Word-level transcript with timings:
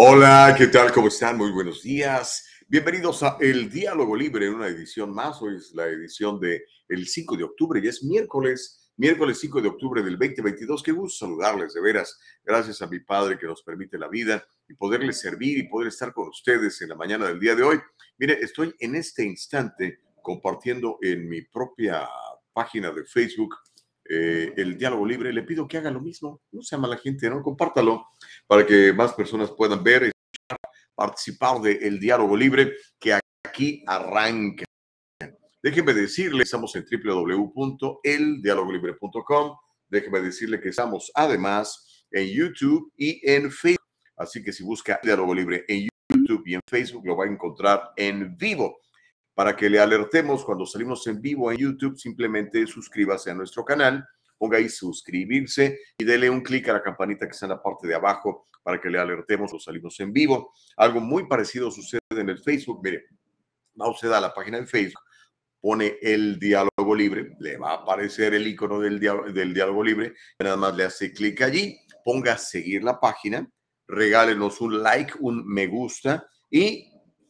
Hola, 0.00 0.54
¿qué 0.56 0.68
tal? 0.68 0.92
¿Cómo 0.92 1.08
están? 1.08 1.36
Muy 1.36 1.50
buenos 1.50 1.82
días. 1.82 2.46
Bienvenidos 2.68 3.24
a 3.24 3.36
El 3.40 3.68
Diálogo 3.68 4.14
Libre 4.14 4.46
en 4.46 4.54
una 4.54 4.68
edición 4.68 5.12
más. 5.12 5.42
Hoy 5.42 5.56
es 5.56 5.74
la 5.74 5.86
edición 5.86 6.38
de 6.38 6.62
el 6.88 7.08
5 7.08 7.36
de 7.36 7.42
octubre 7.42 7.80
y 7.82 7.88
es 7.88 8.04
miércoles 8.04 8.92
miércoles 8.96 9.40
5 9.40 9.60
de 9.60 9.66
octubre 9.66 10.00
del 10.04 10.16
2022. 10.16 10.84
Qué 10.84 10.92
gusto 10.92 11.26
saludarles, 11.26 11.74
de 11.74 11.80
veras. 11.80 12.16
Gracias 12.44 12.80
a 12.80 12.86
mi 12.86 13.00
Padre 13.00 13.40
que 13.40 13.46
nos 13.46 13.64
permite 13.64 13.98
la 13.98 14.06
vida 14.06 14.46
y 14.68 14.74
poderles 14.74 15.18
servir 15.18 15.58
y 15.58 15.68
poder 15.68 15.88
estar 15.88 16.12
con 16.12 16.28
ustedes 16.28 16.80
en 16.80 16.90
la 16.90 16.94
mañana 16.94 17.26
del 17.26 17.40
día 17.40 17.56
de 17.56 17.64
hoy. 17.64 17.80
Mire, 18.18 18.38
estoy 18.40 18.72
en 18.78 18.94
este 18.94 19.24
instante 19.24 19.98
compartiendo 20.22 20.98
en 21.02 21.28
mi 21.28 21.42
propia 21.42 22.08
página 22.52 22.92
de 22.92 23.04
Facebook 23.04 23.56
eh, 24.08 24.54
el 24.56 24.78
diálogo 24.78 25.04
libre. 25.06 25.32
Le 25.32 25.42
pido 25.42 25.68
que 25.68 25.78
haga 25.78 25.90
lo 25.90 26.00
mismo. 26.00 26.42
No 26.52 26.62
se 26.62 26.76
llama 26.76 26.88
la 26.88 26.98
gente, 26.98 27.28
¿no? 27.28 27.42
Compártalo 27.42 28.06
para 28.46 28.64
que 28.66 28.92
más 28.92 29.12
personas 29.12 29.50
puedan 29.50 29.82
ver, 29.82 30.12
participar 30.94 31.60
del 31.60 31.98
diálogo 32.00 32.36
libre 32.36 32.74
que 32.98 33.12
aquí 33.12 33.82
arranque. 33.86 34.64
Déjenme 35.62 35.92
decirle, 35.92 36.44
estamos 36.44 36.74
en 36.76 36.84
www.eldialogolibre.com. 36.84 39.56
Déjenme 39.88 40.20
decirle 40.20 40.60
que 40.60 40.68
estamos 40.68 41.10
además 41.14 42.06
en 42.10 42.28
YouTube 42.28 42.92
y 42.96 43.20
en 43.28 43.50
Facebook. 43.50 43.84
Así 44.16 44.40
que 44.42 44.52
si 44.52 44.62
busca 44.64 45.00
Diálogo 45.02 45.34
Libre 45.34 45.64
en 45.68 45.88
YouTube 46.10 46.42
y 46.46 46.54
en 46.54 46.60
Facebook, 46.68 47.06
lo 47.06 47.16
va 47.16 47.24
a 47.24 47.28
encontrar 47.28 47.90
en 47.96 48.36
vivo. 48.36 48.78
Para 49.38 49.54
que 49.54 49.70
le 49.70 49.78
alertemos 49.78 50.44
cuando 50.44 50.66
salimos 50.66 51.06
en 51.06 51.20
vivo 51.20 51.52
en 51.52 51.58
YouTube, 51.58 51.96
simplemente 51.96 52.66
suscríbase 52.66 53.30
a 53.30 53.34
nuestro 53.34 53.64
canal, 53.64 54.04
ponga 54.36 54.58
ahí 54.58 54.68
suscribirse 54.68 55.78
y 55.96 56.04
dele 56.04 56.28
un 56.28 56.40
clic 56.40 56.68
a 56.68 56.72
la 56.72 56.82
campanita 56.82 57.24
que 57.24 57.30
está 57.30 57.46
en 57.46 57.50
la 57.50 57.62
parte 57.62 57.86
de 57.86 57.94
abajo 57.94 58.46
para 58.64 58.80
que 58.80 58.90
le 58.90 58.98
alertemos 58.98 59.52
cuando 59.52 59.62
salimos 59.62 60.00
en 60.00 60.12
vivo. 60.12 60.52
Algo 60.76 60.98
muy 60.98 61.28
parecido 61.28 61.70
sucede 61.70 62.00
en 62.10 62.30
el 62.30 62.40
Facebook. 62.40 62.80
Mire, 62.82 63.04
va 63.80 63.88
usted 63.88 64.10
a 64.10 64.20
la 64.20 64.34
página 64.34 64.58
de 64.58 64.66
Facebook 64.66 65.04
pone 65.60 65.98
el 66.02 66.40
diálogo 66.40 66.92
libre, 66.96 67.36
le 67.38 67.58
va 67.58 67.70
a 67.70 67.74
aparecer 67.74 68.34
el 68.34 68.44
icono 68.44 68.80
del, 68.80 68.98
del 68.98 69.54
diálogo 69.54 69.84
libre, 69.84 70.14
nada 70.40 70.56
más 70.56 70.74
le 70.74 70.82
hace 70.82 71.12
clic 71.12 71.42
allí, 71.42 71.78
ponga 72.04 72.36
seguir 72.38 72.82
la 72.82 72.98
página, 72.98 73.48
regálenos 73.86 74.60
un 74.60 74.82
like, 74.82 75.14
un 75.20 75.46
me 75.46 75.68
gusta 75.68 76.26
y 76.50 76.87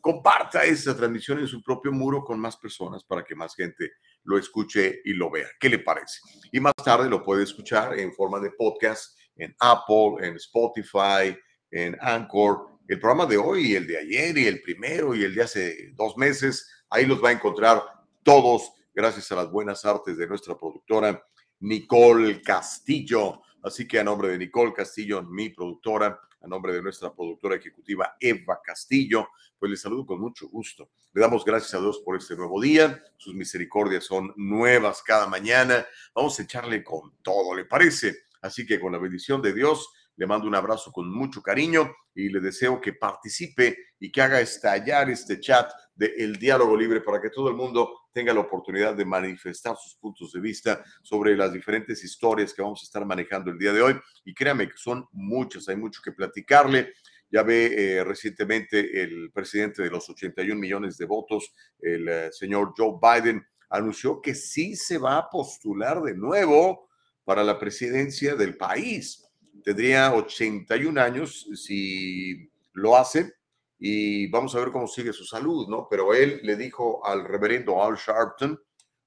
comparta 0.09 0.65
esta 0.65 0.97
transmisión 0.97 1.39
en 1.39 1.47
su 1.47 1.63
propio 1.63 1.93
muro 1.93 2.25
con 2.25 2.41
más 2.41 2.57
personas 2.57 3.05
para 3.05 3.23
que 3.23 3.35
más 3.35 3.55
gente 3.55 3.93
lo 4.25 4.39
escuche 4.39 5.03
y 5.05 5.13
lo 5.13 5.31
vea. 5.31 5.49
¿Qué 5.61 5.69
le 5.69 5.81
parece? 5.81 6.21
Y 6.51 6.61
más 6.61 6.73
tarde 6.83 7.11
lo 7.11 7.23
puede 7.23 7.43
escuchar 7.43 7.99
en 7.99 8.11
forma 8.15 8.41
de 8.41 8.51
podcast 8.53 9.19
en 9.37 9.55
Apple, 9.61 10.27
en 10.27 10.37
Spotify, 10.37 11.39
en 11.71 11.95
Anchor. 12.01 12.79
El 12.89 12.99
programa 12.99 13.27
de 13.27 13.37
hoy, 13.37 13.75
el 13.75 13.87
de 13.87 13.99
ayer 13.99 14.39
y 14.39 14.47
el 14.47 14.63
primero 14.63 15.15
y 15.15 15.25
el 15.25 15.35
de 15.35 15.43
hace 15.43 15.93
dos 15.93 16.17
meses, 16.17 16.67
ahí 16.89 17.05
los 17.05 17.23
va 17.23 17.29
a 17.29 17.33
encontrar 17.33 17.83
todos, 18.23 18.73
gracias 18.95 19.31
a 19.31 19.37
las 19.37 19.51
buenas 19.51 19.85
artes 19.85 20.17
de 20.17 20.27
nuestra 20.27 20.57
productora 20.57 21.23
Nicole 21.61 22.41
Castillo. 22.41 23.43
Así 23.63 23.87
que 23.87 24.01
a 24.01 24.05
nombre 24.05 24.29
de 24.29 24.39
Nicole 24.39 24.73
Castillo, 24.73 25.23
mi 25.23 25.51
productora, 25.51 26.19
a 26.41 26.47
nombre 26.47 26.73
de 26.73 26.83
nuestra 26.83 27.15
productora 27.15 27.57
ejecutiva 27.57 28.17
Eva 28.21 28.61
Castillo, 28.63 29.29
pues 29.59 29.71
les 29.71 29.81
saludo 29.81 30.07
con 30.07 30.21
mucho 30.21 30.49
gusto. 30.49 30.91
Le 31.13 31.21
damos 31.21 31.45
gracias 31.45 31.75
a 31.75 31.81
Dios 31.81 32.01
por 32.05 32.17
este 32.17 32.37
nuevo 32.37 32.61
día. 32.61 33.03
Sus 33.17 33.35
misericordias 33.35 34.05
son 34.05 34.33
nuevas 34.37 35.03
cada 35.03 35.27
mañana. 35.27 35.87
Vamos 36.15 36.39
a 36.39 36.43
echarle 36.43 36.85
con 36.85 37.17
todo, 37.23 37.55
¿le 37.55 37.65
parece? 37.65 38.17
Así 38.41 38.67
que 38.67 38.79
con 38.79 38.93
la 38.93 38.99
bendición 38.99 39.43
de 39.43 39.53
Dios, 39.53 39.89
le 40.19 40.27
mando 40.27 40.49
un 40.49 40.55
abrazo 40.57 40.91
con 40.91 41.09
mucho 41.11 41.41
cariño 41.41 41.95
y 42.13 42.29
le 42.29 42.41
deseo 42.41 42.81
que 42.81 42.93
participe 42.93 43.79
y 44.01 44.11
que 44.11 44.21
haga 44.21 44.41
estallar 44.41 45.09
este 45.09 45.39
chat 45.39 45.71
del 45.95 46.37
diálogo 46.37 46.77
libre 46.77 47.01
para 47.01 47.21
que 47.21 47.31
todo 47.31 47.49
el 47.49 47.55
mundo 47.55 48.01
tenga 48.13 48.35
la 48.35 48.41
oportunidad 48.41 48.97
de 48.97 49.05
manifestar 49.05 49.77
sus 49.77 49.95
puntos 49.95 50.33
de 50.33 50.41
vista 50.41 50.85
sobre 51.03 51.37
las 51.37 51.53
diferentes 51.53 52.03
historias 52.03 52.53
que 52.53 52.63
vamos 52.63 52.83
a 52.83 52.87
estar 52.87 53.07
manejando 53.07 53.53
el 53.53 53.59
día 53.59 53.73
de 53.73 53.81
hoy. 53.81 54.01
Y 54.25 54.35
créame 54.35 54.69
que 54.69 54.77
son 54.77 55.07
muchas, 55.13 55.69
hay 55.69 55.77
mucho 55.77 56.01
que 56.03 56.11
platicarle. 56.11 56.95
Ya 57.31 57.45
ve 57.45 57.99
eh, 57.99 58.03
recientemente 58.03 59.01
el 59.01 59.31
presidente 59.31 59.83
de 59.83 59.91
los 59.91 60.11
81 60.11 60.59
millones 60.59 60.97
de 60.99 61.07
votos, 61.07 61.55
el 61.79 62.09
eh, 62.09 62.33
señor 62.33 62.75
Joe 62.77 62.99
Biden, 63.01 63.47
anunció 63.71 64.21
que 64.21 64.35
sí 64.35 64.75
se 64.75 64.99
va 64.99 65.19
a 65.19 65.31
postular 65.31 66.03
de 66.03 66.15
nuevo 66.15 66.89
para 67.23 67.45
la 67.45 67.57
presidencia 67.57 68.35
del 68.35 68.57
país. 68.57 69.28
Tendría 69.63 70.15
81 70.15 71.01
años 71.01 71.49
si 71.55 72.51
lo 72.73 72.97
hace 72.97 73.33
y 73.79 74.29
vamos 74.29 74.55
a 74.55 74.61
ver 74.61 74.73
cómo 74.73 74.87
sigue 74.87 75.13
su 75.13 75.25
salud, 75.25 75.69
¿no? 75.69 75.87
Pero 75.89 76.15
él 76.15 76.41
le 76.43 76.57
dijo 76.57 77.05
al 77.05 77.25
reverendo 77.25 77.83
Al 77.83 77.97
Sharpton, 77.97 78.61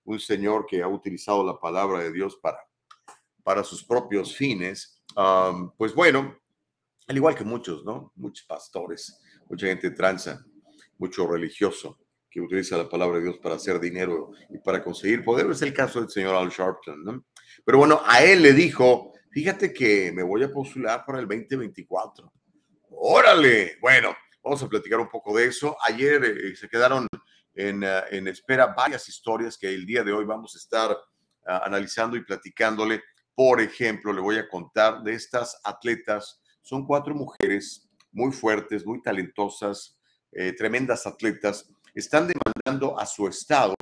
un 0.06 0.20
señor 0.20 0.66
que 0.66 0.82
ha 0.82 0.88
utilizado 0.88 1.46
la 1.46 1.60
palabra 1.60 2.00
de 2.00 2.12
Dios 2.12 2.38
para, 2.42 2.60
para 3.44 3.64
sus 3.64 3.84
propios 3.84 4.36
fines, 4.36 5.02
pues 5.78 5.94
bueno, 5.94 6.38
al 7.08 7.18
igual 7.18 7.36
que 7.36 7.44
muchos, 7.44 7.84
¿no? 7.84 8.12
Muchos 8.16 8.46
pastores, 8.46 9.20
mucha 9.50 9.68
gente 9.68 9.92
tranza, 9.92 10.46
mucho 10.98 11.28
religioso 11.28 12.00
que 12.30 12.40
utiliza 12.40 12.78
la 12.78 12.88
palabra 12.88 13.18
de 13.18 13.26
Dios 13.26 13.38
para 13.40 13.56
hacer 13.56 13.80
dinero 13.80 14.32
y 14.50 14.58
para 14.60 14.82
conseguir 14.82 15.24
poder. 15.24 15.52
Es 15.52 15.62
el 15.62 15.74
caso 15.74 16.00
del 16.00 16.10
señor 16.10 16.36
Al 16.36 16.50
Sharpton, 16.50 17.04
¿no? 17.04 17.26
Pero 17.66 17.80
bueno, 17.80 18.02
a 18.06 18.24
él 18.24 18.42
le 18.42 18.54
dijo, 18.54 19.11
fíjate 19.31 19.74
que 19.74 20.12
me 20.12 20.22
voy 20.22 20.44
a 20.44 20.52
postular 20.52 21.03
para 21.06 21.19
el 21.19 21.28
2024. 21.28 22.31
Órale, 22.92 23.78
bueno, 23.81 24.16
Vamos 24.44 24.64
a 24.64 24.68
platicar 24.68 25.00
un 25.00 25.09
poco 25.09 25.38
de 25.38 25.46
eso. 25.46 25.78
Ayer 25.88 26.24
eh, 26.24 26.56
se 26.56 26.68
quedaron 26.68 27.08
en, 27.53 27.84
eh, 27.84 28.02
en, 28.09 28.28
espera 28.28 28.68
varias 28.68 29.08
historias 29.08 29.58
que 29.58 29.70
el 29.70 29.86
día 29.86 30.03
de 30.03 30.12
hoy 30.12 30.25
vamos 30.25 30.56
a 30.56 30.58
estar 30.58 30.97
ah, 31.46 31.62
analizando 31.64 32.18
y 32.18 32.24
platicándole. 32.24 33.03
Por 33.36 33.62
ejemplo, 33.62 34.12
le 34.12 34.22
voy 34.22 34.38
a 34.38 34.50
contar 34.50 35.03
de 35.03 35.14
estas 35.14 35.62
atletas. 35.64 36.41
Son 36.62 36.88
cuatro 36.88 37.14
mujeres 37.14 37.88
muy 38.12 38.31
fuertes, 38.31 38.84
muy 38.84 39.02
talentosas, 39.02 40.00
eh, 40.31 40.53
tremendas 40.53 41.06
atletas. 41.06 41.70
Están 41.94 42.28
demandando 42.28 43.00
a 43.00 43.06
su 43.06 43.28
estado 43.28 43.75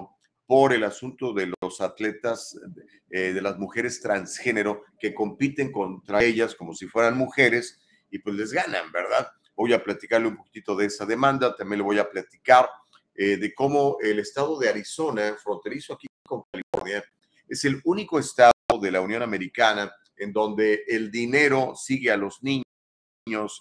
por 0.50 0.74
el 0.74 0.84
asunto 0.84 1.32
de 1.32 1.54
los 1.62 1.80
atletas, 1.80 2.60
de 3.08 3.40
las 3.40 3.60
mujeres 3.60 4.02
transgénero 4.02 4.84
que 5.00 5.14
compiten 5.14 5.72
contra 5.72 6.24
ellas 6.24 6.56
como 6.56 6.74
si 6.74 6.88
fueran 6.88 7.16
mujeres 7.16 7.80
y 8.10 8.18
pues 8.18 8.36
les 8.36 8.52
ganan, 8.52 8.92
¿verdad? 8.92 9.28
Voy 9.56 9.74
a 9.74 9.84
platicarle 9.84 10.28
un 10.28 10.38
poquitito 10.38 10.76
de 10.76 10.88
esa 10.88 11.06
demanda, 11.06 11.56
también 11.56 11.80
le 11.80 11.84
voy 11.84 12.00
a 12.00 12.10
platicar 12.10 12.68
eh, 13.14 13.38
de 13.38 13.54
cómo 13.54 13.98
el 14.02 14.18
estado 14.18 14.58
de 14.58 14.70
Arizona, 14.70 15.36
fronterizo 15.38 15.94
aquí 15.94 16.08
con 16.26 16.44
California, 16.52 17.04
es 17.48 17.66
el 17.66 17.80
único 17.84 18.18
estado 18.18 18.54
de 18.82 18.92
la 18.92 19.02
Unión 19.02 19.22
Americana 19.22 19.94
en 20.18 20.34
donde 20.34 20.84
el 20.88 21.12
dinero 21.12 21.74
sigue 21.76 22.12
a 22.12 22.18
los 22.18 22.42
niños 22.42 22.64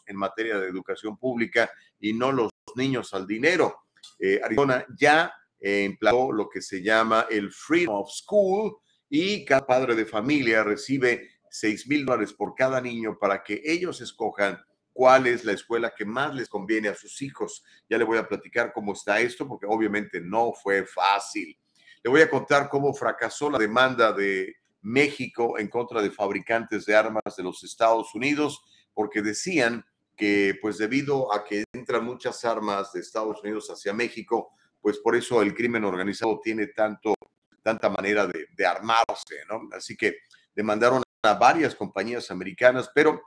en 0.06 0.16
materia 0.16 0.58
de 0.58 0.68
educación 0.68 1.18
pública 1.18 1.70
y 2.00 2.12
no 2.12 2.32
los 2.32 2.50
niños 2.76 3.12
al 3.12 3.26
dinero. 3.26 3.82
Eh, 4.18 4.40
Arizona 4.42 4.86
ya 4.96 5.32
eh, 5.60 5.84
implantó 5.84 6.32
lo 6.32 6.49
que 6.49 6.62
se 6.62 6.82
llama 6.82 7.26
el 7.31 7.50
Freedom 7.52 7.96
of 7.96 8.10
School 8.10 8.76
y 9.08 9.44
cada 9.44 9.66
padre 9.66 9.94
de 9.94 10.06
familia 10.06 10.62
recibe 10.62 11.28
6 11.50 11.88
mil 11.88 12.05
dólares 12.05 12.32
por 12.32 12.55
cada 12.55 12.81
niño 12.81 13.19
para 13.19 13.43
que 13.43 13.62
ellos 13.64 14.00
escojan 14.00 14.58
cuál 14.93 15.26
es 15.28 15.44
la 15.44 15.52
escuela 15.52 15.94
que 15.96 16.05
más 16.05 16.34
les 16.34 16.49
conviene 16.49 16.88
a 16.88 16.94
sus 16.94 17.22
hijos. 17.22 17.64
Ya 17.88 17.99
le 17.99 18.05
voy 18.05 18.19
a 18.19 18.26
platicar 18.26 18.72
cómo 18.72 18.93
está 18.93 19.20
esto, 19.20 19.46
porque 19.46 19.66
obviamente 19.66 20.20
no 20.20 20.52
fue 20.52 20.84
fácil. 20.84 21.56
Le 22.02 22.11
voy 22.11 22.20
a 22.20 22.28
contar 22.28 22.69
cómo 22.69 22.93
fracasó 22.93 23.49
la 23.49 23.58
demanda 23.58 24.12
de 24.12 24.56
México 24.81 25.58
en 25.58 25.69
contra 25.69 26.02
de 26.02 26.11
fabricantes 26.11 26.84
de 26.84 26.96
armas 26.96 27.37
de 27.37 27.43
los 27.43 27.62
Estados 27.62 28.14
Unidos, 28.14 28.61
porque 28.93 29.22
decían 29.22 29.84
que 30.16 30.58
pues 30.61 30.78
debido 30.78 31.32
a 31.32 31.44
que 31.44 31.62
entran 31.72 32.04
muchas 32.04 32.44
armas 32.44 32.93
de 32.93 32.99
Estados 32.99 33.40
Unidos 33.43 33.69
hacia 33.69 33.93
México, 33.93 34.50
pues 34.80 34.98
por 34.98 35.16
eso 35.16 35.42
el 35.42 35.54
crimen 35.54 35.84
organizado 35.84 36.40
tiene 36.42 36.69
tanto, 36.69 37.14
tanta 37.62 37.88
manera 37.88 38.26
de, 38.26 38.66
armarse, 38.66 39.44
¿no? 39.48 39.69
Así 39.72 39.96
que 39.96 40.19
demandaron 40.54 41.02
a 41.22 41.34
varias 41.34 41.75
compañías 41.75 42.30
americanas, 42.30 42.90
pero 42.94 43.20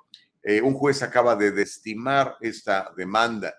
eh, 0.44 0.62
un 0.62 0.74
juez 0.74 1.04
acaba 1.04 1.36
de 1.36 1.52
desestimar 1.52 2.38
esta 2.42 2.92
demanda. 2.96 3.54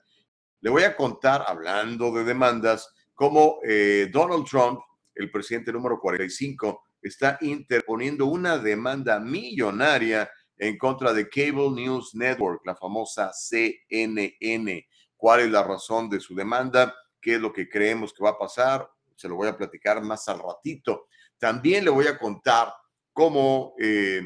Le 0.60 0.70
voy 0.70 0.84
a 0.84 0.96
contar, 0.96 1.44
hablando 1.46 2.12
de 2.12 2.24
demandas, 2.24 2.92
cómo 3.14 3.58
eh, 3.64 4.08
Donald 4.12 4.46
Trump, 4.46 4.80
el 5.14 5.30
presidente 5.30 5.72
número 5.72 5.98
45, 6.00 6.82
está 7.02 7.36
interponiendo 7.40 8.26
una 8.26 8.58
demanda 8.58 9.18
millonaria 9.18 10.30
en 10.56 10.78
contra 10.78 11.12
de 11.12 11.28
Cable 11.28 11.70
News 11.70 12.14
Network, 12.14 12.64
la 12.64 12.76
famosa 12.76 13.32
CNN. 13.32 14.86
¿Cuál 15.16 15.40
es 15.40 15.50
la 15.50 15.64
razón 15.64 16.08
de 16.08 16.20
su 16.20 16.34
demanda? 16.34 16.94
¿Qué 17.22 17.36
es 17.36 17.40
lo 17.40 17.52
que 17.52 17.68
creemos 17.68 18.12
que 18.12 18.24
va 18.24 18.30
a 18.30 18.38
pasar? 18.38 18.90
Se 19.16 19.28
lo 19.28 19.36
voy 19.36 19.48
a 19.48 19.56
platicar 19.56 20.02
más 20.02 20.28
al 20.28 20.40
ratito. 20.40 21.06
También 21.38 21.84
le 21.84 21.90
voy 21.90 22.08
a 22.08 22.18
contar 22.18 22.74
cómo 23.12 23.74
eh, 23.78 24.22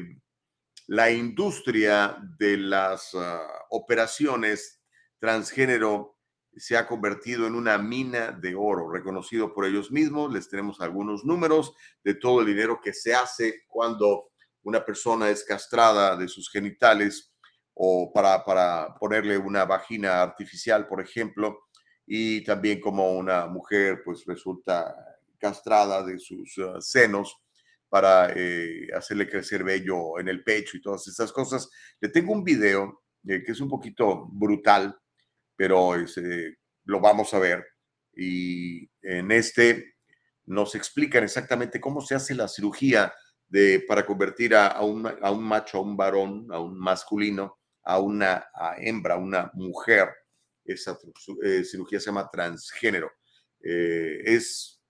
la 0.87 1.11
industria 1.11 2.17
de 2.37 2.57
las 2.57 3.13
ah, 3.13 3.47
operaciones 3.69 4.81
transgénero 5.19 6.17
se 6.55 6.75
ha 6.75 6.87
convertido 6.87 7.45
en 7.45 7.53
una 7.53 7.77
mina 7.77 8.31
de 8.31 8.55
oro, 8.55 8.89
reconocido 8.89 9.53
por 9.53 9.65
ellos 9.65 9.91
mismos. 9.91 10.33
Les 10.33 10.49
tenemos 10.49 10.81
algunos 10.81 11.23
números 11.23 11.73
de 12.03 12.15
todo 12.15 12.41
el 12.41 12.47
dinero 12.47 12.79
que 12.81 12.93
se 12.93 13.13
hace 13.13 13.65
cuando 13.67 14.31
una 14.63 14.83
persona 14.83 15.29
es 15.29 15.43
castrada 15.43 16.15
de 16.15 16.27
sus 16.27 16.49
genitales 16.49 17.33
o 17.73 18.11
para, 18.11 18.43
para 18.43 18.95
ponerle 18.99 19.37
una 19.37 19.65
vagina 19.65 20.21
artificial, 20.23 20.87
por 20.87 20.99
ejemplo, 20.99 21.66
y 22.07 22.41
también 22.43 22.79
como 22.79 23.11
una 23.11 23.47
mujer 23.47 24.01
pues 24.03 24.23
resulta 24.25 24.95
castrada 25.37 26.03
de 26.03 26.17
sus 26.17 26.57
ah, 26.59 26.79
senos 26.79 27.37
para 27.89 28.31
eh, 28.35 28.87
hacerle 28.95 29.29
crecer 29.29 29.63
vello 29.63 30.17
en 30.19 30.29
el 30.29 30.43
pecho 30.43 30.77
y 30.77 30.81
todas 30.81 31.07
estas 31.07 31.31
cosas. 31.31 31.69
Le 31.99 32.09
tengo 32.09 32.31
un 32.33 32.43
video 32.43 33.03
eh, 33.27 33.43
que 33.45 33.51
es 33.51 33.59
un 33.59 33.69
poquito 33.69 34.27
brutal, 34.31 34.97
pero 35.55 35.95
este, 35.95 36.57
lo 36.85 36.99
vamos 36.99 37.33
a 37.33 37.39
ver. 37.39 37.65
Y 38.13 38.89
en 39.01 39.31
este 39.31 39.95
nos 40.45 40.75
explican 40.75 41.25
exactamente 41.25 41.81
cómo 41.81 41.99
se 41.99 42.15
hace 42.15 42.33
la 42.33 42.47
cirugía 42.47 43.13
de, 43.47 43.83
para 43.85 44.05
convertir 44.05 44.55
a, 44.55 44.81
un, 44.81 45.05
a 45.05 45.31
un, 45.31 45.43
macho, 45.43 45.77
a 45.77 45.81
un 45.81 45.97
varón, 45.97 46.47
a 46.51 46.59
un 46.59 46.79
masculino, 46.79 47.57
a 47.83 47.99
una 47.99 48.47
hembra, 48.77 49.15
a 49.15 49.17
una 49.17 49.51
mujer. 49.53 50.09
Esa 50.67 50.97
eh, 51.43 51.63
cirugía 51.63 51.99
se 51.99 52.07
llama 52.07 52.29
transgénero. 52.31 53.11
Eh, 53.63 54.21
es, 54.25 54.81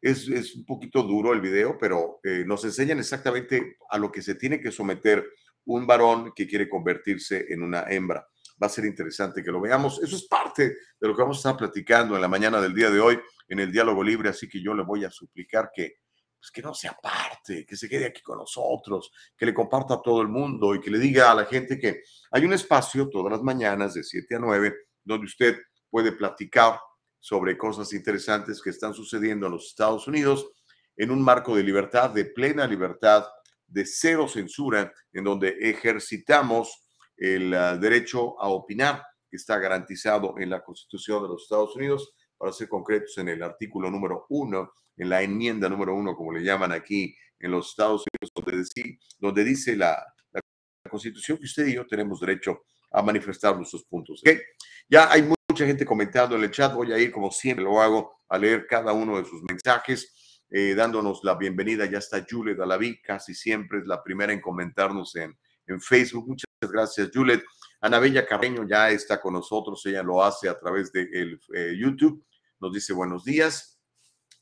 es, 0.00 0.28
es, 0.28 0.54
un 0.56 0.64
poquito 0.64 1.02
duro 1.02 1.32
el 1.32 1.40
video, 1.40 1.78
pero 1.78 2.20
eh, 2.22 2.44
nos 2.46 2.64
enseñan 2.64 2.98
exactamente 2.98 3.76
a 3.88 3.98
lo 3.98 4.12
que 4.12 4.22
se 4.22 4.34
tiene 4.34 4.60
que 4.60 4.70
someter 4.70 5.24
un 5.64 5.86
varón 5.86 6.32
que 6.34 6.46
quiere 6.46 6.68
convertirse 6.68 7.46
en 7.48 7.62
una 7.62 7.84
hembra 7.88 8.26
va 8.60 8.66
a 8.66 8.70
ser 8.70 8.84
interesante 8.84 9.42
que 9.42 9.52
lo 9.52 9.60
veamos. 9.60 10.00
Eso 10.02 10.16
es 10.16 10.26
parte 10.26 10.76
de 11.00 11.08
lo 11.08 11.14
que 11.14 11.22
vamos 11.22 11.38
a 11.38 11.40
estar 11.40 11.56
platicando 11.56 12.14
en 12.16 12.20
la 12.20 12.28
mañana 12.28 12.60
del 12.60 12.74
día 12.74 12.90
de 12.90 13.00
hoy 13.00 13.18
en 13.48 13.60
el 13.60 13.72
diálogo 13.72 14.02
libre, 14.02 14.28
así 14.28 14.48
que 14.48 14.60
yo 14.60 14.74
le 14.74 14.82
voy 14.82 15.04
a 15.04 15.10
suplicar 15.10 15.70
que, 15.74 16.00
pues 16.38 16.50
que 16.50 16.60
no 16.60 16.74
se 16.74 16.88
aparte, 16.88 17.64
que 17.64 17.76
se 17.76 17.88
quede 17.88 18.06
aquí 18.06 18.20
con 18.20 18.38
nosotros, 18.38 19.10
que 19.36 19.46
le 19.46 19.54
comparta 19.54 19.94
a 19.94 20.02
todo 20.02 20.20
el 20.20 20.28
mundo 20.28 20.74
y 20.74 20.80
que 20.80 20.90
le 20.90 20.98
diga 20.98 21.30
a 21.30 21.34
la 21.34 21.46
gente 21.46 21.78
que 21.78 22.02
hay 22.30 22.44
un 22.44 22.52
espacio 22.52 23.08
todas 23.08 23.32
las 23.32 23.42
mañanas 23.42 23.94
de 23.94 24.02
7 24.02 24.36
a 24.36 24.38
9 24.38 24.74
donde 25.08 25.26
usted 25.26 25.58
puede 25.90 26.12
platicar 26.12 26.78
sobre 27.18 27.58
cosas 27.58 27.92
interesantes 27.92 28.62
que 28.62 28.70
están 28.70 28.94
sucediendo 28.94 29.46
en 29.46 29.52
los 29.52 29.66
Estados 29.66 30.06
Unidos 30.06 30.48
en 30.96 31.10
un 31.10 31.22
marco 31.22 31.56
de 31.56 31.62
libertad, 31.62 32.10
de 32.10 32.26
plena 32.26 32.66
libertad, 32.66 33.24
de 33.66 33.84
cero 33.86 34.28
censura, 34.28 34.92
en 35.12 35.24
donde 35.24 35.56
ejercitamos 35.60 36.88
el 37.16 37.54
ah, 37.54 37.76
derecho 37.76 38.40
a 38.40 38.48
opinar 38.48 39.02
que 39.30 39.36
está 39.36 39.58
garantizado 39.58 40.34
en 40.38 40.50
la 40.50 40.62
Constitución 40.62 41.22
de 41.22 41.28
los 41.28 41.42
Estados 41.42 41.76
Unidos, 41.76 42.14
para 42.38 42.52
ser 42.52 42.68
concretos 42.68 43.18
en 43.18 43.28
el 43.28 43.42
artículo 43.42 43.90
número 43.90 44.26
uno, 44.28 44.72
en 44.96 45.08
la 45.08 45.22
enmienda 45.22 45.68
número 45.68 45.94
uno, 45.94 46.14
como 46.14 46.32
le 46.32 46.42
llaman 46.42 46.72
aquí 46.72 47.14
en 47.40 47.50
los 47.50 47.70
Estados 47.70 48.04
Unidos, 48.06 49.02
donde 49.18 49.44
dice 49.44 49.76
la, 49.76 50.02
la, 50.32 50.40
Constitución 50.88 51.36
que 51.36 51.44
usted 51.44 51.66
y 51.66 51.74
yo 51.74 51.86
tenemos 51.86 52.20
derecho 52.20 52.52
a 52.52 52.58
manifestar 53.02 53.56
nuestros 53.56 53.84
puntos. 53.84 54.20
¿okay? 54.20 54.40
Ya 54.88 55.10
hay 55.10 55.22
mucha 55.22 55.66
gente 55.66 55.84
comentando 55.84 56.36
en 56.36 56.44
el 56.44 56.50
chat, 56.50 56.72
voy 56.74 56.92
a 56.92 56.98
ir 56.98 57.12
como 57.12 57.30
siempre 57.30 57.64
lo 57.64 57.80
hago 57.80 58.20
a 58.28 58.38
leer 58.38 58.66
cada 58.66 58.92
uno 58.92 59.18
de 59.18 59.24
sus 59.24 59.42
mensajes, 59.48 60.42
eh, 60.50 60.74
dándonos 60.74 61.24
la 61.24 61.34
bienvenida. 61.34 61.86
Ya 61.86 61.98
está 61.98 62.24
Julie 62.28 62.54
Dalaví, 62.54 63.00
casi 63.02 63.34
siempre 63.34 63.78
es 63.78 63.86
la 63.86 64.02
primera 64.02 64.32
en 64.32 64.40
comentarnos 64.40 65.14
en, 65.16 65.36
en 65.66 65.80
Facebook. 65.80 66.28
Muchas 66.28 66.46
gracias, 66.60 67.10
Juliet. 67.12 67.42
Anabella 67.80 68.26
Carreño 68.26 68.66
ya 68.68 68.90
está 68.90 69.20
con 69.20 69.34
nosotros, 69.34 69.84
ella 69.86 70.02
lo 70.02 70.22
hace 70.22 70.48
a 70.48 70.58
través 70.58 70.90
de 70.92 71.02
el, 71.12 71.40
eh, 71.54 71.74
YouTube. 71.78 72.24
Nos 72.60 72.72
dice 72.72 72.92
buenos 72.92 73.24
días. 73.24 73.78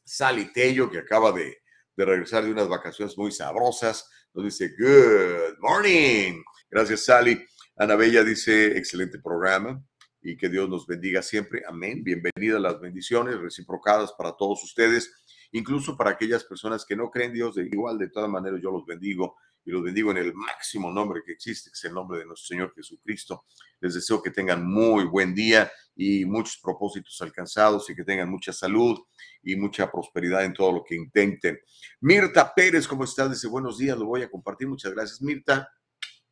Sally 0.05 0.53
Tello, 0.53 0.91
que 0.91 0.99
acaba 0.99 1.33
de, 1.33 1.59
de 1.97 2.05
regresar 2.05 2.45
de 2.45 2.53
unas 2.53 2.69
vacaciones 2.69 3.19
muy 3.19 3.33
sabrosas, 3.33 4.09
nos 4.33 4.45
dice 4.45 4.75
good 4.79 5.59
morning. 5.59 6.43
Gracias, 6.71 7.05
Sally. 7.05 7.45
Anabella 7.79 8.25
dice 8.25 8.79
excelente 8.79 9.19
programa 9.19 9.85
y 10.23 10.35
que 10.39 10.49
Dios 10.49 10.67
nos 10.67 10.87
bendiga 10.87 11.21
siempre. 11.21 11.63
Amén. 11.69 12.03
Bienvenidas 12.03 12.59
las 12.59 12.81
bendiciones 12.81 13.39
reciprocadas 13.39 14.15
para 14.17 14.33
todos 14.33 14.65
ustedes, 14.65 15.13
incluso 15.53 15.95
para 15.95 16.13
aquellas 16.13 16.43
personas 16.45 16.87
que 16.87 16.97
no 16.97 17.11
creen 17.11 17.35
Dios. 17.35 17.57
De 17.57 17.65
igual, 17.65 17.99
de 17.99 18.09
todas 18.09 18.31
maneras, 18.31 18.61
yo 18.63 18.71
los 18.71 18.87
bendigo 18.87 19.37
y 19.63 19.73
los 19.73 19.83
bendigo 19.83 20.11
en 20.11 20.17
el 20.17 20.33
máximo 20.33 20.91
nombre 20.91 21.21
que 21.23 21.33
existe, 21.33 21.69
que 21.69 21.75
es 21.75 21.85
el 21.85 21.93
nombre 21.93 22.21
de 22.21 22.25
nuestro 22.25 22.47
Señor 22.47 22.73
Jesucristo. 22.75 23.45
Les 23.81 23.93
deseo 23.93 24.23
que 24.23 24.31
tengan 24.31 24.67
muy 24.67 25.05
buen 25.05 25.35
día 25.35 25.71
y 25.95 26.25
muchos 26.25 26.59
propósitos 26.63 27.21
alcanzados 27.21 27.91
y 27.91 27.95
que 27.95 28.05
tengan 28.05 28.31
mucha 28.31 28.55
salud 28.55 28.99
y 29.43 29.55
mucha 29.55 29.93
prosperidad 29.93 30.47
en 30.47 30.55
todo 30.55 30.73
lo 30.73 30.83
que 30.83 30.95
intenten. 30.95 31.59
Mirta 32.01 32.55
Pérez, 32.55 32.89
¿cómo 32.89 33.05
estás? 33.05 33.31
Dice 33.31 33.49
buenos 33.49 33.77
días, 33.77 33.99
lo 33.99 34.07
voy 34.07 34.23
a 34.23 34.31
compartir. 34.31 34.67
Muchas 34.67 34.95
gracias, 34.95 35.21
Mirta. 35.21 35.69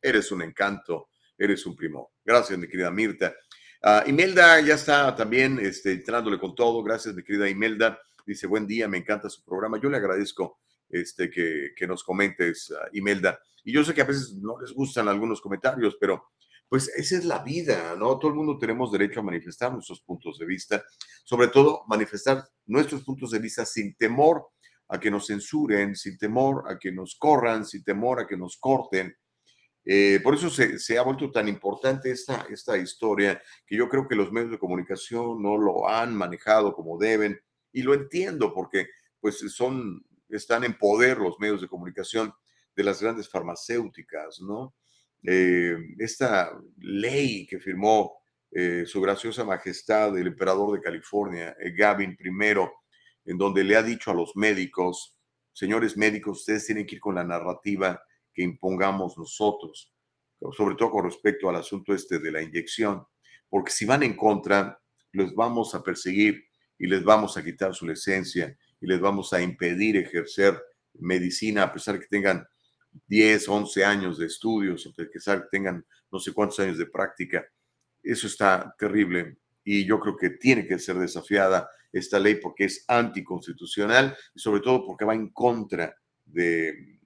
Eres 0.00 0.32
un 0.32 0.40
encanto, 0.40 1.10
eres 1.38 1.64
un 1.66 1.76
primo. 1.76 2.12
Gracias, 2.24 2.58
mi 2.58 2.68
querida 2.68 2.90
Mirta. 2.90 3.34
Uh, 3.82 4.08
Imelda 4.08 4.60
ya 4.60 4.74
está 4.74 5.14
también 5.14 5.58
este, 5.60 5.92
entrándole 5.92 6.38
con 6.38 6.54
todo. 6.54 6.82
Gracias, 6.82 7.14
mi 7.14 7.22
querida 7.22 7.48
Imelda. 7.48 7.98
Dice, 8.26 8.46
buen 8.46 8.66
día, 8.66 8.88
me 8.88 8.98
encanta 8.98 9.28
su 9.28 9.44
programa. 9.44 9.78
Yo 9.80 9.90
le 9.90 9.98
agradezco 9.98 10.60
este, 10.88 11.30
que, 11.30 11.72
que 11.76 11.86
nos 11.86 12.02
comentes, 12.02 12.70
uh, 12.70 12.88
Imelda. 12.92 13.38
Y 13.64 13.72
yo 13.72 13.84
sé 13.84 13.94
que 13.94 14.02
a 14.02 14.06
veces 14.06 14.34
no 14.34 14.60
les 14.60 14.72
gustan 14.72 15.08
algunos 15.08 15.40
comentarios, 15.40 15.96
pero 16.00 16.30
pues 16.68 16.88
esa 16.96 17.16
es 17.18 17.24
la 17.24 17.38
vida, 17.40 17.94
¿no? 17.96 18.18
Todo 18.18 18.30
el 18.30 18.36
mundo 18.36 18.58
tenemos 18.58 18.90
derecho 18.90 19.20
a 19.20 19.22
manifestar 19.22 19.72
nuestros 19.72 20.00
puntos 20.00 20.38
de 20.38 20.46
vista, 20.46 20.84
sobre 21.24 21.48
todo 21.48 21.84
manifestar 21.86 22.42
nuestros 22.66 23.04
puntos 23.04 23.30
de 23.30 23.38
vista 23.38 23.64
sin 23.64 23.94
temor 23.96 24.48
a 24.88 24.98
que 24.98 25.10
nos 25.10 25.26
censuren, 25.26 25.94
sin 25.94 26.18
temor 26.18 26.64
a 26.68 26.78
que 26.78 26.92
nos 26.92 27.16
corran, 27.16 27.64
sin 27.64 27.84
temor 27.84 28.20
a 28.20 28.26
que 28.26 28.36
nos 28.36 28.56
corten. 28.58 29.14
Eh, 29.84 30.20
por 30.22 30.34
eso 30.34 30.48
se, 30.48 30.98
ha 30.98 31.02
vuelto 31.02 31.30
tan 31.30 31.46
importante 31.46 32.10
esta, 32.10 32.46
esta 32.50 32.78
historia, 32.78 33.40
que 33.66 33.76
yo 33.76 33.88
creo 33.88 34.08
que 34.08 34.14
los 34.14 34.32
medios 34.32 34.50
de 34.50 34.58
comunicación 34.58 35.42
no 35.42 35.58
lo 35.58 35.88
han 35.88 36.14
manejado 36.14 36.74
como 36.74 36.98
deben, 36.98 37.38
y 37.72 37.82
lo 37.82 37.92
entiendo 37.92 38.54
porque 38.54 38.88
pues 39.20 39.38
son 39.52 40.04
están 40.28 40.64
en 40.64 40.76
poder 40.78 41.18
los 41.18 41.38
medios 41.38 41.60
de 41.60 41.68
comunicación 41.68 42.32
de 42.74 42.84
las 42.84 43.00
grandes 43.00 43.28
farmacéuticas, 43.28 44.40
¿no? 44.40 44.74
Eh, 45.22 45.76
esta 45.98 46.50
ley 46.78 47.46
que 47.46 47.60
firmó 47.60 48.18
eh, 48.50 48.84
su 48.86 49.00
graciosa 49.00 49.44
majestad 49.44 50.16
el 50.18 50.28
emperador 50.28 50.74
de 50.74 50.82
California, 50.82 51.56
Gavin 51.76 52.16
I, 52.20 53.30
en 53.30 53.38
donde 53.38 53.64
le 53.64 53.76
ha 53.76 53.82
dicho 53.82 54.10
a 54.10 54.14
los 54.14 54.36
médicos, 54.36 55.18
señores 55.52 55.96
médicos, 55.96 56.40
ustedes 56.40 56.66
tienen 56.66 56.86
que 56.86 56.96
ir 56.96 57.00
con 57.00 57.14
la 57.14 57.24
narrativa 57.24 58.00
que 58.34 58.42
impongamos 58.42 59.16
nosotros, 59.16 59.92
sobre 60.56 60.74
todo 60.74 60.90
con 60.90 61.04
respecto 61.04 61.48
al 61.48 61.56
asunto 61.56 61.94
este 61.94 62.18
de 62.18 62.32
la 62.32 62.42
inyección, 62.42 63.06
porque 63.48 63.70
si 63.70 63.84
van 63.84 64.02
en 64.02 64.16
contra, 64.16 64.80
los 65.12 65.34
vamos 65.34 65.74
a 65.74 65.82
perseguir 65.82 66.44
y 66.78 66.86
les 66.86 67.04
vamos 67.04 67.36
a 67.36 67.44
quitar 67.44 67.74
su 67.74 67.86
licencia 67.86 68.56
y 68.80 68.86
les 68.86 69.00
vamos 69.00 69.32
a 69.32 69.40
impedir 69.40 69.96
ejercer 69.96 70.60
medicina 70.94 71.62
a 71.62 71.72
pesar 71.72 71.98
que 71.98 72.06
tengan 72.06 72.46
10, 73.06 73.48
11 73.48 73.84
años 73.84 74.18
de 74.18 74.26
estudios, 74.26 74.86
a 74.86 74.92
pesar 74.92 75.42
que 75.42 75.48
tengan 75.50 75.84
no 76.10 76.18
sé 76.18 76.32
cuántos 76.32 76.60
años 76.60 76.78
de 76.78 76.86
práctica. 76.86 77.46
Eso 78.02 78.26
está 78.26 78.74
terrible 78.78 79.38
y 79.64 79.84
yo 79.84 79.98
creo 79.98 80.16
que 80.16 80.30
tiene 80.30 80.66
que 80.66 80.78
ser 80.78 80.96
desafiada 80.98 81.68
esta 81.92 82.18
ley 82.18 82.36
porque 82.36 82.64
es 82.64 82.84
anticonstitucional 82.88 84.16
y 84.34 84.40
sobre 84.40 84.60
todo 84.60 84.84
porque 84.86 85.04
va 85.04 85.14
en 85.14 85.30
contra 85.30 85.96
de, 86.24 87.00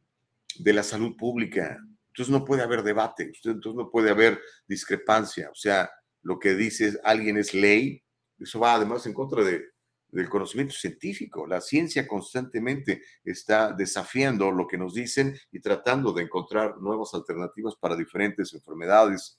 de 0.59 0.73
la 0.73 0.83
salud 0.83 1.17
pública. 1.17 1.79
Entonces 2.09 2.33
no 2.33 2.45
puede 2.45 2.63
haber 2.63 2.83
debate, 2.83 3.31
entonces 3.45 3.75
no 3.75 3.91
puede 3.91 4.11
haber 4.11 4.41
discrepancia. 4.67 5.51
O 5.51 5.55
sea, 5.55 5.91
lo 6.23 6.39
que 6.39 6.55
dice 6.55 6.99
alguien 7.05 7.37
es 7.37 7.55
ley, 7.55 8.03
eso 8.39 8.59
va 8.59 8.75
además 8.75 9.07
en 9.07 9.15
contra 9.15 9.45
de 9.45 9.63
del 10.11 10.29
conocimiento 10.29 10.75
científico. 10.75 11.47
La 11.47 11.61
ciencia 11.61 12.07
constantemente 12.07 13.03
está 13.25 13.73
desafiando 13.73 14.51
lo 14.51 14.67
que 14.67 14.79
nos 14.79 14.95
dicen 14.95 15.39
y 15.53 15.61
tratando 15.61 16.13
de 16.13 16.23
encontrar 16.23 16.79
nuevas 16.79 17.13
alternativas 17.15 17.75
para 17.77 17.97
diferentes 17.97 18.53
enfermedades. 18.55 19.39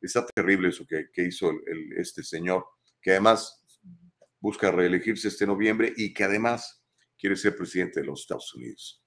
Está 0.00 0.26
terrible 0.26 0.68
eso 0.68 0.84
que, 0.86 1.24
hizo 1.24 1.52
este 1.96 2.22
señor, 2.22 2.66
que 3.00 3.12
además 3.12 3.64
busca 4.40 4.70
reelegirse 4.70 5.28
este 5.28 5.46
noviembre 5.46 5.92
y 5.96 6.12
que 6.12 6.24
además 6.24 6.82
quiere 7.16 7.36
ser 7.36 7.56
presidente 7.56 8.00
de 8.00 8.06
los 8.06 8.20
Estados 8.20 8.54
Unidos. 8.54 9.02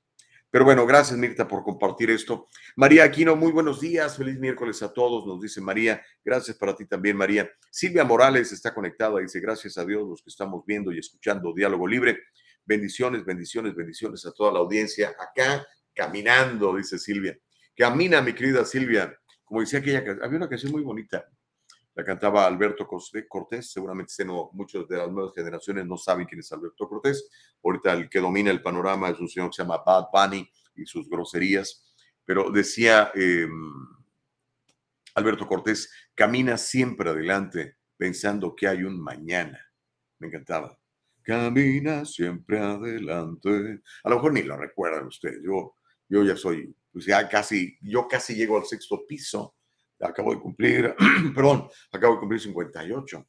Pero 0.51 0.65
bueno, 0.65 0.85
gracias 0.85 1.17
Mirta 1.17 1.47
por 1.47 1.63
compartir 1.63 2.09
esto. 2.09 2.49
María 2.75 3.05
Aquino, 3.05 3.37
muy 3.37 3.53
buenos 3.53 3.79
días, 3.79 4.17
feliz 4.17 4.37
miércoles 4.37 4.83
a 4.83 4.91
todos, 4.91 5.25
nos 5.25 5.41
dice 5.41 5.61
María. 5.61 6.01
Gracias 6.25 6.57
para 6.57 6.75
ti 6.75 6.85
también, 6.85 7.15
María. 7.15 7.49
Silvia 7.69 8.03
Morales 8.03 8.51
está 8.51 8.73
conectada, 8.73 9.21
dice 9.21 9.39
gracias 9.39 9.77
a 9.77 9.85
Dios 9.85 10.05
los 10.05 10.21
que 10.21 10.29
estamos 10.29 10.65
viendo 10.65 10.91
y 10.91 10.99
escuchando 10.99 11.53
Diálogo 11.53 11.87
Libre. 11.87 12.19
Bendiciones, 12.65 13.23
bendiciones, 13.23 13.73
bendiciones 13.73 14.25
a 14.25 14.33
toda 14.33 14.51
la 14.51 14.59
audiencia 14.59 15.15
acá, 15.17 15.65
caminando, 15.95 16.75
dice 16.75 16.99
Silvia. 16.99 17.39
Camina, 17.73 18.21
mi 18.21 18.33
querida 18.33 18.65
Silvia. 18.65 19.17
Como 19.45 19.61
decía 19.61 19.79
aquella, 19.79 19.99
había 20.21 20.37
una 20.37 20.49
canción 20.49 20.73
muy 20.73 20.81
bonita, 20.81 21.29
la 21.93 22.05
cantaba 22.05 22.45
Alberto 22.47 22.87
Cortés, 22.87 23.71
seguramente 23.71 24.13
muchos 24.53 24.87
de 24.87 24.97
las 24.97 25.11
nuevas 25.11 25.33
generaciones 25.35 25.85
no 25.85 25.97
saben 25.97 26.25
quién 26.25 26.39
es 26.39 26.51
Alberto 26.51 26.87
Cortés. 26.87 27.29
Ahorita 27.61 27.91
el 27.93 28.09
que 28.09 28.19
domina 28.19 28.49
el 28.49 28.61
panorama 28.61 29.09
es 29.09 29.19
un 29.19 29.27
señor 29.27 29.49
que 29.49 29.57
se 29.57 29.63
llama 29.63 29.83
Bad 29.85 30.05
Bunny 30.11 30.49
y 30.75 30.85
sus 30.85 31.09
groserías. 31.09 31.93
Pero 32.23 32.49
decía 32.49 33.11
em, 33.13 33.51
Alberto 35.15 35.45
Cortés, 35.45 35.91
camina 36.15 36.57
siempre 36.57 37.09
adelante 37.09 37.75
pensando 37.97 38.55
que 38.55 38.69
hay 38.69 38.83
un 38.83 38.97
mañana. 39.01 39.59
Me 40.19 40.27
encantaba. 40.27 40.79
Camina 41.21 42.05
siempre 42.05 42.59
adelante. 42.59 43.81
A 44.03 44.09
lo 44.09 44.15
mejor 44.15 44.33
ni 44.33 44.43
lo 44.43 44.55
recuerdan 44.55 45.07
ustedes. 45.07 45.41
Yo, 45.43 45.75
yo 46.07 46.23
ya 46.23 46.37
soy, 46.37 46.73
pues 46.93 47.05
ya 47.05 47.27
casi, 47.27 47.77
yo 47.81 48.07
casi 48.07 48.33
llego 48.33 48.57
al 48.57 48.65
sexto 48.65 49.05
piso 49.05 49.55
acabo 50.01 50.33
de 50.33 50.39
cumplir, 50.39 50.95
perdón, 51.35 51.67
acabo 51.91 52.15
de 52.15 52.19
cumplir 52.19 52.41
58. 52.41 53.27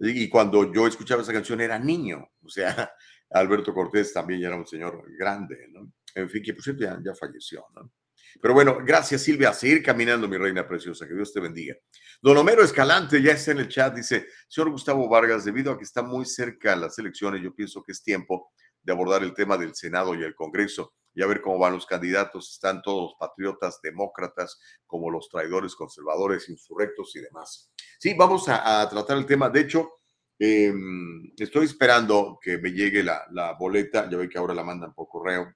Y 0.00 0.28
cuando 0.28 0.72
yo 0.72 0.86
escuchaba 0.86 1.22
esa 1.22 1.32
canción 1.32 1.60
era 1.60 1.78
niño, 1.78 2.28
o 2.42 2.48
sea, 2.48 2.92
Alberto 3.30 3.72
Cortés 3.72 4.12
también 4.12 4.40
ya 4.40 4.48
era 4.48 4.56
un 4.56 4.66
señor 4.66 5.04
grande, 5.16 5.68
¿no? 5.70 5.92
En 6.14 6.28
fin, 6.28 6.42
que 6.42 6.54
por 6.54 6.62
cierto 6.62 6.84
ya, 6.84 7.14
falleció, 7.14 7.64
¿no? 7.74 7.92
Pero 8.40 8.52
bueno, 8.52 8.78
gracias 8.84 9.22
Silvia, 9.22 9.50
a 9.50 9.54
seguir 9.54 9.80
caminando, 9.82 10.26
mi 10.26 10.36
reina 10.36 10.66
preciosa, 10.66 11.06
que 11.06 11.14
Dios 11.14 11.32
te 11.32 11.40
bendiga. 11.40 11.76
Don 12.20 12.36
Homero 12.36 12.64
Escalante 12.64 13.22
ya 13.22 13.32
está 13.32 13.52
en 13.52 13.58
el 13.58 13.68
chat, 13.68 13.94
dice, 13.94 14.26
señor 14.48 14.70
Gustavo 14.70 15.08
Vargas, 15.08 15.44
debido 15.44 15.72
a 15.72 15.78
que 15.78 15.84
está 15.84 16.02
muy 16.02 16.24
cerca 16.24 16.74
las 16.74 16.98
elecciones, 16.98 17.42
yo 17.42 17.54
pienso 17.54 17.82
que 17.82 17.92
es 17.92 18.02
tiempo 18.02 18.50
de 18.82 18.92
abordar 18.92 19.22
el 19.22 19.34
tema 19.34 19.56
del 19.56 19.74
Senado 19.74 20.14
y 20.16 20.24
el 20.24 20.34
Congreso 20.34 20.94
y 21.14 21.22
a 21.22 21.26
ver 21.26 21.40
cómo 21.40 21.58
van 21.58 21.74
los 21.74 21.86
candidatos. 21.86 22.52
Están 22.52 22.82
todos 22.82 23.10
los 23.10 23.14
patriotas, 23.18 23.80
demócratas, 23.82 24.60
como 24.86 25.10
los 25.10 25.28
traidores 25.28 25.74
conservadores, 25.74 26.48
insurrectos 26.48 27.14
y 27.16 27.20
demás. 27.20 27.70
Sí, 27.98 28.14
vamos 28.14 28.48
a, 28.48 28.88
tratar 28.88 29.16
el 29.18 29.26
tema. 29.26 29.48
De 29.48 29.60
hecho, 29.60 30.00
em, 30.38 31.32
estoy 31.36 31.66
esperando 31.66 32.38
que 32.40 32.58
me 32.58 32.72
llegue 32.72 33.02
la, 33.02 33.56
boleta. 33.58 34.08
Ya 34.10 34.16
ve 34.16 34.28
que 34.28 34.38
ahora 34.38 34.54
la 34.54 34.64
mandan 34.64 34.92
por 34.92 35.08
correo 35.08 35.54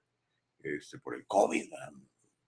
este, 0.62 0.98
por 0.98 1.14
el 1.14 1.26
COVID. 1.26 1.70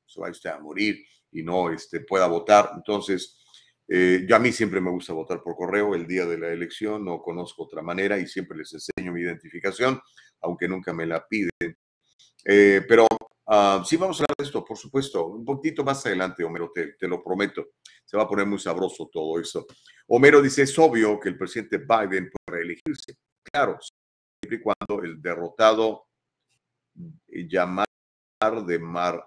Se 0.07 0.21
va 0.21 0.31
usted 0.31 0.51
a 0.51 0.59
morir 0.59 1.05
y 1.33 1.43
no 1.43 1.71
este, 1.71 2.01
pueda 2.01 2.27
votar. 2.27 2.71
Entonces, 2.77 3.41
eh, 3.93 4.25
yo 4.29 4.37
a 4.37 4.39
mí 4.39 4.53
siempre 4.53 4.81
me 4.81 4.91
gusta 4.91 5.13
votar 5.13 5.43
por 5.43 5.57
correo 5.57 5.97
el 5.97 6.07
día 6.07 6.25
de 6.25 6.39
la 6.39 6.49
elección, 6.53 7.05
no 7.05 7.21
conozco 7.21 7.65
otra 7.65 7.83
manera 7.83 8.19
y 8.19 8.27
siempre 8.29 8.57
les 8.57 8.73
enseño 8.73 9.13
mi 9.13 9.23
identificación, 9.23 10.01
aunque 10.41 10.69
nunca 10.69 10.93
me 10.93 11.07
la 11.07 11.27
piden. 11.27 11.51
Eh, 12.45 12.85
pero 12.89 13.07
uh, 13.47 13.85
sí 13.85 13.97
vamos 13.97 14.21
a 14.21 14.25
hablar 14.25 14.37
de 14.39 14.45
esto, 14.45 14.65
por 14.65 14.77
supuesto, 14.77 15.27
un 15.27 15.45
poquito 15.45 15.85
más 15.85 16.05
adelante, 16.07 16.45
Homero, 16.45 16.71
te, 16.73 16.95
te, 16.95 17.09
lo 17.09 17.23
prometo. 17.23 17.69
Se 18.05 18.17
va 18.17 18.25
a 18.25 18.29
poner 18.29 18.47
muy 18.47 18.59
sabroso 18.59 19.09
todo 19.13 19.39
eso. 19.39 19.67
Homero 20.09 20.43
dice, 20.43 20.63
es 20.63 20.79
obvio 20.79 21.21
que 21.21 21.29
el 21.29 21.39
presidente 21.39 21.79
Biden 21.79 22.31
puede 22.31 22.59
reelegirse. 22.59 23.17
Claro, 23.43 23.79
siempre 23.81 24.59
y 24.59 24.61
cuando 24.61 25.05
el 25.05 25.21
derrotado 25.21 26.07
eh, 27.29 27.47
llamar 27.49 27.87
de 28.67 28.79
mar 28.79 29.23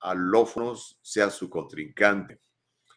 alófonos 0.00 0.98
sea 1.02 1.30
su 1.30 1.50
contrincante. 1.50 2.40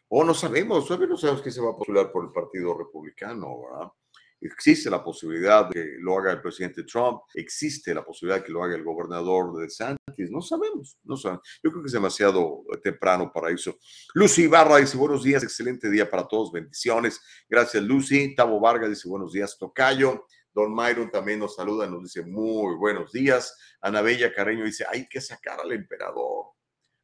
O 0.08 0.22
no 0.22 0.34
sabemos, 0.34 0.86
todavía 0.86 1.08
no 1.08 1.16
sabemos 1.16 1.42
que 1.42 1.50
se 1.50 1.60
va 1.60 1.70
a 1.70 1.76
postular 1.76 2.12
por 2.12 2.24
el 2.24 2.32
Partido 2.32 2.76
Republicano, 2.78 3.62
¿verdad? 3.62 3.88
Existe 4.46 4.88
la 4.90 5.02
posibilidad 5.02 5.68
de 5.68 5.74
que 5.74 5.96
lo 5.98 6.18
haga 6.18 6.32
el 6.32 6.40
presidente 6.40 6.84
Trump, 6.84 7.22
existe 7.34 7.92
la 7.92 8.04
posibilidad 8.04 8.40
de 8.40 8.46
que 8.46 8.52
lo 8.52 8.62
haga 8.62 8.74
el 8.74 8.84
gobernador 8.84 9.56
de 9.58 9.68
Santis, 9.68 10.30
no 10.30 10.40
sabemos, 10.40 10.98
no 11.04 11.16
sabemos. 11.16 11.46
Yo 11.62 11.70
creo 11.70 11.82
que 11.82 11.88
es 11.88 11.92
demasiado 11.92 12.64
temprano 12.82 13.30
para 13.32 13.50
eso. 13.50 13.76
Lucy 14.14 14.44
Ibarra 14.44 14.78
dice 14.78 14.96
buenos 14.96 15.24
días, 15.24 15.42
excelente 15.42 15.90
día 15.90 16.08
para 16.08 16.26
todos, 16.26 16.52
bendiciones. 16.52 17.20
Gracias 17.48 17.82
Lucy. 17.82 18.34
Tavo 18.34 18.60
Vargas 18.60 18.90
dice 18.90 19.08
buenos 19.08 19.32
días, 19.32 19.56
Tocayo. 19.58 20.26
Don 20.54 20.74
Myron 20.74 21.10
también 21.10 21.38
nos 21.38 21.54
saluda, 21.54 21.86
nos 21.86 22.04
dice 22.04 22.22
muy 22.22 22.76
buenos 22.76 23.12
días. 23.12 23.54
Ana 23.82 24.00
Bella 24.00 24.32
Carreño 24.32 24.64
dice, 24.64 24.86
hay 24.88 25.06
que 25.06 25.20
sacar 25.20 25.60
al 25.60 25.70
emperador. 25.72 26.46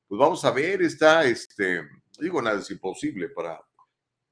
Pues 0.08 0.18
vamos 0.18 0.44
a 0.44 0.50
ver, 0.50 0.80
está, 0.82 1.24
este, 1.24 1.82
digo, 2.18 2.40
nada 2.40 2.60
es 2.60 2.70
imposible 2.70 3.28
para 3.28 3.60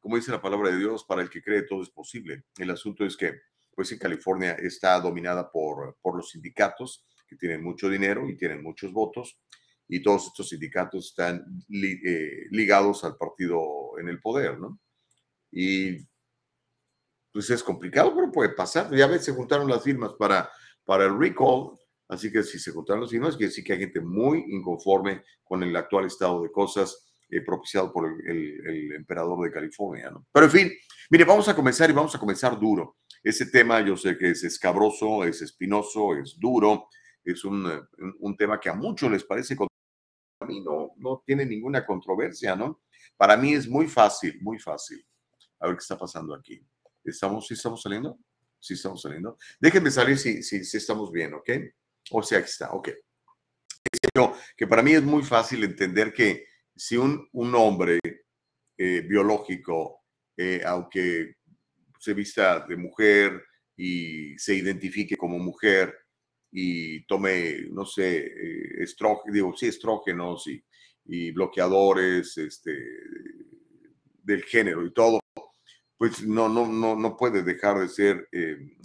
como 0.00 0.16
dice 0.16 0.33
la 0.33 0.42
palabra 0.42 0.71
de 0.71 0.78
Dios, 0.78 1.04
para 1.04 1.23
el 1.23 1.30
que 1.30 1.42
cree 1.42 1.62
todo 1.62 1.83
es 1.83 1.90
posible. 1.90 2.45
El 2.59 2.71
asunto 2.71 3.04
es 3.04 3.16
que, 3.16 3.40
pues 3.75 3.92
en 3.92 3.99
California 3.99 4.52
está 4.52 4.99
dominada 5.00 5.50
por, 5.50 5.97
por 6.00 6.16
los 6.16 6.30
sindicatos 6.30 7.04
que 7.28 7.37
tienen 7.37 7.62
mucho 7.62 7.88
dinero 7.88 8.28
y 8.28 8.37
tienen 8.37 8.62
muchos 8.62 8.92
votos, 8.92 9.38
y 9.87 10.02
todos 10.02 10.28
estos 10.28 10.49
sindicatos 10.49 11.07
están 11.07 11.45
eh, 11.69 12.47
ligados 12.50 13.04
al 13.04 13.16
partido 13.16 13.99
en 13.99 14.09
el 14.09 14.21
poder, 14.21 14.59
¿no? 14.59 14.78
Y 15.50 16.07
pues 17.33 17.50
es 17.50 17.62
complicado, 17.62 18.14
pero 18.14 18.30
puede 18.30 18.50
pasar. 18.50 18.95
Ya 18.95 19.09
ves, 19.09 19.25
se 19.25 19.33
juntaron 19.33 19.69
las 19.69 19.83
firmas 19.83 20.12
para, 20.14 20.49
para 20.85 21.07
el 21.07 21.19
recall, 21.19 21.73
así 22.09 22.30
que 22.30 22.45
si 22.45 22.61
se 22.61 22.71
juntaron 22.71 23.02
las 23.02 23.11
firmas, 23.11 23.37
quiere 23.37 23.49
decir 23.49 23.64
que 23.64 23.73
hay 23.73 23.80
gente 23.80 24.00
muy 24.00 24.45
inconforme 24.49 25.25
con 25.42 25.62
el 25.62 25.75
actual 25.75 26.07
estado 26.07 26.42
de 26.42 26.52
cosas 26.52 27.10
eh, 27.31 27.41
propiciado 27.43 27.93
por 27.93 28.07
el, 28.27 28.93
emperador 28.93 29.45
de 29.45 29.53
California. 29.53 30.13
Pero 30.33 30.47
en 30.47 30.53
fin, 30.53 30.73
mire, 31.11 31.25
vamos 31.25 31.49
a 31.49 31.55
comenzar 31.55 31.89
y 31.91 31.93
vamos 31.93 32.15
a 32.15 32.19
comenzar 32.19 32.59
duro. 32.59 32.99
Ese 33.23 33.47
tema 33.47 33.81
yo 33.81 33.97
sé 33.97 34.17
que 34.17 34.31
es 34.31 34.45
escabroso, 34.45 35.25
es 35.25 35.43
espinoso, 35.43 36.15
es 36.17 36.37
duro, 36.39 36.89
es 37.25 37.45
un, 37.45 37.71
un 38.19 38.37
tema 38.37 38.59
que 38.59 38.71
a 38.71 38.75
muchos 38.75 39.11
les 39.11 39.25
parece 39.25 39.57
a 40.41 40.47
mí 40.47 40.61
no, 40.61 40.93
no 40.97 41.23
tiene 41.25 41.45
ninguna 41.45 41.85
controversia, 41.85 42.57
¿no? 42.57 42.83
Para 43.17 43.37
mí 43.37 43.53
es 43.53 43.69
muy 43.69 43.87
fácil, 43.87 44.41
muy 44.41 44.59
fácil. 44.59 45.07
A 45.61 45.67
ver 45.67 45.77
qué 45.77 45.83
está 45.83 45.99
pasando 45.99 46.35
aquí. 46.35 46.67
¿Estamos, 47.05 47.47
sí 47.47 47.55
estamos 47.55 47.83
saliendo? 47.83 48.19
Sí 48.59 48.75
estamos 48.75 49.03
saliendo. 49.03 49.37
Déjenme 49.61 49.91
salir 49.91 50.19
si, 50.19 50.43
si, 50.43 50.65
si 50.65 50.77
estamos 50.79 51.13
bien, 51.13 51.35
¿ok? 51.35 51.51
O 52.13 52.23
sea, 52.23 52.39
aquí 52.39 52.49
está, 52.49 52.73
ok. 52.73 52.89
que 54.57 54.67
para 54.67 54.83
mí 54.83 54.93
es 54.93 55.03
muy 55.03 55.23
fácil 55.23 55.63
entender 55.65 56.13
que 56.13 56.47
si 56.81 56.97
un, 56.97 57.29
hombre 57.55 58.01
eh, 58.79 59.03
biológico, 59.03 60.01
eh, 60.35 60.63
aunque 60.65 61.35
se 61.99 62.15
vista 62.15 62.61
de 62.67 62.75
mujer 62.75 63.45
y 63.77 64.39
se 64.39 64.55
identifique 64.55 65.15
como 65.15 65.39
mujer 65.39 65.95
y 66.51 67.05
tome, 67.05 67.67
no 67.71 67.85
sé, 67.85 68.17
eh, 68.17 68.83
estrógenos, 68.83 69.35
digo, 69.35 69.55
sí, 69.55 69.67
estrógenos 69.67 70.47
y, 70.47 70.65
y, 71.05 71.31
bloqueadores 71.33 72.39
este, 72.39 72.73
del 74.23 74.43
género 74.45 74.87
y 74.87 74.95
todo, 74.95 75.21
pues 75.99 76.27
no, 76.27 76.49
no, 76.49 76.67
no, 76.67 76.97
no 76.97 77.15
puede 77.15 77.43
dejar 77.43 77.79
de 77.79 77.89
ser 77.91 78.27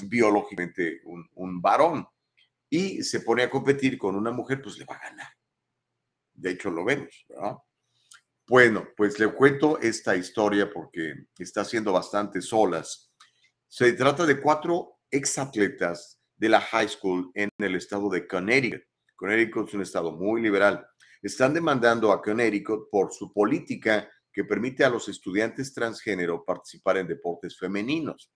biológicamente 0.04 1.00
un, 1.06 1.26
un 1.36 1.62
varón. 1.62 2.06
Y 2.70 3.04
se 3.04 3.22
pone 3.22 3.44
a 3.44 3.50
competir 3.50 3.98
con 3.98 4.18
una 4.18 4.32
mujer, 4.32 4.62
pues 4.62 4.78
le 4.78 4.84
va 4.84 4.96
a 4.96 5.10
ganar. 5.10 5.30
De 6.34 6.52
hecho, 6.52 6.70
lo 6.70 6.84
vemos, 6.84 7.26
¿verdad? 7.30 7.56
Bueno, 8.48 8.88
pues 8.96 9.20
le 9.20 9.28
cuento 9.34 9.80
esta 9.80 10.16
historia 10.16 10.70
porque 10.72 11.16
está 11.40 11.62
haciendo 11.62 11.92
bastante 11.92 12.44
solas. 12.44 13.12
Se 13.68 13.94
trata 13.94 14.24
de 14.24 14.40
cuatro 14.40 15.00
exatletas 15.10 16.22
de 16.36 16.50
la 16.50 16.62
high 16.62 16.88
school 16.88 17.32
en 17.34 17.50
el 17.58 17.76
estado 17.76 18.08
de 18.08 18.28
Connecticut. 18.28 18.84
Connecticut 19.16 19.70
es 19.70 19.74
un 19.74 19.82
estado 19.82 20.12
muy 20.12 20.44
liberal. 20.44 20.86
Están 21.24 21.56
demandando 21.56 22.12
a 22.12 22.22
Connecticut 22.22 22.88
por 22.92 23.12
su 23.12 23.34
política 23.34 24.08
que 24.32 24.44
permite 24.44 24.84
a 24.84 24.90
los 24.90 25.10
estudiantes 25.10 25.74
transgénero 25.74 26.46
participar 26.46 26.98
en 26.98 27.08
deportes 27.08 27.58
femeninos. 27.58 28.32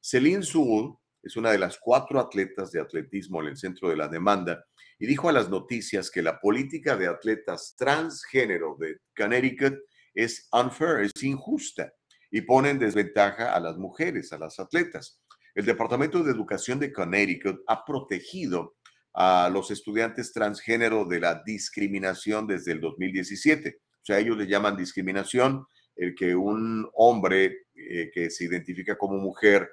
Celine 0.00 0.42
Sewell 0.42 0.94
es 1.22 1.36
una 1.36 1.50
de 1.52 1.58
las 1.58 1.78
cuatro 1.78 2.18
atletas 2.18 2.72
de 2.72 2.80
atletismo 2.80 3.40
en 3.40 3.48
el 3.48 3.56
centro 3.56 3.88
de 3.88 3.96
la 3.96 4.08
demanda 4.08 4.64
y 4.98 5.06
dijo 5.06 5.28
a 5.28 5.32
las 5.32 5.48
noticias 5.48 6.10
que 6.10 6.22
la 6.22 6.40
política 6.40 6.96
de 6.96 7.06
atletas 7.06 7.74
transgénero 7.76 8.76
de 8.78 8.98
Connecticut 9.16 9.78
es 10.14 10.48
unfair, 10.52 11.00
es 11.00 11.22
injusta 11.22 11.92
y 12.30 12.42
pone 12.42 12.70
en 12.70 12.78
desventaja 12.78 13.54
a 13.54 13.60
las 13.60 13.76
mujeres, 13.76 14.32
a 14.32 14.38
las 14.38 14.58
atletas. 14.58 15.20
el 15.54 15.66
Departamento 15.66 16.22
de 16.22 16.32
Educación 16.32 16.78
de 16.78 16.92
Connecticut 16.92 17.62
ha 17.66 17.84
protegido 17.84 18.76
a 19.14 19.50
los 19.52 19.70
estudiantes 19.70 20.32
transgénero 20.32 21.04
de 21.04 21.20
la 21.20 21.42
discriminación 21.44 22.46
desde 22.46 22.72
el 22.72 22.80
2017. 22.80 23.78
O 23.78 24.04
sea, 24.04 24.18
ellos 24.18 24.38
le 24.38 24.46
llaman 24.46 24.76
discriminación 24.76 25.66
el 25.94 26.14
que 26.14 26.34
un 26.34 26.88
hombre 26.94 27.66
eh, 27.74 28.10
que 28.12 28.30
se 28.30 28.44
identifica 28.44 28.96
como 28.96 29.18
mujer 29.18 29.68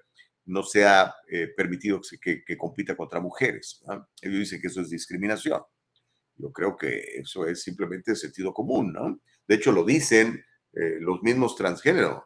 no 0.50 0.64
sea 0.64 1.14
eh, 1.28 1.50
permitido 1.56 2.02
que, 2.22 2.58
compita 2.58 2.98
contra 2.98 3.20
mujeres. 3.20 3.84
Ellos 4.22 4.40
dicen 4.40 4.62
que 4.62 4.68
eso 4.68 4.82
es 4.82 4.90
discriminación. 4.90 5.62
Yo 6.36 6.52
creo 6.52 6.76
que 6.76 7.00
eso 7.16 7.46
es 7.46 7.62
simplemente 7.62 8.16
sentido 8.16 8.54
común, 8.54 8.92
¿no? 8.92 9.20
De 9.48 9.56
hecho, 9.56 9.72
lo 9.72 9.84
dicen 9.84 10.44
eh, 10.74 10.98
los 11.00 11.22
mismos 11.22 11.56
transgénero. 11.56 12.26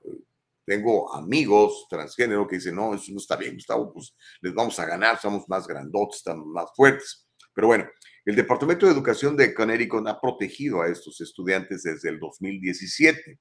Tengo 0.66 1.14
amigos 1.14 1.86
transgénero 1.90 2.48
que 2.48 2.56
dicen, 2.56 2.76
no, 2.76 2.94
eso 2.94 3.12
no 3.12 3.18
está 3.18 3.36
bien, 3.36 3.56
Gustavo, 3.56 3.92
pues 3.92 4.16
les 4.42 4.54
vamos 4.54 4.80
a 4.80 4.86
ganar, 4.86 5.20
somos 5.20 5.44
más 5.50 5.68
grandotes, 5.68 6.18
estamos 6.18 6.48
más 6.48 6.70
fuertes. 6.76 7.28
Pero 7.54 7.68
bueno, 7.68 7.90
el 8.24 8.36
Departamento 8.36 8.86
de 8.86 8.94
Educación 8.94 9.36
de 9.36 9.54
Connecticut 9.54 10.08
ha 10.08 10.22
protegido 10.22 10.82
a 10.82 10.88
estos 10.88 11.20
estudiantes 11.20 11.84
desde 11.84 12.10
el 12.10 12.20
2017 12.20 13.38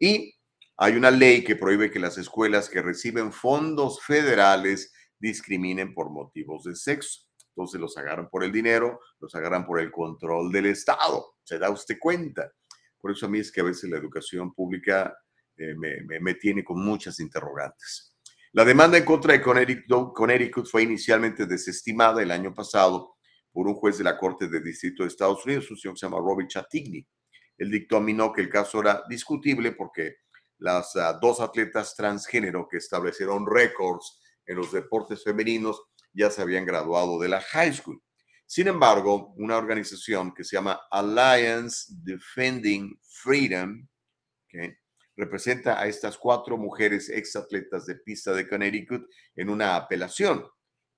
y 0.00 0.34
hay 0.76 0.94
una 0.94 1.10
ley 1.10 1.44
que 1.44 1.56
prohíbe 1.56 1.90
que 1.90 2.00
las 2.00 2.18
escuelas 2.18 2.68
que 2.68 2.82
reciben 2.82 3.32
fondos 3.32 4.02
federales 4.02 4.92
discriminen 5.18 5.94
por 5.94 6.10
motivos 6.10 6.64
de 6.64 6.74
sexo. 6.74 7.20
Entonces 7.50 7.80
los 7.80 7.96
agarran 7.96 8.28
por 8.28 8.42
el 8.42 8.50
dinero, 8.50 8.98
los 9.20 9.34
agarran 9.34 9.64
por 9.64 9.78
el 9.78 9.92
control 9.92 10.50
del 10.50 10.66
Estado. 10.66 11.36
¿Se 11.44 11.58
da 11.58 11.70
usted 11.70 11.98
cuenta? 12.00 12.50
Por 13.00 13.12
eso 13.12 13.26
a 13.26 13.28
mí 13.28 13.38
es 13.38 13.52
que 13.52 13.60
a 13.60 13.64
veces 13.64 13.88
la 13.88 13.98
educación 13.98 14.52
pública 14.52 15.16
eh, 15.56 15.74
me, 15.76 16.34
tiene 16.34 16.64
con 16.64 16.84
muchas 16.84 17.20
interrogantes. 17.20 18.16
La 18.52 18.64
demanda 18.64 18.98
en 18.98 19.04
contra 19.04 19.34
de 19.34 19.42
Connecticut, 19.42 20.66
fue 20.66 20.82
inicialmente 20.82 21.46
desestimada 21.46 22.22
el 22.22 22.30
año 22.32 22.52
pasado 22.52 23.14
por 23.52 23.68
un 23.68 23.74
juez 23.74 23.98
de 23.98 24.04
la 24.04 24.18
Corte 24.18 24.48
de 24.48 24.60
Distrito 24.60 25.04
de 25.04 25.08
Estados 25.08 25.44
Unidos, 25.44 25.70
un 25.70 25.76
señor 25.76 25.96
se 25.96 26.06
llama 26.06 26.18
Robert 26.18 26.48
Chatigny. 26.48 27.06
Él 27.56 27.70
dictaminó 27.70 28.32
que 28.32 28.40
el 28.40 28.48
caso 28.48 28.80
era 28.80 29.04
discutible 29.08 29.72
porque 29.72 30.16
las 30.58 30.96
ah, 30.96 31.18
dos 31.20 31.40
atletas 31.40 31.94
transgénero 31.94 32.68
que 32.68 32.78
establecieron 32.78 33.46
récords 33.46 34.20
en 34.46 34.56
los 34.56 34.72
deportes 34.72 35.22
femeninos 35.24 35.82
ya 36.12 36.30
se 36.30 36.42
habían 36.42 36.64
graduado 36.64 37.18
de 37.18 37.28
la 37.28 37.40
high 37.40 37.72
school. 37.72 38.00
Sin 38.46 38.68
embargo, 38.68 39.34
una 39.36 39.56
organización 39.56 40.32
que 40.34 40.44
se 40.44 40.56
llama 40.56 40.80
Alliance 40.90 41.92
Defending 42.02 42.98
Freedom, 43.02 43.86
que 44.48 44.78
representa 45.16 45.80
a 45.80 45.86
estas 45.86 46.18
cuatro 46.18 46.56
mujeres 46.56 47.08
exatletas 47.08 47.86
de 47.86 47.96
pista 47.96 48.32
de 48.32 48.48
Connecticut 48.48 49.08
en 49.36 49.48
una 49.48 49.76
apelación. 49.76 50.46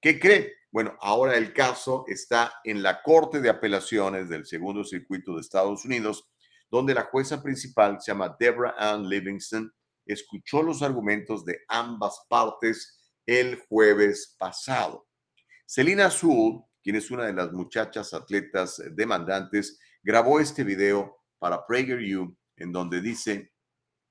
¿Qué 0.01 0.19
cree? 0.19 0.55
Bueno, 0.71 0.97
ahora 1.01 1.37
el 1.37 1.53
caso 1.53 2.05
está 2.07 2.61
en 2.65 2.83
la 2.83 3.03
Corte 3.03 3.41
de 3.41 3.49
Apelaciones 3.49 4.29
del 4.29 4.47
Segundo 4.47 4.85
Circuito 4.85 5.35
de 5.35 5.41
Estados 5.41 5.85
Unidos, 5.85 6.29
donde 6.71 6.95
la 6.95 7.05
jueza 7.05 7.43
principal 7.43 8.01
se 8.01 8.13
llama 8.13 8.37
Deborah 8.39 8.75
Ann 8.79 9.09
Livingston, 9.09 9.73
escuchó 10.05 10.63
los 10.63 10.83
argumentos 10.83 11.45
de 11.45 11.61
ambas 11.69 12.25
partes 12.29 13.13
el 13.27 13.61
jueves 13.69 14.37
pasado. 14.39 15.07
Selina 15.67 16.07
Azul, 16.07 16.63
quien 16.83 16.97
es 16.97 17.11
una 17.11 17.25
de 17.25 17.33
las 17.33 17.53
muchachas 17.53 18.15
atletas 18.15 18.81
demandantes, 18.93 19.79
grabó 20.03 20.39
este 20.39 20.63
video 20.63 21.19
para 21.39 21.67
PragerU 21.67 22.37
en 22.57 22.73
donde 22.73 23.01
dice 23.01 23.53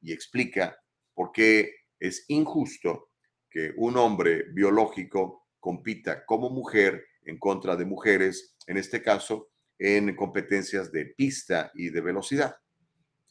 y 0.02 0.12
explica 0.12 0.78
por 1.14 1.32
qué 1.32 1.74
es 2.00 2.26
injusto 2.28 3.12
que 3.50 3.74
un 3.78 3.96
hombre 3.98 4.44
biológico 4.52 5.48
compita 5.60 6.26
como 6.26 6.50
mujer 6.50 7.06
en 7.24 7.40
contra 7.40 7.76
de 7.76 7.86
mujeres, 7.86 8.56
en 8.68 8.78
este 8.78 9.02
caso, 9.02 9.50
en 9.77 10.15
competencias 10.15 10.91
de 10.91 11.05
pista 11.08 11.72
y 11.74 11.89
de 11.89 12.01
velocidad. 12.01 12.55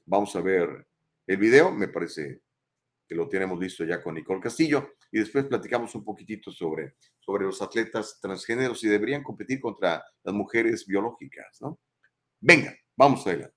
Vamos 0.07 0.35
a 0.37 0.41
ver 0.41 0.87
el 1.27 1.37
video, 1.37 1.71
me 1.71 1.89
parece 1.89 2.43
que 3.07 3.15
lo 3.15 3.29
tenemos 3.29 3.59
listo 3.59 3.85
ya 3.85 4.03
con 4.03 4.15
Nicole 4.15 4.41
Castillo, 4.41 4.95
y 5.11 5.19
después 5.19 5.45
platicamos 5.45 5.95
un 5.95 6.05
poquitito 6.05 6.51
sobre, 6.51 6.95
sobre 7.21 7.45
los 7.45 7.61
atletas 7.63 8.19
transgéneros 8.21 8.83
y 8.83 8.89
deberían 8.89 9.23
competir 9.23 9.61
contra 9.61 10.03
las 10.23 10.35
mujeres 10.35 10.87
biológicas, 10.87 11.61
¿no? 11.61 11.79
Venga, 12.41 12.75
vamos 12.97 13.27
adelante. 13.27 13.55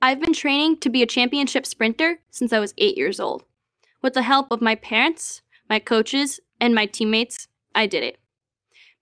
I've 0.00 0.20
been 0.20 0.32
training 0.32 0.78
to 0.78 0.90
be 0.90 1.02
a 1.02 1.06
championship 1.06 1.64
sprinter 1.64 2.20
since 2.30 2.52
I 2.52 2.58
was 2.58 2.74
eight 2.78 2.96
years 2.96 3.20
old. 3.20 3.44
With 4.02 4.14
the 4.14 4.22
help 4.22 4.50
of 4.50 4.60
my 4.60 4.74
parents, 4.74 5.42
my 5.68 5.78
coaches, 5.78 6.40
and 6.60 6.74
my 6.74 6.86
teammates, 6.86 7.46
I 7.74 7.86
did 7.86 8.02
it. 8.02 8.21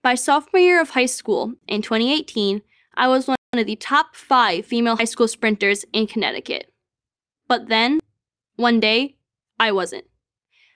By 0.03 0.15
sophomore 0.15 0.61
year 0.61 0.81
of 0.81 0.91
high 0.91 1.07
school 1.07 1.55
in 1.69 1.83
2018, 1.83 2.63
I 2.95 3.07
was 3.09 3.27
one 3.27 3.37
of 3.53 3.67
the 3.67 3.77
top 3.77 4.17
five 4.17 4.65
female 4.65 4.97
high 4.97 5.05
school 5.05 5.29
sprinters 5.29 5.85
in 5.93 6.07
Connecticut. 6.07 6.73
But 7.49 7.69
then, 7.69 8.01
one 8.57 8.81
day, 8.81 9.17
I 9.59 9.73
wasn't. 9.73 10.07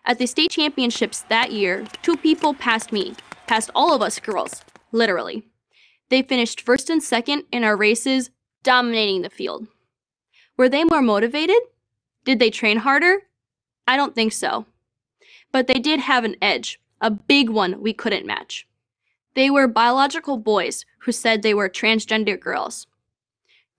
At 0.04 0.18
the 0.18 0.26
state 0.26 0.50
championships 0.50 1.22
that 1.30 1.52
year, 1.52 1.86
two 2.02 2.18
people 2.18 2.52
passed 2.52 2.92
me, 2.92 3.14
passed 3.46 3.70
all 3.74 3.94
of 3.94 4.02
us 4.02 4.20
girls, 4.20 4.62
literally. 4.92 5.46
They 6.10 6.20
finished 6.20 6.60
first 6.60 6.90
and 6.90 7.02
second 7.02 7.44
in 7.50 7.64
our 7.64 7.78
races, 7.78 8.28
dominating 8.62 9.22
the 9.22 9.30
field. 9.30 9.66
Were 10.58 10.68
they 10.68 10.84
more 10.84 11.00
motivated? 11.00 11.62
Did 12.26 12.40
they 12.40 12.50
train 12.50 12.76
harder? 12.76 13.22
I 13.88 13.96
don't 13.96 14.14
think 14.14 14.34
so. 14.34 14.66
But 15.50 15.66
they 15.66 15.78
did 15.78 16.00
have 16.00 16.24
an 16.24 16.36
edge, 16.42 16.78
a 17.00 17.10
big 17.10 17.48
one 17.48 17.80
we 17.80 17.94
couldn't 17.94 18.26
match. 18.26 18.66
They 19.34 19.50
were 19.50 19.66
biological 19.66 20.36
boys 20.38 20.84
who 21.00 21.12
said 21.12 21.42
they 21.42 21.54
were 21.54 21.68
transgender 21.68 22.38
girls. 22.38 22.86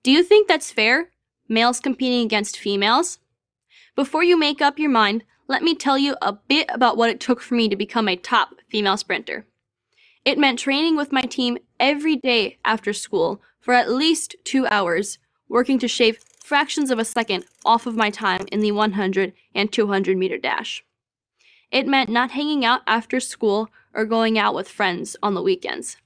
Do 0.03 0.11
you 0.11 0.23
think 0.23 0.47
that's 0.47 0.71
fair? 0.71 1.09
Males 1.47 1.79
competing 1.79 2.25
against 2.25 2.59
females? 2.59 3.19
Before 3.95 4.23
you 4.23 4.37
make 4.37 4.61
up 4.61 4.77
your 4.77 4.89
mind, 4.89 5.23
let 5.47 5.63
me 5.63 5.75
tell 5.75 5.97
you 5.97 6.15
a 6.21 6.33
bit 6.33 6.65
about 6.69 6.97
what 6.97 7.09
it 7.09 7.19
took 7.19 7.39
for 7.39 7.55
me 7.55 7.69
to 7.69 7.75
become 7.75 8.07
a 8.07 8.15
top 8.15 8.55
female 8.69 8.97
sprinter. 8.97 9.45
It 10.25 10.39
meant 10.39 10.59
training 10.59 10.95
with 10.95 11.11
my 11.11 11.21
team 11.21 11.59
every 11.79 12.15
day 12.15 12.57
after 12.65 12.93
school 12.93 13.41
for 13.59 13.73
at 13.73 13.91
least 13.91 14.35
two 14.43 14.67
hours, 14.67 15.19
working 15.47 15.79
to 15.79 15.87
shave 15.87 16.19
fractions 16.43 16.91
of 16.91 16.99
a 16.99 17.05
second 17.05 17.45
off 17.63 17.85
of 17.85 17.95
my 17.95 18.09
time 18.09 18.45
in 18.51 18.59
the 18.59 18.71
100 18.71 19.33
and 19.53 19.71
200 19.71 20.17
meter 20.17 20.37
dash. 20.37 20.83
It 21.71 21.87
meant 21.87 22.09
not 22.09 22.31
hanging 22.31 22.65
out 22.65 22.81
after 22.87 23.19
school 23.19 23.69
or 23.95 24.05
going 24.05 24.37
out 24.37 24.53
with 24.53 24.69
friends 24.69 25.15
on 25.23 25.33
the 25.33 25.41
weekends. 25.41 25.97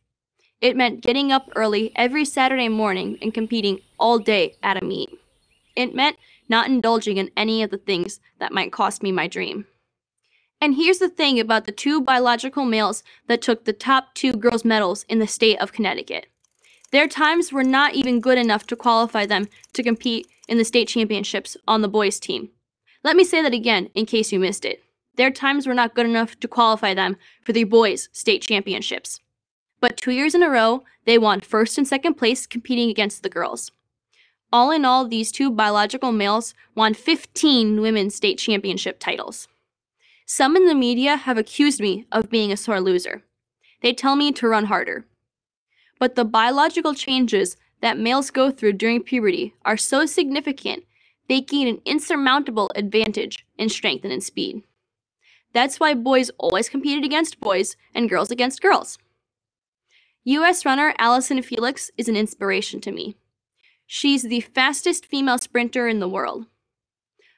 It 0.62 0.78
meant 0.78 1.02
getting 1.02 1.32
up 1.32 1.50
early 1.56 1.92
every 1.96 2.24
Saturday 2.24 2.70
morning 2.70 3.18
and 3.22 3.34
competing 3.34 3.80
all 4.00 4.20
day 4.20 4.56
at 4.64 4.82
a 4.82 4.86
meet. 4.86 5.10
It 5.76 5.96
meant 5.96 6.18
not 6.48 6.68
indulging 6.68 7.18
in 7.18 7.32
any 7.36 7.64
of 7.64 7.72
the 7.72 7.78
things 7.78 8.20
that 8.40 8.52
might 8.52 8.72
cost 8.72 9.02
me 9.02 9.12
my 9.12 9.28
dream. 9.28 9.66
And 10.62 10.76
here's 10.76 11.00
the 11.00 11.08
thing 11.08 11.40
about 11.40 11.66
the 11.66 11.72
two 11.72 12.02
biological 12.02 12.66
males 12.66 13.04
that 13.28 13.42
took 13.42 13.64
the 13.64 13.74
top 13.74 14.14
two 14.14 14.34
girls' 14.34 14.66
medals 14.66 15.06
in 15.08 15.20
the 15.20 15.28
state 15.28 15.60
of 15.60 15.72
Connecticut. 15.72 16.28
Their 16.92 17.08
times 17.08 17.54
were 17.54 17.64
not 17.64 17.94
even 17.94 18.20
good 18.20 18.38
enough 18.38 18.68
to 18.68 18.76
qualify 18.76 19.26
them 19.26 19.48
to 19.74 19.84
compete 19.84 20.28
in 20.48 20.58
the 20.58 20.66
state 20.66 20.88
championships 20.88 21.56
on 21.68 21.82
the 21.82 21.88
boys' 21.88 22.20
team. 22.20 22.50
Let 23.04 23.16
me 23.16 23.24
say 23.24 23.42
that 23.42 23.54
again 23.54 23.90
in 23.96 24.06
case 24.06 24.34
you 24.34 24.40
missed 24.40 24.66
it. 24.66 24.84
Their 25.20 25.32
times 25.32 25.68
were 25.68 25.74
not 25.74 25.96
good 25.96 26.06
enough 26.06 26.40
to 26.40 26.48
qualify 26.48 26.94
them 26.94 27.18
for 27.44 27.52
the 27.52 27.66
boys' 27.66 28.08
state 28.14 28.42
championships. 28.42 29.20
But 29.82 29.98
two 29.98 30.12
years 30.12 30.34
in 30.34 30.42
a 30.42 30.50
row, 30.50 30.86
they 31.04 31.18
won 31.18 31.42
first 31.42 31.78
and 31.78 31.86
second 31.86 32.14
place 32.14 32.48
competing 32.48 32.90
against 32.90 33.22
the 33.22 33.30
girls. 33.30 33.74
All 34.54 34.72
in 34.72 34.86
all, 34.86 35.06
these 35.06 35.34
two 35.34 35.52
biological 35.52 36.14
males 36.14 36.54
won 36.74 36.94
15 36.94 37.82
women's 37.82 38.16
state 38.16 38.38
championship 38.38 38.98
titles. 38.98 39.50
Some 40.26 40.56
in 40.56 40.68
the 40.68 40.74
media 40.74 41.18
have 41.18 41.38
accused 41.38 41.82
me 41.82 42.06
of 42.14 42.30
being 42.30 42.54
a 42.54 42.56
sore 42.56 42.80
loser. 42.80 43.22
They 43.82 43.92
tell 43.92 44.16
me 44.16 44.32
to 44.32 44.48
run 44.48 44.68
harder. 44.68 45.06
But 46.00 46.16
the 46.16 46.24
biological 46.24 46.94
changes 46.94 47.58
that 47.82 48.00
males 48.00 48.32
go 48.32 48.52
through 48.52 48.74
during 48.74 49.04
puberty 49.04 49.54
are 49.66 49.76
so 49.76 50.06
significant, 50.06 50.86
they 51.28 51.42
gain 51.42 51.68
an 51.68 51.82
insurmountable 51.84 52.72
advantage 52.74 53.46
in 53.58 53.68
strength 53.68 54.06
and 54.06 54.14
in 54.14 54.22
speed. 54.22 54.64
That's 55.54 55.80
why 55.80 55.94
boys 55.94 56.30
always 56.38 56.70
competed 56.70 57.04
against 57.04 57.40
boys 57.40 57.76
and 57.94 58.10
girls 58.10 58.32
against 58.32 58.62
girls. 58.62 58.98
US 60.24 60.66
runner 60.66 60.94
Allison 61.00 61.42
Felix 61.42 61.90
is 61.98 62.08
an 62.08 62.16
inspiration 62.16 62.82
to 62.82 62.92
me. 62.92 63.16
She's 63.88 64.24
the 64.24 64.42
fastest 64.42 65.06
female 65.06 65.40
sprinter 65.40 65.88
in 65.88 66.00
the 66.00 66.10
world. 66.10 66.46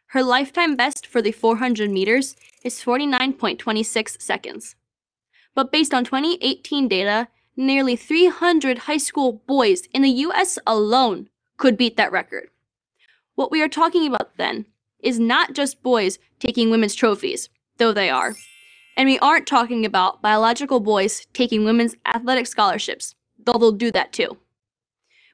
Her 0.07 0.23
lifetime 0.23 0.75
best 0.75 1.07
for 1.07 1.21
the 1.21 1.31
400 1.31 1.89
meters 1.89 2.35
is 2.63 2.83
49.26 2.83 4.21
seconds. 4.21 4.75
But 5.55 5.71
based 5.71 5.93
on 5.93 6.03
2018 6.03 6.89
data, 6.89 7.29
nearly 7.55 7.95
300 7.95 8.79
high 8.79 8.97
school 8.97 9.41
boys 9.47 9.83
in 9.93 10.01
the 10.01 10.09
US 10.09 10.59
alone 10.67 11.29
could 11.55 11.77
beat 11.77 11.95
that 11.95 12.11
record. 12.11 12.49
What 13.35 13.51
we 13.51 13.61
are 13.61 13.69
talking 13.69 14.05
about 14.05 14.35
then 14.37 14.65
is 14.99 15.19
not 15.19 15.53
just 15.53 15.81
boys 15.81 16.19
taking 16.39 16.69
women's 16.69 16.95
trophies, 16.95 17.47
though 17.81 17.91
they 17.91 18.11
are. 18.11 18.35
And 18.95 19.07
we 19.07 19.17
aren't 19.19 19.47
talking 19.47 19.85
about 19.85 20.21
biological 20.21 20.79
boys 20.79 21.25
taking 21.33 21.65
women's 21.65 21.95
athletic 22.05 22.45
scholarships, 22.45 23.15
though 23.43 23.57
they'll 23.57 23.71
do 23.71 23.91
that 23.91 24.13
too. 24.13 24.37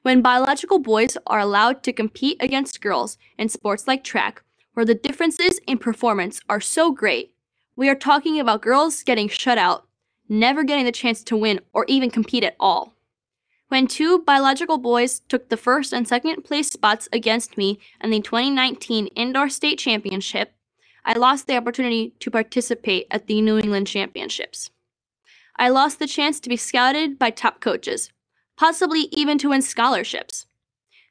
When 0.00 0.22
biological 0.22 0.78
boys 0.78 1.18
are 1.26 1.40
allowed 1.40 1.82
to 1.82 1.92
compete 1.92 2.38
against 2.40 2.80
girls 2.80 3.18
in 3.36 3.50
sports 3.50 3.86
like 3.86 4.02
track, 4.02 4.42
where 4.72 4.86
the 4.86 4.94
differences 4.94 5.60
in 5.66 5.76
performance 5.76 6.40
are 6.48 6.60
so 6.60 6.90
great, 6.90 7.34
we 7.76 7.90
are 7.90 7.94
talking 7.94 8.40
about 8.40 8.62
girls 8.62 9.02
getting 9.02 9.28
shut 9.28 9.58
out, 9.58 9.86
never 10.26 10.64
getting 10.64 10.86
the 10.86 10.92
chance 10.92 11.22
to 11.24 11.36
win 11.36 11.60
or 11.74 11.84
even 11.86 12.10
compete 12.10 12.44
at 12.44 12.56
all. 12.58 12.94
When 13.68 13.86
two 13.86 14.20
biological 14.20 14.78
boys 14.78 15.20
took 15.28 15.50
the 15.50 15.58
first 15.58 15.92
and 15.92 16.08
second 16.08 16.44
place 16.44 16.70
spots 16.70 17.10
against 17.12 17.58
me 17.58 17.78
in 18.02 18.08
the 18.08 18.22
2019 18.22 19.08
Indoor 19.08 19.50
State 19.50 19.78
Championship, 19.78 20.54
I 21.08 21.14
lost 21.14 21.46
the 21.46 21.56
opportunity 21.56 22.12
to 22.20 22.30
participate 22.30 23.06
at 23.10 23.28
the 23.28 23.40
New 23.40 23.56
England 23.56 23.86
Championships. 23.86 24.70
I 25.56 25.70
lost 25.70 25.98
the 25.98 26.06
chance 26.06 26.38
to 26.38 26.50
be 26.50 26.56
scouted 26.58 27.18
by 27.18 27.30
top 27.30 27.62
coaches, 27.62 28.12
possibly 28.58 29.08
even 29.10 29.38
to 29.38 29.48
win 29.48 29.62
scholarships. 29.62 30.44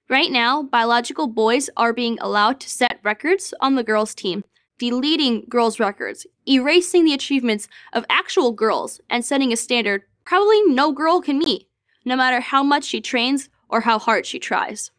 Right 0.08 0.32
now, 0.32 0.62
biological 0.62 1.26
boys 1.26 1.72
are 1.76 1.94
being 1.94 2.20
allowed 2.22 2.60
to 2.60 2.70
set 2.70 3.00
records 3.02 3.56
on 3.60 3.74
the 3.74 3.84
girls' 3.84 4.14
team, 4.14 4.44
deleting 4.78 5.48
girls' 5.50 5.80
records, 5.80 6.28
erasing 6.48 7.04
the 7.04 7.16
achievements 7.16 7.68
of 7.92 8.06
actual 8.08 8.52
girls, 8.52 9.02
and 9.10 9.26
setting 9.26 9.52
a 9.52 9.58
standard 9.58 10.04
probably 10.26 10.62
no 10.66 10.92
girl 10.92 11.22
can 11.22 11.40
meet, 11.40 11.70
no 12.06 12.16
matter 12.16 12.40
how 12.40 12.62
much 12.62 12.84
she 12.84 13.02
trains 13.02 13.50
or 13.68 13.82
how 13.82 13.98
hard 13.98 14.28
she 14.28 14.38
tries. 14.38 14.92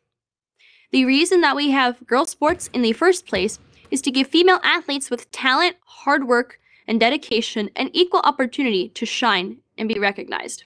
The 0.90 1.04
reason 1.04 1.42
that 1.42 1.54
we 1.54 1.70
have 1.70 2.04
girls' 2.04 2.30
sports 2.30 2.68
in 2.72 2.82
the 2.82 2.92
first 2.92 3.26
place 3.26 3.60
is 3.90 4.02
to 4.02 4.10
give 4.10 4.26
female 4.26 4.60
athletes 4.62 5.10
with 5.10 5.30
talent, 5.30 5.76
hard 5.84 6.26
work, 6.26 6.60
and 6.86 6.98
dedication 6.98 7.70
an 7.76 7.90
equal 7.92 8.20
opportunity 8.20 8.88
to 8.90 9.06
shine 9.06 9.58
and 9.76 9.88
be 9.88 9.98
recognized. 9.98 10.64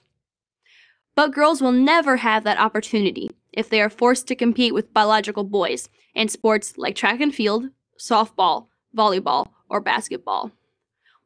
But 1.15 1.33
girls 1.33 1.61
will 1.61 1.71
never 1.71 2.17
have 2.17 2.43
that 2.43 2.59
opportunity 2.59 3.29
if 3.51 3.69
they 3.69 3.81
are 3.81 3.89
forced 3.89 4.27
to 4.27 4.35
compete 4.35 4.73
with 4.73 4.93
biological 4.93 5.43
boys 5.43 5.89
in 6.15 6.27
sports 6.27 6.77
like 6.77 6.95
track 6.95 7.21
and 7.21 7.33
field, 7.33 7.65
softball, 7.99 8.67
volleyball, 8.95 9.47
or 9.69 9.79
basketball. 9.79 10.51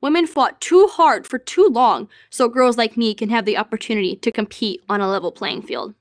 Women 0.01 0.27
fought 0.27 0.61
too 0.61 0.87
hard 0.87 1.25
for 1.25 1.39
too 1.39 1.67
long 1.67 2.09
so 2.29 2.47
girls 2.49 2.77
like 2.77 2.97
me 2.97 3.13
can 3.13 3.29
have 3.29 3.45
the 3.45 3.57
opportunity 3.57 4.15
to 4.17 4.31
compete 4.31 4.81
on 4.89 5.01
a 5.01 5.09
level 5.09 5.31
playing 5.31 5.63
field. 5.63 5.95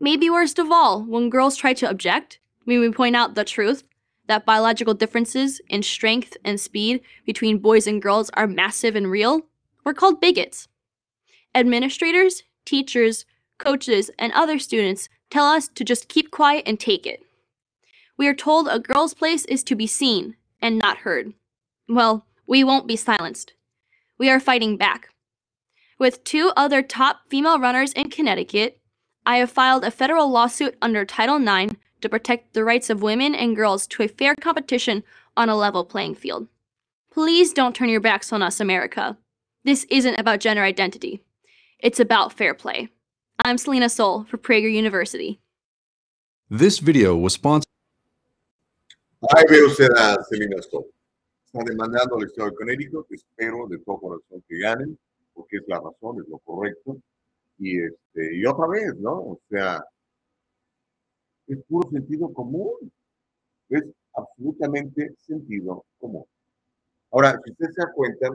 Maybe 0.00 0.30
worst 0.30 0.58
of 0.58 0.70
all, 0.70 1.02
when 1.02 1.28
girls 1.28 1.56
try 1.56 1.74
to 1.74 1.90
object, 1.90 2.38
when 2.64 2.80
we 2.80 2.90
point 2.90 3.16
out 3.16 3.34
the 3.34 3.44
truth 3.44 3.84
that 4.26 4.46
biological 4.46 4.94
differences 4.94 5.60
in 5.68 5.82
strength 5.82 6.36
and 6.44 6.60
speed 6.60 7.00
between 7.26 7.58
boys 7.58 7.86
and 7.86 8.00
girls 8.00 8.30
are 8.34 8.46
massive 8.46 8.96
and 8.96 9.10
real, 9.10 9.42
we're 9.84 9.94
called 9.94 10.20
bigots. 10.20 10.68
Administrators, 11.54 12.44
teachers, 12.64 13.24
coaches, 13.58 14.10
and 14.18 14.32
other 14.32 14.58
students 14.58 15.08
tell 15.30 15.46
us 15.46 15.68
to 15.68 15.84
just 15.84 16.08
keep 16.08 16.30
quiet 16.30 16.62
and 16.66 16.78
take 16.78 17.06
it. 17.06 17.22
We 18.16 18.28
are 18.28 18.34
told 18.34 18.68
a 18.68 18.78
girl's 18.78 19.14
place 19.14 19.44
is 19.46 19.62
to 19.64 19.74
be 19.74 19.86
seen 19.86 20.36
and 20.60 20.78
not 20.78 20.98
heard. 20.98 21.32
Well, 21.88 22.26
we 22.46 22.62
won't 22.62 22.86
be 22.86 22.96
silenced. 22.96 23.54
We 24.18 24.30
are 24.30 24.40
fighting 24.40 24.76
back. 24.76 25.08
With 25.98 26.24
two 26.24 26.52
other 26.56 26.82
top 26.82 27.20
female 27.28 27.58
runners 27.58 27.92
in 27.92 28.10
Connecticut, 28.10 28.78
I 29.24 29.36
have 29.36 29.50
filed 29.50 29.84
a 29.84 29.90
federal 29.90 30.28
lawsuit 30.30 30.76
under 30.82 31.04
Title 31.04 31.36
IX 31.36 31.74
to 32.02 32.08
protect 32.08 32.52
the 32.52 32.64
rights 32.64 32.90
of 32.90 33.00
women 33.02 33.34
and 33.34 33.56
girls 33.56 33.86
to 33.86 34.02
a 34.02 34.08
fair 34.08 34.34
competition 34.34 35.02
on 35.36 35.48
a 35.48 35.56
level 35.56 35.84
playing 35.84 36.14
field. 36.14 36.48
Please 37.10 37.52
don't 37.52 37.74
turn 37.74 37.88
your 37.88 38.00
backs 38.00 38.32
on 38.32 38.42
us, 38.42 38.60
America. 38.60 39.16
This 39.64 39.84
isn't 39.90 40.18
about 40.18 40.40
gender 40.40 40.62
identity. 40.62 41.22
It's 41.78 42.00
about 42.00 42.32
fair 42.32 42.54
play. 42.54 42.88
I'm 43.44 43.58
Selena 43.58 43.88
Soul 43.88 44.24
for 44.24 44.38
Prager 44.38 44.70
University. 44.70 45.40
This 46.50 46.78
video 46.78 47.16
was 47.16 47.34
sponsored. 47.34 47.66
Ahí 49.30 49.44
ve 49.48 49.62
usted 49.62 49.90
a 49.96 50.18
Selena 50.24 50.60
Stoll. 50.62 50.86
Está 51.46 51.64
demandando 51.64 52.16
al 52.16 52.24
Estado 52.24 52.50
de 52.50 52.56
Connecticut. 52.56 53.06
Espero 53.10 53.68
de 53.68 53.78
todo 53.78 53.98
corazón 53.98 54.42
que 54.48 54.58
ganen, 54.58 54.98
porque 55.34 55.58
es 55.58 55.62
la 55.68 55.76
razón, 55.78 56.20
es 56.20 56.28
lo 56.28 56.38
correcto. 56.38 56.98
Y, 57.58 57.78
este, 57.78 58.36
y 58.36 58.44
otra 58.46 58.66
vez, 58.66 58.96
¿no? 58.98 59.12
O 59.12 59.40
sea, 59.48 59.84
es 61.52 61.64
puro 61.64 61.88
sentido 61.90 62.32
común. 62.32 62.92
Es 63.68 63.84
absolutamente 64.14 65.14
sentido 65.18 65.84
común. 65.98 66.24
Ahora, 67.10 67.38
si 67.44 67.50
usted 67.52 67.66
se 67.70 67.82
da 67.82 67.92
cuenta, 67.92 68.28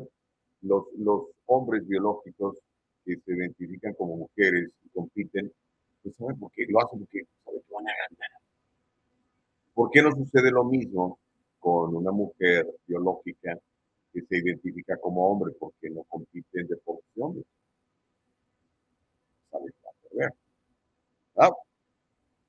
los, 0.62 0.84
hombres 1.46 1.88
biológicos 1.88 2.58
que 3.06 3.16
se 3.16 3.32
identifican 3.34 3.94
como 3.94 4.18
mujeres 4.18 4.70
y 4.84 4.90
compiten, 4.90 5.52
pues 6.04 6.16
saben 6.16 6.38
por 6.38 6.52
qué 6.52 6.66
lo 6.68 6.80
hacen 6.80 7.00
porque 7.00 7.26
saben 7.46 7.62
que 7.62 7.74
van 7.74 7.88
a 7.88 7.92
ganar. 7.92 8.32
¿Por 9.74 9.90
qué 9.92 10.02
no 10.02 10.12
sucede 10.12 10.52
lo 10.52 10.66
mismo 10.66 11.20
con 11.60 11.96
una 11.96 12.12
mujer 12.12 12.68
biológica 12.86 13.58
que 14.12 14.22
se 14.22 14.38
identifica 14.38 14.98
como 14.98 15.30
hombre? 15.30 15.54
Porque 15.58 15.90
no 15.90 16.04
compite 16.04 16.60
en 16.60 16.68
deportes 16.68 17.06
de 17.16 17.22
hombres. 17.24 17.46
Ah, 21.38 21.50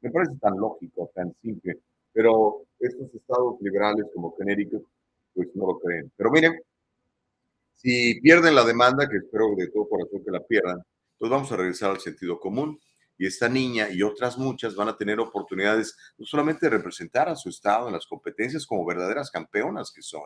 me 0.00 0.10
parece 0.10 0.36
tan 0.40 0.56
lógico, 0.56 1.10
tan 1.14 1.34
simple. 1.42 1.78
Pero 2.12 2.66
estos 2.78 3.14
estados 3.14 3.60
liberales 3.60 4.06
como 4.14 4.34
Connecticut, 4.34 4.84
pues 5.34 5.48
no 5.54 5.66
lo 5.66 5.78
creen. 5.78 6.10
Pero 6.16 6.30
miren, 6.30 6.60
si 7.74 8.20
pierden 8.20 8.54
la 8.54 8.64
demanda, 8.64 9.08
que 9.08 9.18
espero 9.18 9.54
de 9.56 9.68
todo 9.68 9.88
corazón 9.88 10.24
que 10.24 10.30
la 10.30 10.44
pierdan, 10.44 10.82
pues 11.16 11.30
vamos 11.30 11.50
a 11.52 11.56
regresar 11.56 11.90
al 11.90 12.00
sentido 12.00 12.38
común. 12.40 12.78
Y 13.16 13.26
esta 13.26 13.48
niña 13.48 13.88
y 13.90 14.02
otras 14.02 14.38
muchas 14.38 14.76
van 14.76 14.88
a 14.88 14.96
tener 14.96 15.18
oportunidades 15.18 15.96
no 16.18 16.24
solamente 16.24 16.66
de 16.66 16.76
representar 16.76 17.28
a 17.28 17.34
su 17.34 17.48
estado 17.48 17.88
en 17.88 17.94
las 17.94 18.06
competencias 18.06 18.64
como 18.64 18.86
verdaderas 18.86 19.30
campeonas 19.30 19.92
que 19.92 20.02
son, 20.02 20.22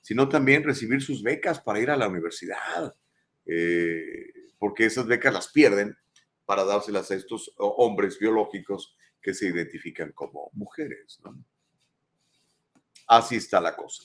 sino 0.00 0.28
también 0.28 0.62
recibir 0.62 1.02
sus 1.02 1.24
becas 1.24 1.60
para 1.60 1.80
ir 1.80 1.90
a 1.90 1.96
la 1.96 2.06
universidad, 2.06 2.94
eh, 3.46 4.32
porque 4.58 4.86
esas 4.86 5.06
becas 5.06 5.34
las 5.34 5.48
pierden 5.48 5.96
para 6.44 6.64
dárselas 6.64 7.10
a 7.10 7.16
estos 7.16 7.52
hombres 7.56 8.18
biológicos 8.18 8.96
que 9.20 9.34
se 9.34 9.46
identifican 9.46 10.12
como 10.12 10.50
mujeres. 10.54 11.20
¿no? 11.24 11.44
Así 13.06 13.36
está 13.36 13.60
la 13.60 13.76
cosa. 13.76 14.04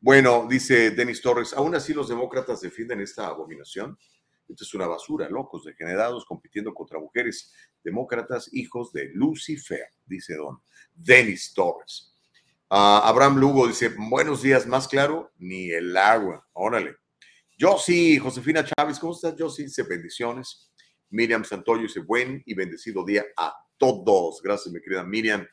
Bueno, 0.00 0.46
dice 0.48 0.90
Denis 0.90 1.22
Torres, 1.22 1.52
aún 1.54 1.74
así 1.74 1.94
los 1.94 2.08
demócratas 2.08 2.60
defienden 2.60 3.00
esta 3.00 3.28
abominación. 3.28 3.96
Esto 4.48 4.64
es 4.64 4.74
una 4.74 4.86
basura, 4.86 5.28
locos, 5.28 5.64
degenerados, 5.64 6.26
compitiendo 6.26 6.74
contra 6.74 6.98
mujeres 6.98 7.52
demócratas, 7.82 8.52
hijos 8.52 8.92
de 8.92 9.10
Lucifer, 9.14 9.86
dice 10.04 10.34
don 10.34 10.60
Denis 10.94 11.54
Torres. 11.54 12.14
Uh, 12.68 13.04
Abraham 13.04 13.36
Lugo 13.38 13.68
dice, 13.68 13.90
buenos 13.96 14.42
días, 14.42 14.66
más 14.66 14.88
claro, 14.88 15.30
ni 15.38 15.70
el 15.70 15.96
agua, 15.96 16.46
órale. 16.52 16.96
Yo 17.56 17.78
sí, 17.78 18.18
Josefina 18.18 18.64
Chávez, 18.64 18.98
¿cómo 18.98 19.12
estás? 19.12 19.36
Yo 19.36 19.48
sí, 19.48 19.64
dice 19.64 19.82
bendiciones. 19.84 20.72
Miriam 21.10 21.44
Santoyo 21.44 21.82
dice, 21.82 22.00
buen 22.00 22.42
y 22.44 22.54
bendecido 22.54 23.04
día 23.04 23.24
a 23.36 23.54
todos. 23.82 24.40
Gracias, 24.42 24.72
mi 24.72 24.80
querida 24.80 25.02
Miriam. 25.02 25.46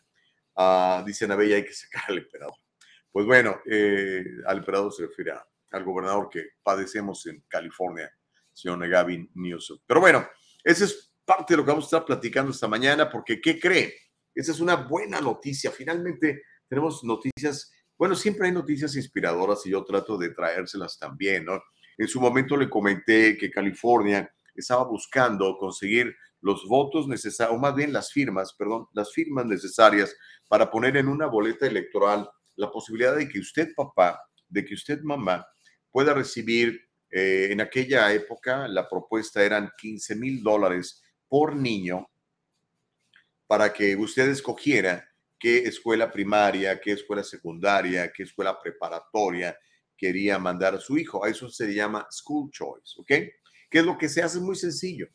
Uh, 0.56 1.04
dice 1.06 1.26
hay 1.32 1.64
que 1.64 1.74
sacar 1.74 2.04
al 2.10 2.20
emperador. 2.20 2.54
Pues 3.12 3.26
bueno, 3.26 3.60
eh, 3.66 4.24
al 4.46 4.60
emperador 4.60 4.94
se 4.94 5.08
refiere 5.08 5.34
al 5.72 5.84
gobernador 5.84 6.30
que 6.30 6.50
padecemos 6.62 7.26
en 7.26 7.44
California, 7.48 8.12
señor 8.54 8.88
Gavin 8.88 9.32
Newsom. 9.34 9.80
Pero 9.86 10.00
bueno, 10.00 10.28
esa 10.64 10.86
es 10.86 11.12
parte 11.26 11.54
de 11.54 11.58
lo 11.58 11.64
que 11.64 11.72
vamos 11.72 11.86
a 11.86 11.88
estar 11.88 12.06
platicando 12.06 12.52
esta 12.52 12.68
mañana, 12.68 13.10
porque 13.10 13.42
¿qué 13.42 13.60
cree? 13.60 13.96
Esa 14.36 14.52
es 14.52 14.60
una 14.60 14.76
buena 14.76 15.20
noticia. 15.22 15.72
Finalmente 15.72 16.44
tenemos 16.68 17.04
noticias, 17.04 17.72
bueno, 17.98 18.16
siempre 18.16 18.48
hay 18.48 18.54
noticias 18.54 18.96
inspiradoras 18.96 19.66
y 19.66 19.72
yo 19.72 19.84
trato 19.84 20.20
de 20.20 20.30
traérselas 20.30 21.00
también. 21.00 21.48
En 21.98 22.08
su 22.08 22.22
momento 22.22 22.56
le 22.56 22.70
comenté 22.70 23.36
que 23.38 23.50
California 23.50 24.32
estaba 24.54 24.84
buscando 24.84 25.58
conseguir 25.58 26.16
los 26.42 26.66
votos 26.68 27.08
necesarios, 27.08 27.58
o 27.58 27.60
más 27.60 27.76
bien 27.76 27.92
las 27.92 28.12
firmas, 28.12 28.54
perdón, 28.54 28.88
las 28.94 29.12
firmas 29.12 29.46
necesarias 29.46 30.16
para 30.48 30.70
poner 30.70 30.98
en 30.98 31.08
una 31.08 31.28
boleta 31.28 31.68
electoral 31.68 32.30
la 32.56 32.72
posibilidad 32.72 33.16
de 33.16 33.28
que 33.28 33.40
usted, 33.40 33.70
papá, 33.76 34.22
de 34.48 34.66
que 34.66 34.74
usted, 34.74 35.02
mamá, 35.02 35.46
pueda 35.92 36.14
recibir, 36.14 36.80
eh, 37.12 37.50
en 37.52 37.62
aquella 37.62 38.14
época 38.14 38.68
la 38.68 38.88
propuesta 38.88 39.44
eran 39.44 39.72
15 39.78 40.16
mil 40.16 40.44
dólares 40.44 41.02
por 41.28 41.56
niño 41.56 42.08
para 43.48 43.74
que 43.74 43.96
usted 43.96 44.30
escogiera 44.30 45.10
qué 45.40 45.60
escuela 45.60 46.12
primaria, 46.12 46.80
qué 46.80 46.92
escuela 46.92 47.24
secundaria, 47.24 48.12
qué 48.12 48.24
escuela 48.24 48.60
preparatoria 48.62 49.58
quería 49.98 50.38
mandar 50.38 50.76
a 50.76 50.80
su 50.80 50.98
hijo. 50.98 51.24
A 51.24 51.30
eso 51.30 51.50
se 51.50 51.74
llama 51.74 52.08
school 52.12 52.52
choice, 52.52 52.96
¿ok? 52.98 53.08
¿Qué 53.70 53.80
es 53.80 53.86
lo 53.86 53.98
que 53.98 54.10
se 54.10 54.22
hace? 54.22 54.40
Muy 54.40 54.56
sencillo. 54.56 55.08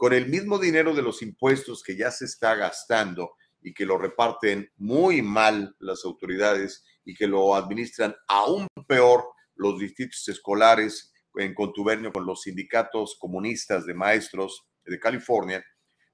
Con 0.00 0.14
el 0.14 0.30
mismo 0.30 0.58
dinero 0.58 0.94
de 0.94 1.02
los 1.02 1.20
impuestos 1.20 1.82
que 1.82 1.94
ya 1.94 2.10
se 2.10 2.24
está 2.24 2.54
gastando 2.54 3.32
y 3.60 3.74
que 3.74 3.84
lo 3.84 3.98
reparten 3.98 4.72
muy 4.78 5.20
mal 5.20 5.76
las 5.78 6.06
autoridades 6.06 6.82
y 7.04 7.14
que 7.14 7.26
lo 7.26 7.54
administran 7.54 8.16
aún 8.26 8.66
peor 8.88 9.26
los 9.56 9.78
distritos 9.78 10.26
escolares 10.26 11.12
en 11.34 11.52
contubernio 11.52 12.14
con 12.14 12.24
los 12.24 12.40
sindicatos 12.40 13.18
comunistas 13.20 13.84
de 13.84 13.92
maestros 13.92 14.66
de 14.86 14.98
California, 14.98 15.62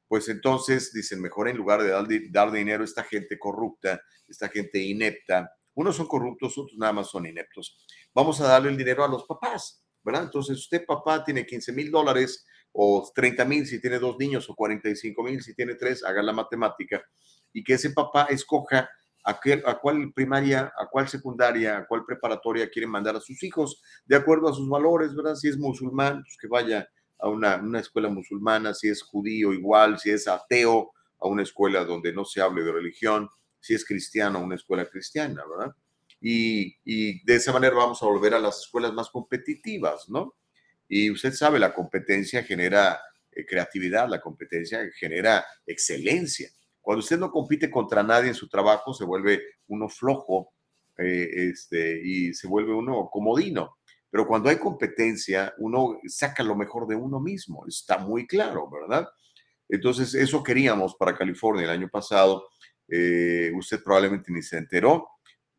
pues 0.08 0.28
entonces 0.30 0.92
dicen, 0.92 1.22
mejor 1.22 1.48
en 1.48 1.56
lugar 1.56 1.80
de 1.80 2.28
dar, 2.32 2.50
dinero 2.50 2.82
a 2.82 2.86
esta 2.86 3.04
gente 3.04 3.38
corrupta, 3.38 4.02
esta 4.26 4.48
gente 4.48 4.80
inepta, 4.80 5.48
unos 5.74 5.94
son 5.94 6.08
corruptos, 6.08 6.58
otros 6.58 6.76
nada 6.76 6.92
más 6.92 7.08
son 7.08 7.24
ineptos, 7.24 7.78
vamos 8.12 8.40
a 8.40 8.48
darle 8.48 8.70
el 8.70 8.76
dinero 8.76 9.04
a 9.04 9.08
los 9.08 9.22
papás, 9.26 9.86
¿verdad? 10.02 10.24
Entonces 10.24 10.58
usted 10.58 10.84
papá 10.84 11.22
tiene 11.22 11.46
15 11.46 11.72
mil 11.72 11.88
dólares 11.92 12.44
o 12.78 13.10
30 13.14 13.44
mil 13.46 13.66
si 13.66 13.80
tiene 13.80 13.98
dos 13.98 14.18
niños 14.18 14.48
o 14.50 14.54
45 14.54 15.22
mil 15.22 15.42
si 15.42 15.54
tiene 15.54 15.74
tres, 15.74 16.04
haga 16.04 16.22
la 16.22 16.32
matemática 16.32 17.02
y 17.52 17.64
que 17.64 17.74
ese 17.74 17.90
papá 17.90 18.26
escoja 18.28 18.90
a, 19.24 19.40
qué, 19.40 19.62
a 19.64 19.78
cuál 19.78 20.12
primaria, 20.12 20.72
a 20.78 20.86
cuál 20.90 21.08
secundaria, 21.08 21.78
a 21.78 21.86
cuál 21.86 22.04
preparatoria 22.04 22.68
quieren 22.68 22.90
mandar 22.90 23.16
a 23.16 23.20
sus 23.20 23.42
hijos, 23.42 23.82
de 24.04 24.14
acuerdo 24.14 24.48
a 24.48 24.52
sus 24.52 24.68
valores, 24.68 25.14
¿verdad? 25.14 25.34
Si 25.34 25.48
es 25.48 25.56
musulmán, 25.56 26.22
pues 26.22 26.36
que 26.38 26.48
vaya 26.48 26.86
a 27.18 27.28
una, 27.28 27.56
una 27.56 27.80
escuela 27.80 28.10
musulmana, 28.10 28.74
si 28.74 28.88
es 28.88 29.02
judío 29.02 29.54
igual, 29.54 29.98
si 29.98 30.10
es 30.10 30.28
ateo, 30.28 30.92
a 31.18 31.28
una 31.28 31.42
escuela 31.42 31.84
donde 31.84 32.12
no 32.12 32.26
se 32.26 32.42
hable 32.42 32.62
de 32.62 32.72
religión, 32.72 33.28
si 33.58 33.74
es 33.74 33.86
cristiano, 33.86 34.38
a 34.38 34.42
una 34.42 34.54
escuela 34.54 34.84
cristiana, 34.84 35.42
¿verdad? 35.48 35.74
Y, 36.20 36.76
y, 36.84 37.24
de 37.24 37.36
esa 37.36 37.52
manera 37.52 37.74
vamos 37.74 38.02
a 38.02 38.06
volver 38.06 38.34
a 38.34 38.38
las 38.38 38.60
escuelas 38.60 38.92
más 38.92 39.08
competitivas, 39.08 40.08
¿no? 40.08 40.34
Y 40.88 41.10
usted 41.10 41.32
sabe, 41.32 41.58
la 41.58 41.74
competencia 41.74 42.42
genera 42.42 43.00
eh, 43.32 43.44
creatividad, 43.44 44.08
la 44.08 44.20
competencia 44.20 44.80
genera 44.98 45.44
excelencia. 45.66 46.48
Cuando 46.80 47.00
usted 47.00 47.18
no 47.18 47.30
compite 47.30 47.70
contra 47.70 48.02
nadie 48.02 48.28
en 48.28 48.34
su 48.34 48.48
trabajo, 48.48 48.94
se 48.94 49.04
vuelve 49.04 49.42
uno 49.68 49.88
flojo 49.88 50.52
eh, 50.98 51.28
este, 51.50 52.00
y 52.02 52.32
se 52.32 52.46
vuelve 52.46 52.72
uno 52.72 53.08
comodino. 53.10 53.78
Pero 54.08 54.26
cuando 54.26 54.48
hay 54.48 54.56
competencia, 54.56 55.52
uno 55.58 55.98
saca 56.06 56.42
lo 56.42 56.54
mejor 56.54 56.86
de 56.86 56.94
uno 56.94 57.20
mismo. 57.20 57.66
Está 57.66 57.98
muy 57.98 58.26
claro, 58.26 58.70
¿verdad? 58.70 59.06
Entonces, 59.68 60.14
eso 60.14 60.42
queríamos 60.42 60.94
para 60.94 61.16
California 61.16 61.64
el 61.64 61.70
año 61.70 61.88
pasado. 61.88 62.48
Eh, 62.88 63.50
usted 63.54 63.82
probablemente 63.82 64.32
ni 64.32 64.42
se 64.42 64.58
enteró 64.58 65.08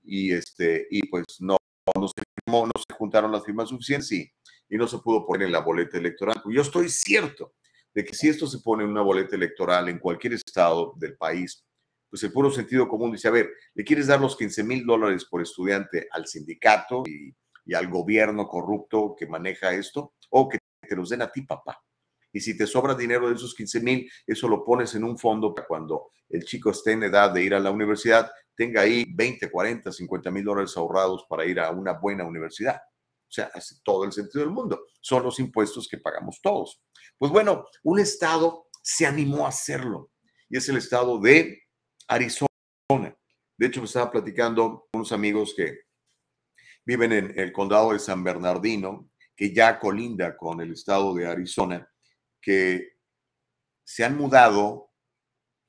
y, 0.02 0.32
este, 0.32 0.88
y 0.90 1.06
pues 1.08 1.26
no, 1.40 1.58
no, 1.94 2.08
se, 2.08 2.24
no 2.48 2.72
se 2.76 2.96
juntaron 2.96 3.32
las 3.32 3.44
firmas 3.44 3.68
suficientes 3.68 4.12
y, 4.14 4.32
y 4.70 4.78
no 4.78 4.88
se 4.88 5.00
pudo 5.00 5.26
poner 5.26 5.48
en 5.48 5.54
la 5.54 5.60
boleta 5.60 5.98
electoral. 5.98 6.42
Yo 6.46 6.62
estoy 6.62 6.90
cierto 6.90 7.54
de 7.94 8.04
que 8.04 8.14
si 8.14 8.30
esto 8.30 8.48
se 8.48 8.60
pone 8.60 8.84
en 8.84 8.90
una 8.90 9.02
boleta 9.02 9.36
electoral 9.36 9.90
en 9.90 10.00
cualquier 10.00 10.34
estado 10.34 10.94
del 10.98 11.18
país, 11.18 11.66
pues 12.10 12.24
el 12.24 12.32
puro 12.32 12.52
sentido 12.52 12.88
común 12.88 13.12
dice, 13.12 13.28
a 13.28 13.32
ver, 13.32 13.52
¿le 13.74 13.84
quieres 13.84 14.08
dar 14.08 14.22
los 14.22 14.38
15 14.38 14.64
mil 14.64 14.86
dólares 14.86 15.26
por 15.26 15.42
estudiante 15.42 16.08
al 16.12 16.28
sindicato 16.28 17.04
y, 17.06 17.34
al 17.74 17.90
gobierno 17.90 18.48
corrupto 18.48 19.16
que 19.18 19.28
maneja 19.28 19.74
esto? 19.74 20.14
O 20.30 20.48
que 20.48 20.60
te 20.88 20.96
los 20.96 21.10
den 21.10 21.22
a 21.22 21.32
ti, 21.32 21.42
papá. 21.42 21.84
Y 22.32 22.40
si 22.40 22.56
te 22.56 22.68
sobra 22.68 22.94
dinero 22.94 23.28
de 23.28 23.36
esos 23.36 23.54
15 23.56 23.82
mil, 23.82 24.12
eso 24.26 24.48
lo 24.48 24.64
pones 24.64 24.96
en 24.96 25.04
un 25.04 25.18
fondo 25.18 25.54
para 25.54 25.68
cuando 25.68 26.12
el 26.30 26.46
chico 26.46 26.70
esté 26.70 26.94
en 26.94 27.04
edad 27.04 27.32
de 27.32 27.44
ir 27.44 27.54
a 27.54 27.60
la 27.60 27.72
universidad, 27.72 28.32
tenga 28.56 28.82
ahí 28.82 29.06
20, 29.14 29.50
40, 29.50 29.92
50 29.92 30.32
mil 30.32 30.44
dólares 30.44 30.78
ahorrados 30.78 31.26
para 31.28 31.46
ir 31.46 31.60
a 31.60 31.72
una 31.72 31.94
buena 31.94 32.26
universidad. 32.26 32.80
O 33.28 33.32
sea, 33.32 33.52
hace 33.54 33.76
todo 33.84 34.06
el 34.06 34.12
sentido 34.12 34.44
del 34.44 34.54
mundo. 34.54 34.86
Son 35.02 35.24
los 35.24 35.40
impuestos 35.40 35.88
que 35.88 35.98
pagamos 35.98 36.40
todos. 36.42 36.82
Pues 37.18 37.32
bueno, 37.32 37.66
un 37.84 38.00
estado 38.00 38.68
se 38.82 39.06
animó 39.06 39.46
a 39.46 39.50
hacerlo 39.50 40.12
y 40.50 40.58
es 40.58 40.70
el 40.70 40.78
estado 40.78 41.20
de 41.20 41.64
Arizona. 42.08 42.48
De 42.90 43.68
hecho, 43.68 43.82
me 43.82 43.86
estaba 43.86 44.12
platicando 44.12 44.88
con 44.92 45.00
unos 45.00 45.12
amigos 45.12 45.54
que 45.56 45.80
viven 46.86 47.12
en 47.12 47.38
el 47.38 47.52
condado 47.52 47.92
de 47.92 48.00
San 48.00 48.24
Bernardino, 48.24 49.10
que 49.36 49.54
ya 49.54 49.78
colinda 49.78 50.38
con 50.38 50.62
el 50.62 50.72
estado 50.72 51.14
de 51.14 51.28
Arizona, 51.28 51.88
que 52.42 52.98
se 53.84 54.06
han 54.06 54.16
mudado 54.16 54.92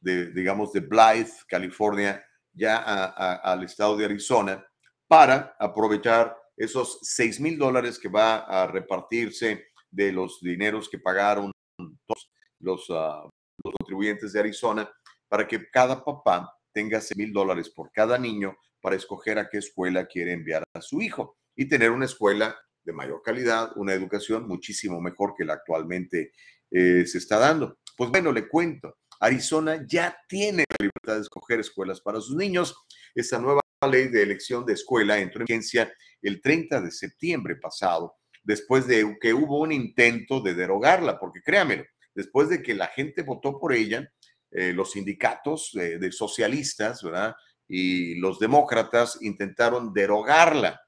de, 0.01 0.31
digamos, 0.33 0.73
de 0.73 0.81
Blythe, 0.81 1.33
California, 1.49 2.25
ya 2.53 2.77
al 2.77 3.65
estado 3.65 3.97
de 3.97 4.05
Arizona 4.05 4.65
para 5.09 5.57
aprovechar 5.59 6.37
esos 6.59 6.99
6 7.03 7.41
mil 7.41 7.57
dólares 7.57 7.99
que 7.99 8.09
va 8.09 8.39
a 8.39 8.67
repartirse 8.67 9.69
de 9.91 10.13
los 10.13 10.41
dineros 10.41 10.89
que 10.89 10.99
pagaron 10.99 11.53
los, 11.79 12.31
los, 12.61 12.91
uh, 12.91 13.31
los 13.65 13.75
contribuyentes 13.79 14.33
de 14.33 14.41
Arizona 14.41 14.91
para 15.29 15.47
que 15.47 15.71
cada 15.71 16.05
papá 16.05 16.53
tenga 16.73 17.01
6 17.01 17.17
mil 17.17 17.33
dólares 17.33 17.71
por 17.71 17.91
cada 17.93 18.19
niño 18.19 18.57
para 18.81 18.97
escoger 18.97 19.39
a 19.39 19.49
qué 19.49 19.59
escuela 19.59 20.07
quiere 20.07 20.33
enviar 20.33 20.65
a 20.75 20.81
su 20.81 21.01
hijo 21.01 21.37
y 21.57 21.69
tener 21.69 21.91
una 21.91 22.05
escuela 22.05 22.57
de 22.85 22.93
mayor 22.93 23.23
calidad, 23.23 23.73
una 23.77 23.93
educación 23.93 24.47
muchísimo 24.47 25.01
mejor 25.01 25.35
que 25.37 25.45
la 25.45 25.55
actualmente 25.55 26.33
eh, 26.71 27.05
se 27.07 27.19
está 27.19 27.39
dando. 27.39 27.79
Pues 27.97 28.11
bueno, 28.11 28.33
le 28.33 28.49
cuento, 28.49 28.97
Arizona 29.21 29.85
ya 29.87 30.17
tiene 30.29 30.65
la 30.69 30.77
libertad 30.85 31.15
de 31.17 31.23
escoger 31.23 31.61
escuelas 31.61 32.01
para 32.01 32.21
sus 32.21 32.37
niños. 32.37 32.77
Esta 33.15 33.39
nueva 33.39 33.61
ley 33.87 34.09
de 34.09 34.23
elección 34.23 34.67
de 34.67 34.73
escuela 34.73 35.19
entró 35.19 35.43
en 35.43 35.47
vigencia 35.47 35.93
el 36.23 36.41
30 36.41 36.81
de 36.81 36.91
septiembre 36.91 37.57
pasado, 37.57 38.17
después 38.43 38.87
de 38.87 39.17
que 39.21 39.33
hubo 39.33 39.61
un 39.61 39.71
intento 39.71 40.41
de 40.41 40.55
derogarla, 40.55 41.19
porque 41.19 41.41
créanmelo, 41.43 41.85
después 42.15 42.49
de 42.49 42.63
que 42.63 42.75
la 42.75 42.89
gente 42.89 43.23
votó 43.23 43.61
por 43.61 43.73
ella, 43.73 44.11
eh, 44.51 44.73
los 44.73 44.93
sindicatos 44.93 45.75
eh, 45.75 45.99
de 45.99 46.11
socialistas, 46.11 47.03
¿verdad? 47.03 47.37
Y 47.69 48.17
los 48.17 48.39
demócratas 48.39 49.19
intentaron 49.21 49.93
derogarla, 49.93 50.81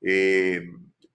eh, 0.00 0.62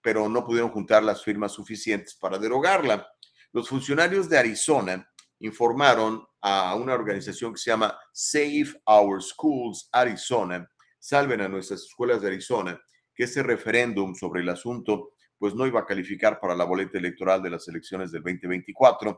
pero 0.02 0.28
no 0.28 0.44
pudieron 0.44 0.70
juntar 0.70 1.02
las 1.02 1.24
firmas 1.24 1.52
suficientes 1.52 2.14
para 2.14 2.38
derogarla. 2.38 3.08
Los 3.52 3.68
funcionarios 3.68 4.28
de 4.28 4.38
Arizona 4.38 5.10
informaron 5.40 6.24
a 6.40 6.74
una 6.76 6.94
organización 6.94 7.52
que 7.52 7.58
se 7.58 7.70
llama 7.70 7.98
Save 8.12 8.68
Our 8.84 9.22
Schools 9.22 9.88
Arizona, 9.90 10.70
salven 11.06 11.40
a 11.40 11.48
nuestras 11.48 11.82
escuelas 11.82 12.20
de 12.20 12.26
Arizona, 12.26 12.82
que 13.14 13.22
ese 13.24 13.44
referéndum 13.44 14.16
sobre 14.16 14.40
el 14.40 14.48
asunto 14.48 15.12
pues 15.38 15.54
no 15.54 15.64
iba 15.64 15.78
a 15.78 15.86
calificar 15.86 16.40
para 16.40 16.56
la 16.56 16.64
boleta 16.64 16.98
electoral 16.98 17.40
de 17.42 17.50
las 17.50 17.68
elecciones 17.68 18.10
del 18.10 18.24
2024. 18.24 19.16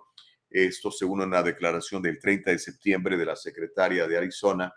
Esto 0.51 0.91
según 0.91 1.23
una 1.23 1.43
declaración 1.43 2.03
del 2.03 2.19
30 2.19 2.51
de 2.51 2.59
septiembre 2.59 3.17
de 3.17 3.25
la 3.25 3.37
secretaria 3.37 4.07
de 4.07 4.19
Arizona, 4.19 4.71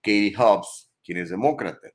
Katie 0.00 0.34
Hobbs, 0.36 0.90
quien 1.04 1.18
es 1.18 1.30
demócrata. 1.30 1.88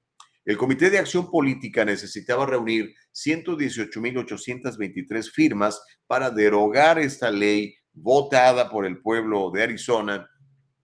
El 0.46 0.58
Comité 0.58 0.90
de 0.90 1.00
Acción 1.00 1.30
Política 1.30 1.84
necesitaba 1.84 2.46
reunir 2.46 2.96
118.823 3.14 5.32
firmas 5.32 5.84
para 6.08 6.30
derogar 6.30 6.98
esta 6.98 7.30
ley 7.30 7.76
votada 7.92 8.70
por 8.70 8.86
el 8.86 9.02
pueblo 9.02 9.52
de 9.52 9.64
Arizona 9.64 10.30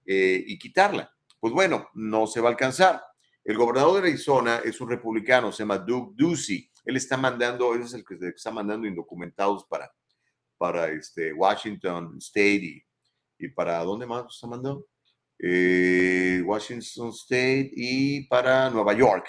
eh, 0.05 0.43
y 0.45 0.59
quitarla. 0.59 1.09
Pues 1.39 1.53
bueno, 1.53 1.87
no 1.93 2.27
se 2.27 2.41
va 2.41 2.49
a 2.49 2.51
alcanzar. 2.51 3.06
El 3.47 3.55
gobernador 3.55 4.01
de 4.01 4.09
Arizona 4.09 4.61
es 4.65 4.81
un 4.81 4.89
republicano, 4.89 5.53
se 5.53 5.63
llama 5.63 5.77
Doug 5.77 6.13
Ducey. 6.17 6.69
Él 6.83 6.97
está 6.97 7.15
mandando, 7.15 7.73
él 7.73 7.83
es 7.83 7.93
el 7.93 8.03
que 8.03 8.17
está 8.35 8.51
mandando 8.51 8.85
indocumentados 8.85 9.63
para, 9.69 9.89
para 10.57 10.89
este 10.89 11.31
Washington 11.31 12.17
State 12.17 12.85
y, 13.39 13.47
para, 13.47 13.81
¿dónde 13.85 14.05
más 14.05 14.25
está 14.29 14.47
mandando? 14.47 14.85
Eh, 15.39 16.43
Washington 16.45 17.11
State 17.11 17.71
y 17.73 18.27
para 18.27 18.69
Nueva 18.69 18.91
York. 18.91 19.25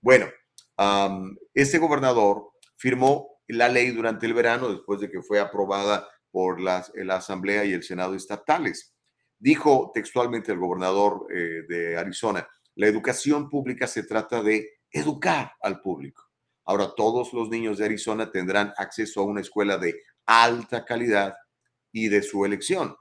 Bueno, 0.00 0.26
este 1.54 1.78
gobernador 1.78 2.50
firmó 2.76 3.40
la 3.46 3.68
ley 3.68 3.92
durante 3.92 4.26
el 4.26 4.34
verano 4.34 4.68
después 4.68 4.98
de 4.98 5.08
que 5.08 5.22
fue 5.22 5.38
aprobada 5.38 6.08
por 6.32 6.60
las, 6.60 6.90
la 6.96 7.16
Asamblea 7.18 7.64
y 7.64 7.72
el 7.72 7.84
Senado 7.84 8.16
estatales. 8.16 8.96
Dijo 9.38 9.92
textualmente 9.94 10.50
el 10.50 10.58
gobernador 10.58 11.28
eh, 11.32 11.62
de 11.68 11.96
Arizona, 11.96 12.48
la 12.80 12.86
educación 12.86 13.50
pública 13.50 13.86
se 13.86 14.04
trata 14.04 14.42
de 14.42 14.80
educar 14.90 15.52
al 15.60 15.82
público. 15.82 16.30
Ahora 16.64 16.94
todos 16.96 17.34
los 17.34 17.50
niños 17.50 17.76
de 17.76 17.84
Arizona 17.84 18.32
tendrán 18.32 18.72
acceso 18.78 19.20
a 19.20 19.24
una 19.24 19.42
escuela 19.42 19.76
de 19.76 20.00
alta 20.24 20.86
calidad 20.86 21.34
y 21.92 22.08
de 22.08 22.22
su 22.22 22.42
elección. 22.46 22.96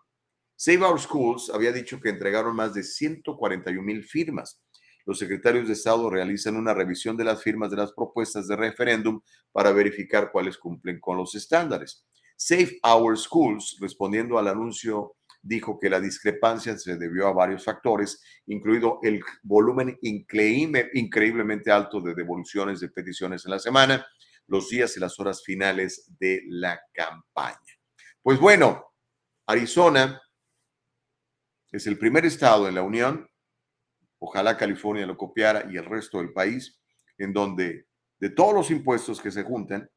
Save 0.58 0.84
Our 0.84 1.00
Schools 1.00 1.50
había 1.54 1.72
dicho 1.72 2.02
que 2.02 2.10
entregaron 2.10 2.58
más 2.58 2.74
de 2.74 2.84
141 2.84 3.82
mil 3.82 4.04
firmas. 4.04 4.62
Los 5.06 5.18
secretarios 5.18 5.68
de 5.68 5.76
Estado 5.76 6.10
realizan 6.10 6.58
una 6.58 6.74
revisión 6.74 7.16
de 7.16 7.24
las 7.24 7.42
firmas 7.42 7.72
de 7.72 7.78
las 7.78 7.94
propuestas 7.94 8.50
de 8.50 8.58
referéndum 8.58 9.22
para 9.54 9.72
verificar 9.72 10.30
cuáles 10.30 10.58
cumplen 10.58 11.00
con 11.00 11.16
los 11.16 11.36
estándares. 11.36 12.06
Save 12.36 12.82
Our 12.84 13.18
Schools, 13.18 13.78
respondiendo 13.80 14.38
al 14.38 14.50
anuncio 14.50 15.16
dijo 15.42 15.80
que 15.80 15.90
la 15.90 16.00
discrepancia 16.00 16.78
se 16.78 16.98
debió 16.98 17.28
a 17.28 17.34
varios 17.34 17.64
factores, 17.64 18.22
incluido 18.46 19.00
el 19.04 19.22
volumen 19.44 19.98
increíble, 20.02 20.90
increíblemente 20.94 21.72
alto 21.72 22.02
de 22.02 22.14
devoluciones 22.14 22.80
de 22.80 22.90
peticiones 22.90 23.46
en 23.46 23.52
la 23.52 23.60
semana, 23.60 24.06
los 24.48 24.70
días 24.70 24.96
y 24.98 25.00
las 25.00 25.20
horas 25.20 25.44
finales 25.44 26.12
de 26.20 26.42
la 26.48 26.80
campaña. 26.94 27.58
Pues 28.22 28.40
bueno, 28.40 28.86
Arizona 29.46 30.22
es 31.72 31.88
el 31.88 31.98
primer 31.98 32.26
estado 32.26 32.68
en 32.68 32.76
la 32.76 32.82
Unión, 32.82 33.30
ojalá 34.20 34.58
California 34.58 35.06
lo 35.06 35.18
copiara 35.18 35.66
y 35.72 35.78
el 35.78 35.86
resto 35.86 36.18
del 36.18 36.34
país, 36.34 36.80
en 37.18 37.32
donde 37.32 37.88
de 38.20 38.30
todos 38.30 38.54
los 38.54 38.72
impuestos 38.72 39.22
que 39.22 39.32
se 39.32 39.44
junten 39.44 39.90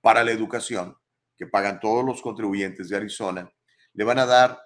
para 0.00 0.24
la 0.24 0.32
educación, 0.32 0.96
que 1.36 1.46
pagan 1.46 1.80
todos 1.80 2.04
los 2.04 2.22
contribuyentes 2.22 2.88
de 2.88 2.96
Arizona, 2.96 3.50
le 3.94 4.04
van 4.04 4.18
a 4.18 4.26
dar 4.26 4.60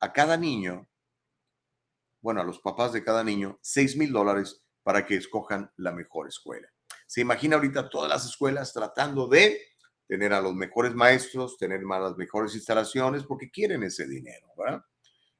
a 0.00 0.12
cada 0.12 0.36
niño, 0.36 0.88
bueno, 2.20 2.40
a 2.40 2.44
los 2.44 2.60
papás 2.60 2.92
de 2.92 3.02
cada 3.02 3.24
niño, 3.24 3.58
6 3.62 3.96
mil 3.96 4.12
dólares 4.12 4.62
para 4.82 5.04
que 5.06 5.16
escojan 5.16 5.70
la 5.76 5.92
mejor 5.92 6.28
escuela. 6.28 6.68
Se 7.06 7.20
imagina 7.20 7.56
ahorita 7.56 7.88
todas 7.88 8.08
las 8.08 8.24
escuelas 8.24 8.72
tratando 8.72 9.26
de 9.26 9.60
tener 10.06 10.32
a 10.32 10.40
los 10.40 10.54
mejores 10.54 10.94
maestros, 10.94 11.56
tener 11.56 11.80
más 11.82 12.00
las 12.00 12.16
mejores 12.16 12.54
instalaciones, 12.54 13.24
porque 13.24 13.50
quieren 13.50 13.82
ese 13.82 14.06
dinero, 14.06 14.48
¿verdad? 14.56 14.82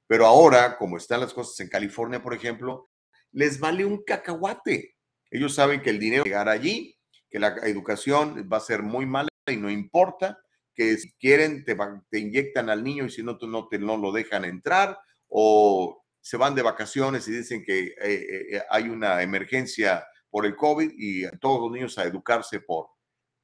Pero 0.07 0.27
ahora, 0.27 0.77
como 0.79 0.97
están 0.97 1.21
las 1.21 1.33
cosas 1.33 1.59
en 1.61 1.69
California, 1.69 2.23
por 2.23 2.35
ejemplo, 2.35 2.91
les 3.33 3.59
vale 3.59 3.85
un 3.85 4.03
cacahuate. 4.05 4.97
Ellos 5.31 5.55
saben 5.55 5.83
que 5.83 5.91
el 5.91 5.99
dinero 5.99 6.23
va 6.23 6.25
a 6.25 6.29
llegar 6.29 6.49
allí, 6.49 6.99
que 7.29 7.39
la 7.39 7.49
educación 7.65 8.49
va 8.51 8.59
a 8.59 8.61
ser 8.61 8.83
muy 8.83 9.07
mala 9.07 9.29
y 9.47 9.57
no 9.57 9.71
importa, 9.71 10.44
que 10.75 10.97
si 10.97 11.13
quieren 11.13 11.65
te, 11.65 12.19
inyectan 12.19 12.69
al 12.69 12.83
niño 12.83 13.07
y 13.07 13.11
si 13.11 13.23
no, 13.23 13.39
no, 13.41 13.69
te, 13.69 13.79
no 13.79 13.97
lo 13.97 14.13
dejan 14.13 14.45
entrar, 14.45 14.99
o 15.29 16.05
se 16.21 16.37
van 16.37 16.55
de 16.55 16.63
vacaciones 16.63 17.29
y 17.29 17.33
dicen 17.33 17.63
que 17.65 17.81
eh, 17.81 17.95
eh, 18.01 18.47
eh, 18.53 18.63
hay 18.71 18.89
una 18.89 19.23
emergencia 19.23 20.07
por 20.31 20.47
el 20.47 20.57
COVID 20.57 20.93
y 20.97 21.29
todos 21.39 21.61
los 21.61 21.73
niños 21.73 21.99
a 21.99 22.05
educarse 22.05 22.61
por, 22.61 22.87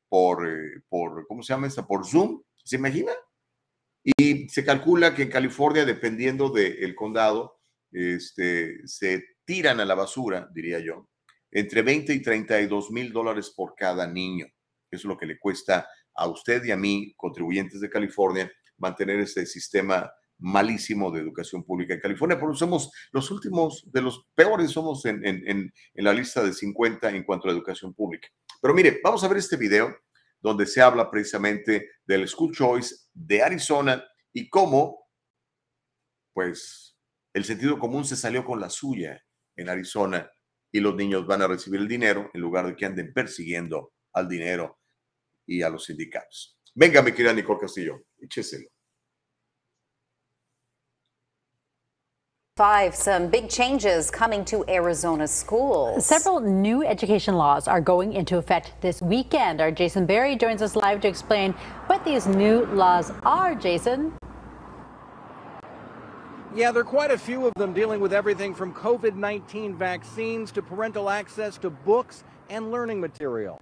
por, 0.08 0.48
por 0.88 1.26
¿cómo 1.26 1.42
se 1.42 1.52
llama? 1.52 1.68
Por 1.86 2.06
Zoom. 2.06 2.42
¿Se 2.64 2.76
imagina? 2.76 3.12
Y 4.02 4.48
se 4.48 4.64
calcula 4.64 5.14
que 5.14 5.24
en 5.24 5.30
California, 5.30 5.84
dependiendo 5.84 6.48
del 6.48 6.94
condado, 6.94 7.60
este, 7.92 8.86
se 8.86 9.24
tiran 9.44 9.80
a 9.80 9.84
la 9.84 9.94
basura, 9.94 10.48
diría 10.54 10.78
yo, 10.78 11.08
entre 11.50 11.82
20 11.82 12.14
y 12.14 12.22
32 12.22 12.90
mil 12.90 13.12
dólares 13.12 13.52
por 13.54 13.74
cada 13.74 14.06
niño. 14.06 14.46
Eso 14.90 15.02
es 15.02 15.04
lo 15.04 15.18
que 15.18 15.26
le 15.26 15.38
cuesta 15.38 15.86
a 16.20 16.28
usted 16.28 16.62
y 16.64 16.70
a 16.70 16.76
mí, 16.76 17.14
contribuyentes 17.16 17.80
de 17.80 17.88
California, 17.88 18.52
mantener 18.76 19.20
este 19.20 19.46
sistema 19.46 20.12
malísimo 20.38 21.10
de 21.10 21.20
educación 21.20 21.64
pública 21.64 21.94
en 21.94 22.00
California, 22.00 22.38
porque 22.38 22.58
somos 22.58 22.90
los 23.10 23.30
últimos 23.30 23.90
de 23.90 24.02
los 24.02 24.26
peores, 24.34 24.70
somos 24.70 25.04
en, 25.06 25.24
en, 25.24 25.72
la 25.94 26.12
lista 26.12 26.42
de 26.42 26.52
50 26.52 27.10
en 27.10 27.24
cuanto 27.24 27.48
a 27.48 27.52
educación 27.52 27.94
pública. 27.94 28.28
Pero 28.60 28.74
mire, 28.74 29.00
vamos 29.02 29.24
a 29.24 29.28
ver 29.28 29.38
este 29.38 29.56
video 29.56 29.96
donde 30.40 30.66
se 30.66 30.82
habla 30.82 31.10
precisamente 31.10 31.88
del 32.04 32.28
School 32.28 32.54
Choice 32.54 32.94
de 33.14 33.42
Arizona 33.42 34.04
y 34.32 34.48
cómo, 34.48 35.08
pues, 36.34 36.98
el 37.32 37.44
sentido 37.44 37.78
común 37.78 38.04
se 38.04 38.16
salió 38.16 38.44
con 38.44 38.60
la 38.60 38.68
suya 38.68 39.22
en 39.56 39.70
Arizona 39.70 40.30
y 40.70 40.80
los 40.80 40.94
niños 40.96 41.26
van 41.26 41.42
a 41.42 41.48
recibir 41.48 41.80
el 41.80 41.88
dinero 41.88 42.30
en 42.34 42.40
lugar 42.42 42.66
de 42.66 42.76
que 42.76 42.86
anden 42.86 43.12
persiguiendo 43.12 43.92
al 44.12 44.28
dinero 44.28 44.79
y 45.50 45.62
a 45.62 45.68
los 45.68 45.86
sindicatos. 45.86 46.56
Venga, 46.74 47.02
mi 47.02 47.12
querida 47.12 47.34
Nicole 47.34 47.58
Castillo, 47.60 48.00
écheselo. 48.22 48.66
Five, 52.56 52.94
some 52.94 53.28
big 53.28 53.48
changes 53.48 54.10
coming 54.10 54.44
to 54.44 54.64
Arizona 54.68 55.26
schools. 55.26 56.04
Several 56.04 56.40
new 56.40 56.84
education 56.84 57.36
laws 57.36 57.66
are 57.66 57.80
going 57.80 58.12
into 58.12 58.36
effect 58.36 58.72
this 58.82 59.00
weekend. 59.00 59.62
Our 59.62 59.70
Jason 59.70 60.04
Berry 60.04 60.36
joins 60.36 60.60
us 60.60 60.76
live 60.76 61.00
to 61.00 61.08
explain 61.08 61.52
what 61.86 62.04
these 62.04 62.26
new 62.26 62.66
laws 62.66 63.12
are. 63.24 63.54
Jason. 63.54 64.12
Yeah, 66.54 66.70
there 66.70 66.82
are 66.82 66.84
quite 66.84 67.10
a 67.10 67.18
few 67.18 67.46
of 67.46 67.54
them 67.54 67.72
dealing 67.72 67.98
with 67.98 68.12
everything 68.12 68.54
from 68.54 68.74
COVID 68.74 69.14
19 69.14 69.74
vaccines 69.74 70.52
to 70.52 70.60
parental 70.60 71.08
access 71.08 71.56
to 71.58 71.70
books 71.70 72.24
and 72.50 72.70
learning 72.70 73.00
material. 73.00 73.60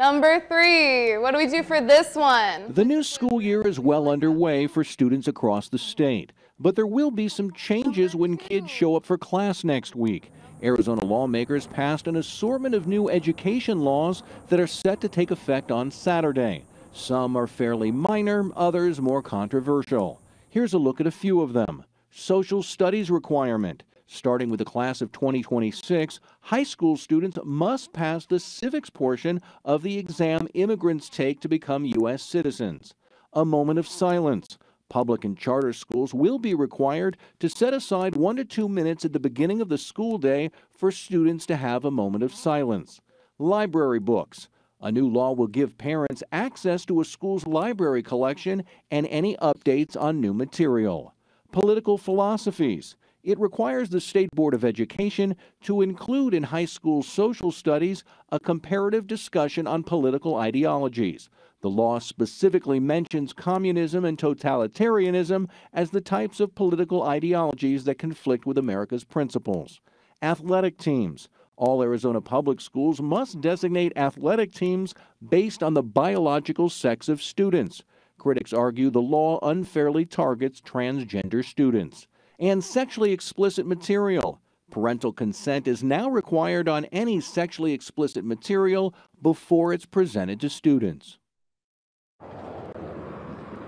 Number 0.00 0.40
three, 0.40 1.18
what 1.18 1.32
do 1.32 1.36
we 1.36 1.46
do 1.46 1.62
for 1.62 1.82
this 1.82 2.14
one? 2.14 2.72
The 2.72 2.86
new 2.86 3.02
school 3.02 3.38
year 3.38 3.60
is 3.60 3.78
well 3.78 4.08
underway 4.08 4.66
for 4.66 4.82
students 4.82 5.28
across 5.28 5.68
the 5.68 5.76
state. 5.76 6.32
But 6.58 6.74
there 6.74 6.86
will 6.86 7.10
be 7.10 7.28
some 7.28 7.52
changes 7.52 8.14
when 8.14 8.38
kids 8.38 8.70
show 8.70 8.96
up 8.96 9.04
for 9.04 9.18
class 9.18 9.62
next 9.62 9.94
week. 9.94 10.32
Arizona 10.62 11.04
lawmakers 11.04 11.66
passed 11.66 12.06
an 12.06 12.16
assortment 12.16 12.74
of 12.74 12.86
new 12.86 13.10
education 13.10 13.80
laws 13.80 14.22
that 14.48 14.58
are 14.58 14.66
set 14.66 15.02
to 15.02 15.08
take 15.10 15.30
effect 15.30 15.70
on 15.70 15.90
Saturday. 15.90 16.64
Some 16.94 17.36
are 17.36 17.46
fairly 17.46 17.90
minor, 17.90 18.50
others 18.56 19.02
more 19.02 19.20
controversial. 19.20 20.22
Here's 20.48 20.72
a 20.72 20.78
look 20.78 21.02
at 21.02 21.06
a 21.08 21.10
few 21.10 21.42
of 21.42 21.52
them. 21.52 21.84
Social 22.10 22.62
studies 22.62 23.10
requirement. 23.10 23.82
Starting 24.12 24.50
with 24.50 24.58
the 24.58 24.64
class 24.64 25.00
of 25.00 25.12
2026, 25.12 26.18
high 26.40 26.64
school 26.64 26.96
students 26.96 27.38
must 27.44 27.92
pass 27.92 28.26
the 28.26 28.40
civics 28.40 28.90
portion 28.90 29.40
of 29.64 29.84
the 29.84 29.98
exam 29.98 30.48
immigrants 30.52 31.08
take 31.08 31.38
to 31.38 31.48
become 31.48 31.84
U.S. 31.84 32.20
citizens. 32.20 32.92
A 33.34 33.44
moment 33.44 33.78
of 33.78 33.86
silence. 33.86 34.58
Public 34.88 35.24
and 35.24 35.38
charter 35.38 35.72
schools 35.72 36.12
will 36.12 36.40
be 36.40 36.54
required 36.54 37.18
to 37.38 37.48
set 37.48 37.72
aside 37.72 38.16
one 38.16 38.34
to 38.34 38.44
two 38.44 38.68
minutes 38.68 39.04
at 39.04 39.12
the 39.12 39.20
beginning 39.20 39.60
of 39.60 39.68
the 39.68 39.78
school 39.78 40.18
day 40.18 40.50
for 40.72 40.90
students 40.90 41.46
to 41.46 41.54
have 41.54 41.84
a 41.84 41.90
moment 41.92 42.24
of 42.24 42.34
silence. 42.34 43.00
Library 43.38 44.00
books. 44.00 44.48
A 44.80 44.90
new 44.90 45.08
law 45.08 45.32
will 45.32 45.46
give 45.46 45.78
parents 45.78 46.24
access 46.32 46.84
to 46.86 47.00
a 47.00 47.04
school's 47.04 47.46
library 47.46 48.02
collection 48.02 48.64
and 48.90 49.06
any 49.06 49.36
updates 49.36 49.96
on 49.96 50.20
new 50.20 50.34
material. 50.34 51.14
Political 51.52 51.96
philosophies. 51.96 52.96
It 53.22 53.38
requires 53.38 53.90
the 53.90 54.00
State 54.00 54.30
Board 54.30 54.54
of 54.54 54.64
Education 54.64 55.36
to 55.64 55.82
include 55.82 56.32
in 56.32 56.44
high 56.44 56.64
school 56.64 57.02
social 57.02 57.52
studies 57.52 58.02
a 58.32 58.40
comparative 58.40 59.06
discussion 59.06 59.66
on 59.66 59.82
political 59.82 60.36
ideologies. 60.36 61.28
The 61.60 61.68
law 61.68 61.98
specifically 61.98 62.80
mentions 62.80 63.34
communism 63.34 64.06
and 64.06 64.16
totalitarianism 64.16 65.50
as 65.74 65.90
the 65.90 66.00
types 66.00 66.40
of 66.40 66.54
political 66.54 67.02
ideologies 67.02 67.84
that 67.84 67.98
conflict 67.98 68.46
with 68.46 68.56
America's 68.56 69.04
principles. 69.04 69.82
Athletic 70.22 70.78
teams. 70.78 71.28
All 71.56 71.82
Arizona 71.82 72.22
public 72.22 72.58
schools 72.58 73.02
must 73.02 73.42
designate 73.42 73.92
athletic 73.96 74.52
teams 74.52 74.94
based 75.28 75.62
on 75.62 75.74
the 75.74 75.82
biological 75.82 76.70
sex 76.70 77.10
of 77.10 77.22
students. 77.22 77.82
Critics 78.16 78.54
argue 78.54 78.88
the 78.88 79.02
law 79.02 79.38
unfairly 79.42 80.06
targets 80.06 80.62
transgender 80.62 81.44
students. 81.44 82.06
And 82.40 82.64
sexually 82.64 83.12
explicit 83.12 83.66
material. 83.66 84.40
Parental 84.70 85.12
consent 85.12 85.68
is 85.68 85.84
now 85.84 86.08
required 86.08 86.70
on 86.70 86.86
any 86.86 87.20
sexually 87.20 87.72
explicit 87.74 88.24
material 88.24 88.94
before 89.20 89.74
it's 89.74 89.84
presented 89.84 90.40
to 90.40 90.48
students. 90.48 91.18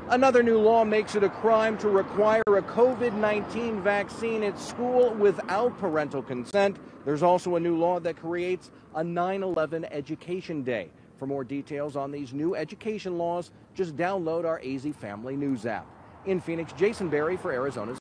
Another 0.08 0.42
new 0.42 0.58
law 0.58 0.84
makes 0.84 1.14
it 1.14 1.22
a 1.22 1.28
crime 1.28 1.76
to 1.78 1.88
require 1.88 2.42
a 2.46 2.62
COVID 2.62 3.12
19 3.14 3.82
vaccine 3.82 4.42
at 4.42 4.58
school 4.58 5.14
without 5.14 5.78
parental 5.78 6.22
consent. 6.22 6.78
There's 7.04 7.22
also 7.22 7.56
a 7.56 7.60
new 7.60 7.76
law 7.76 8.00
that 8.00 8.16
creates 8.16 8.70
a 8.94 9.04
9 9.04 9.42
11 9.42 9.84
Education 9.86 10.62
Day. 10.62 10.90
For 11.18 11.26
more 11.26 11.44
details 11.44 11.94
on 11.94 12.10
these 12.10 12.32
new 12.32 12.54
education 12.54 13.18
laws, 13.18 13.50
just 13.74 13.96
download 13.96 14.44
our 14.44 14.60
AZ 14.64 14.86
Family 14.96 15.36
News 15.36 15.66
app. 15.66 15.86
In 16.24 16.40
Phoenix, 16.40 16.72
Jason 16.72 17.08
Berry 17.08 17.36
for 17.36 17.52
Arizona's. 17.52 17.98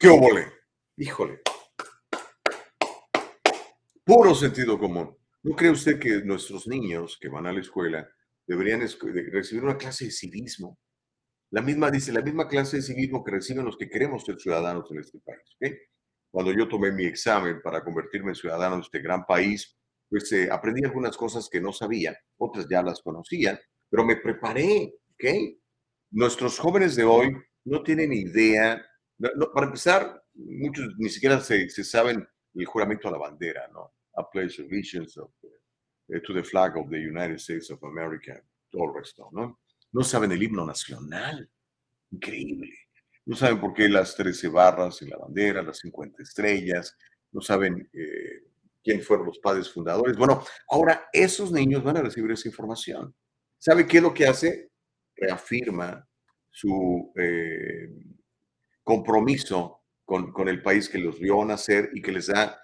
¿Qué 0.00 0.08
óvole? 0.08 0.46
Híjole. 0.96 1.42
Puro 4.02 4.34
sentido 4.34 4.78
común. 4.78 5.14
¿No 5.42 5.54
cree 5.54 5.70
usted 5.70 6.00
que 6.00 6.22
nuestros 6.24 6.66
niños 6.66 7.18
que 7.20 7.28
van 7.28 7.46
a 7.46 7.52
la 7.52 7.60
escuela 7.60 8.08
deberían 8.50 8.80
recibir 8.80 9.62
una 9.62 9.76
clase 9.76 10.06
de 10.06 10.10
civismo. 10.10 10.78
La 11.52 11.62
misma, 11.62 11.90
dice, 11.90 12.12
la 12.12 12.20
misma 12.20 12.48
clase 12.48 12.78
de 12.78 12.82
civismo 12.82 13.22
que 13.22 13.30
reciben 13.30 13.64
los 13.64 13.76
que 13.76 13.88
queremos 13.88 14.24
ser 14.24 14.40
ciudadanos 14.40 14.90
en 14.90 15.00
este 15.00 15.20
país. 15.20 15.86
Cuando 16.32 16.52
yo 16.52 16.66
tomé 16.66 16.90
mi 16.90 17.04
examen 17.04 17.60
para 17.62 17.84
convertirme 17.84 18.30
en 18.30 18.34
ciudadano 18.34 18.76
de 18.76 18.82
este 18.82 19.00
gran 19.00 19.24
país, 19.24 19.76
pues 20.08 20.32
eh, 20.32 20.48
aprendí 20.50 20.84
algunas 20.84 21.16
cosas 21.16 21.48
que 21.48 21.60
no 21.60 21.72
sabía, 21.72 22.18
otras 22.38 22.66
ya 22.68 22.82
las 22.82 23.00
conocía, 23.02 23.60
pero 23.88 24.04
me 24.04 24.16
preparé. 24.16 24.94
¿ok? 25.12 25.24
Nuestros 26.10 26.58
jóvenes 26.58 26.96
de 26.96 27.04
hoy 27.04 27.36
no 27.64 27.82
tienen 27.82 28.12
idea. 28.12 28.84
Para 29.52 29.66
empezar, 29.66 30.22
muchos 30.34 30.94
ni 30.98 31.08
siquiera 31.08 31.40
se, 31.40 31.68
saben 31.68 32.26
el 32.54 32.64
juramento 32.66 33.08
a 33.08 33.12
la 33.12 33.18
bandera, 33.18 33.68
¿no? 33.68 33.94
A 34.14 34.28
pledge 34.28 34.60
allegiance 34.60 35.20
eh, 36.08 36.20
to 36.20 36.34
the 36.34 36.42
flag 36.42 36.76
of 36.76 36.88
the 36.90 36.98
United 36.98 37.36
States 37.36 37.70
of 37.70 37.82
America, 37.84 38.42
todo 38.70 38.84
el 38.84 38.94
resto, 38.94 39.28
¿no? 39.32 39.60
No 39.92 40.02
saben 40.02 40.32
el 40.32 40.42
himno 40.42 40.66
nacional. 40.66 41.48
Increíble. 42.10 42.72
No 43.26 43.36
saben 43.36 43.60
por 43.60 43.74
qué 43.74 43.88
las 43.88 44.16
13 44.16 44.48
barras 44.48 45.02
en 45.02 45.10
la 45.10 45.18
bandera, 45.18 45.62
las 45.62 45.78
50 45.78 46.22
estrellas, 46.22 46.96
no 47.32 47.40
saben 47.40 47.88
eh, 47.92 48.44
quién 48.82 49.02
fueron 49.02 49.26
los 49.26 49.38
padres 49.38 49.70
fundadores. 49.70 50.16
Bueno, 50.16 50.44
ahora 50.68 51.08
esos 51.12 51.52
niños 51.52 51.82
van 51.84 51.98
a 51.98 52.02
recibir 52.02 52.30
esa 52.32 52.48
información. 52.48 53.14
¿Sabe 53.58 53.86
qué 53.86 53.98
es 53.98 54.02
lo 54.02 54.14
que 54.14 54.26
hace? 54.26 54.70
Reafirma 55.14 56.08
su 56.50 57.12
eh, 57.16 57.88
compromiso 58.82 59.82
con, 60.04 60.32
con, 60.32 60.48
el 60.48 60.62
país 60.62 60.88
que 60.88 60.98
los 60.98 61.18
vio 61.20 61.44
nacer 61.44 61.90
y 61.94 62.02
que 62.02 62.12
les 62.12 62.26
da 62.26 62.58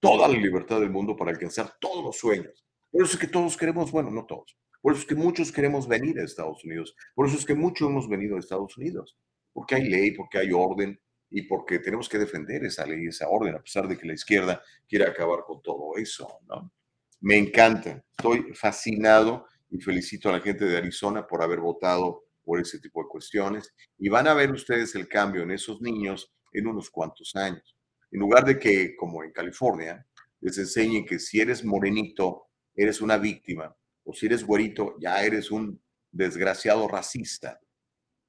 toda 0.00 0.28
la 0.28 0.38
libertad 0.38 0.80
del 0.80 0.90
mundo 0.90 1.16
para 1.16 1.30
alcanzar 1.30 1.76
todos 1.80 2.04
los 2.04 2.16
sueños. 2.16 2.64
Por 2.90 3.04
eso 3.04 3.14
es 3.14 3.18
que 3.18 3.26
todos 3.26 3.56
queremos, 3.56 3.90
bueno, 3.90 4.10
no 4.10 4.24
todos, 4.24 4.56
por 4.80 4.92
eso 4.92 5.02
es 5.02 5.08
que 5.08 5.14
muchos 5.14 5.50
queremos 5.50 5.88
venir 5.88 6.18
a 6.18 6.24
Estados 6.24 6.64
Unidos, 6.64 6.94
por 7.14 7.26
eso 7.26 7.36
es 7.36 7.44
que 7.44 7.54
muchos 7.54 7.88
hemos 7.88 8.08
venido 8.08 8.36
a 8.36 8.38
Estados 8.38 8.76
Unidos, 8.78 9.18
porque 9.52 9.74
hay 9.74 9.88
ley, 9.88 10.12
porque 10.12 10.38
hay 10.38 10.52
orden 10.52 11.00
y 11.28 11.42
porque 11.42 11.80
tenemos 11.80 12.08
que 12.08 12.18
defender 12.18 12.64
esa 12.64 12.86
ley, 12.86 13.06
esa 13.06 13.28
orden, 13.28 13.56
a 13.56 13.62
pesar 13.62 13.88
de 13.88 13.98
que 13.98 14.06
la 14.06 14.14
izquierda 14.14 14.62
quiere 14.88 15.06
acabar 15.06 15.40
con 15.44 15.60
todo 15.60 15.96
eso, 15.96 16.38
¿no? 16.46 16.72
Me 17.20 17.36
encanta, 17.36 18.04
estoy 18.16 18.54
fascinado 18.54 19.46
y 19.70 19.80
felicito 19.80 20.28
a 20.28 20.32
la 20.32 20.40
gente 20.40 20.64
de 20.66 20.76
Arizona 20.76 21.26
por 21.26 21.42
haber 21.42 21.58
votado 21.58 22.25
por 22.46 22.60
ese 22.60 22.78
tipo 22.78 23.02
de 23.02 23.08
cuestiones 23.08 23.74
y 23.98 24.08
van 24.08 24.28
a 24.28 24.34
ver 24.34 24.52
ustedes 24.52 24.94
el 24.94 25.08
cambio 25.08 25.42
en 25.42 25.50
esos 25.50 25.82
niños 25.82 26.32
en 26.52 26.68
unos 26.68 26.88
cuantos 26.88 27.34
años. 27.34 27.76
En 28.12 28.20
lugar 28.20 28.44
de 28.44 28.58
que, 28.58 28.94
como 28.94 29.24
en 29.24 29.32
California, 29.32 30.06
les 30.40 30.56
enseñen 30.58 31.04
que 31.04 31.18
si 31.18 31.40
eres 31.40 31.64
morenito, 31.64 32.44
eres 32.74 33.00
una 33.00 33.18
víctima, 33.18 33.76
o 34.04 34.12
si 34.14 34.26
eres 34.26 34.44
güerito, 34.44 34.94
ya 35.00 35.22
eres 35.24 35.50
un 35.50 35.82
desgraciado 36.12 36.86
racista, 36.86 37.60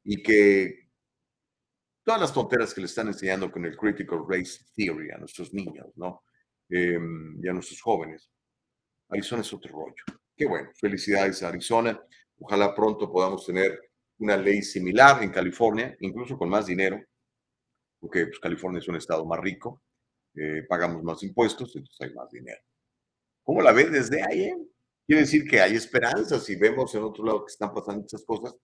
y 0.03 0.23
que 0.23 0.89
todas 2.03 2.19
las 2.19 2.33
tonteras 2.33 2.73
que 2.73 2.81
le 2.81 2.87
están 2.87 3.07
enseñando 3.07 3.51
con 3.51 3.65
el 3.65 3.77
Critical 3.77 4.25
Race 4.27 4.65
Theory 4.75 5.11
a 5.11 5.19
nuestros 5.19 5.53
niños, 5.53 5.95
¿no? 5.95 6.23
Em, 6.69 7.37
y 7.43 7.47
a 7.47 7.53
nuestros 7.53 7.81
jóvenes. 7.81 8.31
Arizona 9.09 9.41
es 9.41 9.53
otro 9.53 9.71
rollo. 9.71 10.03
Qué 10.35 10.45
bueno, 10.45 10.69
felicidades 10.75 11.43
Arizona. 11.43 12.01
Ojalá 12.39 12.73
pronto 12.73 13.11
podamos 13.11 13.45
tener 13.45 13.86
una 14.19 14.37
ley 14.37 14.61
similar 14.61 15.23
en 15.23 15.31
California, 15.31 15.95
incluso 15.99 16.37
con 16.37 16.49
más 16.49 16.65
dinero, 16.65 17.01
porque 17.99 18.27
pues, 18.27 18.39
California 18.39 18.79
es 18.79 18.87
un 18.87 18.95
estado 18.95 19.25
más 19.25 19.39
rico, 19.39 19.81
eh, 20.35 20.63
pagamos 20.67 21.03
más 21.03 21.21
impuestos, 21.23 21.75
entonces 21.75 21.97
hay 21.99 22.13
más 22.13 22.29
dinero. 22.31 22.61
¿Cómo 23.43 23.61
la 23.61 23.71
ves 23.71 23.91
desde 23.91 24.23
ahí? 24.23 24.43
Eh? 24.43 24.57
Quiere 25.05 25.21
decir 25.21 25.47
que 25.47 25.61
hay 25.61 25.75
esperanzas 25.75 26.43
si 26.43 26.55
vemos 26.55 26.93
en 26.95 27.03
otro 27.03 27.23
lado 27.23 27.45
que 27.45 27.51
están 27.51 27.73
pasando 27.73 28.01
estas 28.01 28.25
cosas. 28.25 28.55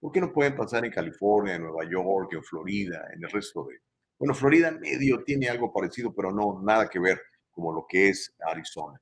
¿Por 0.00 0.10
qué 0.10 0.20
no 0.20 0.32
pueden 0.32 0.56
pasar 0.56 0.84
en 0.84 0.90
California, 0.90 1.54
en 1.54 1.62
Nueva 1.62 1.88
York, 1.88 2.32
en 2.32 2.42
Florida, 2.42 3.08
en 3.14 3.22
el 3.22 3.30
resto 3.30 3.64
de... 3.64 3.78
Bueno, 4.18 4.34
Florida 4.34 4.72
medio 4.72 5.22
tiene 5.22 5.48
algo 5.48 5.72
parecido, 5.72 6.12
pero 6.12 6.32
no 6.32 6.60
nada 6.62 6.88
que 6.88 6.98
ver 6.98 7.20
como 7.52 7.72
lo 7.72 7.86
que 7.88 8.08
es 8.08 8.34
Arizona. 8.40 9.00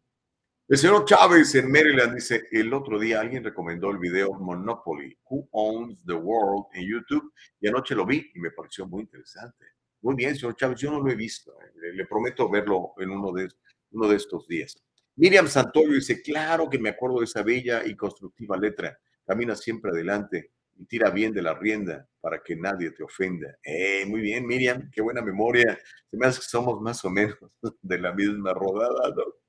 El 0.70 0.78
señor 0.78 1.04
Chávez 1.04 1.52
en 1.56 1.68
Maryland 1.68 2.14
dice, 2.14 2.46
el 2.52 2.72
otro 2.72 2.96
día 2.96 3.18
alguien 3.18 3.42
recomendó 3.42 3.90
el 3.90 3.98
video 3.98 4.34
Monopoly, 4.34 5.18
Who 5.28 5.48
Owns 5.50 5.98
the 6.06 6.12
World 6.12 6.66
en 6.74 6.88
YouTube, 6.88 7.32
y 7.60 7.66
anoche 7.66 7.92
lo 7.96 8.06
vi 8.06 8.30
y 8.32 8.38
me 8.38 8.52
pareció 8.52 8.86
muy 8.86 9.02
interesante. 9.02 9.66
Muy 10.00 10.14
bien, 10.14 10.36
señor 10.36 10.54
Chávez, 10.54 10.78
yo 10.78 10.92
no 10.92 11.00
lo 11.00 11.10
he 11.10 11.16
visto. 11.16 11.52
Eh, 11.60 11.92
le, 11.92 12.06
prometo 12.06 12.48
verlo 12.48 12.92
en 12.98 13.10
uno 13.10 13.32
de, 13.32 13.48
uno 13.90 14.06
de 14.06 14.14
estos 14.14 14.46
días. 14.46 14.80
Miriam 15.16 15.48
Santoyo 15.48 15.92
dice, 15.92 16.22
claro 16.22 16.70
que 16.70 16.78
me 16.78 16.90
acuerdo 16.90 17.18
de 17.18 17.24
esa 17.24 17.42
bella 17.42 17.84
y 17.84 17.96
constructiva 17.96 18.56
letra. 18.56 18.96
Camina 19.26 19.56
siempre 19.56 19.90
adelante 19.90 20.52
y 20.76 20.84
tira 20.84 21.10
bien 21.10 21.32
de 21.32 21.42
la 21.42 21.54
rienda 21.54 22.08
para 22.20 22.44
que 22.44 22.54
nadie 22.54 22.92
te 22.92 23.02
ofenda. 23.02 23.58
Eh, 23.64 24.06
muy 24.06 24.20
bien, 24.20 24.46
Miriam, 24.46 24.88
qué 24.92 25.02
buena 25.02 25.20
memoria. 25.20 25.76
Se 26.08 26.16
me 26.16 26.26
hace 26.26 26.38
que 26.38 26.46
somos 26.46 26.80
más 26.80 27.04
o 27.04 27.10
menos 27.10 27.36
de 27.82 27.98
la 27.98 28.12
misma 28.12 28.54
rodada, 28.54 29.12
¿no? 29.16 29.40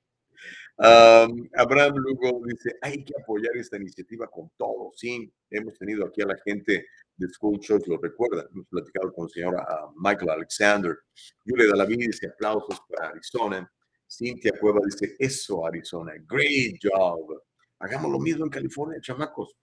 Abraham 0.82 1.96
Lugo 1.96 2.42
dice, 2.46 2.76
hay 2.82 3.04
que 3.04 3.14
apoyar 3.20 3.56
esta 3.56 3.76
iniciativa 3.76 4.26
con 4.26 4.50
todo. 4.56 4.90
Sí, 4.96 5.32
hemos 5.50 5.78
tenido 5.78 6.06
aquí 6.06 6.22
a 6.22 6.26
la 6.26 6.36
gente 6.44 6.86
de 7.16 7.28
School 7.28 7.60
Choice, 7.60 7.88
lo 7.88 7.98
recuerda, 7.98 8.48
hemos 8.52 8.66
platicado 8.66 9.12
con 9.12 9.24
el 9.24 9.30
señor 9.30 9.56
Michael 9.96 10.30
Alexander. 10.30 10.98
Julia 11.46 11.68
Dalaví 11.68 11.96
dice, 11.96 12.26
aplausos 12.28 12.80
para 12.88 13.10
Arizona. 13.10 13.70
Cintia 14.10 14.52
Cueva 14.60 14.80
dice, 14.84 15.16
eso 15.18 15.64
Arizona, 15.66 16.12
great 16.28 16.76
job. 16.82 17.42
Hagamos 17.78 18.10
lo 18.10 18.18
mismo 18.18 18.44
en 18.44 18.50
California, 18.50 19.00
chamacos. 19.00 19.56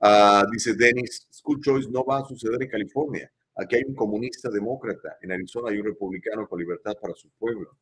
Ah, 0.00 0.44
dice 0.50 0.74
Dennis, 0.74 1.28
School 1.30 1.60
Choice 1.60 1.88
no 1.90 2.04
va 2.04 2.18
a 2.18 2.24
suceder 2.24 2.62
en 2.62 2.68
California. 2.68 3.30
Aquí 3.54 3.76
hay 3.76 3.84
un 3.86 3.94
comunista 3.94 4.50
demócrata. 4.50 5.18
En 5.20 5.32
Arizona 5.32 5.70
hay 5.70 5.78
un 5.78 5.86
republicano 5.86 6.48
con 6.48 6.58
libertad 6.58 6.94
para 7.00 7.14
su 7.14 7.30
pueblo. 7.38 7.76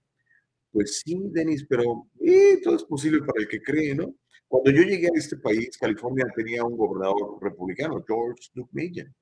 Pues 0.72 1.00
sí, 1.04 1.20
Denis, 1.32 1.66
pero 1.68 2.06
eh, 2.20 2.60
todo 2.62 2.76
es 2.76 2.84
posible 2.84 3.20
para 3.20 3.40
el 3.42 3.48
que 3.48 3.60
cree, 3.60 3.94
¿no? 3.94 4.14
Cuando 4.48 4.70
yo 4.70 4.82
llegué 4.82 5.08
a 5.08 5.18
este 5.18 5.36
país, 5.36 5.76
California 5.78 6.26
tenía 6.34 6.64
un 6.64 6.76
gobernador 6.76 7.38
republicano, 7.40 8.04
George 8.06 8.50
Duke 8.54 8.70
Mayen, 8.72 9.14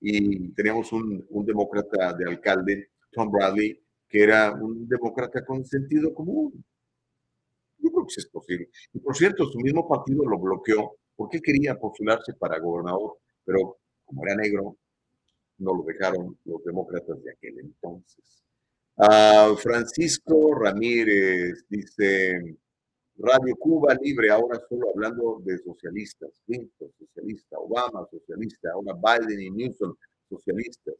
y 0.00 0.50
teníamos 0.54 0.92
un, 0.92 1.24
un 1.30 1.46
demócrata 1.46 2.14
de 2.14 2.28
alcalde, 2.28 2.90
Tom 3.10 3.30
Bradley, 3.30 3.80
que 4.08 4.22
era 4.22 4.52
un 4.52 4.88
demócrata 4.88 5.44
con 5.44 5.64
sentido 5.64 6.14
común. 6.14 6.64
Yo 7.78 7.90
creo 7.90 8.06
que 8.06 8.14
sí 8.14 8.20
es 8.20 8.28
posible. 8.28 8.68
Y 8.92 9.00
por 9.00 9.16
cierto, 9.16 9.46
su 9.46 9.58
mismo 9.60 9.88
partido 9.88 10.24
lo 10.26 10.38
bloqueó 10.38 10.96
porque 11.16 11.40
quería 11.40 11.78
postularse 11.78 12.34
para 12.34 12.58
gobernador, 12.58 13.18
pero 13.44 13.78
como 14.04 14.24
era 14.26 14.36
negro, 14.36 14.76
no 15.58 15.74
lo 15.74 15.84
dejaron 15.84 16.38
los 16.44 16.62
demócratas 16.64 17.22
de 17.22 17.32
aquel 17.32 17.58
entonces. 17.60 18.45
Francisco 19.58 20.54
Ramírez 20.54 21.66
dice, 21.68 22.56
Radio 23.18 23.54
Cuba 23.56 23.94
Libre, 24.00 24.30
ahora 24.30 24.60
solo 24.68 24.90
hablando 24.90 25.40
de 25.44 25.58
socialistas, 25.58 26.40
Clinton 26.46 26.90
socialista, 26.98 27.58
Obama 27.58 28.06
socialista, 28.10 28.70
ahora 28.72 28.94
Biden 28.94 29.40
y 29.40 29.50
Newsom 29.50 29.94
socialistas, 30.28 30.94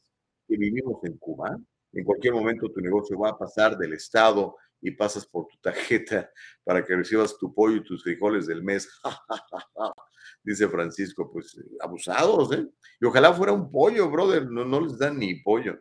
que 0.47 0.57
vivimos 0.57 1.03
en 1.05 1.17
Cuba. 1.19 1.59
En 1.93 2.05
cualquier 2.05 2.35
momento 2.35 2.71
tu 2.71 2.81
negocio 2.81 3.19
va 3.19 3.31
a 3.31 3.39
pasar 3.39 3.77
del 3.79 3.95
Estado 3.95 4.57
y 4.81 4.91
pasas 4.91 5.27
por 5.27 5.47
tu 5.47 5.57
tarjeta 5.59 6.31
para 6.65 6.85
que 6.85 6.97
recibas 6.97 7.39
tu 7.39 7.53
pollo 7.55 7.77
y 7.77 7.85
tus 7.85 8.03
frijoles 8.03 8.47
del 8.47 8.63
mes. 8.63 8.89
Dice 10.43 10.69
Francisco, 10.69 11.31
pues 11.33 11.59
abusados, 11.81 12.53
¿eh? 12.53 12.67
Y 13.01 13.07
ojalá 13.07 13.33
fuera 13.33 13.53
un 13.53 13.71
pollo, 13.71 14.11
brother, 14.11 14.47
no, 14.51 14.65
no 14.65 14.81
les 14.81 14.99
dan 14.99 15.19
ni 15.19 15.35
pollo. 15.43 15.81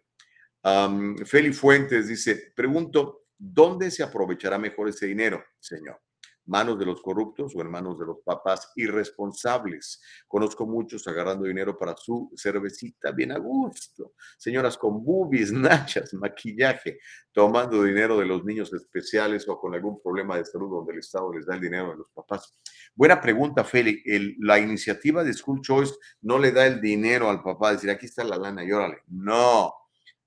Feli 1.25 1.53
Fuentes 1.53 2.07
dice, 2.07 2.51
pregunto, 2.55 3.25
¿dónde 3.37 3.91
se 3.91 4.01
aprovechará 4.01 4.57
mejor 4.57 4.89
ese 4.89 5.05
dinero, 5.05 5.43
señor? 5.59 6.01
¿Manos 6.47 6.77
de 6.79 6.85
los 6.85 7.01
corruptos 7.01 7.55
o 7.55 7.61
en 7.61 7.69
manos 7.69 7.99
de 7.99 8.05
los 8.05 8.17
papás 8.23 8.71
irresponsables? 8.75 10.01
Conozco 10.27 10.65
muchos 10.65 11.07
agarrando 11.07 11.45
dinero 11.45 11.77
para 11.77 11.95
su 11.97 12.31
cervecita 12.35 13.11
bien 13.11 13.31
a 13.31 13.37
gusto. 13.37 14.13
Señoras 14.37 14.77
con 14.77 15.03
boobies, 15.03 15.51
nachas, 15.51 16.13
maquillaje, 16.15 16.99
tomando 17.31 17.83
dinero 17.83 18.17
de 18.17 18.25
los 18.25 18.43
niños 18.43 18.73
especiales 18.73 19.47
o 19.47 19.59
con 19.59 19.73
algún 19.75 20.01
problema 20.01 20.37
de 20.37 20.45
salud 20.45 20.69
donde 20.69 20.93
el 20.93 20.99
Estado 20.99 21.31
les 21.31 21.45
da 21.45 21.55
el 21.55 21.61
dinero 21.61 21.91
a 21.91 21.95
los 21.95 22.09
papás. 22.09 22.55
Buena 22.95 23.21
pregunta, 23.21 23.63
Feli. 23.63 24.03
la 24.39 24.57
iniciativa 24.57 25.23
de 25.23 25.33
School 25.33 25.61
Choice 25.61 25.93
no 26.21 26.39
le 26.39 26.51
da 26.51 26.65
el 26.65 26.81
dinero 26.81 27.29
al 27.29 27.43
papá, 27.43 27.71
decir, 27.71 27.89
aquí 27.89 28.07
está 28.07 28.23
la 28.23 28.37
lana 28.37 28.63
y 28.63 28.71
órale. 28.71 28.97
No, 29.07 29.73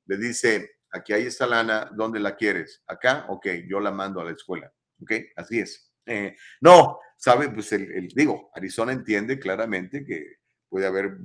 le 0.08 0.16
dice, 0.16 0.78
aquí 0.90 1.12
hay 1.12 1.26
esta 1.26 1.46
lana, 1.46 1.90
¿dónde 1.94 2.18
la 2.18 2.34
quieres? 2.34 2.82
¿Acá? 2.86 3.26
Ok, 3.28 3.46
yo 3.68 3.78
la 3.78 3.92
mando 3.92 4.20
a 4.20 4.24
la 4.24 4.32
escuela. 4.32 4.72
Ok, 5.00 5.12
así 5.36 5.60
es. 5.60 5.92
Eh, 6.06 6.34
no, 6.62 6.98
sabe, 7.16 7.50
pues 7.50 7.70
el, 7.72 8.08
digo, 8.08 8.50
Arizona 8.54 8.92
entiende 8.92 9.38
claramente 9.38 10.04
que 10.04 10.38
puede 10.68 10.86
haber 10.86 11.18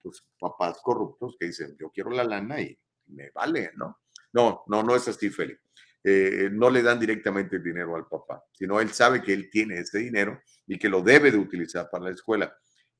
pues, 0.00 0.24
papás 0.38 0.78
corruptos 0.82 1.36
que 1.38 1.46
dicen, 1.46 1.76
yo 1.78 1.90
quiero 1.90 2.10
la 2.10 2.24
lana 2.24 2.60
y 2.60 2.78
me 3.06 3.30
vale, 3.30 3.72
¿no? 3.76 3.98
No, 4.32 4.62
no, 4.68 4.82
no 4.84 4.94
es 4.94 5.08
así, 5.08 5.28
Felipe. 5.28 5.62
Eh, 6.02 6.48
no 6.52 6.70
le 6.70 6.82
dan 6.82 6.98
directamente 6.98 7.56
el 7.56 7.64
dinero 7.64 7.96
al 7.96 8.06
papá, 8.06 8.42
sino 8.52 8.80
él 8.80 8.90
sabe 8.90 9.20
que 9.20 9.34
él 9.34 9.50
tiene 9.50 9.80
ese 9.80 9.98
dinero 9.98 10.40
y 10.66 10.78
que 10.78 10.88
lo 10.88 11.02
debe 11.02 11.30
de 11.30 11.36
utilizar 11.36 11.90
para 11.90 12.04
la 12.04 12.12
escuela. 12.12 12.56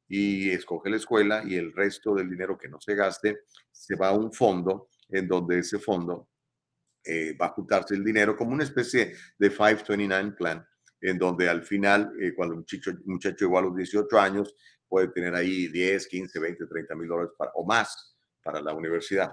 Y 0.09 0.51
escoge 0.51 0.91
la 0.91 0.97
escuela 0.97 1.43
y 1.47 1.55
el 1.55 1.73
resto 1.73 2.17
del 2.17 2.29
dinero 2.29 2.59
que 2.59 2.69
no 2.69 2.81
se 2.81 2.97
gaste 2.97 3.45
se 3.71 3.95
va 3.95 4.09
a 4.09 4.13
un 4.13 4.33
fondo 4.33 4.89
en 5.13 5.29
donde 5.29 5.59
ese 5.59 5.79
fondo 5.79 6.29
eh, 7.05 7.35
va 7.41 7.47
a 7.47 7.51
juntarse 7.51 7.95
el 7.95 8.05
dinero 8.05 8.37
como 8.37 8.53
una 8.53 8.65
especie 8.65 9.15
de 9.39 9.49
529 9.49 10.33
plan, 10.37 10.67
en 11.01 11.19
donde 11.19 11.49
al 11.49 11.63
final, 11.63 12.13
eh, 12.21 12.35
cuando 12.35 12.55
un 12.55 12.61
muchacho, 12.61 12.93
muchacho 13.07 13.47
llegó 13.47 13.59
a 13.59 13.63
los 13.63 13.77
18 13.77 14.19
años, 14.19 14.55
puede 14.87 15.09
tener 15.09 15.35
ahí 15.35 15.69
10, 15.69 16.07
15, 16.07 16.39
20, 16.39 16.67
30 16.67 16.95
mil 16.97 17.09
dólares 17.09 17.33
o 17.55 17.65
más 17.65 18.17
para 18.43 18.61
la 18.61 18.75
universidad. 18.75 19.33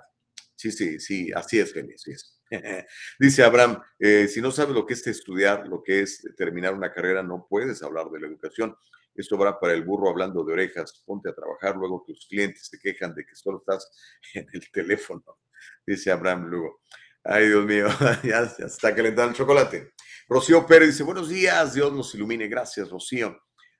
Sí, 0.55 0.71
sí, 0.71 0.99
sí, 0.99 1.31
así 1.35 1.59
es, 1.59 1.73
Feliz, 1.73 2.07
es. 2.07 2.39
Dice 3.19 3.43
Abraham, 3.43 3.81
eh, 3.99 4.27
si 4.27 4.41
no 4.41 4.51
sabes 4.51 4.73
lo 4.73 4.85
que 4.85 4.93
es 4.93 5.05
estudiar, 5.05 5.67
lo 5.67 5.83
que 5.83 6.01
es 6.01 6.25
terminar 6.37 6.73
una 6.73 6.93
carrera, 6.93 7.21
no 7.21 7.45
puedes 7.49 7.83
hablar 7.83 8.09
de 8.09 8.21
la 8.21 8.27
educación. 8.27 8.75
Esto 9.13 9.37
va 9.37 9.59
para 9.59 9.73
el 9.73 9.83
burro 9.83 10.09
hablando 10.09 10.45
de 10.45 10.53
orejas. 10.53 11.03
Ponte 11.05 11.29
a 11.29 11.33
trabajar, 11.33 11.75
luego 11.75 12.03
tus 12.07 12.27
clientes 12.27 12.67
se 12.67 12.79
quejan 12.79 13.13
de 13.13 13.25
que 13.25 13.35
solo 13.35 13.57
estás 13.57 13.91
en 14.35 14.47
el 14.53 14.71
teléfono 14.71 15.37
dice 15.85 16.11
Abraham 16.11 16.45
Lugo. 16.47 16.81
Ay, 17.23 17.47
Dios 17.47 17.65
mío, 17.65 17.87
ya, 18.23 18.43
está 18.65 18.95
calentando 18.95 19.31
el 19.31 19.35
chocolate. 19.35 19.93
Rocío 20.29 20.65
Pérez 20.65 20.89
dice, 20.89 21.03
buenos 21.03 21.29
días, 21.29 21.73
Dios 21.73 21.91
nos 21.91 22.13
ilumine. 22.15 22.47
Gracias, 22.47 22.89
Rocío. 22.89 23.37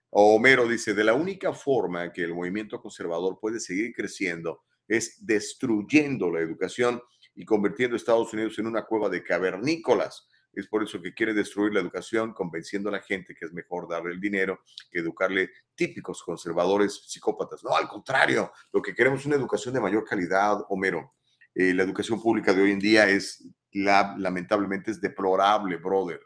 Homero 0.09 0.67
dice, 0.67 0.93
de 0.93 1.03
la 1.03 1.13
única 1.13 1.53
forma 1.53 2.11
que 2.11 2.23
el 2.23 2.34
movimiento 2.34 2.82
conservador 2.82 3.39
puede 3.39 3.59
seguir 3.59 3.93
creciendo 3.93 4.63
es 4.88 5.25
destruyendo 5.25 6.32
la 6.32 6.39
educación 6.39 7.01
y 7.36 7.45
convirtiendo 7.45 7.95
a 7.95 7.97
Estados 7.97 8.34
Unidos 8.34 8.57
en 8.59 8.67
una 8.67 8.84
cueva 8.84 9.09
de 9.09 9.23
cavernícolas. 9.23 10.28
Es 10.53 10.67
por 10.67 10.84
eso 10.84 11.01
que 11.01 11.13
quiere 11.13 11.34
destruir 11.34 11.73
la 11.73 11.82
educación, 11.82 12.34
convenciendo 12.34 12.89
a 12.89 12.93
la 12.93 13.01
gente 13.01 13.36
que 13.36 13.45
es 13.45 13.53
mejor 13.53 13.88
darle 13.88 14.13
el 14.13 14.19
dinero 14.19 14.61
que 14.89 14.99
educarle 14.99 15.51
típicos 15.75 16.23
conservadores 16.23 17.03
psicópatas. 17.05 17.63
No, 17.63 17.75
al 17.75 17.88
contrario, 17.88 18.51
lo 18.73 18.82
que 18.82 18.95
queremos 18.95 19.19
es 19.19 19.28
una 19.28 19.36
educación 19.36 19.73
de 19.73 19.82
mayor 19.82 20.03
calidad, 20.03 20.65
Homero. 20.69 21.16
Eh, 21.59 21.73
la 21.73 21.81
educación 21.81 22.21
pública 22.21 22.53
de 22.53 22.61
hoy 22.61 22.71
en 22.71 22.77
día 22.77 23.09
es, 23.09 23.43
la, 23.71 24.15
lamentablemente, 24.19 24.91
es 24.91 25.01
deplorable, 25.01 25.77
brother. 25.77 26.21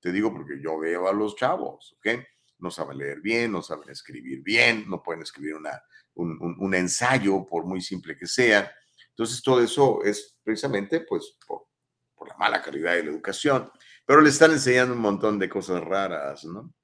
Te 0.00 0.10
digo 0.10 0.32
porque 0.32 0.60
yo 0.60 0.80
veo 0.80 1.06
a 1.06 1.12
los 1.12 1.36
chavos, 1.36 1.96
¿ok? 1.98 2.20
No 2.58 2.72
saben 2.72 2.98
leer 2.98 3.20
bien, 3.20 3.52
no 3.52 3.62
saben 3.62 3.88
escribir 3.90 4.42
bien, 4.42 4.84
no 4.88 5.00
pueden 5.00 5.22
escribir 5.22 5.54
una, 5.54 5.80
un, 6.14 6.74
ensayo, 6.74 7.46
por 7.46 7.64
muy 7.64 7.80
simple 7.80 8.16
que 8.16 8.26
sea. 8.26 8.68
Entonces, 9.10 9.40
todo 9.44 9.62
eso 9.62 10.02
es 10.02 10.40
precisamente, 10.42 11.02
pues, 11.02 11.38
por 11.46 12.28
la 12.28 12.36
mala 12.36 12.60
calidad 12.60 12.94
de 12.94 13.04
la 13.04 13.10
educación, 13.10 13.70
pero 14.04 14.20
le 14.20 14.30
están 14.30 14.50
enseñando 14.50 14.94
un 14.94 15.00
montón 15.00 15.38
de 15.38 15.48
cosas 15.48 15.84
raras, 15.84 16.44
¿no? 16.44 16.74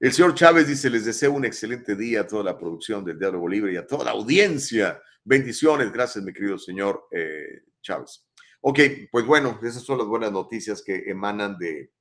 El 0.00 0.12
señor 0.12 0.34
Chávez 0.34 0.66
dice, 0.66 0.90
les 0.90 1.04
deseo 1.04 1.32
un 1.32 1.44
excelente 1.44 1.96
día 1.96 2.22
a 2.22 2.26
toda 2.26 2.44
la 2.44 2.58
producción 2.58 3.04
del 3.04 3.18
Diálogo 3.18 3.48
Libre 3.48 3.72
y 3.72 3.76
a 3.76 3.86
toda 3.86 4.04
la 4.04 4.10
audiencia. 4.10 5.00
Bendiciones, 5.24 5.92
gracias, 5.92 6.24
mi 6.24 6.32
querido 6.32 6.58
señor 6.58 7.08
eh, 7.10 7.62
Chávez. 7.80 8.26
Ok, 8.60 8.80
pues 9.10 9.24
bueno, 9.24 9.58
esas 9.62 9.82
son 9.82 9.98
las 9.98 10.06
buenas 10.06 10.32
noticias 10.32 10.82
que 10.82 11.04
emanan 11.06 11.56
de 11.58 11.92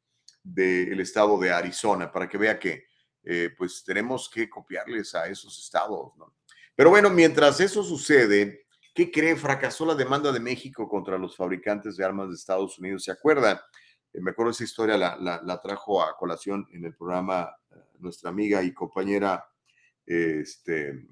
del 0.43 0.99
estado 0.99 1.39
de 1.39 1.51
Arizona, 1.51 2.11
para 2.11 2.27
que 2.27 2.37
vea 2.37 2.59
que 2.59 2.85
eh, 3.23 3.51
pues 3.57 3.83
tenemos 3.85 4.29
que 4.29 4.49
copiarles 4.49 5.15
a 5.15 5.27
esos 5.27 5.57
estados, 5.57 6.11
¿no? 6.17 6.35
Pero 6.75 6.89
bueno, 6.89 7.09
mientras 7.09 7.59
eso 7.61 7.83
sucede, 7.83 8.65
¿qué 8.93 9.09
cree? 9.09 9.35
Fracasó 9.35 9.85
la 9.85 9.95
demanda 9.95 10.31
de 10.31 10.39
México 10.39 10.89
contra 10.89 11.17
los 11.17 11.37
fabricantes 11.37 11.95
de 11.95 12.03
armas 12.03 12.29
de 12.29 12.35
Estados 12.35 12.77
Unidos. 12.79 13.03
¿Se 13.03 13.11
acuerda? 13.11 13.63
Eh, 14.11 14.19
me 14.19 14.31
acuerdo 14.31 14.51
esa 14.51 14.63
historia, 14.63 14.97
la, 14.97 15.15
la, 15.15 15.41
la, 15.43 15.61
trajo 15.61 16.03
a 16.03 16.17
colación 16.17 16.67
en 16.71 16.83
el 16.83 16.95
programa 16.95 17.55
nuestra 17.99 18.29
amiga 18.29 18.61
y 18.63 18.73
compañera, 18.73 19.45
este, 20.05 21.07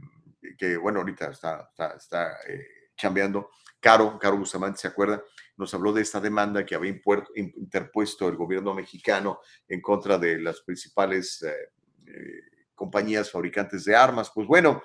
que 0.58 0.78
bueno, 0.78 1.00
ahorita 1.00 1.32
está, 1.32 1.72
está, 1.96 2.34
eh, 2.48 2.66
chambeando, 2.96 3.50
Caro, 3.80 4.20
Caro 4.20 4.38
Bustamante, 4.38 4.80
¿se 4.80 4.88
acuerda? 4.88 5.24
Nos 5.58 5.74
habló 5.74 5.92
de 5.92 6.02
esta 6.02 6.20
demanda 6.20 6.66
que 6.66 6.76
había 6.76 6.96
interpuesto 7.36 8.28
el 8.28 8.36
gobierno 8.36 8.74
mexicano 8.74 9.40
en 9.68 9.82
contra 9.82 10.18
de 10.18 10.40
las 10.40 10.62
principales 10.62 11.42
eh, 11.44 11.72
eh, 12.06 12.42
compañías 12.76 13.32
fabricantes 13.32 13.86
de 13.86 13.96
armas. 13.96 14.32
Pues 14.34 14.46
bueno, 14.48 14.82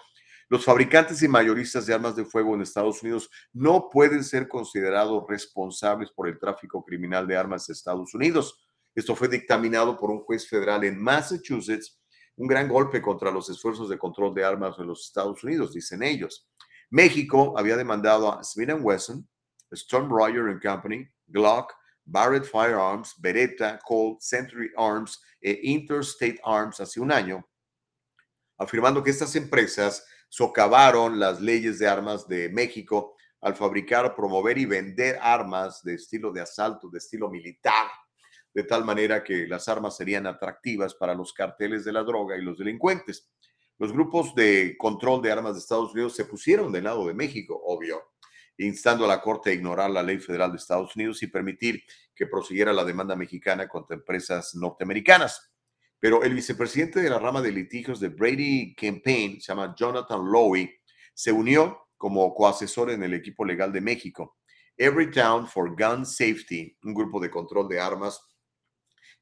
los 0.49 0.65
fabricantes 0.65 1.23
y 1.23 1.29
mayoristas 1.29 1.87
de 1.87 1.95
armas 1.95 2.15
de 2.15 2.25
fuego 2.25 2.55
en 2.55 2.63
Estados 2.63 3.03
Unidos 3.03 3.31
no 3.53 3.89
pueden 3.91 4.23
ser 4.23 4.49
considerados 4.49 5.25
responsables 5.29 6.11
por 6.13 6.29
el 6.29 6.39
tráfico 6.39 6.85
criminal 6.85 7.27
de 7.27 7.37
armas 7.37 7.67
de 7.67 7.73
Estados 7.73 8.15
Unidos. 8.15 8.66
Esto 8.97 9.15
fue 9.15 9.29
dictaminado 9.29 9.99
por 9.99 10.11
un 10.11 10.21
juez 10.21 10.49
federal 10.49 10.83
en 10.85 10.99
Massachusetts, 10.99 12.01
un 12.37 12.47
gran 12.49 12.67
golpe 12.67 13.03
contra 13.03 13.31
los 13.31 13.51
esfuerzos 13.51 13.91
de 13.91 13.99
control 13.99 14.33
de 14.35 14.43
armas 14.43 14.79
en 14.79 14.87
los 14.87 15.05
Estados 15.05 15.45
Unidos, 15.45 15.75
dicen 15.75 16.03
ellos. 16.03 16.49
México 16.89 17.53
había 17.59 17.77
demandado 17.77 18.33
a 18.33 18.43
Smith 18.43 18.71
Wesson, 18.81 19.29
Storm 19.73 20.09
Royer 20.09 20.49
and 20.49 20.63
Company, 20.63 21.07
Glock, 21.27 21.75
Barrett 22.07 22.45
Firearms, 22.45 23.15
Beretta, 23.19 23.79
Colt, 23.87 24.23
Century 24.23 24.71
Arms 24.79 25.21
e 25.43 25.61
Interstate 25.65 26.41
Arms 26.43 26.81
hace 26.81 26.99
un 26.99 27.13
año, 27.13 27.47
afirmando 28.57 29.03
que 29.03 29.11
estas 29.11 29.37
empresas 29.37 30.07
socavaron 30.31 31.21
las 31.21 31.43
leyes 31.43 31.79
de 31.79 31.87
armas 31.87 32.27
de 32.27 32.49
México 32.49 33.15
al 33.43 33.55
fabricar, 33.55 34.15
promover 34.15 34.57
y 34.57 34.65
vender 34.65 35.19
armas 35.21 35.83
de 35.83 35.95
estilo 35.95 36.33
de 36.33 36.41
asalto, 36.41 36.89
de 36.89 36.97
estilo 36.97 37.29
militar, 37.29 37.89
de 38.57 38.65
tal 38.65 38.87
manera 38.87 39.23
que 39.23 39.47
las 39.47 39.69
armas 39.69 39.99
serían 39.99 40.27
atractivas 40.27 40.95
para 40.95 41.15
los 41.15 41.35
carteles 41.35 41.85
de 41.85 41.93
la 41.93 42.03
droga 42.03 42.39
y 42.39 42.43
los 42.43 42.57
delincuentes. 42.57 43.31
Los 43.77 43.93
grupos 43.93 44.35
de 44.35 44.79
control 44.79 45.21
de 45.21 45.31
armas 45.31 45.53
de 45.53 45.59
Estados 45.59 45.93
Unidos 45.93 46.17
se 46.17 46.25
pusieron 46.25 46.73
del 46.73 46.85
lado 46.85 47.07
de 47.07 47.13
México, 47.13 47.61
obvio, 47.67 48.03
instando 48.57 49.05
a 49.05 49.09
la 49.09 49.21
Corte 49.21 49.51
a 49.51 49.53
ignorar 49.53 49.91
la 49.91 50.03
ley 50.03 50.19
federal 50.21 50.53
de 50.53 50.57
Estados 50.57 50.97
Unidos 50.97 51.23
y 51.23 51.27
permitir 51.27 51.83
que 52.15 52.29
prosiguiera 52.29 52.73
la 52.73 52.87
demanda 52.87 53.15
mexicana 53.15 53.69
contra 53.69 53.95
empresas 53.95 54.55
norteamericanas. 54.55 55.53
Pero 56.01 56.23
el 56.23 56.33
vicepresidente 56.33 57.03
de 57.03 57.11
la 57.11 57.19
rama 57.19 57.43
de 57.43 57.53
litigios 57.53 58.01
de 58.01 58.09
Brady 58.09 58.75
Campaign, 58.75 59.39
se 59.39 59.49
llama 59.49 59.75
Jonathan 59.77 60.33
Lowy, 60.33 60.75
se 61.13 61.31
unió 61.31 61.89
como 61.99 62.33
coasesor 62.33 62.91
en 62.91 63.03
el 63.03 63.13
equipo 63.13 63.45
legal 63.45 63.71
de 63.71 63.83
México. 63.83 64.39
Everytown 64.79 65.47
for 65.47 65.77
Gun 65.77 66.07
Safety, 66.07 66.79
un 66.85 66.95
grupo 66.95 67.21
de 67.21 67.31
control 67.31 67.69
de 67.69 67.79
armas 67.79 68.19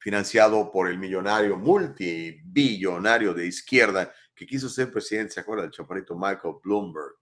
financiado 0.04 0.70
por 0.70 0.86
el 0.86 0.98
millonario, 0.98 1.56
multibillonario 1.56 3.32
de 3.32 3.46
izquierda 3.46 4.12
que 4.36 4.44
quiso 4.44 4.68
ser 4.68 4.92
presidente, 4.92 5.32
¿se 5.32 5.40
acuerda 5.40 5.62
del 5.62 5.70
chaparrito 5.70 6.14
Michael 6.14 6.56
Bloomberg, 6.62 7.14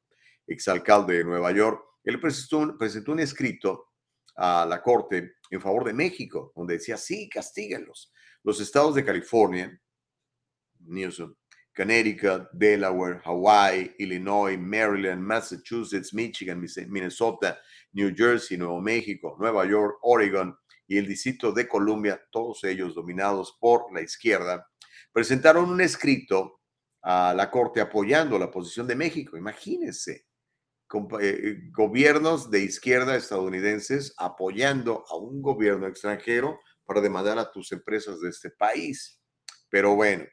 exalcalde 0.48 1.18
de 1.18 1.24
Nueva 1.24 1.52
York? 1.52 1.80
Él 2.02 2.18
presentó, 2.18 2.76
presentó 2.76 3.12
un 3.12 3.20
escrito 3.20 3.92
a 4.34 4.66
la 4.66 4.82
Corte 4.82 5.34
en 5.48 5.60
favor 5.60 5.84
de 5.84 5.92
México, 5.92 6.52
donde 6.56 6.74
decía, 6.74 6.96
sí, 6.96 7.28
castíguenlos. 7.28 8.12
Los 8.42 8.60
estados 8.60 8.96
de 8.96 9.04
California, 9.04 9.80
Newsom, 10.80 11.36
Connecticut, 11.76 12.48
Delaware, 12.52 13.20
Hawaii, 13.24 13.94
Illinois, 14.00 14.58
Maryland, 14.58 15.22
Massachusetts, 15.22 16.12
Michigan, 16.12 16.60
Minnesota, 16.88 17.60
New 17.92 18.12
Jersey, 18.12 18.58
Nuevo 18.58 18.80
México, 18.80 19.36
Nueva 19.38 19.64
York, 19.66 19.98
Oregon 20.02 20.56
y 20.92 20.98
el 20.98 21.06
Distrito 21.06 21.52
de 21.52 21.66
Columbia, 21.66 22.22
todos 22.30 22.64
ellos 22.64 22.94
dominados 22.94 23.56
por 23.58 23.90
la 23.94 24.02
izquierda, 24.02 24.68
presentaron 25.10 25.70
un 25.70 25.80
escrito 25.80 26.60
a 27.00 27.32
la 27.34 27.50
Corte 27.50 27.80
apoyando 27.80 28.38
la 28.38 28.50
posición 28.50 28.86
de 28.86 28.94
México. 28.94 29.38
Imagínense, 29.38 30.26
eh, 31.20 31.56
gobiernos 31.70 32.50
de 32.50 32.60
izquierda 32.60 33.16
estadounidenses 33.16 34.14
apoyando 34.18 35.02
a 35.08 35.16
un 35.16 35.40
gobierno 35.40 35.86
extranjero 35.86 36.60
para 36.84 37.00
demandar 37.00 37.38
a 37.38 37.50
tus 37.50 37.72
empresas 37.72 38.20
de 38.20 38.28
este 38.28 38.50
país. 38.50 39.18
Pero 39.70 39.96
bueno, 39.96 40.26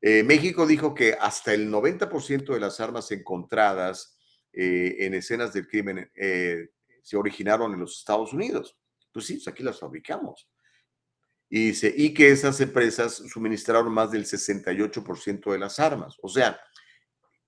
eh, 0.00 0.22
México 0.22 0.68
dijo 0.68 0.94
que 0.94 1.14
hasta 1.20 1.52
el 1.52 1.68
90% 1.68 2.54
de 2.54 2.60
las 2.60 2.78
armas 2.78 3.10
encontradas 3.10 4.16
eh, 4.52 4.98
en 5.00 5.14
escenas 5.14 5.52
del 5.52 5.66
crimen 5.66 6.08
eh, 6.14 6.68
se 7.02 7.16
originaron 7.16 7.74
en 7.74 7.80
los 7.80 7.98
Estados 7.98 8.32
Unidos. 8.32 8.78
Pues 9.16 9.28
sí, 9.28 9.36
pues 9.36 9.48
aquí 9.48 9.62
las 9.62 9.80
fabricamos. 9.80 10.46
Y, 11.48 11.68
dice, 11.68 11.90
y 11.96 12.12
que 12.12 12.30
esas 12.30 12.60
empresas 12.60 13.14
suministraron 13.14 13.90
más 13.90 14.10
del 14.10 14.26
68% 14.26 15.52
de 15.52 15.58
las 15.58 15.80
armas. 15.80 16.18
O 16.20 16.28
sea, 16.28 16.60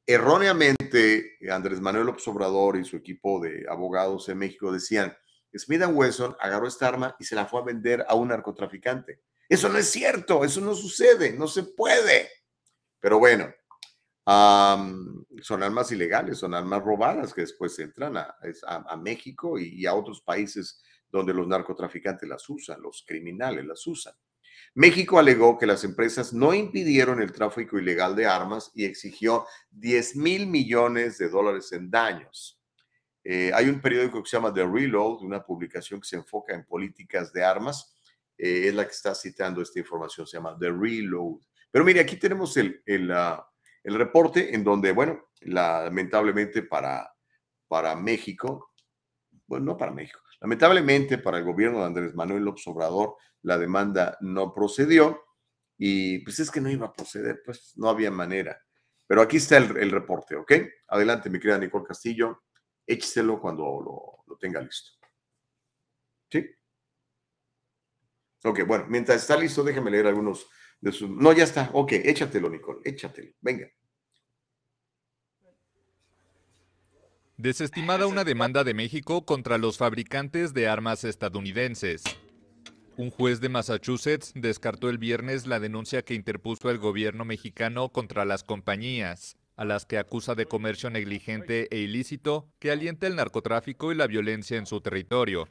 erróneamente 0.07 1.37
Andrés 1.51 1.83
Manuel 1.83 2.07
López 2.07 2.27
Obrador 2.27 2.79
y 2.79 2.87
su 2.87 2.97
equipo 2.97 3.39
de 3.39 3.67
abogados 3.69 4.31
en 4.31 4.39
México 4.39 4.73
decían, 4.73 5.15
Smith 5.55 5.83
Wesson 5.93 6.35
agarró 6.41 6.67
esta 6.67 6.89
arma 6.89 7.15
y 7.19 7.25
se 7.25 7.35
la 7.35 7.45
fue 7.45 7.61
a 7.61 7.65
vender 7.65 8.03
a 8.09 8.15
un 8.15 8.29
narcotraficante. 8.29 9.21
Eso 9.47 9.69
no 9.69 9.77
es 9.77 9.91
cierto, 9.91 10.47
eso 10.47 10.63
no 10.63 10.75
sucede, 10.75 11.35
no 11.35 11.49
se 11.49 11.65
puede. 11.65 12.31
Pero 12.99 13.19
bueno, 13.19 13.53
um, 14.27 15.23
son 15.43 15.63
armas 15.63 15.93
ilegales, 15.93 16.39
son 16.39 16.55
armas 16.55 16.83
robadas 16.83 17.35
que 17.35 17.43
después 17.43 17.79
entran 17.79 18.17
a, 18.17 18.35
a, 18.67 18.93
a 18.95 18.97
México 18.97 19.59
y, 19.59 19.83
y 19.83 19.85
a 19.85 19.93
otros 19.93 20.23
países 20.23 20.81
donde 21.11 21.35
los 21.35 21.47
narcotraficantes 21.47 22.29
las 22.29 22.49
usan, 22.49 22.81
los 22.83 23.05
criminales 23.07 23.65
las 23.65 23.87
usan. 23.87 24.15
México 24.75 25.19
alegó 25.19 25.59
que 25.59 25.67
las 25.67 25.85
empresas 25.85 26.33
no 26.33 26.53
impidieron 26.55 27.23
el 27.23 27.33
tráfico 27.33 27.79
ilegal 27.79 28.15
de 28.15 28.27
armas 28.27 28.71
y 28.75 28.85
exigió 28.85 29.47
10 29.71 30.17
mil 30.17 30.47
millones 30.47 31.19
de 31.19 31.29
dólares 31.29 31.73
en 31.73 31.91
daños. 31.91 32.61
Eh, 33.25 33.51
hay 33.55 33.69
un 33.69 33.81
periódico 33.81 34.23
que 34.23 34.29
se 34.29 34.37
llama 34.37 34.53
The 34.53 34.67
Reload, 34.67 35.23
una 35.23 35.45
publicación 35.45 36.01
que 36.01 36.09
se 36.09 36.17
enfoca 36.17 36.55
en 36.55 36.65
políticas 36.65 37.33
de 37.33 37.45
armas. 37.45 37.95
Eh, 38.37 38.69
es 38.69 38.75
la 38.75 38.85
que 38.85 38.93
está 38.93 39.15
citando 39.15 39.61
esta 39.63 39.79
información, 39.79 40.27
se 40.27 40.37
llama 40.37 40.57
The 40.59 40.71
Reload. 40.71 41.41
Pero 41.71 41.85
mire, 41.85 42.01
aquí 42.01 42.17
tenemos 42.17 42.57
el, 42.57 42.83
el, 42.87 43.13
el 43.85 43.95
reporte 43.95 44.55
en 44.55 44.65
donde, 44.65 44.93
bueno, 44.93 45.29
lamentablemente 45.41 46.63
para, 46.63 47.13
para 47.67 47.95
México, 47.97 48.73
bueno, 49.47 49.67
no 49.67 49.77
para 49.77 49.93
México, 49.93 50.21
lamentablemente 50.41 51.19
para 51.19 51.39
el 51.39 51.45
gobierno 51.45 51.81
de 51.81 51.87
Andrés 51.87 52.15
Manuel 52.15 52.45
López 52.45 52.67
Obrador, 52.67 53.17
la 53.43 53.59
demanda 53.59 54.17
no 54.21 54.53
procedió 54.53 55.25
y 55.77 56.19
pues 56.21 56.41
es 56.41 56.51
que 56.51 56.61
no 56.61 56.71
iba 56.71 56.87
a 56.87 56.93
proceder, 56.93 57.43
pues 57.45 57.73
no 57.77 57.89
había 57.89 58.11
manera. 58.11 58.61
Pero 59.07 59.23
aquí 59.23 59.39
está 59.39 59.57
el, 59.57 59.77
el 59.77 59.91
reporte, 59.91 60.37
¿ok? 60.37 60.53
Adelante, 60.89 61.31
mi 61.31 61.39
querida 61.39 61.59
Nicole 61.59 61.87
Castillo, 61.87 62.43
écheselo 62.87 63.41
cuando 63.41 63.63
lo, 63.63 64.25
lo 64.27 64.39
tenga 64.39 64.61
listo. 64.61 64.93
¿Sí? 66.31 66.47
Ok, 68.45 68.61
bueno, 68.67 68.87
mientras 68.89 69.23
está 69.23 69.37
listo, 69.37 69.63
déjeme 69.65 69.91
leer 69.91 70.07
algunos 70.07 70.47
de 70.81 70.93
sus... 70.93 71.09
No, 71.11 71.33
ya 71.33 71.45
está, 71.45 71.71
ok, 71.73 71.93
échatelo, 71.93 72.49
Nicole, 72.51 72.81
échatelo, 72.85 73.33
venga. 73.41 73.69
Desestimada 77.41 78.09
una 78.09 78.25
demanda 78.25 78.65
de 78.65 78.75
México 78.75 79.25
contra 79.25 79.59
los 79.59 79.79
fabricantes 79.79 80.55
de 80.55 80.67
armas 80.67 81.05
estadounidenses. 81.05 82.03
Un 82.97 83.11
juez 83.11 83.41
de 83.41 83.49
Massachusetts 83.49 84.33
descartó 84.35 84.91
el 84.91 84.99
viernes 84.99 85.47
la 85.47 85.61
denuncia 85.61 86.03
que 86.03 86.15
interpuso 86.15 86.69
el 86.69 86.79
gobierno 86.79 87.25
mexicano 87.25 87.91
contra 87.91 88.25
las 88.25 88.43
compañías, 88.43 89.37
a 89.55 89.65
las 89.65 89.87
que 89.87 89.99
acusa 89.99 90.35
de 90.35 90.47
comercio 90.47 90.91
negligente 90.91 91.69
e 91.71 91.79
ilícito 91.79 92.49
que 92.59 92.73
alienta 92.73 93.07
el 93.07 93.15
narcotráfico 93.15 93.93
y 93.93 93.95
la 93.95 94.09
violencia 94.09 94.59
en 94.59 94.67
su 94.67 94.81
territorio. 94.81 95.49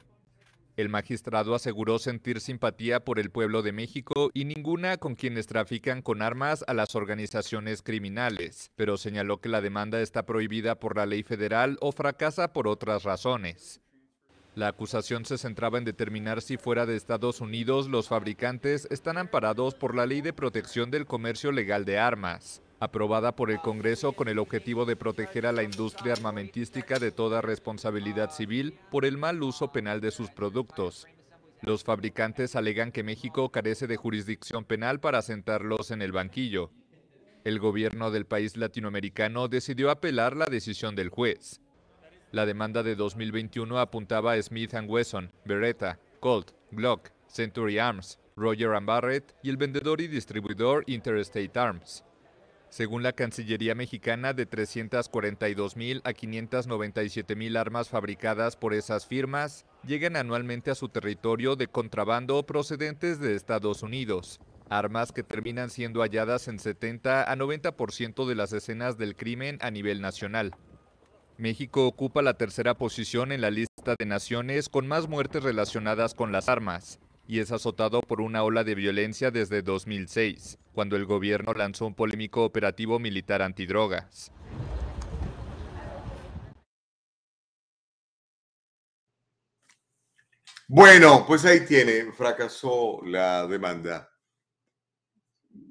El 0.78 0.90
magistrado 0.90 1.56
aseguró 1.56 1.98
sentir 1.98 2.40
simpatía 2.40 3.04
por 3.04 3.18
el 3.18 3.32
pueblo 3.32 3.62
de 3.62 3.72
México 3.72 4.30
y 4.32 4.44
ninguna 4.44 4.96
con 4.96 5.16
quienes 5.16 5.48
trafican 5.48 6.02
con 6.02 6.22
armas 6.22 6.64
a 6.68 6.72
las 6.72 6.94
organizaciones 6.94 7.82
criminales, 7.82 8.70
pero 8.76 8.96
señaló 8.96 9.40
que 9.40 9.48
la 9.48 9.60
demanda 9.60 10.00
está 10.00 10.24
prohibida 10.24 10.78
por 10.78 10.96
la 10.96 11.04
ley 11.04 11.24
federal 11.24 11.78
o 11.80 11.90
fracasa 11.90 12.52
por 12.52 12.68
otras 12.68 13.02
razones. 13.02 13.80
La 14.54 14.68
acusación 14.68 15.24
se 15.24 15.36
centraba 15.36 15.78
en 15.78 15.84
determinar 15.84 16.42
si 16.42 16.58
fuera 16.58 16.86
de 16.86 16.94
Estados 16.94 17.40
Unidos 17.40 17.88
los 17.88 18.06
fabricantes 18.06 18.86
están 18.88 19.18
amparados 19.18 19.74
por 19.74 19.96
la 19.96 20.06
Ley 20.06 20.20
de 20.20 20.32
Protección 20.32 20.92
del 20.92 21.06
Comercio 21.06 21.50
Legal 21.50 21.86
de 21.86 21.98
Armas, 21.98 22.62
aprobada 22.80 23.34
por 23.34 23.50
el 23.50 23.60
Congreso 23.60 24.12
con 24.12 24.28
el 24.28 24.38
objetivo 24.38 24.84
de 24.84 24.96
proteger 24.96 25.46
a 25.46 25.52
la 25.52 25.62
industria 25.62 26.12
armamentística 26.12 26.98
de 26.98 27.10
toda 27.10 27.40
responsabilidad 27.40 28.30
civil 28.30 28.78
por 28.90 29.04
el 29.04 29.18
mal 29.18 29.42
uso 29.42 29.72
penal 29.72 30.00
de 30.00 30.10
sus 30.10 30.30
productos. 30.30 31.06
Los 31.60 31.82
fabricantes 31.82 32.54
alegan 32.54 32.92
que 32.92 33.02
México 33.02 33.50
carece 33.50 33.86
de 33.86 33.96
jurisdicción 33.96 34.64
penal 34.64 35.00
para 35.00 35.22
sentarlos 35.22 35.90
en 35.90 36.02
el 36.02 36.12
banquillo. 36.12 36.70
El 37.44 37.58
gobierno 37.58 38.10
del 38.10 38.26
país 38.26 38.56
latinoamericano 38.56 39.48
decidió 39.48 39.90
apelar 39.90 40.36
la 40.36 40.46
decisión 40.46 40.94
del 40.94 41.08
juez. 41.08 41.60
La 42.30 42.46
demanda 42.46 42.82
de 42.82 42.94
2021 42.94 43.78
apuntaba 43.78 44.32
a 44.32 44.42
Smith 44.42 44.74
Wesson, 44.86 45.32
Beretta, 45.44 45.98
Colt, 46.20 46.52
Glock, 46.70 47.10
Century 47.26 47.78
Arms, 47.78 48.18
Roger 48.36 48.70
Barrett 48.82 49.34
y 49.42 49.50
el 49.50 49.56
vendedor 49.56 50.00
y 50.00 50.06
distribuidor 50.06 50.84
Interstate 50.86 51.58
Arms. 51.58 52.04
Según 52.70 53.02
la 53.02 53.12
Cancillería 53.12 53.74
mexicana, 53.74 54.34
de 54.34 54.44
342 54.44 55.76
mil 55.76 56.02
a 56.04 56.12
597 56.12 57.34
mil 57.34 57.56
armas 57.56 57.88
fabricadas 57.88 58.56
por 58.56 58.74
esas 58.74 59.06
firmas 59.06 59.64
llegan 59.86 60.16
anualmente 60.16 60.70
a 60.70 60.74
su 60.74 60.90
territorio 60.90 61.56
de 61.56 61.68
contrabando 61.68 62.44
procedentes 62.44 63.20
de 63.20 63.34
Estados 63.34 63.82
Unidos, 63.82 64.38
armas 64.68 65.12
que 65.12 65.22
terminan 65.22 65.70
siendo 65.70 66.02
halladas 66.02 66.46
en 66.46 66.58
70 66.58 67.30
a 67.30 67.36
90% 67.36 68.26
de 68.26 68.34
las 68.34 68.52
escenas 68.52 68.98
del 68.98 69.16
crimen 69.16 69.58
a 69.62 69.70
nivel 69.70 70.02
nacional. 70.02 70.54
México 71.38 71.86
ocupa 71.86 72.20
la 72.20 72.34
tercera 72.34 72.74
posición 72.74 73.32
en 73.32 73.40
la 73.40 73.50
lista 73.50 73.94
de 73.98 74.04
naciones 74.04 74.68
con 74.68 74.86
más 74.86 75.08
muertes 75.08 75.42
relacionadas 75.42 76.12
con 76.12 76.32
las 76.32 76.50
armas 76.50 77.00
y 77.28 77.40
es 77.40 77.52
azotado 77.52 78.00
por 78.00 78.22
una 78.22 78.42
ola 78.42 78.64
de 78.64 78.74
violencia 78.74 79.30
desde 79.30 79.60
2006, 79.60 80.58
cuando 80.72 80.96
el 80.96 81.04
gobierno 81.04 81.52
lanzó 81.52 81.86
un 81.86 81.94
polémico 81.94 82.42
operativo 82.42 82.98
militar 82.98 83.42
antidrogas. 83.42 84.32
Bueno, 90.66 91.24
pues 91.26 91.44
ahí 91.44 91.66
tiene, 91.66 92.12
fracasó 92.12 93.00
la 93.04 93.46
demanda. 93.46 94.10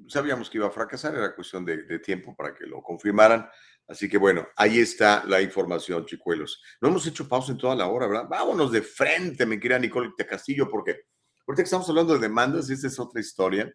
Sabíamos 0.06 0.48
que 0.48 0.58
iba 0.58 0.68
a 0.68 0.70
fracasar, 0.70 1.14
era 1.14 1.34
cuestión 1.34 1.64
de, 1.64 1.82
de 1.82 1.98
tiempo 1.98 2.36
para 2.36 2.54
que 2.54 2.66
lo 2.66 2.80
confirmaran. 2.82 3.48
Así 3.88 4.08
que 4.08 4.16
bueno, 4.16 4.46
ahí 4.56 4.78
está 4.78 5.24
la 5.24 5.40
información, 5.40 6.06
chicuelos. 6.06 6.62
No 6.80 6.88
hemos 6.88 7.06
hecho 7.06 7.28
pausa 7.28 7.50
en 7.50 7.58
toda 7.58 7.74
la 7.74 7.88
hora, 7.88 8.06
¿verdad? 8.06 8.28
Vámonos 8.28 8.70
de 8.70 8.82
frente, 8.82 9.44
mi 9.44 9.58
querida 9.58 9.78
Nicole 9.80 10.12
Castillo, 10.28 10.68
porque 10.70 11.00
ahorita 11.48 11.62
que 11.62 11.66
estamos 11.66 11.88
hablando 11.88 12.12
de 12.12 12.20
demandas, 12.20 12.68
esta 12.68 12.86
es 12.86 13.00
otra 13.00 13.20
historia. 13.20 13.74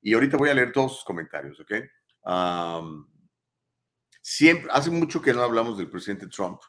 Y 0.00 0.14
ahorita 0.14 0.38
voy 0.38 0.48
a 0.48 0.54
leer 0.54 0.72
todos 0.72 0.96
sus 0.96 1.04
comentarios, 1.04 1.60
¿ok? 1.60 1.72
siempre, 4.22 4.70
hace 4.72 4.90
mucho 4.90 5.20
que 5.20 5.32
no 5.34 5.42
hablamos 5.42 5.76
del 5.76 5.90
presidente 5.90 6.26
Trump. 6.28 6.60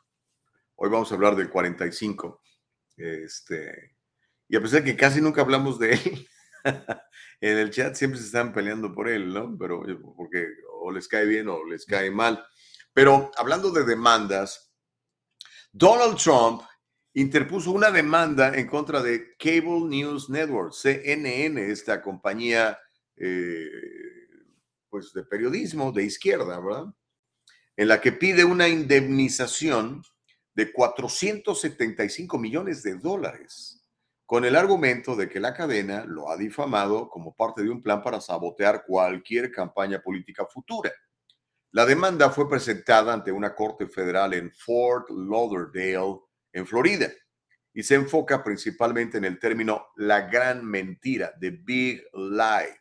Hoy 0.76 0.90
vamos 0.90 1.12
a 1.12 1.16
hablar 1.16 1.36
del 1.36 1.50
45. 1.50 2.42
Este, 2.98 3.96
y 4.50 4.56
a 4.58 4.62
pesar 4.62 4.84
de 4.84 4.92
que 4.92 4.98
casi 4.98 5.22
nunca 5.22 5.42
hablamos 5.42 5.80
de 5.80 5.94
él, 5.94 6.28
en 7.42 7.58
el 7.58 7.72
chat 7.72 7.96
siempre 7.96 8.20
se 8.20 8.26
están 8.26 8.54
peleando 8.54 8.94
por 8.94 9.08
él, 9.08 9.34
¿no? 9.34 9.58
Pero 9.58 9.84
porque 10.18 10.48
o 10.82 10.92
les 10.92 11.08
cae 11.08 11.26
bien 11.26 11.48
o 11.48 11.64
les 11.64 11.86
cae 11.86 12.12
mal. 12.12 12.46
Pero 12.94 13.32
hablando 13.38 13.72
de 13.72 13.86
demandas, 13.86 14.74
Donald 15.72 16.18
Trump 16.18 16.64
interpuso 17.14 17.72
una 17.72 17.92
demanda 17.92 18.54
en 18.56 18.68
contra 18.68 19.02
de 19.02 19.36
Cable 19.38 19.88
News 19.88 20.30
Network, 20.30 20.74
CNN, 20.74 21.70
esta 21.70 22.02
compañía 22.02 22.78
eh, 23.18 23.70
pues 24.90 25.14
de 25.14 25.24
periodismo 25.24 25.92
de 25.92 26.04
izquierda, 26.04 26.60
¿verdad? 26.60 26.86
En 27.76 27.88
la 27.88 28.02
que 28.02 28.12
pide 28.12 28.44
una 28.44 28.68
indemnización 28.68 30.04
de 30.54 30.72
475 30.72 32.38
millones 32.38 32.84
de 32.84 32.96
dólares, 32.96 33.82
con 34.26 34.46
el 34.46 34.56
argumento 34.56 35.16
de 35.16 35.30
que 35.30 35.40
la 35.40 35.54
cadena 35.54 36.06
lo 36.06 36.30
ha 36.30 36.38
difamado 36.38 37.10
como 37.10 37.36
parte 37.36 37.64
de 37.64 37.70
un 37.70 37.82
plan 37.82 38.02
para 38.02 38.22
sabotear 38.22 38.84
cualquier 38.86 39.52
campaña 39.52 40.02
política 40.02 40.46
futura. 40.46 40.92
La 41.72 41.86
demanda 41.86 42.30
fue 42.30 42.50
presentada 42.50 43.14
ante 43.14 43.32
una 43.32 43.56
corte 43.56 43.88
federal 43.88 44.34
en 44.34 44.52
Fort 44.52 45.10
Lauderdale, 45.10 46.20
en 46.54 46.66
Florida, 46.66 47.12
y 47.74 47.84
se 47.84 47.96
enfoca 47.96 48.44
principalmente 48.44 49.18
en 49.18 49.26
el 49.26 49.40
término 49.40 49.88
la 49.96 50.22
gran 50.22 50.66
mentira, 50.66 51.34
the 51.40 51.52
big 51.52 52.04
lie, 52.14 52.80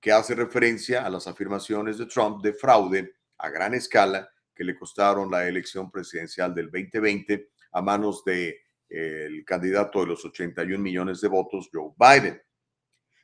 que 0.00 0.12
hace 0.12 0.34
referencia 0.34 1.04
a 1.04 1.10
las 1.10 1.26
afirmaciones 1.26 1.98
de 1.98 2.06
Trump 2.06 2.42
de 2.42 2.52
fraude 2.52 3.14
a 3.38 3.50
gran 3.50 3.74
escala 3.74 4.28
que 4.54 4.64
le 4.64 4.74
costaron 4.74 5.30
la 5.30 5.46
elección 5.46 5.90
presidencial 5.90 6.54
del 6.54 6.70
2020 6.70 7.50
a 7.72 7.82
manos 7.82 8.24
de 8.24 8.58
el 8.88 9.44
candidato 9.44 10.00
de 10.00 10.06
los 10.06 10.24
81 10.24 10.78
millones 10.78 11.20
de 11.20 11.28
votos, 11.28 11.68
Joe 11.72 11.92
Biden. 11.98 12.40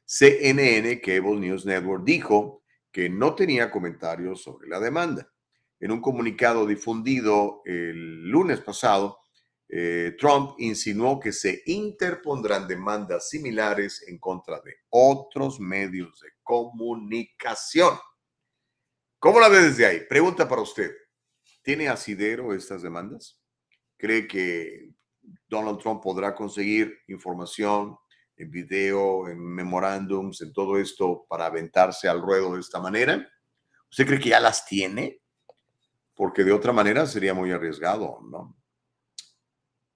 CNN, 0.04 1.00
Cable 1.00 1.38
News 1.38 1.64
Network, 1.64 2.04
dijo 2.04 2.62
que 2.90 3.08
no 3.08 3.34
tenía 3.34 3.70
comentarios 3.70 4.42
sobre 4.42 4.68
la 4.68 4.80
demanda. 4.80 5.32
En 5.80 5.90
un 5.90 6.00
comunicado 6.00 6.66
difundido 6.66 7.62
el 7.64 8.28
lunes 8.28 8.60
pasado, 8.60 9.21
eh, 9.74 10.16
Trump 10.18 10.56
insinuó 10.58 11.18
que 11.18 11.32
se 11.32 11.62
interpondrán 11.64 12.68
demandas 12.68 13.30
similares 13.30 14.04
en 14.06 14.18
contra 14.18 14.60
de 14.60 14.74
otros 14.90 15.58
medios 15.60 16.20
de 16.20 16.28
comunicación. 16.42 17.98
¿Cómo 19.18 19.40
la 19.40 19.48
ve 19.48 19.62
desde 19.62 19.86
ahí? 19.86 20.00
Pregunta 20.06 20.46
para 20.46 20.60
usted. 20.60 20.92
¿Tiene 21.62 21.88
asidero 21.88 22.52
estas 22.52 22.82
demandas? 22.82 23.40
¿Cree 23.96 24.28
que 24.28 24.90
Donald 25.48 25.78
Trump 25.78 26.02
podrá 26.02 26.34
conseguir 26.34 26.98
información 27.06 27.96
en 28.36 28.50
video, 28.50 29.26
en 29.26 29.38
memorándums, 29.38 30.42
en 30.42 30.52
todo 30.52 30.76
esto 30.76 31.24
para 31.26 31.46
aventarse 31.46 32.08
al 32.08 32.20
ruedo 32.20 32.56
de 32.56 32.60
esta 32.60 32.78
manera? 32.78 33.26
¿Usted 33.90 34.06
cree 34.06 34.20
que 34.20 34.28
ya 34.28 34.40
las 34.40 34.66
tiene? 34.66 35.22
Porque 36.14 36.44
de 36.44 36.52
otra 36.52 36.74
manera 36.74 37.06
sería 37.06 37.32
muy 37.32 37.52
arriesgado, 37.52 38.18
¿no? 38.30 38.61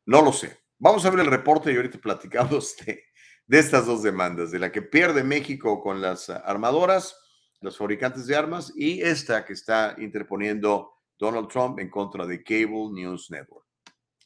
No 0.07 0.22
lo 0.22 0.32
sé. 0.32 0.59
Vamos 0.78 1.04
a 1.04 1.11
ver 1.11 1.20
el 1.20 1.26
reporte 1.26 1.72
y 1.72 1.76
ahorita 1.76 1.98
platicamos 1.98 2.76
de, 2.78 3.04
de 3.46 3.59
estas 3.59 3.86
dos 3.86 4.02
demandas, 4.02 4.52
de 4.52 4.59
la 4.59 4.70
que 4.70 4.82
pierde 4.82 5.24
México 5.24 5.82
con 5.82 6.00
las 6.00 6.30
armadoras, 6.30 7.16
los 7.61 7.76
fabricantes 7.76 8.26
de 8.26 8.36
armas, 8.36 8.72
y 8.76 9.02
esta 9.02 9.44
que 9.44 9.52
está 9.52 9.96
interponiendo 9.98 10.92
Donald 11.18 11.48
Trump 11.48 11.80
en 11.80 11.90
contra 11.90 12.24
de 12.24 12.42
Cable 12.42 12.90
News 12.92 13.30
Network. 13.30 13.66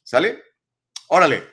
¿Sale? 0.03 0.43
Órale. 1.07 1.43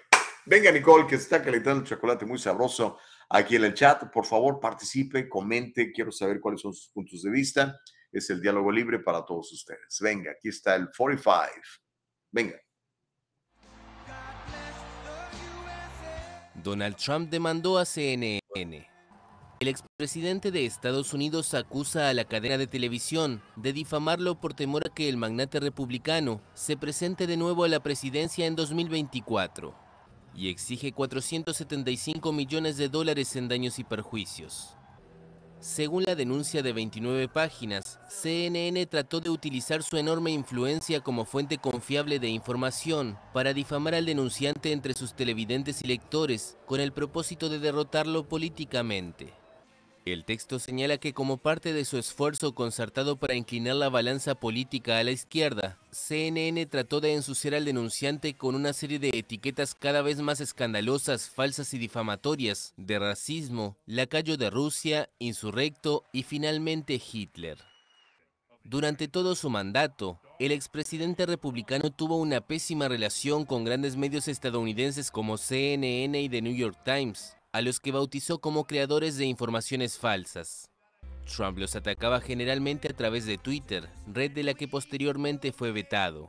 Venga, 0.44 0.72
Nicole, 0.72 1.06
que 1.06 1.16
se 1.16 1.22
está 1.24 1.42
calentando 1.42 1.82
el 1.82 1.86
chocolate 1.86 2.24
muy 2.24 2.38
sabroso 2.38 2.98
aquí 3.28 3.56
en 3.56 3.64
el 3.64 3.74
chat. 3.74 4.10
Por 4.10 4.24
favor, 4.24 4.60
participe, 4.60 5.28
comente. 5.28 5.92
Quiero 5.92 6.10
saber 6.10 6.40
cuáles 6.40 6.60
son 6.60 6.72
sus 6.72 6.88
puntos 6.88 7.22
de 7.22 7.30
vista. 7.30 7.80
Es 8.10 8.30
el 8.30 8.40
diálogo 8.40 8.72
libre 8.72 8.98
para 8.98 9.24
todos 9.24 9.52
ustedes. 9.52 9.98
Venga, 10.00 10.32
aquí 10.32 10.48
está 10.48 10.74
el 10.74 10.88
45. 10.96 11.52
Venga. 12.30 12.58
Donald 16.62 16.96
Trump 16.96 17.30
demandó 17.30 17.78
a 17.78 17.84
CNN. 17.84 18.86
El 19.60 19.68
expresidente 19.68 20.50
de 20.50 20.64
Estados 20.64 21.12
Unidos 21.12 21.54
acusa 21.54 22.08
a 22.08 22.14
la 22.14 22.24
cadena 22.24 22.58
de 22.58 22.66
televisión 22.66 23.42
de 23.56 23.72
difamarlo 23.72 24.40
por 24.40 24.54
temor 24.54 24.86
a 24.86 24.94
que 24.94 25.08
el 25.08 25.16
magnate 25.16 25.58
republicano 25.60 26.40
se 26.54 26.76
presente 26.76 27.26
de 27.26 27.36
nuevo 27.36 27.64
a 27.64 27.68
la 27.68 27.80
presidencia 27.80 28.46
en 28.46 28.54
2024 28.54 29.74
y 30.34 30.48
exige 30.48 30.92
475 30.92 32.32
millones 32.32 32.76
de 32.76 32.88
dólares 32.88 33.34
en 33.34 33.48
daños 33.48 33.78
y 33.80 33.84
perjuicios. 33.84 34.77
Según 35.60 36.04
la 36.04 36.14
denuncia 36.14 36.62
de 36.62 36.72
29 36.72 37.26
páginas, 37.28 37.98
CNN 38.08 38.86
trató 38.86 39.18
de 39.20 39.30
utilizar 39.30 39.82
su 39.82 39.96
enorme 39.96 40.30
influencia 40.30 41.00
como 41.00 41.24
fuente 41.24 41.58
confiable 41.58 42.20
de 42.20 42.28
información 42.28 43.18
para 43.32 43.52
difamar 43.52 43.96
al 43.96 44.06
denunciante 44.06 44.70
entre 44.70 44.94
sus 44.94 45.14
televidentes 45.14 45.82
y 45.82 45.88
lectores 45.88 46.56
con 46.64 46.80
el 46.80 46.92
propósito 46.92 47.48
de 47.48 47.58
derrotarlo 47.58 48.28
políticamente. 48.28 49.37
El 50.12 50.24
texto 50.24 50.58
señala 50.58 50.96
que 50.98 51.12
como 51.12 51.36
parte 51.36 51.72
de 51.72 51.84
su 51.84 51.98
esfuerzo 51.98 52.54
concertado 52.54 53.16
para 53.16 53.34
inclinar 53.34 53.76
la 53.76 53.90
balanza 53.90 54.34
política 54.34 54.98
a 54.98 55.04
la 55.04 55.10
izquierda, 55.10 55.78
CNN 55.90 56.64
trató 56.66 57.00
de 57.00 57.14
ensuciar 57.14 57.54
al 57.54 57.66
denunciante 57.66 58.34
con 58.34 58.54
una 58.54 58.72
serie 58.72 58.98
de 58.98 59.10
etiquetas 59.12 59.74
cada 59.74 60.00
vez 60.00 60.20
más 60.20 60.40
escandalosas, 60.40 61.28
falsas 61.28 61.74
y 61.74 61.78
difamatorias, 61.78 62.72
de 62.76 62.98
racismo, 62.98 63.76
lacayo 63.84 64.36
de 64.36 64.50
Rusia, 64.50 65.10
insurrecto 65.18 66.04
y 66.12 66.22
finalmente 66.22 67.00
Hitler. 67.12 67.58
Durante 68.64 69.08
todo 69.08 69.34
su 69.34 69.50
mandato, 69.50 70.20
el 70.38 70.52
expresidente 70.52 71.26
republicano 71.26 71.90
tuvo 71.90 72.16
una 72.16 72.40
pésima 72.40 72.86
relación 72.86 73.44
con 73.44 73.64
grandes 73.64 73.96
medios 73.96 74.28
estadounidenses 74.28 75.10
como 75.10 75.36
CNN 75.36 76.20
y 76.20 76.28
The 76.28 76.42
New 76.42 76.54
York 76.54 76.78
Times, 76.84 77.37
a 77.52 77.60
los 77.62 77.80
que 77.80 77.92
bautizó 77.92 78.40
como 78.40 78.66
creadores 78.66 79.16
de 79.16 79.24
informaciones 79.24 79.98
falsas. 79.98 80.70
Trump 81.24 81.58
los 81.58 81.76
atacaba 81.76 82.20
generalmente 82.20 82.88
a 82.88 82.96
través 82.96 83.26
de 83.26 83.38
Twitter, 83.38 83.88
red 84.06 84.30
de 84.32 84.42
la 84.42 84.54
que 84.54 84.68
posteriormente 84.68 85.52
fue 85.52 85.72
vetado. 85.72 86.28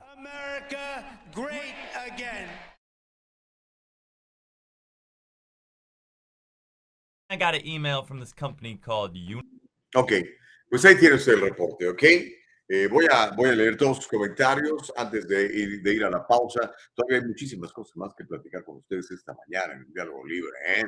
I 7.32 7.38
got 7.38 7.54
an 7.54 7.62
email 7.64 8.04
from 8.04 8.20
this 8.20 8.34
company 8.34 8.76
called 8.76 9.16
Ok, 9.94 10.14
pues 10.70 10.84
ahí 10.84 10.96
tienes 10.98 11.28
el 11.28 11.42
reporte, 11.42 11.88
¿ok? 11.88 12.04
Eh, 12.72 12.88
voy, 12.88 13.08
a, 13.12 13.32
voy 13.32 13.50
a 13.50 13.56
leer 13.56 13.76
todos 13.76 13.98
sus 13.98 14.08
comentarios 14.08 14.94
antes 14.96 15.28
de 15.28 15.44
ir, 15.44 15.82
de 15.82 15.92
ir 15.96 16.04
a 16.04 16.10
la 16.12 16.26
pausa. 16.28 16.72
Todavía 16.94 17.18
hay 17.18 17.26
muchísimas 17.26 17.74
cosas 17.74 17.98
más 17.98 18.14
que 18.14 18.26
platicar 18.26 18.64
con 18.64 18.78
ustedes 18.78 19.10
esta 19.10 19.34
mañana 19.34 19.74
en 19.74 19.80
el 19.80 19.92
Diálogo 19.92 20.24
Libre. 20.24 20.52
¿eh? 20.68 20.84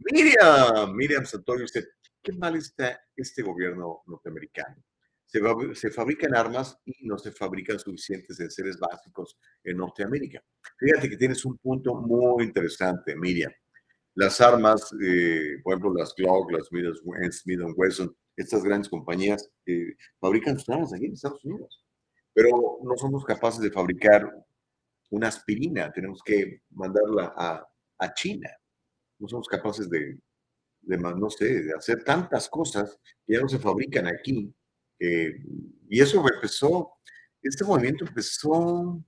Miriam, 0.00 0.94
Miriam 0.94 1.24
Santorio 1.24 1.62
dice, 1.62 1.92
qué 2.22 2.30
mal 2.34 2.56
está 2.56 3.00
este 3.16 3.40
gobierno 3.40 4.02
norteamericano. 4.06 4.84
Se, 5.24 5.40
se 5.74 5.90
fabrican 5.90 6.36
armas 6.36 6.76
y 6.84 7.06
no 7.06 7.16
se 7.16 7.32
fabrican 7.32 7.78
suficientes 7.78 8.38
enseres 8.38 8.78
básicos 8.78 9.38
en 9.64 9.78
Norteamérica. 9.78 10.44
Fíjate 10.78 11.08
que 11.08 11.16
tienes 11.16 11.42
un 11.46 11.56
punto 11.56 11.94
muy 11.94 12.44
interesante, 12.44 13.16
Miriam. 13.16 13.52
Las 14.14 14.42
armas, 14.42 14.94
eh, 15.02 15.56
por 15.62 15.72
ejemplo, 15.72 15.94
las 15.94 16.14
Glock, 16.14 16.52
las 16.52 16.66
Smith 16.66 17.60
Wesson, 17.76 18.14
estas 18.36 18.62
grandes 18.62 18.88
compañías 18.88 19.50
eh, 19.66 19.96
fabrican 20.20 20.58
sus 20.58 20.68
armas 20.68 20.92
aquí 20.92 21.06
en 21.06 21.12
Estados 21.12 21.44
Unidos, 21.44 21.84
pero 22.32 22.78
no 22.82 22.96
somos 22.96 23.24
capaces 23.24 23.60
de 23.60 23.70
fabricar 23.70 24.30
una 25.10 25.28
aspirina, 25.28 25.92
tenemos 25.92 26.20
que 26.24 26.62
mandarla 26.70 27.32
a, 27.36 27.66
a 27.98 28.14
China. 28.14 28.50
No 29.18 29.28
somos 29.28 29.46
capaces 29.46 29.88
de, 29.88 30.18
de, 30.82 30.98
no 30.98 31.30
sé, 31.30 31.62
de 31.62 31.72
hacer 31.74 32.02
tantas 32.04 32.48
cosas 32.48 32.98
que 33.24 33.34
ya 33.34 33.40
no 33.40 33.48
se 33.48 33.58
fabrican 33.58 34.06
aquí. 34.06 34.52
y 34.98 36.00
eso 36.00 36.24
empezó, 36.26 36.92
este 37.42 37.64
movimiento 37.64 38.04
empezó, 38.04 39.02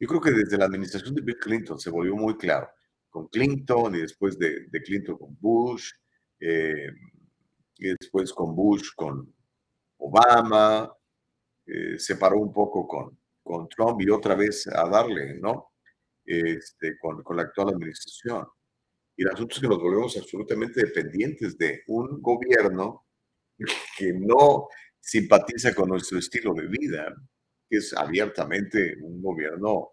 yo 0.00 0.08
creo 0.08 0.20
que 0.20 0.32
desde 0.32 0.58
la 0.58 0.66
administración 0.66 1.14
de 1.14 1.22
Bill 1.22 1.38
Clinton 1.38 1.78
se 1.78 1.90
volvió 1.90 2.14
muy 2.16 2.36
claro, 2.36 2.68
con 3.08 3.28
Clinton 3.28 3.94
y 3.94 4.00
después 4.00 4.38
de, 4.38 4.66
de 4.68 4.82
Clinton 4.82 5.16
con 5.16 5.36
Bush. 5.40 5.90
Eh, 6.40 6.88
y 7.76 7.88
después 7.88 8.32
con 8.32 8.54
Bush, 8.54 8.90
con 8.94 9.34
Obama, 9.98 10.92
eh, 11.66 11.98
se 11.98 12.16
paró 12.16 12.38
un 12.38 12.52
poco 12.52 12.86
con, 12.86 13.18
con 13.42 13.68
Trump 13.68 14.00
y 14.00 14.10
otra 14.10 14.34
vez 14.34 14.66
a 14.68 14.88
darle, 14.88 15.34
¿no? 15.40 15.72
Este, 16.24 16.96
con, 16.98 17.22
con 17.22 17.36
la 17.36 17.44
actual 17.44 17.70
administración. 17.70 18.46
Y 19.16 19.22
el 19.22 19.30
asunto 19.30 19.54
es 19.54 19.60
que 19.60 19.68
nos 19.68 19.78
volvemos 19.78 20.16
absolutamente 20.16 20.84
dependientes 20.84 21.56
de 21.56 21.82
un 21.86 22.20
gobierno 22.20 23.06
que 23.96 24.12
no 24.12 24.68
simpatiza 25.00 25.74
con 25.74 25.90
nuestro 25.90 26.18
estilo 26.18 26.54
de 26.54 26.66
vida, 26.66 27.14
que 27.68 27.78
es 27.78 27.92
abiertamente 27.94 28.96
un 29.02 29.22
gobierno 29.22 29.92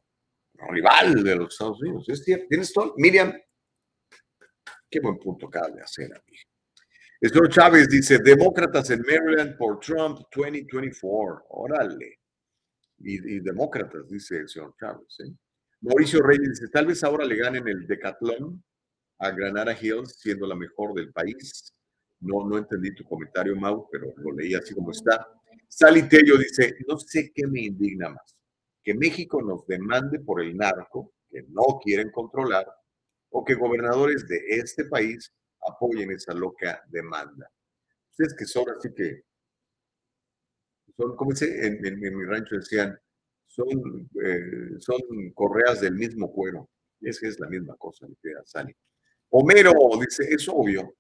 rival 0.70 1.24
de 1.24 1.36
los 1.36 1.54
Estados 1.54 1.82
Unidos. 1.82 2.10
¿Es 2.10 2.24
cierto? 2.24 2.46
¿Tienes 2.50 2.74
todo? 2.74 2.94
Miriam, 2.98 3.34
qué 4.90 5.00
buen 5.00 5.18
punto 5.20 5.48
acaba 5.48 5.70
de 5.70 5.82
hacer, 5.82 6.06
amigo. 6.06 6.51
El 7.22 7.30
señor 7.30 7.50
Chávez 7.50 7.88
dice, 7.88 8.18
demócratas 8.18 8.90
en 8.90 9.02
Maryland 9.02 9.56
por 9.56 9.80
Trump 9.80 10.22
2024. 10.36 11.46
Órale. 11.50 12.20
Y, 12.98 13.40
demócratas, 13.42 14.10
dice 14.10 14.38
el 14.38 14.50
señor 14.50 14.74
Chávez. 14.80 15.20
¿eh? 15.20 15.32
Mauricio 15.82 16.24
Reyes 16.24 16.50
dice, 16.50 16.68
tal 16.70 16.88
vez 16.88 17.04
ahora 17.04 17.24
le 17.24 17.36
ganen 17.36 17.68
el 17.68 17.86
decatlón 17.86 18.64
a 19.20 19.30
Granada 19.30 19.78
Hills, 19.80 20.16
siendo 20.20 20.48
la 20.48 20.56
mejor 20.56 20.96
del 20.96 21.12
país. 21.12 21.72
No, 22.22 22.44
no 22.50 22.58
entendí 22.58 22.96
tu 22.96 23.04
comentario, 23.04 23.56
Mau, 23.56 23.88
pero 23.92 24.12
lo 24.18 24.32
leí 24.32 24.56
así 24.56 24.74
como 24.74 24.90
está. 24.90 25.28
Sally 25.68 26.10
Tello 26.10 26.40
dice, 26.40 26.76
no 26.88 26.98
sé 26.98 27.32
qué 27.36 27.46
me 27.46 27.62
indigna 27.62 28.10
más, 28.10 28.36
que 28.84 28.96
México 28.96 29.44
nos 29.44 29.68
demande 29.68 30.20
por 30.22 30.42
el 30.42 30.58
narco, 30.58 31.14
que 31.30 31.44
no 31.50 31.80
quieren 31.84 32.10
controlar, 32.10 32.66
o 33.30 33.46
que 33.46 33.54
gobernadores 33.54 34.28
de 34.28 34.40
este 34.48 34.86
país 34.86 35.32
apoyen 35.68 36.12
esa 36.12 36.34
loca 36.34 36.84
demanda. 36.88 37.50
Ustedes 38.10 38.36
que 38.36 38.46
son 38.46 38.66
así 38.70 38.94
que, 38.94 39.24
son, 40.96 41.16
como 41.16 41.32
dice, 41.32 41.66
en, 41.66 42.00
mi 42.00 42.26
rancho 42.26 42.56
decían, 42.56 42.98
son, 43.48 44.10
eh, 44.24 44.80
son 44.80 45.00
correas 45.34 45.82
del 45.82 45.96
mismo 45.96 46.32
cuero. 46.32 46.70
Es 47.00 47.20
que 47.20 47.28
es 47.28 47.40
la 47.40 47.48
misma 47.48 47.76
cosa, 47.78 48.08
que 48.22 48.32
Sani. 48.46 48.74
Homero 49.30 49.72
dice, 50.00 50.26
es 50.30 50.48
obvio 50.50 50.94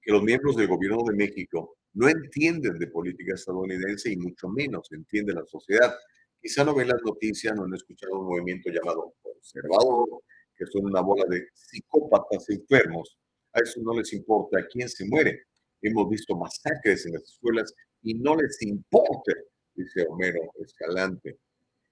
que 0.00 0.12
los 0.12 0.22
miembros 0.22 0.56
del 0.56 0.68
gobierno 0.68 1.02
de 1.08 1.16
México 1.16 1.78
no 1.94 2.08
entienden 2.08 2.78
de 2.78 2.86
política 2.88 3.34
estadounidense 3.34 4.12
y 4.12 4.16
mucho 4.16 4.48
menos 4.48 4.90
entienden 4.92 5.36
la 5.36 5.46
sociedad. 5.46 5.94
Quizá 6.40 6.64
no 6.64 6.74
ven 6.74 6.88
las 6.88 7.02
noticias, 7.02 7.54
no 7.54 7.64
han 7.64 7.74
escuchado 7.74 8.20
un 8.20 8.26
movimiento 8.26 8.70
llamado 8.70 9.14
conservador, 9.22 10.22
que 10.54 10.66
son 10.66 10.86
una 10.86 11.00
bola 11.00 11.24
de 11.28 11.48
psicópatas 11.54 12.48
enfermos 12.50 13.18
a 13.54 13.60
eso 13.60 13.80
no 13.82 13.96
les 13.96 14.12
importa 14.12 14.66
quién 14.70 14.88
se 14.88 15.06
muere. 15.06 15.46
Hemos 15.80 16.08
visto 16.08 16.36
masacres 16.36 17.06
en 17.06 17.14
las 17.14 17.22
escuelas 17.22 17.72
y 18.02 18.14
no 18.14 18.36
les 18.36 18.60
importa, 18.62 19.32
dice 19.74 20.04
Homero 20.08 20.40
Escalante. 20.58 21.38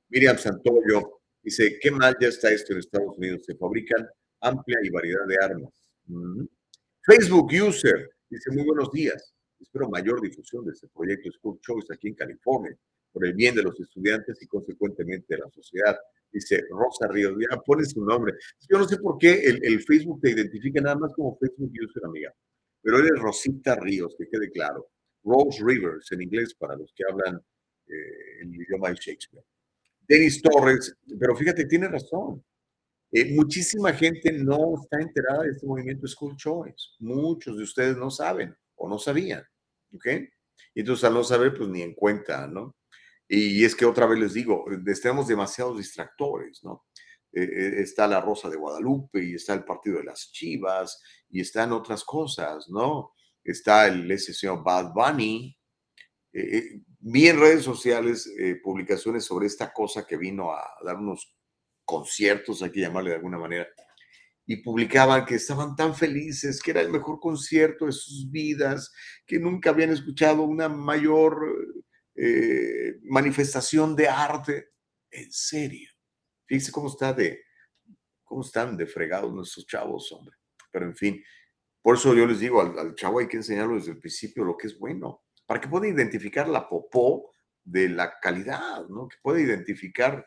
Miriam 0.09 0.37
Santoyo 0.37 1.21
dice, 1.43 1.79
qué 1.81 1.91
mal 1.91 2.17
ya 2.21 2.29
está 2.29 2.51
esto 2.51 2.73
en 2.73 2.81
Estados 2.81 3.17
Unidos. 3.17 3.45
Se 3.47 3.55
fabrican 3.55 4.07
amplia 4.41 4.79
y 4.83 4.91
variedad 4.91 5.27
de 5.27 5.37
armas. 5.41 5.73
Facebook 7.03 7.51
User 7.53 8.11
dice, 8.29 8.51
muy 8.51 8.65
buenos 8.65 8.91
días. 8.91 9.35
Espero 9.61 9.89
mayor 9.89 10.21
difusión 10.21 10.65
de 10.65 10.73
este 10.73 10.89
proyecto 10.89 11.31
School 11.31 11.61
Choice 11.61 11.93
aquí 11.93 12.09
en 12.09 12.15
California, 12.15 12.77
por 13.13 13.25
el 13.25 13.35
bien 13.35 13.55
de 13.55 13.63
los 13.63 13.79
estudiantes 13.79 14.43
y 14.43 14.47
consecuentemente 14.47 15.37
de 15.37 15.41
la 15.41 15.51
sociedad 15.51 15.97
dice 16.33 16.65
Rosa 16.71 17.09
Ríos, 17.09 17.35
ya 17.39 17.57
pone 17.59 17.85
su 17.85 18.05
nombre. 18.05 18.35
Yo 18.69 18.79
no 18.79 18.89
sé 18.89 18.97
por 18.99 19.19
qué 19.19 19.43
el, 19.45 19.83
Facebook 19.83 20.21
te 20.21 20.31
identifica 20.31 20.81
nada 20.81 20.97
más 20.97 21.13
como 21.15 21.37
Facebook 21.39 21.71
User, 21.71 22.05
amiga, 22.05 22.35
pero 22.81 22.99
eres 22.99 23.19
Rosita 23.21 23.77
Ríos, 23.77 24.15
que 24.19 24.29
quede 24.29 24.51
claro. 24.51 24.89
Rose 25.25 25.63
Rivers, 25.65 26.11
en 26.13 26.23
inglés, 26.23 26.55
para 26.55 26.77
los 26.77 26.93
que 26.95 27.05
hablan 27.09 27.41
eh, 27.87 28.41
el 28.41 28.55
idioma 28.55 28.89
de 28.89 28.97
Shakespeare. 28.97 29.45
Denis 30.09 30.43
Torres, 30.43 30.97
pero 31.19 31.37
fíjate, 31.37 31.65
tiene 31.67 31.89
razón. 31.89 32.43
Eh, 33.13 33.35
muchísima 33.35 33.93
gente 33.93 34.33
no 34.33 34.75
está 34.83 35.01
enterada 35.01 35.43
de 35.45 35.51
este 35.51 35.67
movimiento 35.67 36.07
School 36.09 36.37
Choice. 36.37 36.97
Muchos 36.99 37.57
de 37.57 37.63
ustedes 37.63 37.97
no 37.97 38.11
saben 38.11 38.57
o 38.75 38.89
no 38.89 38.99
sabían. 38.99 39.45
¿Ok? 39.95 40.07
Y 40.75 40.81
entonces 40.81 41.05
al 41.05 41.15
no 41.15 41.23
saber, 41.23 41.55
pues 41.55 41.69
ni 41.69 41.83
en 41.83 41.95
cuenta, 41.95 42.47
¿no? 42.47 42.75
Y 43.35 43.65
es 43.65 43.75
que 43.75 43.87
otra 43.87 44.05
vez 44.05 44.19
les 44.19 44.35
digo, 44.35 44.67
tenemos 45.01 45.27
demasiados 45.27 45.79
distractores, 45.79 46.63
¿no? 46.63 46.85
Eh, 47.33 47.43
eh, 47.43 47.75
está 47.79 48.07
la 48.07 48.21
Rosa 48.21 48.51
de 48.51 48.59
Guadalupe 48.59 49.25
y 49.25 49.37
está 49.37 49.55
el 49.55 49.65
partido 49.65 49.97
de 49.97 50.05
las 50.05 50.31
Chivas 50.33 51.01
y 51.31 51.41
están 51.41 51.73
otras 51.73 52.05
cosas, 52.05 52.69
¿no? 52.69 53.15
Está 53.43 53.87
el 53.87 54.11
ese 54.11 54.35
señor 54.35 54.63
Bad 54.63 54.93
Bunny. 54.93 55.59
Eh, 56.31 56.83
vi 56.99 57.29
en 57.29 57.41
redes 57.41 57.65
sociales 57.65 58.31
publicaciones 58.63 59.25
sobre 59.25 59.47
esta 59.47 59.73
cosa 59.73 60.07
que 60.07 60.19
vino 60.19 60.53
a 60.53 60.63
dar 60.85 60.97
unos 60.97 61.35
conciertos, 61.87 62.63
hay 62.63 62.71
que 62.71 62.81
llamarle 62.81 63.11
de 63.11 63.17
alguna 63.17 63.39
manera, 63.39 63.67
y 64.45 64.57
publicaban 64.63 65.25
que 65.25 65.37
estaban 65.37 65.75
tan 65.75 65.95
felices, 65.95 66.61
que 66.61 66.73
era 66.73 66.83
el 66.83 66.91
mejor 66.91 67.19
concierto 67.19 67.87
de 67.87 67.93
sus 67.93 68.31
vidas, 68.31 68.93
que 69.27 69.39
nunca 69.39 69.71
habían 69.71 69.91
escuchado 69.91 70.43
una 70.43 70.69
mayor 70.69 71.82
eh, 72.15 72.99
manifestación 73.03 73.97
de 73.97 74.09
arte. 74.09 74.73
En 75.11 75.31
serio. 75.31 75.91
Fíjense 76.47 76.73
cómo 76.73 76.89
está 76.89 77.13
de, 77.13 77.45
cómo 78.25 78.43
están 78.43 78.77
de 78.77 78.87
fregados 78.87 79.33
nuestros 79.33 79.67
chavos, 79.67 80.11
hombre. 80.13 80.37
Pero 80.71 80.87
en 80.87 80.97
fin, 80.97 81.23
Por 81.83 81.97
eso 81.97 82.15
yo 82.15 82.27
les 82.27 82.39
digo, 82.41 82.61
al, 82.63 82.95
chavo 82.95 83.19
hay 83.19 83.29
que 83.29 83.39
enseñarlo 83.39 83.75
desde 83.75 83.93
el 83.93 83.99
principio 83.99 84.45
lo 84.45 84.57
que 84.57 84.69
es 84.69 84.79
bueno, 84.79 85.25
para 85.47 85.61
que 85.61 85.69
pueda 85.69 85.89
identificar 85.89 86.49
la 86.49 86.69
popó 86.69 87.33
de 87.65 87.89
la 87.89 88.19
calidad, 88.21 88.87
¿no? 88.89 89.09
Que 89.09 89.17
pueda 89.21 89.41
identificar 89.41 90.27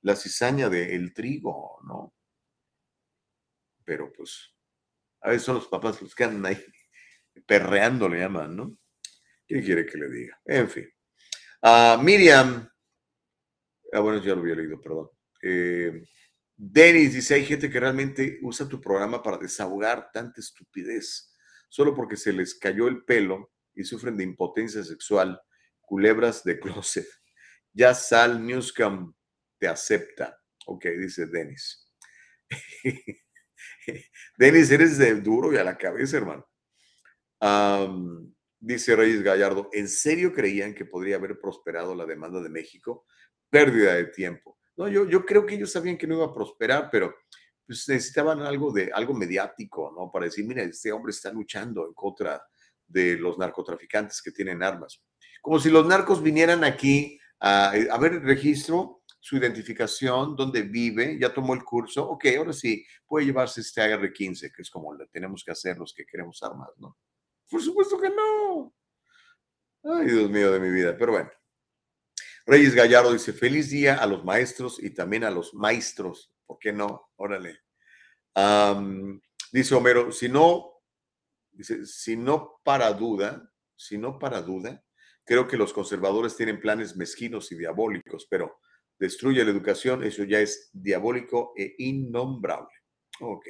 la 0.00 0.16
cizaña 0.16 0.68
del 0.68 1.12
trigo, 1.12 1.80
¿no? 1.86 2.14
Pero 3.84 4.12
pues, 4.12 4.54
a 5.20 5.30
veces 5.30 5.44
son 5.44 5.56
los 5.56 5.68
papás 5.68 6.00
los 6.00 6.14
que 6.14 6.24
andan 6.24 6.46
ahí 6.46 6.64
perreando, 7.46 8.08
le 8.08 8.20
llaman, 8.20 8.56
¿no? 8.56 8.78
¿Qué 9.46 9.62
quiere 9.62 9.86
que 9.86 9.98
le 9.98 10.08
diga? 10.08 10.40
En 10.46 10.68
fin. 10.68 10.95
Ah, 11.68 11.98
Miriam, 12.00 12.70
ah, 13.92 13.98
bueno, 13.98 14.22
ya 14.22 14.36
lo 14.36 14.42
había 14.42 14.54
leído, 14.54 14.80
perdón. 14.80 15.10
Eh, 15.42 16.00
Denis 16.56 17.14
dice, 17.14 17.34
hay 17.34 17.44
gente 17.44 17.68
que 17.68 17.80
realmente 17.80 18.38
usa 18.42 18.68
tu 18.68 18.80
programa 18.80 19.20
para 19.20 19.36
desahogar 19.36 20.12
tanta 20.12 20.40
estupidez, 20.40 21.34
solo 21.68 21.92
porque 21.92 22.16
se 22.16 22.32
les 22.32 22.54
cayó 22.54 22.86
el 22.86 23.04
pelo 23.04 23.50
y 23.74 23.82
sufren 23.82 24.16
de 24.16 24.22
impotencia 24.22 24.84
sexual, 24.84 25.40
culebras 25.80 26.44
de 26.44 26.60
closet. 26.60 27.08
Ya 27.72 27.94
Sal 27.94 28.46
Newscom 28.46 29.12
te 29.58 29.66
acepta. 29.66 30.38
Ok, 30.66 30.84
dice 31.00 31.26
Denis. 31.26 31.92
Denis, 34.38 34.70
eres 34.70 34.98
de 34.98 35.16
duro 35.16 35.52
y 35.52 35.56
a 35.56 35.64
la 35.64 35.76
cabeza, 35.76 36.18
hermano. 36.18 36.46
Dice 38.58 38.96
Reyes 38.96 39.22
Gallardo, 39.22 39.68
¿en 39.72 39.88
serio 39.88 40.32
creían 40.32 40.74
que 40.74 40.84
podría 40.84 41.16
haber 41.16 41.38
prosperado 41.40 41.94
la 41.94 42.06
demanda 42.06 42.40
de 42.40 42.48
México? 42.48 43.06
Pérdida 43.50 43.94
de 43.94 44.06
tiempo. 44.06 44.58
No, 44.76 44.88
yo, 44.88 45.08
yo 45.08 45.24
creo 45.24 45.46
que 45.46 45.54
ellos 45.54 45.72
sabían 45.72 45.96
que 45.96 46.06
no 46.06 46.16
iba 46.16 46.26
a 46.26 46.34
prosperar, 46.34 46.88
pero 46.90 47.14
pues, 47.66 47.88
necesitaban 47.88 48.40
algo 48.42 48.72
de 48.72 48.90
algo 48.92 49.14
mediático, 49.14 49.92
¿no? 49.96 50.10
Para 50.10 50.26
decir, 50.26 50.46
mira, 50.46 50.62
este 50.62 50.92
hombre 50.92 51.10
está 51.10 51.32
luchando 51.32 51.86
en 51.86 51.94
contra 51.94 52.42
de 52.86 53.16
los 53.16 53.38
narcotraficantes 53.38 54.22
que 54.22 54.30
tienen 54.30 54.62
armas. 54.62 55.02
Como 55.40 55.58
si 55.58 55.70
los 55.70 55.86
narcos 55.86 56.22
vinieran 56.22 56.62
aquí 56.64 57.18
a, 57.40 57.70
a 57.70 57.98
ver 57.98 58.14
el 58.14 58.22
registro, 58.22 59.02
su 59.18 59.36
identificación, 59.36 60.36
dónde 60.36 60.62
vive, 60.62 61.18
ya 61.18 61.34
tomó 61.34 61.54
el 61.54 61.64
curso, 61.64 62.08
ok, 62.08 62.26
ahora 62.38 62.52
sí, 62.52 62.86
puede 63.06 63.26
llevarse 63.26 63.60
este 63.60 63.82
AR-15, 63.82 64.52
que 64.54 64.62
es 64.62 64.70
como 64.70 64.94
le 64.94 65.06
tenemos 65.08 65.42
que 65.44 65.50
hacer 65.50 65.78
los 65.78 65.92
que 65.92 66.06
queremos 66.06 66.40
armas, 66.44 66.68
¿no? 66.78 66.96
Por 67.50 67.62
supuesto 67.62 67.98
que 67.98 68.10
no. 68.10 68.74
Ay, 69.84 70.06
Dios 70.06 70.30
mío 70.30 70.50
de 70.52 70.60
mi 70.60 70.70
vida, 70.70 70.96
pero 70.98 71.12
bueno. 71.12 71.30
Reyes 72.44 72.74
Gallardo 72.74 73.12
dice, 73.12 73.32
feliz 73.32 73.70
día 73.70 73.96
a 73.96 74.06
los 74.06 74.24
maestros 74.24 74.82
y 74.82 74.90
también 74.90 75.24
a 75.24 75.30
los 75.30 75.54
maestros. 75.54 76.32
¿Por 76.44 76.58
qué 76.58 76.72
no? 76.72 77.10
Órale. 77.16 77.60
Dice 79.52 79.74
Homero, 79.74 80.12
si 80.12 80.28
no, 80.28 80.82
si 81.84 82.16
no 82.16 82.60
para 82.64 82.92
duda, 82.92 83.52
si 83.74 83.98
no 83.98 84.18
para 84.18 84.42
duda, 84.42 84.84
creo 85.24 85.48
que 85.48 85.56
los 85.56 85.72
conservadores 85.72 86.36
tienen 86.36 86.60
planes 86.60 86.96
mezquinos 86.96 87.50
y 87.50 87.56
diabólicos, 87.56 88.26
pero 88.30 88.60
destruye 88.98 89.44
la 89.44 89.50
educación, 89.50 90.04
eso 90.04 90.24
ya 90.24 90.40
es 90.40 90.70
diabólico 90.72 91.52
e 91.56 91.74
innombrable. 91.78 92.74
Ok. 93.20 93.46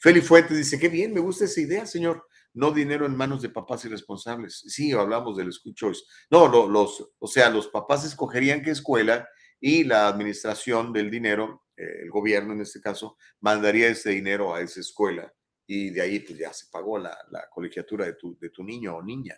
Feli 0.00 0.20
Fuentes 0.20 0.56
dice, 0.56 0.78
qué 0.78 0.88
bien, 0.88 1.12
me 1.12 1.20
gusta 1.20 1.44
esa 1.44 1.60
idea, 1.60 1.86
señor. 1.86 2.26
No 2.54 2.70
dinero 2.70 3.06
en 3.06 3.16
manos 3.16 3.40
de 3.42 3.48
papás 3.48 3.84
irresponsables. 3.84 4.62
Sí, 4.66 4.92
hablamos 4.92 5.36
del 5.36 5.52
school 5.52 5.74
choice. 5.74 6.02
No, 6.30 6.48
lo- 6.48 6.68
los, 6.68 7.12
o 7.18 7.26
sea, 7.26 7.48
los 7.50 7.68
papás 7.68 8.04
escogerían 8.04 8.62
qué 8.62 8.70
escuela 8.72 9.28
y 9.60 9.84
la 9.84 10.08
administración 10.08 10.92
del 10.92 11.10
dinero, 11.10 11.64
eh, 11.76 12.02
el 12.02 12.10
gobierno 12.10 12.52
en 12.52 12.60
este 12.60 12.80
caso, 12.80 13.16
mandaría 13.40 13.88
ese 13.88 14.10
dinero 14.10 14.54
a 14.54 14.60
esa 14.60 14.80
escuela 14.80 15.32
y 15.66 15.90
de 15.90 16.02
ahí 16.02 16.18
pues 16.20 16.38
ya 16.38 16.52
se 16.52 16.66
pagó 16.70 16.98
la, 16.98 17.16
la 17.30 17.48
colegiatura 17.48 18.04
de 18.04 18.14
tu, 18.14 18.36
de 18.38 18.50
tu 18.50 18.62
niño 18.64 18.96
o 18.96 19.02
niña. 19.02 19.36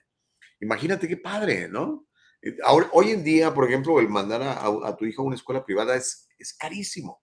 Imagínate 0.60 1.06
qué 1.06 1.18
padre, 1.18 1.68
¿no? 1.68 2.08
Eh, 2.42 2.56
hoy 2.92 3.10
en 3.10 3.22
día, 3.22 3.52
por 3.54 3.66
ejemplo, 3.68 4.00
el 4.00 4.08
mandar 4.08 4.42
a, 4.42 4.96
tu 4.96 5.04
hijo 5.04 5.22
a 5.22 5.26
una 5.26 5.36
escuela 5.36 5.64
privada 5.64 5.94
es, 5.94 6.28
es 6.38 6.54
carísimo. 6.54 7.22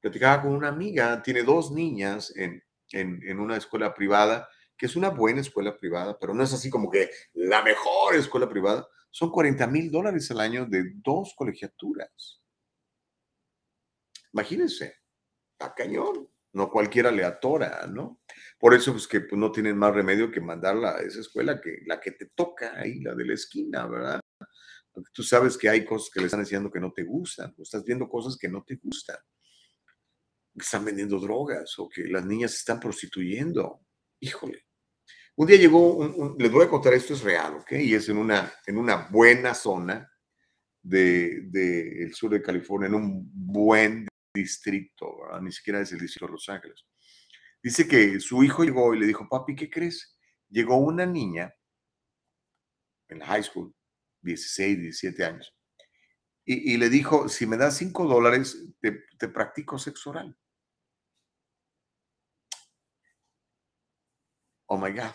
Platicaba 0.00 0.42
con 0.42 0.52
una 0.52 0.68
amiga, 0.68 1.22
tiene 1.22 1.42
dos 1.42 1.70
niñas 1.72 2.34
en, 2.36 2.62
en 2.92 3.38
una 3.38 3.56
escuela 3.56 3.94
privada, 3.94 4.48
que 4.80 4.86
es 4.86 4.96
una 4.96 5.10
buena 5.10 5.42
escuela 5.42 5.76
privada, 5.76 6.18
pero 6.18 6.32
no 6.32 6.42
es 6.42 6.54
así 6.54 6.70
como 6.70 6.90
que 6.90 7.10
la 7.34 7.62
mejor 7.62 8.16
escuela 8.16 8.48
privada. 8.48 8.88
Son 9.10 9.30
40 9.30 9.66
mil 9.66 9.90
dólares 9.90 10.30
al 10.30 10.40
año 10.40 10.64
de 10.64 10.92
dos 10.94 11.34
colegiaturas. 11.36 12.40
Imagínense, 14.32 14.94
a 15.58 15.74
cañón. 15.74 16.30
No 16.52 16.70
cualquiera 16.70 17.10
le 17.12 17.24
¿no? 17.90 18.22
Por 18.58 18.72
eso 18.72 18.96
es 18.96 19.06
que 19.06 19.20
pues, 19.20 19.38
no 19.38 19.52
tienen 19.52 19.76
más 19.76 19.94
remedio 19.94 20.30
que 20.30 20.40
mandarla 20.40 20.96
a 20.96 21.00
esa 21.00 21.20
escuela 21.20 21.60
que 21.60 21.82
la 21.84 22.00
que 22.00 22.12
te 22.12 22.30
toca 22.34 22.72
ahí, 22.80 23.00
la 23.00 23.14
de 23.14 23.26
la 23.26 23.34
esquina, 23.34 23.86
¿verdad? 23.86 24.20
Porque 24.90 25.10
tú 25.12 25.22
sabes 25.22 25.58
que 25.58 25.68
hay 25.68 25.84
cosas 25.84 26.08
que 26.10 26.20
le 26.20 26.26
están 26.26 26.40
diciendo 26.40 26.70
que 26.70 26.80
no 26.80 26.90
te 26.90 27.04
gustan, 27.04 27.54
o 27.58 27.62
estás 27.62 27.84
viendo 27.84 28.08
cosas 28.08 28.38
que 28.38 28.48
no 28.48 28.64
te 28.64 28.76
gustan, 28.76 29.18
que 30.54 30.64
están 30.64 30.86
vendiendo 30.86 31.20
drogas 31.20 31.78
o 31.78 31.86
que 31.86 32.04
las 32.04 32.24
niñas 32.24 32.52
se 32.52 32.58
están 32.58 32.80
prostituyendo. 32.80 33.84
Híjole. 34.20 34.69
Un 35.40 35.46
día 35.46 35.56
llegó, 35.56 35.94
un- 35.94 36.12
un- 36.16 36.36
les 36.38 36.52
voy 36.52 36.66
a 36.66 36.68
contar, 36.68 36.92
esto 36.92 37.14
es 37.14 37.22
real, 37.22 37.54
¿ok? 37.54 37.72
Y 37.72 37.94
es 37.94 38.06
en 38.10 38.18
una, 38.18 38.52
en 38.66 38.76
una 38.76 39.08
buena 39.10 39.54
zona 39.54 40.06
del 40.82 41.50
de, 41.50 41.84
del 42.00 42.14
sur 42.14 42.30
de 42.30 42.42
California, 42.42 42.88
en 42.88 42.94
un 42.94 43.30
buen 43.32 44.06
distrito, 44.34 45.18
¿verdad? 45.22 45.40
Ni 45.40 45.50
siquiera 45.50 45.80
es 45.80 45.92
el 45.92 45.98
distrito 46.00 46.26
de 46.26 46.32
Los 46.32 46.46
Ángeles. 46.50 46.84
Dice 47.62 47.88
que 47.88 48.20
su 48.20 48.42
hijo 48.44 48.64
llegó 48.64 48.94
y 48.94 48.98
le 49.00 49.06
dijo, 49.06 49.26
papi, 49.30 49.56
¿qué 49.56 49.70
crees? 49.70 50.18
Llegó 50.50 50.76
una 50.76 51.06
niña 51.06 51.54
en 53.08 53.18
la 53.20 53.26
high 53.26 53.42
school, 53.42 53.74
16, 54.20 54.78
17 54.78 55.24
años, 55.24 55.54
y, 56.44 56.74
y 56.74 56.76
le 56.76 56.90
dijo, 56.90 57.30
si 57.30 57.46
me 57.46 57.56
das 57.56 57.78
5 57.78 58.06
dólares, 58.06 58.62
te, 58.80 59.04
te 59.18 59.28
practico 59.28 59.78
sexo 59.78 60.10
oral. 60.10 60.36
Oh 64.72 64.78
my 64.78 64.92
God. 64.92 65.10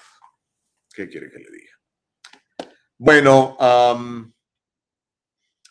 ¿Qué 0.94 1.08
quiere 1.08 1.32
que 1.32 1.40
le 1.40 1.50
diga? 1.50 1.72
Bueno, 2.98 3.56
am, 3.58 4.34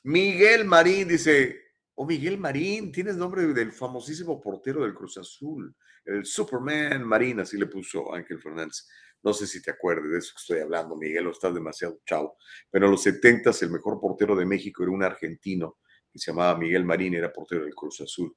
Miguel 0.05 0.65
Marín 0.65 1.07
dice, 1.07 1.61
oh 1.95 2.07
Miguel 2.07 2.39
Marín, 2.39 2.91
tienes 2.91 3.17
nombre 3.17 3.47
del 3.49 3.73
famosísimo 3.73 4.41
portero 4.41 4.85
del 4.85 4.95
Cruz 4.95 5.19
Azul, 5.19 5.77
el 6.07 6.25
Superman 6.25 7.05
Marín, 7.05 7.41
así 7.41 7.59
le 7.59 7.67
puso 7.67 8.15
Ángel 8.15 8.41
Fernández. 8.41 8.89
No 9.23 9.35
sé 9.35 9.47
si 9.47 9.61
te 9.61 9.71
acuerdes 9.71 10.11
de 10.11 10.19
eso 10.19 10.33
que 10.35 10.41
estoy 10.41 10.61
hablando, 10.61 10.97
Miguel, 10.97 11.27
o 11.27 11.33
estás 11.33 11.53
demasiado 11.53 12.01
chavo. 12.07 12.39
Pero 12.71 12.87
en 12.87 12.91
los 12.91 13.03
70 13.03 13.51
el 13.61 13.71
mejor 13.71 14.01
portero 14.01 14.35
de 14.35 14.47
México 14.47 14.83
era 14.83 14.93
un 14.93 15.03
argentino 15.03 15.79
que 16.11 16.19
se 16.19 16.31
llamaba 16.31 16.59
Miguel 16.59 16.87
Marín, 16.87 17.15
era 17.15 17.31
portero 17.31 17.65
del 17.65 17.75
Cruz 17.75 18.01
Azul. 18.01 18.35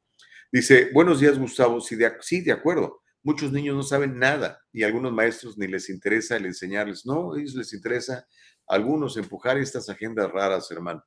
Dice, 0.51 0.89
buenos 0.93 1.21
días, 1.21 1.39
Gustavo. 1.39 1.79
Sí, 1.79 1.95
de, 1.95 2.17
sí, 2.19 2.41
de 2.41 2.51
acuerdo. 2.51 3.01
Muchos 3.27 3.51
niños 3.51 3.75
no 3.75 3.83
saben 3.83 4.17
nada 4.17 4.63
y 4.71 4.83
algunos 4.83 5.11
maestros 5.11 5.57
ni 5.57 5.67
les 5.67 5.89
interesa 5.89 6.37
el 6.37 6.45
enseñarles. 6.45 7.05
No, 7.05 7.33
a 7.33 7.37
ellos 7.37 7.55
les 7.55 7.73
interesa 7.73 8.25
a 8.65 8.73
algunos 8.73 9.17
empujar 9.17 9.57
estas 9.57 9.89
agendas 9.89 10.31
raras, 10.31 10.71
hermano. 10.71 11.03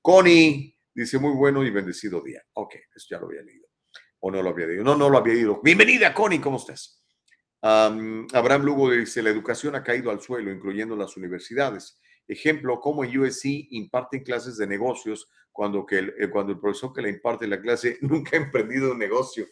Connie 0.00 0.78
dice, 0.94 1.18
muy 1.18 1.34
bueno 1.34 1.64
y 1.64 1.70
bendecido 1.70 2.22
día. 2.22 2.40
Ok, 2.52 2.76
eso 2.94 3.08
ya 3.10 3.18
lo 3.18 3.26
había 3.26 3.42
leído. 3.42 3.66
O 4.20 4.30
no 4.30 4.44
lo 4.44 4.50
había 4.50 4.68
leído. 4.68 4.84
No, 4.84 4.94
no 4.94 5.10
lo 5.10 5.18
había 5.18 5.34
leído. 5.34 5.60
Bienvenida, 5.60 6.14
Connie, 6.14 6.40
¿cómo 6.40 6.58
estás? 6.58 7.04
Am, 7.62 8.28
Abraham 8.32 8.62
Lugo 8.62 8.92
dice, 8.92 9.20
la 9.20 9.30
educación 9.30 9.74
ha 9.74 9.82
caído 9.82 10.12
al 10.12 10.20
suelo, 10.20 10.52
incluyendo 10.52 10.94
las 10.94 11.16
universidades. 11.16 12.00
Ejemplo, 12.28 12.78
como 12.78 13.02
en 13.02 13.18
USC 13.18 13.44
imparten 13.70 14.22
clases 14.22 14.56
de 14.56 14.68
negocios 14.68 15.28
cuando, 15.50 15.84
que 15.84 15.98
el, 15.98 16.14
eh, 16.16 16.30
cuando 16.30 16.52
el 16.52 16.60
profesor 16.60 16.92
que 16.92 17.02
le 17.02 17.10
imparte 17.10 17.48
la 17.48 17.60
clase 17.60 17.98
nunca 18.02 18.36
ha 18.36 18.40
emprendido 18.40 18.92
un 18.92 19.00
negocio. 19.00 19.48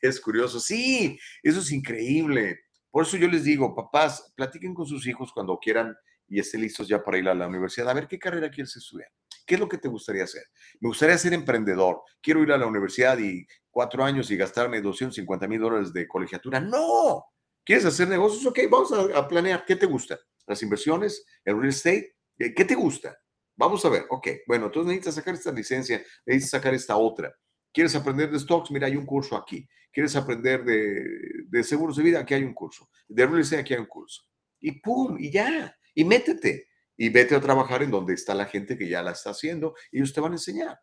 Es 0.00 0.20
curioso. 0.20 0.60
Sí, 0.60 1.18
eso 1.42 1.60
es 1.60 1.72
increíble. 1.72 2.60
Por 2.90 3.04
eso 3.04 3.16
yo 3.16 3.28
les 3.28 3.44
digo, 3.44 3.74
papás, 3.74 4.32
platiquen 4.36 4.74
con 4.74 4.86
sus 4.86 5.06
hijos 5.06 5.32
cuando 5.32 5.58
quieran 5.58 5.96
y 6.28 6.38
estén 6.38 6.60
listos 6.60 6.88
ya 6.88 7.02
para 7.02 7.18
ir 7.18 7.28
a 7.28 7.34
la 7.34 7.48
universidad. 7.48 7.88
A 7.88 7.94
ver 7.94 8.06
qué 8.06 8.18
carrera 8.18 8.50
quieres 8.50 8.76
estudiar. 8.76 9.08
¿Qué 9.46 9.54
es 9.54 9.60
lo 9.60 9.68
que 9.68 9.78
te 9.78 9.88
gustaría 9.88 10.24
hacer? 10.24 10.44
Me 10.80 10.88
gustaría 10.88 11.18
ser 11.18 11.34
emprendedor. 11.34 12.02
Quiero 12.22 12.42
ir 12.42 12.52
a 12.52 12.58
la 12.58 12.66
universidad 12.66 13.18
y 13.18 13.46
cuatro 13.70 14.04
años 14.04 14.30
y 14.30 14.36
gastarme 14.36 14.80
250 14.80 15.46
mil 15.48 15.60
dólares 15.60 15.92
de 15.92 16.08
colegiatura. 16.08 16.60
No. 16.60 17.24
¿Quieres 17.64 17.84
hacer 17.84 18.08
negocios? 18.08 18.46
Ok, 18.46 18.60
vamos 18.70 18.92
a, 18.92 19.18
a 19.18 19.28
planear. 19.28 19.64
¿Qué 19.66 19.76
te 19.76 19.86
gusta? 19.86 20.18
¿Las 20.46 20.62
inversiones? 20.62 21.24
¿El 21.44 21.56
real 21.56 21.68
estate? 21.68 22.16
Eh, 22.38 22.54
¿Qué 22.54 22.64
te 22.64 22.74
gusta? 22.74 23.16
Vamos 23.56 23.84
a 23.84 23.88
ver. 23.88 24.04
Ok, 24.10 24.28
bueno, 24.46 24.66
entonces 24.66 24.88
necesitas 24.88 25.14
sacar 25.14 25.34
esta 25.34 25.52
licencia, 25.52 26.02
necesitas 26.26 26.50
sacar 26.50 26.74
esta 26.74 26.96
otra. 26.96 27.34
¿Quieres 27.74 27.96
aprender 27.96 28.30
de 28.30 28.38
stocks? 28.38 28.70
Mira, 28.70 28.86
hay 28.86 28.96
un 28.96 29.04
curso 29.04 29.36
aquí. 29.36 29.68
¿Quieres 29.92 30.14
aprender 30.14 30.64
de, 30.64 31.44
de 31.48 31.64
seguros 31.64 31.96
de 31.96 32.04
vida? 32.04 32.20
Aquí 32.20 32.32
hay 32.32 32.44
un 32.44 32.54
curso. 32.54 32.88
De 33.08 33.26
real 33.26 33.40
estate, 33.40 33.62
aquí 33.62 33.74
hay 33.74 33.80
un 33.80 33.86
curso. 33.86 34.22
Y 34.60 34.80
pum, 34.80 35.16
y 35.18 35.32
ya. 35.32 35.76
Y 35.92 36.04
métete. 36.04 36.68
Y 36.96 37.08
vete 37.08 37.34
a 37.34 37.40
trabajar 37.40 37.82
en 37.82 37.90
donde 37.90 38.14
está 38.14 38.32
la 38.32 38.46
gente 38.46 38.78
que 38.78 38.88
ya 38.88 39.02
la 39.02 39.10
está 39.10 39.30
haciendo 39.30 39.74
y 39.90 39.98
ellos 39.98 40.12
te 40.12 40.20
van 40.20 40.30
a 40.30 40.36
enseñar. 40.36 40.78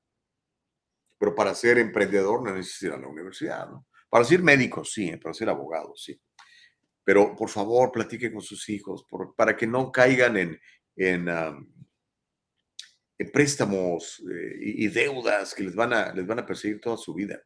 Pero 1.18 1.34
para 1.34 1.56
ser 1.56 1.78
emprendedor 1.78 2.44
no 2.44 2.54
necesitas 2.54 2.84
ir 2.84 2.92
a 2.92 2.98
la 2.98 3.08
universidad, 3.08 3.70
¿no? 3.70 3.88
Para 4.10 4.26
ser 4.26 4.44
médico, 4.44 4.84
sí. 4.84 5.16
Para 5.16 5.34
ser 5.34 5.48
abogado, 5.48 5.94
sí. 5.96 6.20
pero 7.06 7.36
por 7.36 7.50
favor 7.50 7.92
platique 7.92 8.32
con 8.32 8.42
sus 8.42 8.68
hijos 8.68 9.06
para 9.38 9.56
que 9.56 9.66
no 9.66 9.92
caigan 9.92 10.36
en, 10.36 10.60
en 10.98 11.30
préstamos 13.26 14.22
eh, 14.32 14.56
y, 14.60 14.88
deudas 14.88 15.54
que 15.54 15.64
les 15.64 15.76
van, 15.76 15.94
a, 15.94 16.14
les 16.14 16.26
van 16.26 16.40
a 16.40 16.46
perseguir 16.46 16.80
toda 16.80 16.98
su 16.98 17.14
vida. 17.14 17.42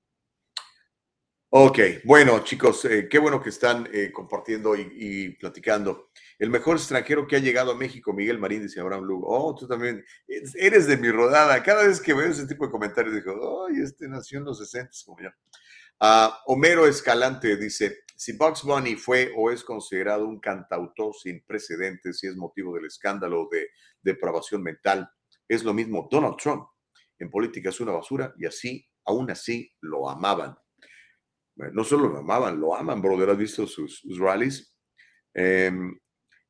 Ok, 1.57 1.80
bueno 2.03 2.43
chicos, 2.43 2.84
eh, 2.86 3.07
qué 3.09 3.17
bueno 3.17 3.41
que 3.41 3.49
están 3.49 3.88
eh, 3.93 4.11
compartiendo 4.11 4.76
y, 4.76 5.30
platicando. 5.39 6.09
El 6.38 6.49
mejor 6.49 6.76
extranjero 6.76 7.28
que 7.28 7.38
ha 7.38 7.39
llegado 7.39 7.71
a 7.71 7.78
México, 7.78 8.11
Miguel 8.11 8.39
Marín, 8.39 8.63
dice 8.63 8.82
Abraham 8.82 9.05
Lugo. 9.05 9.28
Oh, 9.30 9.55
tú 9.55 9.65
también 9.67 10.03
eres- 10.28 10.88
de 10.88 10.97
mi 10.97 11.09
rodada. 11.11 11.63
Cada 11.63 11.88
vez 11.88 12.01
que 12.01 12.13
veo 12.13 12.28
ese 12.28 12.45
tipo 12.45 12.65
de 12.65 12.71
comentarios 12.71 13.15
digo, 13.15 13.67
ay, 13.67 13.82
este 13.82 14.07
nació 14.09 14.39
en 14.39 14.45
los 14.45 14.59
60 14.59 14.91
como 15.05 15.21
yo. 15.21 15.30
Ah, 16.01 16.41
Homero 16.47 16.88
Escalante 16.88 17.55
dice, 17.55 17.99
si 18.17 18.34
Bugs 18.34 18.63
Bunny 18.63 18.95
fue 18.95 19.32
o 19.36 19.49
es 19.49 19.63
considerado 19.63 20.28
un 20.28 20.39
cantautor 20.39 21.15
sin 21.15 21.43
precedentes 21.45 22.21
y 22.23 22.28
es 22.28 22.36
motivo 22.36 22.76
del 22.76 22.86
escándalo 22.86 23.47
de 23.49 23.69
depravación 24.01 24.61
mental, 24.61 25.09
es 25.48 25.64
lo 25.64 25.74
mismo 25.74 26.08
Donald 26.10 26.38
Trump. 26.38 26.68
En 27.20 27.30
política 27.30 27.70
es 27.70 27.80
una 27.80 27.93
basura 27.93 28.34
y 28.38 28.46
así, 28.46 28.86
aún 29.06 29.32
así, 29.32 29.72
lo 29.82 30.10
amaban. 30.10 30.56
No 31.56 31.84
solo 31.84 32.10
lo 32.10 32.20
amaban, 32.20 32.60
lo 32.60 32.76
aman, 32.76 33.02
brother. 33.02 33.30
¿Has 33.30 33.38
visto 33.38 33.66
sus, 33.66 34.00
sus 34.00 34.20
rallies? 34.20 34.76
Em, 35.34 35.98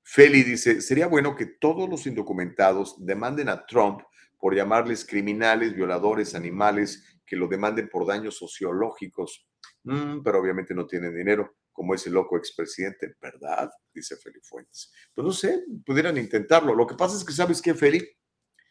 Feli 0.04 0.44
dice, 0.44 0.82
sería 0.82 1.08
bueno 1.08 1.36
que 1.36 1.46
todos 1.46 1.90
los 1.90 2.06
indocumentados 2.08 3.04
demanden 3.06 3.50
a 3.50 3.66
Trump 3.66 4.02
por 4.40 4.56
llamarles 4.56 5.06
criminales, 5.06 5.76
violadores, 5.76 6.36
animales, 6.36 7.04
que 7.26 7.36
lo 7.36 7.48
demanden 7.48 7.90
por 7.90 8.06
daños 8.06 8.38
sociológicos. 8.38 9.48
Mm, 9.84 10.22
pero 10.24 10.40
obviamente 10.40 10.74
no 10.74 10.86
tienen 10.86 11.16
dinero, 11.16 11.58
como 11.72 11.94
ese 11.94 12.10
loco 12.10 12.38
expresidente, 12.38 13.16
¿verdad? 13.22 13.70
Dice 13.94 14.16
Feli 14.18 14.40
Fuentes. 14.42 14.92
Pues 15.14 15.26
no 15.26 15.32
sé, 15.32 15.66
pudieran 15.86 16.18
intentarlo. 16.18 16.76
Lo 16.76 16.86
que 16.86 16.96
pasa 16.96 17.18
es 17.18 17.24
que, 17.24 17.34
¿sabes 17.34 17.62
qué, 17.62 17.74
Feli? 17.74 18.08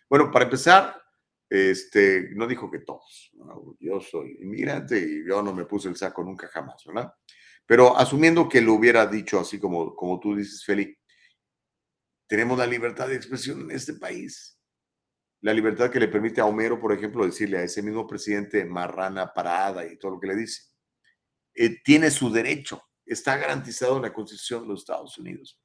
Bueno, 0.08 0.30
para 0.30 0.44
empezar, 0.44 1.00
este, 1.48 2.30
no 2.34 2.46
dijo 2.46 2.70
que 2.70 2.80
todos. 2.80 3.30
¿no? 3.34 3.76
Yo 3.80 4.00
soy 4.00 4.36
inmigrante 4.40 4.98
y 4.98 5.26
yo 5.28 5.42
no 5.42 5.52
me 5.52 5.64
puse 5.64 5.88
el 5.88 5.96
saco 5.96 6.22
nunca 6.22 6.48
jamás, 6.48 6.82
¿verdad? 6.84 7.12
Pero 7.66 7.96
asumiendo 7.96 8.48
que 8.48 8.60
lo 8.60 8.74
hubiera 8.74 9.06
dicho 9.06 9.40
así 9.40 9.58
como, 9.58 9.94
como 9.94 10.20
tú 10.20 10.36
dices, 10.36 10.64
Feli, 10.64 10.96
tenemos 12.26 12.58
la 12.58 12.66
libertad 12.66 13.08
de 13.08 13.16
expresión 13.16 13.62
en 13.62 13.70
este 13.70 13.94
país. 13.94 14.58
La 15.40 15.52
libertad 15.52 15.90
que 15.90 16.00
le 16.00 16.08
permite 16.08 16.40
a 16.40 16.46
Homero, 16.46 16.80
por 16.80 16.92
ejemplo, 16.92 17.24
decirle 17.24 17.58
a 17.58 17.62
ese 17.62 17.82
mismo 17.82 18.06
presidente 18.06 18.64
marrana 18.64 19.32
parada 19.32 19.86
y 19.86 19.98
todo 19.98 20.12
lo 20.12 20.20
que 20.20 20.28
le 20.28 20.36
dice. 20.36 20.62
Eh, 21.54 21.82
tiene 21.82 22.10
su 22.10 22.32
derecho, 22.32 22.82
está 23.04 23.36
garantizado 23.36 23.96
en 23.96 24.02
la 24.02 24.12
Constitución 24.12 24.62
de 24.62 24.68
los 24.68 24.80
Estados 24.80 25.16
Unidos. 25.18 25.60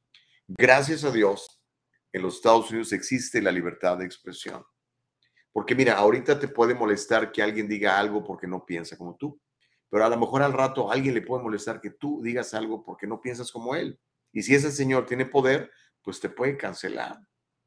Gracias 0.47 1.03
a 1.03 1.11
Dios, 1.11 1.58
en 2.11 2.21
los 2.21 2.35
Estados 2.35 2.69
Unidos 2.69 2.91
existe 2.93 3.41
la 3.41 3.51
libertad 3.51 3.97
de 3.97 4.05
expresión. 4.05 4.63
Porque 5.51 5.75
mira, 5.75 5.97
ahorita 5.97 6.39
te 6.39 6.47
puede 6.47 6.73
molestar 6.73 7.31
que 7.31 7.41
alguien 7.41 7.67
diga 7.67 7.99
algo 7.99 8.23
porque 8.23 8.47
no 8.47 8.65
piensa 8.65 8.97
como 8.97 9.15
tú, 9.15 9.39
pero 9.89 10.05
a 10.05 10.09
lo 10.09 10.17
mejor 10.17 10.43
al 10.43 10.53
rato 10.53 10.89
a 10.89 10.93
alguien 10.93 11.15
le 11.15 11.21
puede 11.21 11.43
molestar 11.43 11.81
que 11.81 11.91
tú 11.91 12.21
digas 12.21 12.53
algo 12.53 12.83
porque 12.83 13.07
no 13.07 13.19
piensas 13.19 13.51
como 13.51 13.75
él. 13.75 13.99
Y 14.31 14.43
si 14.43 14.53
ese 14.53 14.71
señor 14.71 15.05
tiene 15.05 15.25
poder, 15.25 15.71
pues 16.03 16.19
te 16.19 16.29
puede 16.29 16.55
cancelar, 16.55 17.17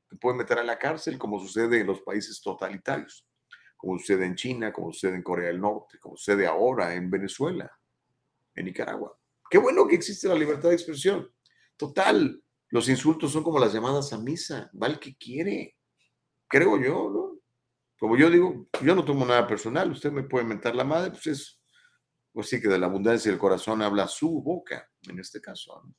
te 0.08 0.16
puede 0.16 0.36
meter 0.36 0.58
a 0.58 0.64
la 0.64 0.78
cárcel, 0.78 1.18
como 1.18 1.40
sucede 1.40 1.80
en 1.80 1.86
los 1.86 2.00
países 2.02 2.40
totalitarios, 2.40 3.26
como 3.76 3.98
sucede 3.98 4.26
en 4.26 4.36
China, 4.36 4.72
como 4.72 4.92
sucede 4.92 5.16
en 5.16 5.22
Corea 5.22 5.48
del 5.48 5.60
Norte, 5.60 5.98
como 5.98 6.16
sucede 6.16 6.46
ahora 6.46 6.94
en 6.94 7.10
Venezuela, 7.10 7.70
en 8.54 8.66
Nicaragua. 8.66 9.18
Qué 9.50 9.58
bueno 9.58 9.86
que 9.86 9.96
existe 9.96 10.28
la 10.28 10.34
libertad 10.34 10.68
de 10.68 10.76
expresión. 10.76 11.28
Total, 11.76 12.41
los 12.72 12.88
insultos 12.88 13.30
son 13.30 13.42
como 13.44 13.58
las 13.58 13.72
llamadas 13.72 14.12
a 14.12 14.18
misa, 14.18 14.70
va 14.82 14.86
el 14.88 14.98
que 14.98 15.14
quiere, 15.16 15.76
creo 16.48 16.78
yo, 16.78 17.10
¿no? 17.10 17.38
Como 17.98 18.16
yo 18.16 18.28
digo, 18.30 18.66
yo 18.82 18.94
no 18.94 19.04
tomo 19.04 19.24
nada 19.24 19.46
personal, 19.46 19.92
usted 19.92 20.10
me 20.10 20.22
puede 20.24 20.44
mentar 20.44 20.74
la 20.74 20.82
madre, 20.82 21.10
pues 21.10 21.26
es, 21.28 21.60
pues 22.32 22.48
sí 22.48 22.60
que 22.60 22.68
de 22.68 22.78
la 22.78 22.86
abundancia 22.86 23.30
del 23.30 23.38
corazón 23.38 23.82
habla 23.82 24.08
su 24.08 24.42
boca, 24.42 24.90
en 25.08 25.18
este 25.20 25.40
caso. 25.40 25.82
¿no? 25.84 25.94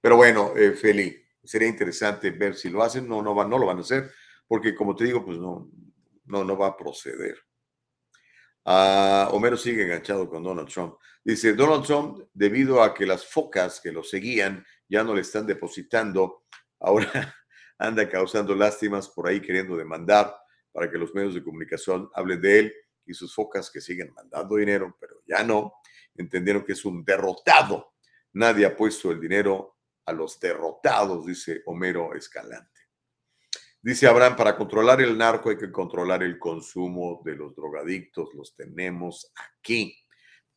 Pero 0.00 0.16
bueno, 0.16 0.56
eh, 0.56 0.72
Feli, 0.72 1.14
sería 1.42 1.68
interesante 1.68 2.30
ver 2.30 2.54
si 2.54 2.70
lo 2.70 2.82
hacen, 2.82 3.06
no, 3.08 3.20
no, 3.20 3.34
va- 3.34 3.46
no 3.46 3.58
lo 3.58 3.66
van 3.66 3.78
a 3.78 3.82
hacer, 3.82 4.10
porque 4.46 4.74
como 4.74 4.94
te 4.96 5.04
digo, 5.04 5.24
pues 5.24 5.38
no, 5.38 5.68
no, 6.26 6.44
no 6.44 6.56
va 6.56 6.68
a 6.68 6.76
proceder. 6.76 7.36
Ah, 8.64 9.28
Homero 9.32 9.56
sigue 9.56 9.82
enganchado 9.82 10.28
con 10.30 10.42
Donald 10.42 10.68
Trump. 10.68 10.94
Dice, 11.24 11.52
Donald 11.54 11.84
Trump, 11.84 12.28
debido 12.32 12.82
a 12.82 12.94
que 12.94 13.06
las 13.06 13.26
focas 13.26 13.80
que 13.80 13.90
lo 13.92 14.02
seguían 14.04 14.64
ya 14.92 15.02
no 15.02 15.14
le 15.14 15.22
están 15.22 15.46
depositando, 15.46 16.44
ahora 16.78 17.08
anda 17.78 18.06
causando 18.10 18.54
lástimas 18.54 19.08
por 19.08 19.26
ahí 19.26 19.40
queriendo 19.40 19.74
demandar 19.74 20.36
para 20.70 20.90
que 20.90 20.98
los 20.98 21.14
medios 21.14 21.32
de 21.32 21.42
comunicación 21.42 22.10
hablen 22.14 22.42
de 22.42 22.58
él 22.58 22.74
y 23.06 23.14
sus 23.14 23.34
focas 23.34 23.70
que 23.70 23.80
siguen 23.80 24.12
mandando 24.12 24.56
dinero, 24.56 24.94
pero 25.00 25.22
ya 25.26 25.42
no, 25.44 25.72
entendieron 26.14 26.62
que 26.62 26.74
es 26.74 26.84
un 26.84 27.02
derrotado. 27.04 27.94
Nadie 28.34 28.66
ha 28.66 28.76
puesto 28.76 29.10
el 29.10 29.18
dinero 29.18 29.78
a 30.04 30.12
los 30.12 30.38
derrotados, 30.38 31.24
dice 31.24 31.62
Homero 31.64 32.14
Escalante. 32.14 32.68
Dice 33.80 34.06
Abraham, 34.06 34.36
para 34.36 34.56
controlar 34.56 35.00
el 35.00 35.16
narco 35.16 35.48
hay 35.48 35.56
que 35.56 35.72
controlar 35.72 36.22
el 36.22 36.38
consumo 36.38 37.22
de 37.24 37.34
los 37.34 37.56
drogadictos, 37.56 38.28
los 38.34 38.54
tenemos 38.54 39.32
aquí. 39.34 39.96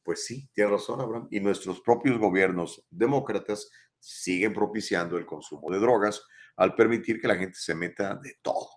Pues 0.03 0.25
sí, 0.25 0.47
tiene 0.53 0.71
razón 0.71 1.01
Abraham. 1.01 1.27
Y 1.31 1.39
nuestros 1.39 1.81
propios 1.81 2.19
gobiernos 2.19 2.85
demócratas 2.91 3.71
siguen 4.07 4.53
propiciando 4.53 5.17
el 5.17 5.25
consumo 5.25 5.71
de 5.71 5.79
drogas 5.79 6.23
al 6.57 6.75
permitir 6.75 7.19
que 7.19 7.27
la 7.27 7.35
gente 7.35 7.57
se 7.57 7.73
meta 7.73 8.15
de 8.15 8.35
todo, 8.41 8.69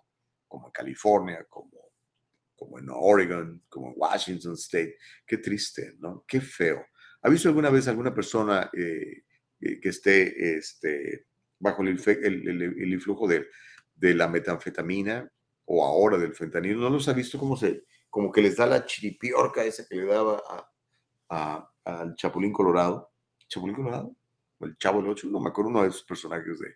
como 0.47 0.65
en 0.67 0.71
California, 0.71 1.45
como, 1.47 1.91
como 2.55 2.79
en 2.79 2.87
Oregon, 2.89 3.63
como 3.69 3.89
en 3.89 3.93
Washington 3.95 4.53
State. 4.53 4.97
Qué 5.25 5.37
triste, 5.37 5.95
¿no? 5.99 6.25
Qué 6.27 6.41
feo. 6.41 6.83
¿Ha 7.21 7.29
visto 7.29 7.47
alguna 7.47 7.69
vez 7.69 7.87
alguna 7.87 8.13
persona 8.13 8.69
eh, 8.73 9.23
eh, 9.61 9.79
que 9.79 9.89
esté 9.89 10.57
este, 10.57 11.27
bajo 11.59 11.83
el, 11.83 11.99
el- 12.07 12.93
influjo 12.93 13.27
de, 13.27 13.47
de 13.93 14.15
la 14.15 14.27
metanfetamina 14.27 15.29
o 15.65 15.85
ahora 15.85 16.17
del 16.17 16.33
fentanilo? 16.33 16.79
¿No 16.79 16.89
los 16.89 17.07
ha 17.07 17.13
visto 17.13 17.37
cómo 17.37 17.55
se, 17.55 17.83
como 18.09 18.31
que 18.31 18.41
les 18.41 18.57
da 18.57 18.65
la 18.65 18.83
chiripiorca 18.85 19.63
esa 19.63 19.85
que 19.87 19.95
le 19.95 20.05
daba 20.05 20.41
al 21.29 22.15
Chapulín 22.15 22.51
Colorado? 22.51 23.11
¿Chapulín 23.47 23.75
Colorado? 23.75 24.15
¿O 24.59 24.65
el 24.65 24.77
Chavo 24.77 24.99
el 24.99 25.07
Ocho? 25.07 25.27
No 25.27 25.39
me 25.39 25.49
acuerdo 25.49 25.69
uno 25.69 25.83
de 25.83 25.89
esos 25.89 26.03
personajes 26.03 26.59
de, 26.59 26.75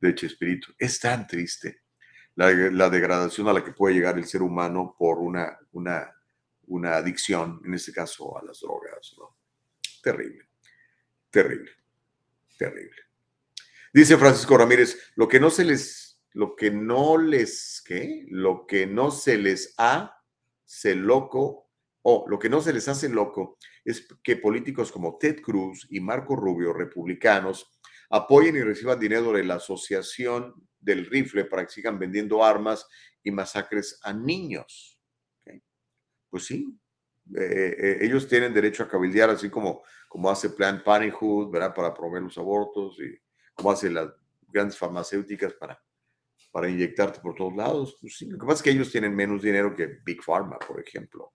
de 0.00 0.14
Chespirito. 0.14 0.68
Es 0.78 1.00
tan 1.00 1.26
triste 1.26 1.82
la, 2.34 2.50
la 2.52 2.88
degradación 2.88 3.48
a 3.48 3.52
la 3.52 3.64
que 3.64 3.72
puede 3.72 3.94
llegar 3.94 4.16
el 4.16 4.26
ser 4.26 4.42
humano 4.42 4.94
por 4.98 5.18
una, 5.18 5.58
una, 5.72 6.14
una 6.66 6.96
adicción, 6.96 7.60
en 7.64 7.74
este 7.74 7.92
caso 7.92 8.38
a 8.38 8.44
las 8.44 8.60
drogas. 8.60 9.14
¿no? 9.18 9.36
Terrible, 10.02 10.48
terrible, 11.30 11.70
terrible. 12.56 12.96
Dice 13.92 14.16
Francisco 14.16 14.56
Ramírez, 14.56 15.12
lo 15.16 15.28
que 15.28 15.38
no 15.38 15.50
se 15.50 15.64
les, 15.64 16.20
lo 16.32 16.56
que 16.56 16.70
no 16.70 17.18
les, 17.18 17.82
¿qué? 17.84 18.26
Lo 18.28 18.66
que 18.66 18.86
no 18.86 19.10
se 19.10 19.36
les 19.36 19.74
hace 19.76 20.94
loco, 20.94 21.61
o 22.02 22.24
lo 22.28 22.38
que 22.38 22.48
no 22.48 22.60
se 22.60 22.72
les 22.72 22.88
hace 22.88 23.08
loco 23.08 23.58
es 23.84 24.08
que 24.22 24.36
políticos 24.36 24.90
como 24.90 25.18
Ted 25.18 25.40
Cruz 25.40 25.86
y 25.90 26.00
Marco 26.00 26.36
Rubio, 26.36 26.72
republicanos, 26.72 27.70
apoyen 28.10 28.56
y 28.56 28.62
reciban 28.62 28.98
dinero 28.98 29.32
de 29.32 29.44
la 29.44 29.54
Asociación 29.54 30.54
del 30.78 31.06
Rifle 31.06 31.44
para 31.44 31.64
que 31.64 31.72
sigan 31.72 31.98
vendiendo 31.98 32.44
armas 32.44 32.86
y 33.22 33.30
masacres 33.30 34.00
a 34.02 34.12
niños. 34.12 35.00
Pues 36.28 36.44
sí, 36.44 36.78
eh, 37.36 37.76
eh, 37.78 37.98
ellos 38.00 38.26
tienen 38.26 38.52
derecho 38.52 38.82
a 38.82 38.88
cabildear, 38.88 39.30
así 39.30 39.48
como, 39.48 39.82
como 40.08 40.30
hace 40.30 40.50
Planned 40.50 40.82
Parenthood, 40.82 41.50
¿verdad? 41.50 41.74
Para 41.74 41.94
promover 41.94 42.22
los 42.22 42.36
abortos 42.38 42.98
y 42.98 43.16
como 43.54 43.70
hacen 43.70 43.94
las 43.94 44.08
grandes 44.48 44.76
farmacéuticas 44.76 45.54
para, 45.54 45.82
para 46.50 46.68
inyectarte 46.68 47.20
por 47.20 47.34
todos 47.34 47.54
lados. 47.54 47.96
Pues 48.00 48.16
sí, 48.16 48.26
lo 48.26 48.38
que 48.38 48.46
pasa 48.46 48.58
es 48.58 48.62
que 48.62 48.70
ellos 48.70 48.90
tienen 48.90 49.14
menos 49.14 49.42
dinero 49.42 49.74
que 49.74 49.98
Big 50.04 50.22
Pharma, 50.22 50.58
por 50.58 50.80
ejemplo. 50.80 51.32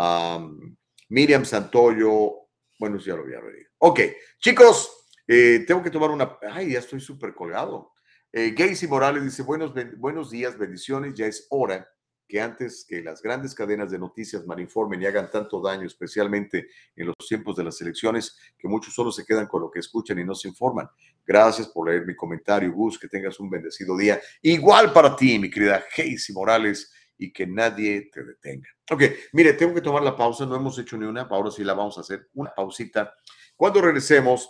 Am, 0.00 0.76
Miriam 1.08 1.44
Santoyo, 1.44 2.48
bueno, 2.78 2.98
ya 2.98 3.16
lo 3.16 3.22
había 3.22 3.40
leído. 3.40 3.68
Ok, 3.78 4.00
chicos, 4.38 5.06
eh, 5.26 5.64
tengo 5.66 5.82
que 5.82 5.90
tomar 5.90 6.10
una... 6.10 6.38
Ay, 6.52 6.72
ya 6.72 6.78
estoy 6.78 7.00
súper 7.00 7.34
colgado. 7.34 7.94
Eh, 8.32 8.54
Gacy 8.56 8.86
Morales 8.86 9.24
dice, 9.24 9.42
buenos, 9.42 9.72
buenos 9.96 10.30
días, 10.30 10.56
bendiciones, 10.56 11.14
ya 11.14 11.26
es 11.26 11.48
hora 11.50 11.88
que 12.28 12.40
antes 12.40 12.84
que 12.86 13.02
las 13.02 13.22
grandes 13.22 13.56
cadenas 13.56 13.90
de 13.90 13.98
noticias 13.98 14.46
malinformen 14.46 15.02
y 15.02 15.06
hagan 15.06 15.30
tanto 15.32 15.60
daño, 15.60 15.86
especialmente 15.86 16.68
en 16.94 17.06
los 17.06 17.16
tiempos 17.26 17.56
de 17.56 17.64
las 17.64 17.80
elecciones, 17.80 18.36
que 18.56 18.68
muchos 18.68 18.94
solo 18.94 19.10
se 19.10 19.24
quedan 19.24 19.48
con 19.48 19.62
lo 19.62 19.70
que 19.70 19.80
escuchan 19.80 20.20
y 20.20 20.24
no 20.24 20.34
se 20.36 20.46
informan. 20.46 20.88
Gracias 21.26 21.66
por 21.66 21.88
leer 21.88 22.06
mi 22.06 22.14
comentario, 22.14 22.72
Gus, 22.72 23.00
que 23.00 23.08
tengas 23.08 23.40
un 23.40 23.50
bendecido 23.50 23.96
día. 23.96 24.20
Igual 24.42 24.92
para 24.92 25.16
ti, 25.16 25.40
mi 25.40 25.50
querida 25.50 25.82
Gacy 25.96 26.32
Morales, 26.34 26.92
y 27.18 27.32
que 27.32 27.46
nadie 27.46 28.08
te 28.12 28.22
detenga. 28.24 28.68
Ok, 28.90 29.02
mire, 29.32 29.52
tengo 29.54 29.74
que 29.74 29.80
tomar 29.80 30.02
la 30.02 30.16
pausa, 30.16 30.46
no 30.46 30.56
hemos 30.56 30.78
hecho 30.78 30.96
ni 30.96 31.04
una, 31.04 31.22
ahora 31.22 31.50
sí 31.50 31.64
la 31.64 31.74
vamos 31.74 31.98
a 31.98 32.02
hacer, 32.02 32.28
una 32.34 32.54
pausita. 32.54 33.12
Cuando 33.56 33.80
regresemos, 33.82 34.48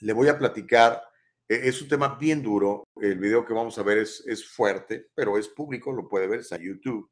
le 0.00 0.12
voy 0.12 0.28
a 0.28 0.36
platicar. 0.38 1.00
e- 1.48 1.68
Es 1.68 1.80
un 1.80 1.88
tema 1.88 2.16
bien 2.16 2.42
duro. 2.42 2.84
El 2.96 3.18
video 3.18 3.44
que 3.44 3.54
vamos 3.54 3.78
a 3.78 3.82
ver 3.82 3.98
es, 3.98 4.22
es 4.26 4.46
fuerte, 4.48 5.10
pero 5.14 5.38
es 5.38 5.48
público, 5.48 5.92
lo 5.92 6.08
puede 6.08 6.26
ver, 6.26 6.40
está 6.40 6.56
en 6.56 6.62
YouTube. 6.64 7.08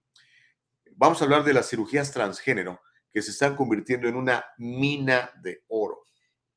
Vamos 0.97 1.21
a 1.21 1.25
hablar 1.25 1.45
de 1.45 1.55
las 1.55 1.69
cirugías 1.71 2.13
transgénero 2.13 2.81
que 3.13 3.23
se 3.23 3.31
están 3.31 3.55
convirtiendo 3.55 4.09
en 4.09 4.17
una 4.17 4.45
mina 4.59 5.31
de 5.41 5.63
oro. 5.69 6.05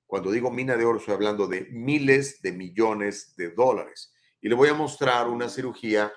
Cuando 0.07 0.32
digo 0.32 0.49
mina 0.49 0.76
de 0.76 0.86
oro, 0.86 0.97
estoy 0.97 1.13
hablando 1.13 1.47
de 1.47 1.68
miles 1.70 2.41
de 2.41 2.51
millones 2.51 3.36
de 3.36 3.51
dólares. 3.51 4.11
Y 4.41 4.49
le 4.49 4.55
voy 4.55 4.70
a 4.70 4.74
mostrar 4.74 5.28
una 5.28 5.49
cirugía 5.49 6.11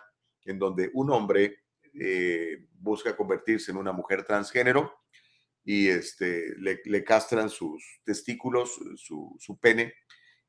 en 0.44 0.58
donde 0.58 0.90
un 0.94 1.10
hombre 1.10 1.56
eh, 1.94 2.66
busca 2.72 3.16
convertirse 3.16 3.70
en 3.70 3.76
una 3.76 3.92
mujer 3.92 4.24
transgénero 4.24 5.00
y 5.64 5.88
este, 5.88 6.54
le, 6.58 6.80
le 6.84 7.04
castran 7.04 7.48
sus 7.48 8.00
testículos, 8.04 8.78
su, 8.96 9.36
su 9.38 9.58
pene, 9.58 9.94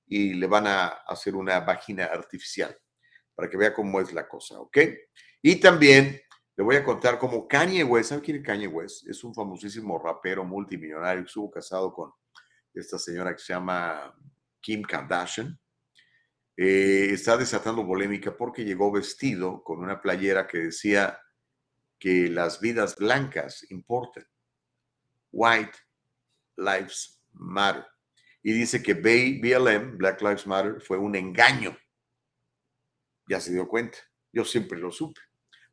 y 0.06 0.34
le 0.34 0.48
van 0.48 0.68
a 0.68 0.88
hacer 0.88 1.36
una 1.36 1.60
vagina 1.62 2.06
artificial 2.06 2.78
para 3.34 3.50
que 3.50 3.58
vea 3.58 3.74
cómo 3.74 4.02
es 4.02 4.12
la 4.14 4.28
cosa, 4.28 4.60
¿ok? 4.60 4.78
Y 5.42 5.56
también 5.56 6.22
le 6.56 6.64
voy 6.64 6.76
a 6.76 6.84
contar 6.84 7.18
cómo 7.18 7.48
Kanye 7.48 7.84
West, 7.84 8.10
¿sabe 8.10 8.22
quién 8.22 8.38
es 8.38 8.44
Kanye 8.44 8.68
West? 8.68 9.08
Es 9.08 9.24
un 9.24 9.34
famosísimo 9.34 9.98
rapero 9.98 10.44
multimillonario 10.44 11.24
que 11.24 11.28
estuvo 11.28 11.50
casado 11.50 11.94
con 11.94 12.12
esta 12.74 13.00
señora 13.00 13.34
que 13.34 13.42
se 13.42 13.54
llama 13.54 14.14
Kim 14.60 14.82
Kardashian. 14.82 15.58
Eh, 16.58 17.10
está 17.12 17.38
desatando 17.38 17.88
polémica 17.88 18.36
porque 18.36 18.66
llegó 18.66 18.92
vestido 18.92 19.64
con 19.64 19.80
una 19.80 20.02
playera 20.02 20.46
que 20.46 20.58
decía 20.58 21.21
que 22.02 22.30
las 22.30 22.60
vidas 22.60 22.96
blancas 22.96 23.64
importan. 23.70 24.26
White 25.32 25.78
Lives 26.58 27.22
Matter. 27.32 27.86
Y 28.42 28.54
dice 28.54 28.82
que 28.82 28.96
BLM, 28.96 30.00
Black 30.00 30.20
Lives 30.22 30.48
Matter, 30.48 30.82
fue 30.82 30.98
un 30.98 31.16
engaño. 31.16 31.78
Ya 33.28 33.40
se 33.40 33.54
dio 33.54 33.68
cuenta. 33.68 34.00
Yo 34.34 34.44
siempre 34.44 34.80
lo 34.80 34.92
supe. 34.92 35.22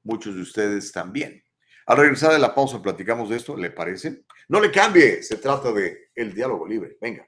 Muchos 0.02 0.34
de 0.34 0.42
ustedes 0.42 0.92
también. 0.92 1.42
Al 1.86 1.96
regresar 1.96 2.32
de 2.32 2.38
la 2.38 2.54
pausa 2.54 2.82
platicamos 2.82 3.30
de 3.30 3.36
esto, 3.36 3.56
¿le 3.56 3.70
parece? 3.70 4.26
No 4.48 4.60
le 4.60 4.70
cambie, 4.70 5.22
se 5.22 5.38
trata 5.38 5.72
de 5.72 6.10
el 6.14 6.34
diálogo 6.34 6.68
libre. 6.68 6.98
Venga. 7.00 7.26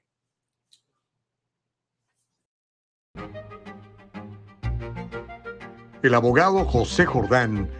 El 6.02 6.14
abogado 6.14 6.66
José 6.66 7.06
Jordán 7.06 7.79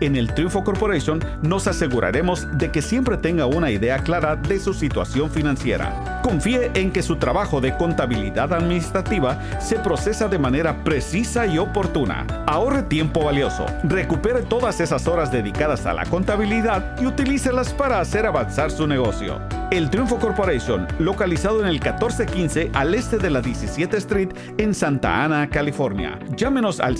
En 0.00 0.14
el 0.14 0.34
Triunfo 0.34 0.62
Corporation 0.62 1.20
nos 1.42 1.66
aseguraremos 1.66 2.46
de 2.58 2.70
que 2.70 2.82
siempre 2.82 3.16
tenga 3.16 3.46
una 3.46 3.70
idea 3.70 3.98
clara 3.98 4.36
de 4.36 4.58
su 4.58 4.74
situación 4.74 5.30
financiera. 5.30 6.20
Confíe 6.22 6.70
en 6.74 6.92
que 6.92 7.02
su 7.02 7.16
trabajo 7.16 7.60
de 7.60 7.74
contabilidad 7.76 8.52
administrativa 8.52 9.40
se 9.60 9.78
procesa 9.78 10.28
de 10.28 10.38
manera 10.38 10.84
precisa 10.84 11.46
y 11.46 11.56
oportuna. 11.56 12.26
Ahorre 12.46 12.82
tiempo 12.82 13.24
valioso, 13.24 13.64
recupere 13.84 14.42
todas 14.42 14.80
esas 14.80 15.06
horas 15.06 15.32
dedicadas 15.32 15.86
a 15.86 15.94
la 15.94 16.04
contabilidad 16.04 17.00
y 17.00 17.06
utilícelas 17.06 17.72
para 17.72 18.00
hacer 18.00 18.26
avanzar 18.26 18.70
su 18.70 18.86
negocio. 18.86 19.40
El 19.70 19.90
Triunfo 19.90 20.18
Corporation, 20.18 20.86
localizado 21.00 21.60
en 21.60 21.66
el 21.66 21.80
1415 21.80 22.70
al 22.72 22.94
este 22.94 23.18
de 23.18 23.30
la 23.30 23.40
17 23.40 23.96
Street 23.96 24.28
en 24.58 24.74
Santa 24.74 25.24
Ana, 25.24 25.50
California. 25.50 26.20
Llámenos 26.36 26.78
al 26.78 26.96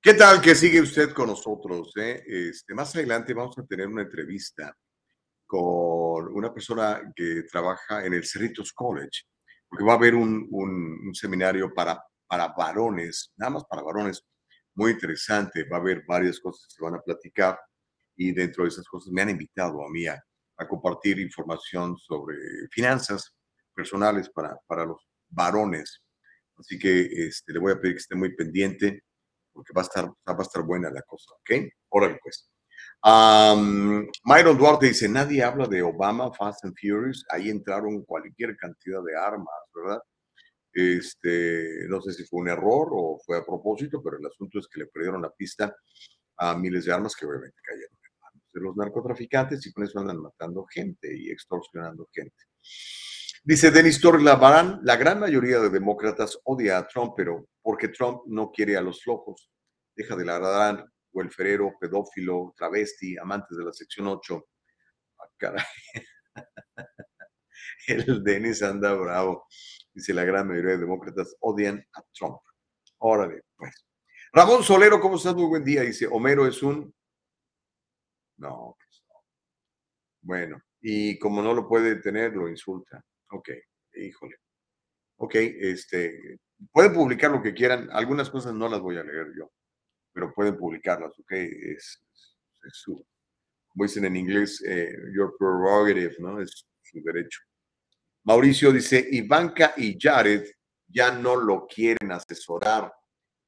¿Qué 0.00 0.14
tal 0.14 0.40
que 0.40 0.54
sigue 0.56 0.80
usted 0.80 1.12
con 1.12 1.28
nosotros? 1.28 1.92
eh? 1.96 2.24
Este, 2.26 2.74
más 2.74 2.92
adelante 2.96 3.34
vamos 3.34 3.56
a 3.56 3.64
tener 3.64 3.86
una 3.86 4.02
entrevista 4.02 4.76
con 5.52 6.28
una 6.34 6.52
persona 6.52 7.02
que 7.14 7.42
trabaja 7.50 8.04
en 8.06 8.14
el 8.14 8.24
Cerritos 8.26 8.72
College, 8.72 9.24
porque 9.68 9.84
va 9.84 9.92
a 9.94 9.96
haber 9.96 10.14
un, 10.14 10.46
un- 10.50 10.98
un 11.08 11.14
seminario 11.14 11.72
para, 11.74 12.02
para 12.26 12.48
varones, 12.48 13.32
nada 13.36 13.50
más 13.52 13.64
para 13.68 13.82
varones, 13.82 14.22
muy 14.74 14.92
interesante. 14.92 15.64
Va 15.70 15.76
a 15.78 15.80
haber 15.80 16.04
varias 16.06 16.40
cosas 16.40 16.66
que 16.68 16.74
se 16.76 16.82
van 16.84 16.94
a 16.94 17.00
platicar 17.02 17.58
y 18.16 18.32
dentro 18.32 18.64
de 18.64 18.68
esas 18.70 18.86
cosas 18.86 19.12
me 19.12 19.22
han 19.22 19.30
invitado 19.30 19.84
a 19.84 19.90
mí 19.90 20.06
a, 20.06 20.18
a 20.58 20.68
compartir 20.68 21.18
información 21.20 21.96
sobre 21.98 22.36
finanzas 22.70 23.34
personales 23.74 24.30
para, 24.30 24.56
para 24.66 24.84
los 24.86 25.02
varones. 25.30 26.02
Así 26.58 26.78
que 26.78 27.02
este, 27.28 27.52
le 27.54 27.58
voy 27.60 27.72
a 27.72 27.80
pedir 27.80 27.94
que 27.96 28.00
esté 28.02 28.16
muy 28.16 28.34
pendiente 28.36 29.02
porque 29.52 29.72
va 29.74 29.82
a 29.82 29.84
estar, 29.84 30.06
va 30.06 30.36
a 30.38 30.42
estar 30.42 30.64
buena 30.64 30.90
la 30.90 31.02
cosa, 31.02 31.32
¿ok? 31.34 31.68
Órale, 31.90 32.18
pues. 32.22 32.50
Am, 33.04 34.06
Myron 34.24 34.56
Duarte 34.56 34.86
dice, 34.86 35.08
nadie 35.08 35.42
habla 35.42 35.66
de 35.66 35.82
Obama, 35.82 36.32
Fast 36.32 36.64
and 36.64 36.74
Furious, 36.80 37.24
ahí 37.30 37.50
entraron 37.50 38.04
cualquier 38.04 38.56
cantidad 38.56 39.02
de 39.02 39.16
armas, 39.16 39.48
¿verdad? 39.74 40.00
Este, 40.72 41.86
no 41.88 42.00
sé 42.00 42.12
si 42.12 42.24
fue 42.24 42.40
un 42.40 42.48
error 42.48 42.88
o 42.92 43.20
fue 43.26 43.38
a 43.38 43.44
propósito, 43.44 44.00
pero 44.02 44.18
el 44.18 44.26
asunto 44.26 44.58
es 44.58 44.68
que 44.68 44.80
le 44.80 44.86
perdieron 44.86 45.20
la 45.20 45.30
pista 45.30 45.74
a 46.38 46.56
miles 46.56 46.84
de 46.84 46.92
armas 46.92 47.14
que 47.16 47.26
obviamente 47.26 47.56
cayeron 47.62 47.90
en 47.92 48.20
manos 48.20 48.50
de 48.52 48.60
los 48.60 48.76
narcotraficantes 48.76 49.66
y 49.66 49.72
con 49.72 49.84
eso 49.84 49.98
andan 49.98 50.18
matando 50.18 50.64
gente 50.64 51.14
y 51.14 51.30
extorsionando 51.30 52.08
gente. 52.12 52.44
Dice 53.44 53.72
Denis 53.72 54.00
Torres 54.00 54.22
Lavarán, 54.22 54.80
la 54.84 54.94
gran 54.96 55.18
mayoría 55.18 55.58
de 55.58 55.70
demócratas 55.70 56.38
odia 56.44 56.78
a 56.78 56.86
Trump, 56.86 57.14
pero 57.16 57.48
porque 57.60 57.88
Trump 57.88 58.22
no 58.26 58.52
quiere 58.52 58.76
a 58.76 58.80
los 58.80 59.02
flojos. 59.02 59.50
deja 59.94 60.16
de 60.16 60.24
ladrar, 60.24 60.86
ferero, 61.30 61.72
pedófilo, 61.80 62.52
travesti, 62.56 63.16
amantes 63.18 63.56
de 63.56 63.64
la 63.64 63.72
sección 63.72 64.06
8. 64.08 64.48
Ah, 65.18 65.28
caray. 65.36 65.64
El 67.86 68.22
Denis 68.22 68.62
anda 68.62 68.94
bravo. 68.94 69.46
Dice 69.92 70.14
la 70.14 70.24
gran 70.24 70.48
mayoría 70.48 70.72
de 70.72 70.78
demócratas 70.78 71.36
odian 71.40 71.84
a 71.94 72.02
Trump. 72.12 72.38
Órale, 72.98 73.42
pues. 73.56 73.86
Ramón 74.32 74.62
Solero, 74.62 75.00
¿cómo 75.00 75.16
estás? 75.16 75.34
Muy 75.34 75.46
buen 75.46 75.64
día. 75.64 75.82
Dice, 75.82 76.06
Homero 76.06 76.46
es 76.46 76.62
un... 76.62 76.94
No, 78.38 78.76
pues 78.78 79.02
no. 79.06 79.14
Bueno, 80.22 80.62
y 80.80 81.18
como 81.18 81.42
no 81.42 81.52
lo 81.52 81.68
puede 81.68 81.96
tener, 81.96 82.32
lo 82.32 82.48
insulta. 82.48 83.04
Ok, 83.30 83.50
híjole. 83.94 84.36
Ok, 85.16 85.34
este, 85.34 86.38
pueden 86.72 86.94
publicar 86.94 87.30
lo 87.30 87.42
que 87.42 87.54
quieran. 87.54 87.88
Algunas 87.92 88.30
cosas 88.30 88.54
no 88.54 88.68
las 88.68 88.80
voy 88.80 88.96
a 88.96 89.04
leer 89.04 89.28
yo, 89.36 89.50
pero 90.12 90.32
pueden 90.32 90.56
publicarlas, 90.56 91.18
ok. 91.18 91.32
Es, 91.32 92.00
su, 92.72 93.04
como 93.68 93.84
dicen 93.84 94.04
en 94.04 94.16
inglés, 94.16 94.62
eh, 94.66 94.94
your 95.14 95.34
prerogative, 95.38 96.14
¿no? 96.18 96.40
Es 96.40 96.66
su 96.82 97.02
derecho. 97.02 97.40
Mauricio 98.24 98.72
dice, 98.72 99.04
Ivanka 99.10 99.74
y 99.76 99.98
Jared 99.98 100.44
ya 100.86 101.10
no 101.10 101.34
lo 101.36 101.66
quieren 101.66 102.12
asesorar, 102.12 102.92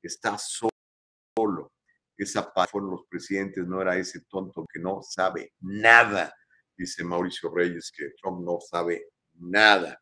está 0.03 0.37
solo. 0.39 1.73
Esa 2.17 2.53
parte 2.53 2.73
fueron 2.73 2.91
los 2.91 3.07
presidentes, 3.09 3.67
no 3.67 3.81
era 3.81 3.97
ese 3.97 4.23
tonto 4.29 4.65
que 4.73 4.81
no 4.81 5.01
sabe 5.03 5.53
nada, 5.61 6.33
dice 6.77 7.05
Mauricio 7.05 7.53
Reyes, 7.55 7.93
que 7.95 8.11
Trump 8.21 8.45
no 8.45 8.59
sabe 8.61 9.09
nada. 9.35 10.01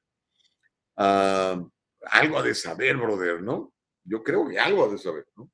Ah, 0.96 1.62
algo 2.10 2.42
de 2.42 2.54
saber, 2.54 2.96
brother, 2.96 3.42
¿no? 3.42 3.72
Yo 4.04 4.22
creo 4.22 4.48
que 4.48 4.58
algo 4.58 4.88
de 4.90 4.98
saber, 4.98 5.26
¿no? 5.36 5.50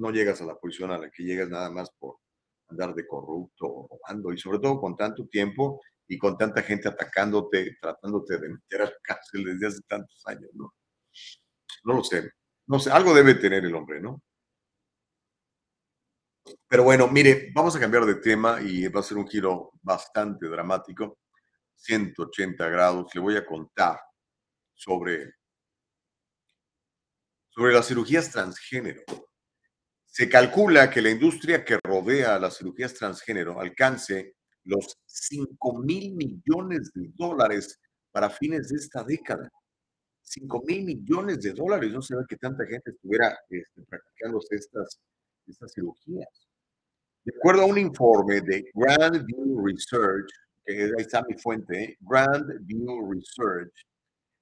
No 0.00 0.10
llegas 0.10 0.40
a 0.40 0.46
la 0.46 0.56
posición 0.56 0.90
a 0.92 0.98
la 0.98 1.10
que 1.10 1.22
llegas 1.22 1.50
nada 1.50 1.70
más 1.70 1.90
por 1.98 2.16
andar 2.68 2.94
de 2.94 3.06
corrupto 3.06 3.66
o 3.66 3.88
robando, 3.88 4.32
y 4.32 4.38
sobre 4.38 4.58
todo 4.58 4.80
con 4.80 4.96
tanto 4.96 5.26
tiempo 5.26 5.82
y 6.08 6.16
con 6.16 6.38
tanta 6.38 6.62
gente 6.62 6.88
atacándote, 6.88 7.76
tratándote 7.82 8.38
de 8.38 8.48
meter 8.48 8.82
a 8.82 8.84
la 8.86 8.92
cárcel 9.02 9.44
desde 9.44 9.66
hace 9.66 9.80
tantos 9.86 10.22
años, 10.24 10.50
¿no? 10.54 10.72
No 11.84 11.94
lo 11.94 12.02
sé. 12.02 12.30
No 12.66 12.78
sé, 12.78 12.90
algo 12.90 13.12
debe 13.12 13.34
tener 13.34 13.64
el 13.66 13.74
hombre, 13.74 14.00
¿no? 14.00 14.22
Pero 16.66 16.82
bueno, 16.82 17.06
mire, 17.08 17.50
vamos 17.54 17.76
a 17.76 17.80
cambiar 17.80 18.06
de 18.06 18.14
tema 18.14 18.60
y 18.62 18.88
va 18.88 19.00
a 19.00 19.02
ser 19.02 19.18
un 19.18 19.28
giro 19.28 19.72
bastante 19.82 20.46
dramático, 20.46 21.18
180 21.76 22.68
grados. 22.70 23.14
Le 23.14 23.20
voy 23.20 23.36
a 23.36 23.44
contar 23.44 24.00
sobre, 24.72 25.34
sobre 27.50 27.74
las 27.74 27.86
cirugías 27.86 28.30
transgénero. 28.30 29.02
Se 30.10 30.28
calcula 30.28 30.90
que 30.90 31.00
la 31.00 31.10
industria 31.10 31.64
que 31.64 31.78
rodea 31.84 32.34
a 32.34 32.38
las 32.40 32.58
cirugías 32.58 32.94
transgénero 32.94 33.60
alcance 33.60 34.34
los 34.64 34.98
5 35.06 35.78
mil 35.78 36.16
millones 36.16 36.90
de 36.92 37.10
dólares 37.14 37.78
para 38.10 38.28
fines 38.28 38.68
de 38.68 38.76
esta 38.76 39.04
década. 39.04 39.48
5 40.22 40.62
mil 40.66 40.84
millones 40.84 41.40
de 41.40 41.52
dólares. 41.52 41.92
No 41.92 42.02
se 42.02 42.16
ve 42.16 42.24
que 42.28 42.36
tanta 42.36 42.66
gente 42.66 42.90
estuviera 42.90 43.38
este, 43.48 43.82
practicando 43.88 44.40
estas, 44.50 45.00
estas 45.46 45.72
cirugías. 45.72 46.48
De 47.24 47.32
acuerdo 47.36 47.62
a 47.62 47.66
un 47.66 47.78
informe 47.78 48.40
de 48.40 48.68
Grand 48.74 49.24
View 49.24 49.64
Research, 49.64 50.28
que 50.64 50.84
ahí 50.84 50.90
está 50.98 51.22
mi 51.28 51.38
fuente, 51.38 51.84
¿eh? 51.84 51.96
Grand 52.00 52.66
View 52.66 53.12
Research, 53.12 53.72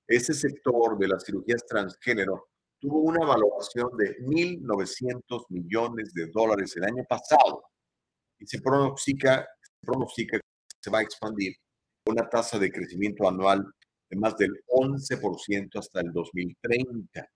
ese 0.07 0.33
sector 0.33 0.99
de 0.99 1.09
las 1.09 1.25
cirugías 1.25 1.67
transgénero 1.67 2.49
tuvo 2.81 3.01
una 3.01 3.25
valoración 3.25 3.91
de 3.97 4.19
1.900 4.19 5.47
millones 5.51 6.13
de 6.15 6.27
dólares 6.29 6.77
el 6.77 6.85
año 6.85 7.05
pasado 7.09 7.63
y 8.39 8.47
se 8.47 8.61
pronostica, 8.61 9.47
se 9.61 9.87
pronostica 9.87 10.39
que 10.39 10.77
se 10.81 10.91
va 10.91 11.01
a 11.01 11.03
expandir 11.03 11.55
una 12.07 12.29
tasa 12.29 12.59
de 12.59 12.71
crecimiento 12.71 13.29
anual 13.29 13.67
de 14.11 14.17
más 14.17 14.37
del 14.37 14.53
11% 14.69 15.79
hasta 15.79 16.01
el 16.01 16.13
2030. 16.13 17.29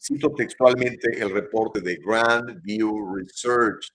Cito 0.00 0.32
textualmente 0.32 1.20
el 1.20 1.30
reporte 1.30 1.80
de 1.80 1.96
Grand 1.96 2.62
View 2.62 3.16
Research. 3.16 3.88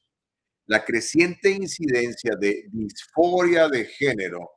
La 0.67 0.83
creciente 0.83 1.51
incidencia 1.51 2.35
de 2.39 2.65
disforia 2.71 3.67
de 3.67 3.85
género 3.85 4.49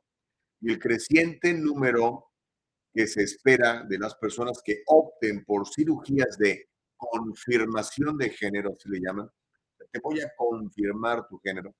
y 0.61 0.71
el 0.71 0.79
creciente 0.79 1.53
número 1.53 2.26
que 2.97 3.05
se 3.05 3.21
espera 3.21 3.85
de 3.87 3.99
las 3.99 4.15
personas 4.15 4.59
que 4.65 4.81
opten 4.87 5.45
por 5.45 5.67
cirugías 5.67 6.35
de 6.35 6.67
confirmación 6.95 8.17
de 8.17 8.31
género, 8.31 8.75
se 8.79 8.89
le 8.89 8.99
llaman. 8.99 9.29
Te 9.91 9.99
voy 9.99 10.19
a 10.21 10.33
confirmar 10.35 11.27
tu 11.27 11.37
género. 11.37 11.75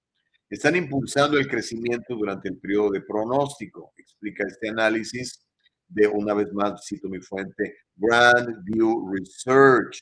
Están 0.47 0.75
impulsando 0.75 1.39
el 1.39 1.47
crecimiento 1.47 2.15
durante 2.15 2.49
el 2.49 2.59
periodo 2.59 2.91
de 2.91 3.01
pronóstico, 3.01 3.93
explica 3.97 4.45
este 4.47 4.69
análisis 4.69 5.43
de 5.87 6.07
una 6.07 6.35
vez 6.35 6.53
más, 6.53 6.85
cito 6.85 7.09
mi 7.09 7.19
fuente, 7.19 7.77
Grand 7.95 8.63
View 8.63 9.11
Research. 9.11 9.99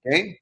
¿okay? 0.00 0.36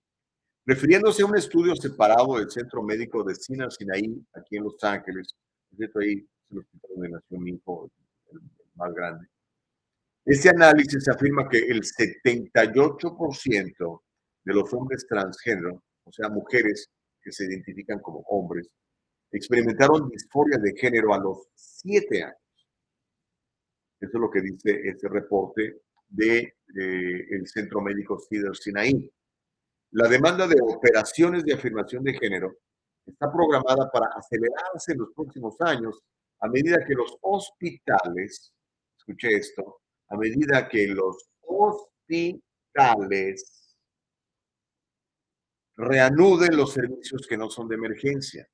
Refiriéndose 0.64 1.22
a 1.22 1.26
un 1.26 1.36
estudio 1.36 1.76
separado 1.76 2.38
del 2.38 2.50
Centro 2.50 2.82
Médico 2.82 3.22
de 3.24 3.34
Sina 3.34 3.70
Sinaí, 3.70 4.26
aquí 4.32 4.56
en 4.56 4.64
Los 4.64 4.82
Ángeles, 4.82 5.34
es 5.78 5.96
ahí 5.96 6.14
es 6.14 6.50
el 6.50 6.58
hospital 6.60 6.90
donde 6.94 7.10
nació 7.10 7.38
mi 7.38 7.50
hijo, 7.50 7.90
el 8.32 8.40
más 8.74 8.94
grande. 8.94 9.33
Este 10.24 10.48
análisis 10.48 11.06
afirma 11.08 11.48
que 11.48 11.58
el 11.58 11.82
78% 11.82 14.02
de 14.44 14.54
los 14.54 14.72
hombres 14.72 15.06
transgénero, 15.06 15.82
o 16.04 16.12
sea, 16.12 16.30
mujeres 16.30 16.90
que 17.20 17.30
se 17.30 17.44
identifican 17.44 17.98
como 17.98 18.20
hombres, 18.28 18.70
experimentaron 19.30 20.08
disforia 20.08 20.56
de 20.58 20.74
género 20.76 21.12
a 21.12 21.18
los 21.18 21.48
7 21.54 22.22
años. 22.22 22.38
Eso 24.00 24.12
es 24.14 24.20
lo 24.20 24.30
que 24.30 24.40
dice 24.40 24.80
este 24.84 25.08
reporte 25.08 25.82
del 26.08 26.50
de, 26.68 27.26
el 27.30 27.46
Centro 27.46 27.82
Médico 27.82 28.18
Cedar 28.18 28.56
Sinaí. 28.56 29.10
La 29.90 30.08
demanda 30.08 30.46
de 30.46 30.56
operaciones 30.60 31.44
de 31.44 31.54
afirmación 31.54 32.02
de 32.02 32.14
género 32.14 32.56
está 33.04 33.30
programada 33.30 33.90
para 33.90 34.06
acelerarse 34.06 34.92
en 34.92 34.98
los 34.98 35.12
próximos 35.14 35.60
años 35.60 36.00
a 36.40 36.48
medida 36.48 36.84
que 36.84 36.94
los 36.94 37.16
hospitales, 37.20 38.52
escuche 38.98 39.36
esto, 39.36 39.83
a 40.14 40.18
medida 40.18 40.68
que 40.68 40.86
los 40.88 41.28
hospitales 41.42 42.44
reanuden 45.76 46.56
los 46.56 46.72
servicios 46.72 47.26
que 47.26 47.36
no 47.36 47.50
son 47.50 47.68
de 47.68 47.74
emergencia. 47.74 48.48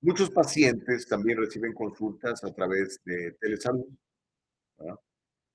Muchos 0.00 0.30
pacientes 0.30 1.08
también 1.08 1.38
reciben 1.38 1.72
consultas 1.72 2.44
a 2.44 2.54
través 2.54 3.00
de 3.04 3.32
telesalud. 3.40 3.88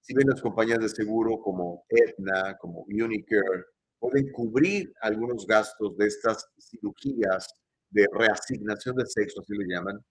Si 0.02 0.14
ven 0.14 0.28
las 0.28 0.42
compañías 0.42 0.80
de 0.80 0.90
seguro 0.90 1.40
como 1.40 1.86
Aetna, 1.90 2.58
como 2.58 2.82
Unicare, 2.90 3.64
pueden 4.00 4.30
cubrir 4.34 4.94
algunos 5.02 5.48
gastos 5.48 5.96
de 5.98 6.08
estas 6.08 6.46
cirugías 6.60 7.48
de 7.90 8.06
reasignación 8.12 8.98
de 8.98 9.06
sexo, 9.06 9.40
así 9.40 9.54
le 9.56 9.66
llaman, 9.66 10.04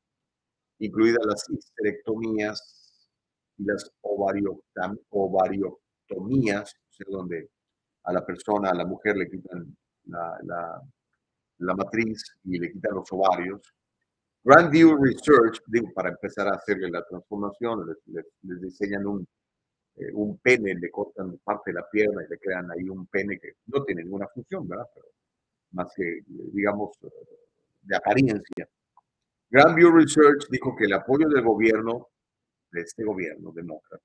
incluidas 0.78 1.26
las 1.26 1.44
histerectomías, 1.50 2.81
y 3.62 3.64
las 3.64 3.90
ovariotomías, 5.10 6.74
o 6.74 6.92
sea, 6.92 7.06
donde 7.08 7.50
a 8.04 8.12
la 8.12 8.26
persona, 8.26 8.70
a 8.70 8.74
la 8.74 8.84
mujer 8.84 9.16
le 9.16 9.30
quitan 9.30 9.76
la, 10.06 10.38
la, 11.58 11.74
matriz 11.74 12.36
y 12.44 12.58
le 12.58 12.72
quitan 12.72 12.94
los 12.96 13.10
ovarios. 13.12 13.60
Grandview 14.42 14.96
Research, 14.96 15.62
digo, 15.66 15.92
para 15.94 16.08
empezar 16.10 16.48
a 16.48 16.56
hacerle 16.56 16.90
la 16.90 17.04
transformación, 17.04 17.86
les, 17.86 18.26
les, 18.42 18.60
diseñan 18.60 19.06
un, 19.06 19.26
eh, 19.94 20.10
un 20.12 20.38
pene, 20.38 20.74
le 20.74 20.90
cortan 20.90 21.38
parte 21.44 21.70
de 21.70 21.74
la 21.74 21.88
pierna 21.88 22.24
y 22.24 22.28
le 22.28 22.38
crean 22.38 22.68
ahí 22.72 22.88
un 22.88 23.06
pene 23.06 23.38
que 23.38 23.52
no 23.66 23.84
tiene 23.84 24.02
ninguna 24.02 24.26
función, 24.34 24.66
¿verdad? 24.66 24.88
Pero 24.92 25.06
más 25.70 25.92
que, 25.94 26.22
digamos, 26.26 26.98
de 27.82 27.96
apariencia. 27.96 28.68
Grandview 29.48 29.92
Research 29.92 30.48
dijo 30.50 30.74
que 30.74 30.86
el 30.86 30.94
apoyo 30.94 31.28
del 31.28 31.44
gobierno 31.44 32.08
de 32.72 32.80
este 32.80 33.04
gobierno 33.04 33.52
demócrata. 33.52 34.04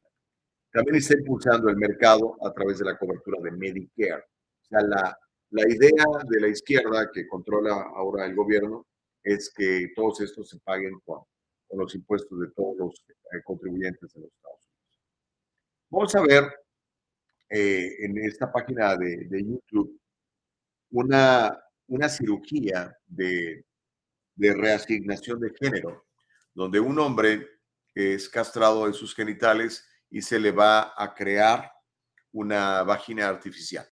También 0.71 0.97
está 0.97 1.17
impulsando 1.17 1.69
el 1.69 1.77
mercado 1.77 2.37
a 2.45 2.53
través 2.53 2.79
de 2.79 2.85
la 2.85 2.97
cobertura 2.97 3.39
de 3.41 3.51
Medicare. 3.51 4.23
O 4.61 4.65
sea, 4.65 4.81
la, 4.81 5.17
la 5.51 5.61
idea 5.67 6.05
de 6.29 6.41
la 6.41 6.47
izquierda 6.49 7.09
que 7.11 7.27
controla 7.27 7.73
ahora 7.95 8.25
el 8.25 8.35
gobierno 8.35 8.85
es 9.23 9.51
que 9.55 9.91
todos 9.95 10.21
estos 10.21 10.49
se 10.49 10.59
paguen 10.59 10.99
con, 11.05 11.21
con 11.67 11.79
los 11.79 11.95
impuestos 11.95 12.39
de 12.39 12.51
todos 12.51 12.77
los 12.77 13.05
eh, 13.09 13.41
contribuyentes 13.43 14.13
de 14.13 14.21
los 14.21 14.29
Estados 14.31 14.59
Unidos. 14.65 15.01
Vamos 15.89 16.15
a 16.15 16.21
ver 16.21 16.43
eh, 17.49 17.95
en 17.99 18.17
esta 18.17 18.51
página 18.51 18.97
de, 18.97 19.25
de 19.25 19.43
YouTube 19.43 19.99
una, 20.91 21.57
una 21.87 22.09
cirugía 22.09 22.95
de, 23.05 23.65
de 24.35 24.53
reasignación 24.53 25.39
de 25.39 25.53
género, 25.53 26.05
donde 26.53 26.79
un 26.79 26.99
hombre 26.99 27.47
es 27.97 28.29
castrado 28.29 28.85
de 28.85 28.93
sus 28.93 29.15
genitales 29.15 29.83
y 30.11 30.21
se 30.21 30.39
le 30.39 30.51
va 30.51 30.93
a 30.95 31.15
crear 31.15 31.71
una 32.31 32.83
vagina 32.83 33.27
artificial. 33.27 33.87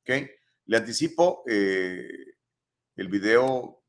¿okay? 0.00 0.30
Le 0.66 0.76
anticipo, 0.76 1.42
eh, 1.48 2.08
el 2.94 3.08
video 3.08 3.82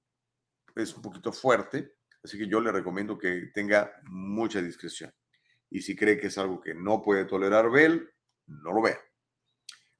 es 0.75 0.95
un 0.95 1.03
poquito 1.03 1.31
fuerte, 1.31 1.97
así 2.23 2.37
que 2.37 2.47
yo 2.47 2.59
le 2.59 2.71
recomiendo 2.71 3.15
que 3.15 3.51
tenga 3.53 3.93
mucha 4.05 4.59
discreción. 4.59 5.13
Y 5.69 5.81
si 5.81 5.95
cree 5.95 6.17
que 6.17 6.27
es 6.27 6.37
algo 6.39 6.59
que 6.59 6.73
no 6.73 6.99
puede 7.03 7.25
tolerar 7.25 7.69
Bell, 7.69 8.09
no 8.47 8.73
lo 8.73 8.81
vea. 8.81 8.99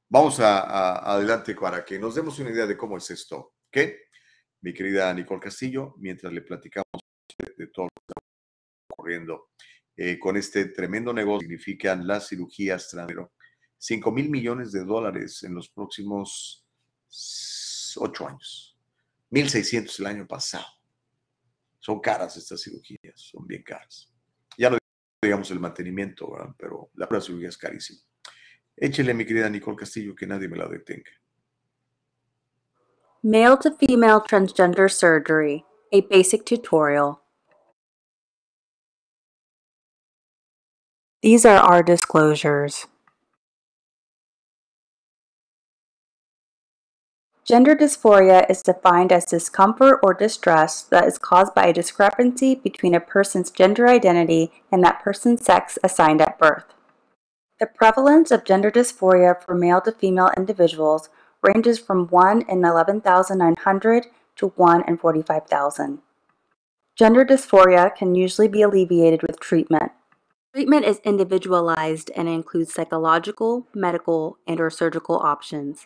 Vamos 0.08 0.40
adelante 0.40 1.54
para 1.54 1.86
que 1.86 2.00
nos 2.00 2.16
demos 2.16 2.40
una 2.40 2.50
idea 2.50 2.66
de 2.66 2.76
cómo 2.76 2.98
es 2.98 3.12
esto, 3.12 3.54
¿ok? 3.68 3.78
Mi 4.62 4.74
querida 4.74 5.14
Nicole 5.14 5.40
Castillo, 5.40 5.94
mientras 6.00 6.34
le 6.34 6.42
platicamos 6.42 6.88
de, 7.56 7.68
todo 7.68 7.89
ocurriendo 9.10 9.50
eh, 9.98 10.20
con 10.20 10.38
este 10.38 10.66
tremendo 10.66 11.14
negocio, 11.14 11.42
significan 11.42 12.06
las 12.06 12.30
cirugías 12.30 12.90
transgénero. 12.90 13.34
5 13.78 14.12
mil 14.12 14.30
millones 14.30 14.72
de 14.72 14.84
dólares 14.84 15.44
en 15.44 15.56
los 15.56 15.70
próximos 15.70 16.66
ocho 17.98 18.28
años. 18.28 18.78
1.600 19.32 20.00
el 20.00 20.06
año 20.06 20.28
pasado. 20.28 20.66
Son 21.80 22.00
caras 22.00 22.36
estas 22.36 22.62
cirugías, 22.62 23.14
son 23.16 23.48
bien 23.48 23.64
caras. 23.64 24.12
Ya 24.58 24.70
no 24.70 24.78
digamos 25.22 25.50
el 25.52 25.60
mantenimiento, 25.60 26.30
pero 26.58 26.92
la 26.96 27.08
prueba 27.08 27.24
cirugía 27.24 27.50
es 27.50 27.58
carísima. 27.58 28.00
Échele, 28.76 29.14
mi 29.14 29.26
querida 29.26 29.50
Nicole 29.50 29.78
Castillo, 29.78 30.16
que 30.16 30.28
nadie 30.28 30.48
me 30.48 30.58
la 30.58 30.68
detenga. 30.68 31.12
Male 33.22 33.58
to 33.58 33.72
female 33.78 34.22
transgender 34.22 34.90
surgery, 34.90 35.66
a 35.92 36.02
basic 36.02 36.46
tutorial. 36.46 37.19
These 41.22 41.46
are 41.46 41.58
our 41.58 41.84
disclosures. 41.84 42.88
Gender 47.44 47.76
dysphoria 47.76 48.50
is 48.50 48.62
defined 48.62 49.12
as 49.12 49.26
discomfort 49.26 50.00
or 50.02 50.14
distress 50.14 50.82
that 50.84 51.06
is 51.06 51.18
caused 51.18 51.54
by 51.54 51.66
a 51.66 51.74
discrepancy 51.74 52.56
between 52.56 52.96
a 52.96 53.02
person's 53.02 53.52
gender 53.52 53.90
identity 53.90 54.52
and 54.72 54.82
that 54.82 55.04
person's 55.04 55.44
sex 55.44 55.78
assigned 55.84 56.22
at 56.22 56.40
birth. 56.40 56.74
The 57.60 57.66
prevalence 57.66 58.32
of 58.32 58.46
gender 58.46 58.72
dysphoria 58.72 59.44
for 59.44 59.56
male 59.56 59.82
to 59.82 59.92
female 59.92 60.32
individuals 60.38 61.10
ranges 61.44 61.80
from 61.80 62.08
1 62.08 62.44
in 62.44 62.64
11,900 62.64 64.06
to 64.38 64.48
1 64.48 64.84
in 64.88 64.98
45,000. 64.98 66.00
Gender 66.96 67.26
dysphoria 67.26 67.94
can 67.94 68.16
usually 68.16 68.48
be 68.48 68.62
alleviated 68.62 69.22
with 69.24 69.42
treatment. 69.42 69.92
Treatment 70.54 70.84
is 70.84 71.00
individualized 71.04 72.10
and 72.16 72.28
includes 72.28 72.74
psychological, 72.74 73.68
medical, 73.76 74.38
and 74.48 74.60
or 74.60 74.72
surgical 74.72 75.18
options. 75.20 75.86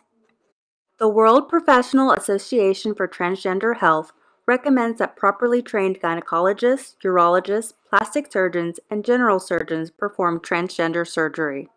The 1.00 1.10
World 1.10 1.50
Professional 1.50 2.12
Association 2.12 2.96
for 2.96 3.06
Transgender 3.06 3.78
Health 3.78 4.14
recommends 4.48 5.00
that 5.00 5.18
properly 5.18 5.62
trained 5.62 6.00
gynecologists, 6.00 6.96
urologists, 7.04 7.74
plastic 7.90 8.32
surgeons, 8.32 8.80
and 8.90 9.04
general 9.04 9.40
surgeons 9.40 9.92
perform 9.92 10.40
transgender 10.40 11.06
surgery. 11.06 11.70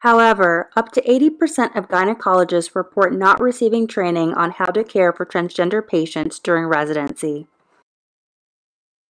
However, 0.00 0.70
up 0.76 0.92
to 0.92 1.02
80% 1.02 1.76
of 1.76 1.88
gynecologists 1.88 2.76
report 2.76 3.12
not 3.12 3.40
receiving 3.40 3.86
training 3.86 4.34
on 4.34 4.52
how 4.52 4.66
to 4.66 4.84
care 4.84 5.12
for 5.12 5.26
transgender 5.26 5.86
patients 5.86 6.38
during 6.38 6.66
residency. 6.66 7.48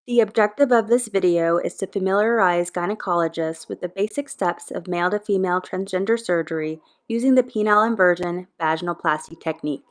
The 0.10 0.22
objective 0.22 0.72
of 0.72 0.88
this 0.88 1.08
video 1.08 1.60
is 1.60 1.76
to 1.76 1.86
familiarize 1.86 2.72
gynecologists 2.72 3.70
with 3.70 3.80
the 3.80 3.88
basic 3.88 4.28
steps 4.28 4.72
of 4.72 4.88
male 4.88 5.12
to 5.12 5.20
female 5.20 5.62
transgender 5.62 6.20
surgery 6.20 6.82
using 7.08 7.36
the 7.36 7.44
penile 7.44 7.86
inversion 7.86 8.48
vaginoplasty 8.60 9.40
technique. 9.40 9.86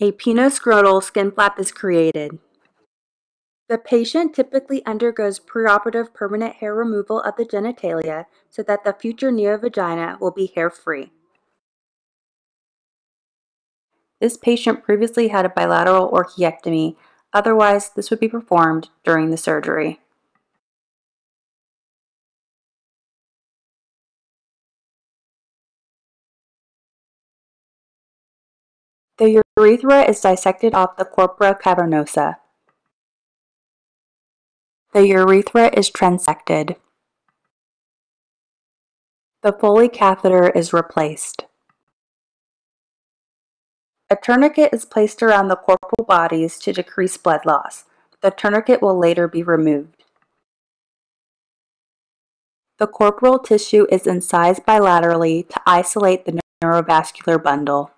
A 0.00 0.10
penoscrotal 0.10 1.04
skin 1.04 1.30
flap 1.30 1.60
is 1.60 1.70
created. 1.70 2.40
The 3.68 3.78
patient 3.78 4.34
typically 4.34 4.84
undergoes 4.84 5.38
preoperative 5.38 6.12
permanent 6.12 6.56
hair 6.56 6.74
removal 6.74 7.20
of 7.20 7.36
the 7.36 7.44
genitalia 7.44 8.24
so 8.50 8.64
that 8.64 8.82
the 8.82 8.92
future 8.92 9.30
neovagina 9.30 10.18
will 10.18 10.32
be 10.32 10.50
hair-free. 10.52 11.12
This 14.20 14.36
patient 14.36 14.82
previously 14.82 15.28
had 15.28 15.44
a 15.44 15.48
bilateral 15.48 16.10
orchiectomy 16.10 16.96
Otherwise, 17.32 17.90
this 17.90 18.10
would 18.10 18.20
be 18.20 18.28
performed 18.28 18.90
during 19.04 19.30
the 19.30 19.36
surgery. 19.36 20.00
The 29.18 29.42
urethra 29.56 30.02
is 30.02 30.20
dissected 30.20 30.74
off 30.74 30.96
the 30.96 31.04
corpora 31.04 31.54
cavernosa. 31.54 32.36
The 34.92 35.06
urethra 35.06 35.70
is 35.72 35.90
transected. 35.90 36.76
The 39.42 39.52
Foley 39.52 39.88
catheter 39.88 40.50
is 40.50 40.72
replaced. 40.72 41.46
A 44.12 44.16
tourniquet 44.16 44.74
is 44.74 44.84
placed 44.84 45.22
around 45.22 45.48
the 45.48 45.56
corporal 45.56 46.04
bodies 46.06 46.58
to 46.58 46.72
decrease 46.74 47.16
blood 47.16 47.46
loss. 47.46 47.86
The 48.20 48.30
tourniquet 48.30 48.82
will 48.82 48.98
later 48.98 49.26
be 49.26 49.42
removed. 49.42 50.04
The 52.78 52.86
corporal 52.86 53.38
tissue 53.38 53.86
is 53.90 54.06
incised 54.06 54.66
bilaterally 54.66 55.48
to 55.48 55.62
isolate 55.66 56.26
the 56.26 56.40
neurovascular 56.62 57.42
bundle. 57.42 57.90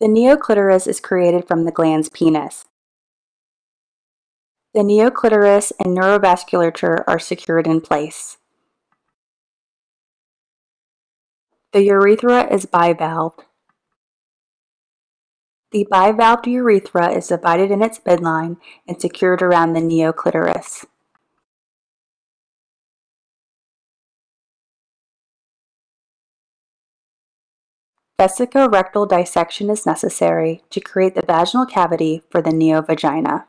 The 0.00 0.06
neoclitoris 0.06 0.86
is 0.86 1.00
created 1.00 1.48
from 1.48 1.64
the 1.64 1.72
gland's 1.72 2.08
penis. 2.08 2.66
The 4.72 4.80
neoclitoris 4.80 5.72
and 5.82 5.96
neurovasculature 5.96 7.02
are 7.08 7.18
secured 7.18 7.66
in 7.66 7.80
place. 7.80 8.36
The 11.72 11.82
urethra 11.82 12.52
is 12.52 12.64
bivalved. 12.64 13.42
The 15.72 15.86
bivalved 15.90 16.46
urethra 16.46 17.10
is 17.10 17.26
divided 17.26 17.70
in 17.72 17.82
its 17.82 17.98
midline 17.98 18.58
and 18.86 19.00
secured 19.00 19.42
around 19.42 19.72
the 19.72 19.80
neoclitoris. 19.80 20.84
Vesicorectal 28.20 29.08
dissection 29.08 29.70
is 29.70 29.86
necessary 29.86 30.64
to 30.70 30.80
create 30.80 31.14
the 31.14 31.22
vaginal 31.24 31.64
cavity 31.64 32.24
for 32.30 32.42
the 32.42 32.50
neovagina. 32.50 33.44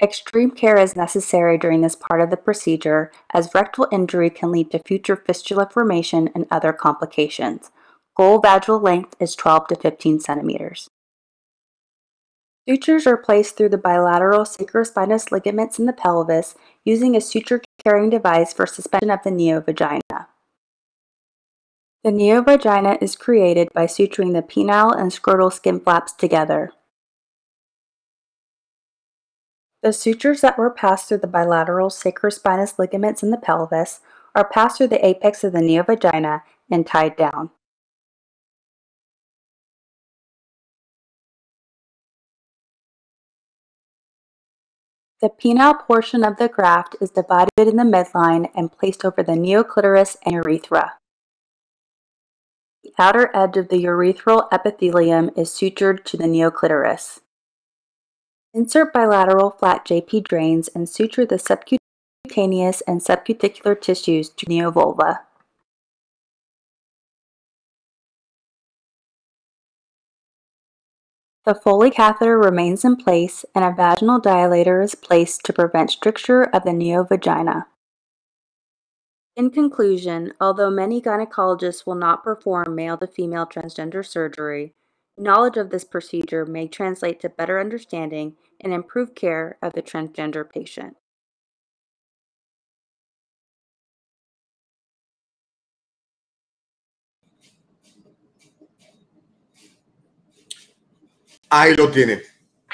Extreme 0.00 0.52
care 0.52 0.78
is 0.78 0.94
necessary 0.94 1.58
during 1.58 1.80
this 1.80 1.96
part 1.96 2.20
of 2.20 2.30
the 2.30 2.36
procedure 2.36 3.10
as 3.34 3.52
rectal 3.56 3.88
injury 3.90 4.30
can 4.30 4.52
lead 4.52 4.70
to 4.70 4.78
future 4.86 5.16
fistula 5.16 5.68
formation 5.68 6.30
and 6.32 6.46
other 6.48 6.72
complications. 6.72 7.72
Goal 8.16 8.38
vaginal 8.38 8.78
length 8.78 9.16
is 9.18 9.34
12 9.34 9.66
to 9.66 9.74
15 9.74 10.20
centimeters. 10.20 10.88
Sutures 12.68 13.04
are 13.04 13.16
placed 13.16 13.56
through 13.56 13.70
the 13.70 13.78
bilateral 13.78 14.44
sacrospinous 14.44 15.32
ligaments 15.32 15.80
in 15.80 15.86
the 15.86 15.92
pelvis 15.92 16.54
using 16.84 17.16
a 17.16 17.20
suture 17.20 17.62
carrying 17.84 18.10
device 18.10 18.52
for 18.52 18.64
suspension 18.64 19.10
of 19.10 19.24
the 19.24 19.30
neovagina. 19.30 20.28
The 22.08 22.14
neovagina 22.14 22.96
is 23.02 23.16
created 23.16 23.68
by 23.74 23.84
suturing 23.84 24.32
the 24.32 24.40
penile 24.40 24.98
and 24.98 25.10
scrotal 25.10 25.52
skin 25.52 25.78
flaps 25.78 26.10
together. 26.10 26.72
The 29.82 29.92
sutures 29.92 30.40
that 30.40 30.56
were 30.56 30.70
passed 30.70 31.08
through 31.08 31.18
the 31.18 31.26
bilateral 31.26 31.90
sacrospinous 31.90 32.78
ligaments 32.78 33.22
in 33.22 33.30
the 33.30 33.36
pelvis 33.36 34.00
are 34.34 34.48
passed 34.48 34.78
through 34.78 34.86
the 34.86 35.04
apex 35.04 35.44
of 35.44 35.52
the 35.52 35.58
neovagina 35.58 36.44
and 36.70 36.86
tied 36.86 37.14
down. 37.14 37.50
The 45.20 45.28
penile 45.28 45.78
portion 45.78 46.24
of 46.24 46.38
the 46.38 46.48
graft 46.48 46.96
is 47.02 47.10
divided 47.10 47.50
in 47.58 47.76
the 47.76 47.82
midline 47.82 48.48
and 48.54 48.72
placed 48.72 49.04
over 49.04 49.22
the 49.22 49.32
neoclitoris 49.32 50.16
and 50.24 50.36
urethra. 50.36 50.97
The 52.88 53.04
outer 53.04 53.30
edge 53.34 53.58
of 53.58 53.68
the 53.68 53.84
urethral 53.84 54.48
epithelium 54.50 55.30
is 55.36 55.50
sutured 55.50 56.04
to 56.04 56.16
the 56.16 56.24
neoclitoris. 56.24 57.20
Insert 58.54 58.94
bilateral 58.94 59.50
flat 59.50 59.84
JP 59.84 60.24
drains 60.24 60.68
and 60.68 60.88
suture 60.88 61.26
the 61.26 61.38
subcutaneous 61.38 62.80
and 62.86 63.02
subcuticular 63.02 63.78
tissues 63.78 64.30
to 64.30 64.46
neovulva. 64.46 65.18
The 71.44 71.54
Foley 71.54 71.90
catheter 71.90 72.38
remains 72.38 72.86
in 72.86 72.96
place 72.96 73.44
and 73.54 73.66
a 73.66 73.70
vaginal 73.76 74.18
dilator 74.18 74.82
is 74.82 74.94
placed 74.94 75.44
to 75.44 75.52
prevent 75.52 75.90
stricture 75.90 76.44
of 76.44 76.64
the 76.64 76.70
neovagina. 76.70 77.66
In 79.38 79.50
conclusion, 79.50 80.32
although 80.40 80.68
many 80.68 81.00
gynecologists 81.00 81.86
will 81.86 81.94
not 81.94 82.24
perform 82.24 82.74
male 82.74 82.98
to 82.98 83.06
female 83.06 83.46
transgender 83.46 84.04
surgery, 84.04 84.74
knowledge 85.16 85.56
of 85.56 85.70
this 85.70 85.84
procedure 85.84 86.44
may 86.44 86.66
translate 86.66 87.20
to 87.20 87.28
better 87.28 87.60
understanding 87.60 88.34
and 88.60 88.72
improved 88.72 89.14
care 89.14 89.56
of 89.62 89.74
the 89.74 89.80
transgender 89.80 90.42
patient. 90.42 90.96
Ahí 101.48 101.76
lo 101.76 101.86
tiene. 101.92 102.22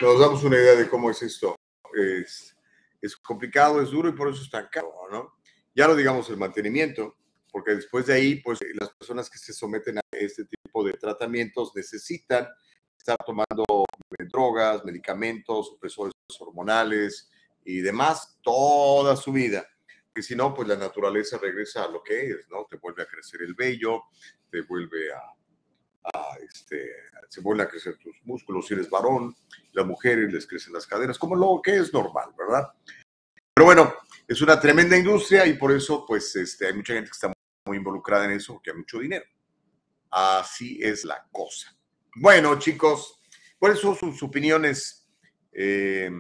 Nos 0.01 0.19
damos 0.19 0.43
una 0.45 0.57
idea 0.57 0.77
de 0.77 0.89
cómo 0.89 1.11
es 1.11 1.21
esto. 1.21 1.55
Es, 1.95 2.55
es 3.03 3.15
complicado, 3.15 3.83
es 3.83 3.91
duro 3.91 4.09
y 4.09 4.13
por 4.13 4.31
eso 4.31 4.43
es 4.43 4.49
tan 4.49 4.67
caro, 4.73 4.91
¿no? 5.13 5.44
Ya 5.75 5.89
no 5.89 5.95
digamos 5.97 6.29
el 6.31 6.37
mantenimiento, 6.37 7.17
porque 7.51 7.75
después 7.75 8.07
de 8.07 8.15
ahí, 8.15 8.37
pues 8.37 8.61
las 8.75 8.91
personas 8.91 9.29
que 9.29 9.39
se 9.39 9.53
someten 9.53 9.99
a 9.99 10.01
este 10.13 10.45
tipo 10.45 10.85
de 10.85 10.93
tratamientos 10.95 11.73
necesitan 11.75 12.49
estar 12.97 13.17
tomando 13.25 13.65
drogas, 14.33 14.85
medicamentos, 14.85 15.69
supresores 15.69 16.15
hormonales 16.39 17.31
y 17.65 17.81
demás 17.81 18.39
toda 18.43 19.17
su 19.17 19.33
vida. 19.33 19.67
Que 20.15 20.23
si 20.23 20.37
no, 20.37 20.55
pues 20.55 20.69
la 20.69 20.77
naturaleza 20.77 21.39
regresa 21.39 21.85
a 21.85 21.89
lo 21.89 22.03
que 22.03 22.31
es, 22.31 22.49
¿no? 22.51 22.67
Te 22.71 22.77
vuelve 22.77 23.03
a 23.03 23.07
crecer 23.07 23.43
el 23.43 23.55
vello, 23.55 24.03
te 24.51 24.63
vuelve 24.63 25.13
a, 25.13 25.21
a, 26.13 26.37
este, 26.39 26.91
se 27.29 27.41
vuelven 27.41 27.67
a 27.67 27.71
crecer 27.71 27.99
tus 27.99 28.17
músculos 28.25 28.67
si 28.67 28.75
eres 28.75 28.89
varón, 28.89 29.35
las 29.73 29.87
mujeres 29.87 30.33
les 30.33 30.47
crecen 30.47 30.73
las 30.73 30.87
caderas, 30.87 31.19
como 31.19 31.35
lo 31.35 31.61
que 31.63 31.77
es 31.77 31.93
normal, 31.93 32.31
¿verdad? 32.39 32.73
Pero 33.55 33.67
bueno, 33.67 33.94
es 34.27 34.41
una 34.41 34.59
tremenda 34.59 34.97
industria 34.97 35.47
y 35.47 35.55
por 35.55 35.73
eso 35.73 36.05
pues 36.07 36.35
este, 36.37 36.67
hay 36.67 36.75
mucha 36.75 36.95
gente 36.95 37.11
que 37.11 37.15
está 37.15 37.33
muy 37.67 37.77
involucrada 37.77 38.25
en 38.25 38.33
eso, 38.33 38.61
que 38.63 38.71
hay 38.71 38.77
mucho 38.77 38.99
dinero. 38.99 39.25
Así 40.11 40.79
es 40.83 41.05
la 41.05 41.27
cosa. 41.31 41.77
Bueno, 42.17 42.59
chicos, 42.59 43.21
¿cuáles 43.59 43.81
son 43.81 43.97
sus 43.97 44.23
opiniones? 44.23 45.09
Eh, 45.53 46.11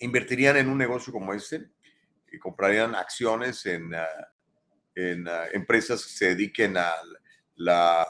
¿Invertirían 0.00 0.56
en 0.56 0.68
un 0.68 0.78
negocio 0.78 1.12
como 1.12 1.32
este? 1.32 1.70
¿Y 2.30 2.38
comprarían 2.38 2.94
acciones 2.94 3.64
en, 3.66 3.94
uh, 3.94 4.24
en 4.94 5.26
uh, 5.26 5.44
empresas 5.52 6.04
que 6.04 6.12
se 6.12 6.26
dediquen 6.34 6.76
a 6.76 6.92
la 7.56 8.06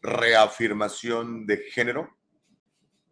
reafirmación 0.00 1.46
de 1.46 1.58
género 1.70 2.16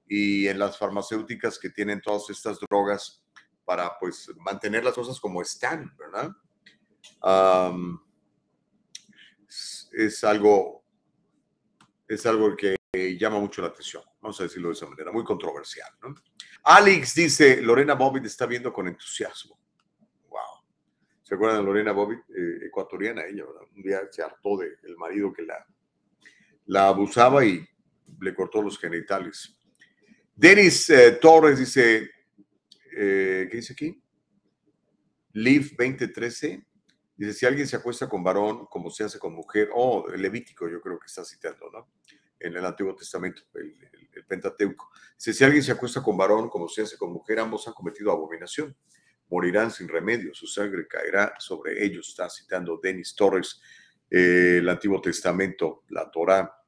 y 0.06 0.47
en 0.48 0.59
las 0.59 0.78
farmacéuticas 0.78 1.59
que 1.59 1.70
tienen 1.70 2.01
todas 2.01 2.31
estas 2.31 2.59
drogas 2.61 3.23
para 3.64 3.98
pues 3.98 4.30
mantener 4.36 4.84
las 4.84 4.94
cosas 4.94 5.18
como 5.20 5.42
están, 5.42 5.94
¿verdad? 5.96 6.30
Um, 7.22 7.98
es, 9.48 9.90
es, 9.92 10.24
algo 10.24 10.84
es 12.08 12.24
algo 12.26 12.56
que 12.56 12.76
llama 13.18 13.38
mucho 13.38 13.62
la 13.62 13.68
atención, 13.68 14.02
vamos 14.20 14.40
a 14.40 14.44
decirlo 14.44 14.68
de 14.68 14.74
esa 14.74 14.86
manera, 14.86 15.10
muy 15.10 15.24
controversial, 15.24 15.90
¿no? 16.02 16.14
Alex 16.64 17.14
dice, 17.14 17.60
Lorena 17.60 17.94
Bobbitt 17.94 18.24
está 18.24 18.46
viendo 18.46 18.72
con 18.72 18.88
entusiasmo. 18.88 19.58
Wow. 20.28 20.64
¿Se 21.22 21.34
acuerdan 21.34 21.58
de 21.58 21.64
Lorena 21.64 21.92
Bobbitt, 21.92 22.20
eh, 22.30 22.66
ecuatoriana 22.66 23.24
ella, 23.26 23.44
¿verdad? 23.44 23.68
Un 23.74 23.82
día 23.82 24.00
se 24.10 24.22
hartó 24.22 24.56
del 24.56 24.78
el 24.82 24.96
marido 24.96 25.32
que 25.32 25.42
la 25.42 25.66
la 26.66 26.88
abusaba 26.88 27.44
y 27.44 27.66
le 28.20 28.34
cortó 28.34 28.62
los 28.62 28.78
genitales. 28.78 29.58
Denis 30.34 30.88
eh, 30.90 31.12
Torres 31.20 31.58
dice, 31.58 32.10
eh, 32.96 33.48
¿qué 33.50 33.56
dice 33.56 33.72
aquí? 33.72 34.02
Liv 35.32 35.74
2013 35.76 36.64
dice, 37.16 37.32
si 37.32 37.46
alguien 37.46 37.66
se 37.66 37.76
acuesta 37.76 38.08
con 38.08 38.22
varón 38.22 38.66
como 38.66 38.90
se 38.90 39.04
hace 39.04 39.18
con 39.18 39.34
mujer, 39.34 39.70
oh, 39.74 40.06
el 40.12 40.22
Levítico 40.22 40.68
yo 40.68 40.80
creo 40.80 40.98
que 40.98 41.06
está 41.06 41.24
citando, 41.24 41.70
¿no? 41.70 41.88
En 42.38 42.56
el 42.56 42.64
Antiguo 42.64 42.94
Testamento, 42.94 43.42
el, 43.54 43.74
Pentateuco. 44.28 44.90
Dice, 45.16 45.32
si 45.32 45.44
alguien 45.44 45.62
se 45.62 45.72
acuesta 45.72 46.02
con 46.02 46.16
varón 46.16 46.48
como 46.48 46.68
se 46.68 46.82
hace 46.82 46.96
con 46.96 47.12
mujer, 47.12 47.40
ambos 47.40 47.66
han 47.66 47.74
cometido 47.74 48.12
abominación. 48.12 48.76
Morirán 49.28 49.70
sin 49.70 49.88
remedio, 49.88 50.34
su 50.34 50.46
sangre 50.46 50.86
caerá 50.86 51.34
sobre 51.38 51.84
ellos. 51.84 52.08
Está 52.08 52.30
citando 52.30 52.78
Denis 52.80 53.14
Torres 53.16 53.60
eh, 54.10 54.58
el 54.58 54.68
Antiguo 54.68 55.00
Testamento, 55.00 55.82
la 55.88 56.10
Torá. 56.10 56.60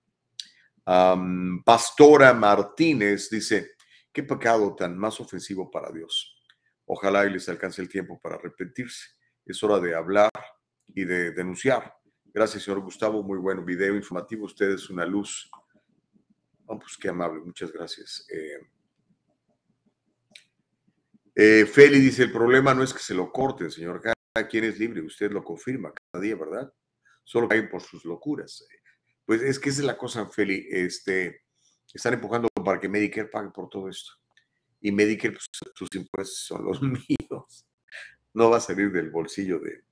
Pastora 1.64 2.32
Martínez 2.34 3.30
dice, 3.30 3.75
qué 4.16 4.22
pecado 4.22 4.74
tan 4.74 4.96
más 4.96 5.20
ofensivo 5.20 5.70
para 5.70 5.92
Dios. 5.92 6.42
Ojalá 6.86 7.26
y 7.26 7.30
les 7.34 7.50
alcance 7.50 7.82
el 7.82 7.88
tiempo 7.90 8.18
para 8.18 8.36
arrepentirse. 8.36 9.10
Es 9.44 9.62
hora 9.62 9.78
de 9.78 9.94
hablar 9.94 10.30
y 10.88 11.04
de 11.04 11.32
denunciar. 11.32 11.92
Gracias, 12.24 12.62
señor 12.62 12.80
Gustavo. 12.80 13.22
Muy 13.22 13.36
buen 13.36 13.62
video 13.66 13.94
informativo. 13.94 14.46
Usted 14.46 14.70
es 14.70 14.88
una 14.88 15.04
luz. 15.04 15.50
Oh, 16.64 16.78
pues 16.78 16.96
qué 16.96 17.10
amable. 17.10 17.42
Muchas 17.44 17.70
gracias. 17.70 18.26
Eh, 18.30 18.58
eh, 21.34 21.66
Feli 21.66 22.00
dice, 22.00 22.22
el 22.22 22.32
problema 22.32 22.72
no 22.72 22.82
es 22.82 22.94
que 22.94 23.00
se 23.00 23.12
lo 23.12 23.30
corten, 23.30 23.70
señor. 23.70 24.00
Cada 24.00 24.48
quien 24.48 24.64
es 24.64 24.78
libre. 24.78 25.02
Usted 25.02 25.30
lo 25.30 25.44
confirma 25.44 25.92
cada 25.92 26.24
día, 26.24 26.36
¿verdad? 26.36 26.72
solo 27.22 27.48
caen 27.48 27.68
por 27.68 27.82
sus 27.82 28.06
locuras. 28.06 28.66
Pues 29.26 29.42
es 29.42 29.58
que 29.58 29.68
esa 29.68 29.80
es 29.80 29.86
la 29.86 29.98
cosa, 29.98 30.24
Feli. 30.24 30.66
Este, 30.70 31.42
están 31.96 32.14
empujando 32.14 32.48
para 32.64 32.80
que 32.80 32.88
Medicare 32.88 33.28
pague 33.28 33.50
por 33.50 33.68
todo 33.68 33.88
esto. 33.88 34.12
Y 34.80 34.92
Medicare, 34.92 35.34
pues 35.34 35.46
tus 35.74 35.88
impuestos 35.94 36.38
son 36.46 36.64
los 36.64 36.80
míos. 36.82 37.66
No 38.34 38.50
va 38.50 38.58
a 38.58 38.60
salir 38.60 38.92
del 38.92 39.10
bolsillo 39.10 39.58
de, 39.58 39.84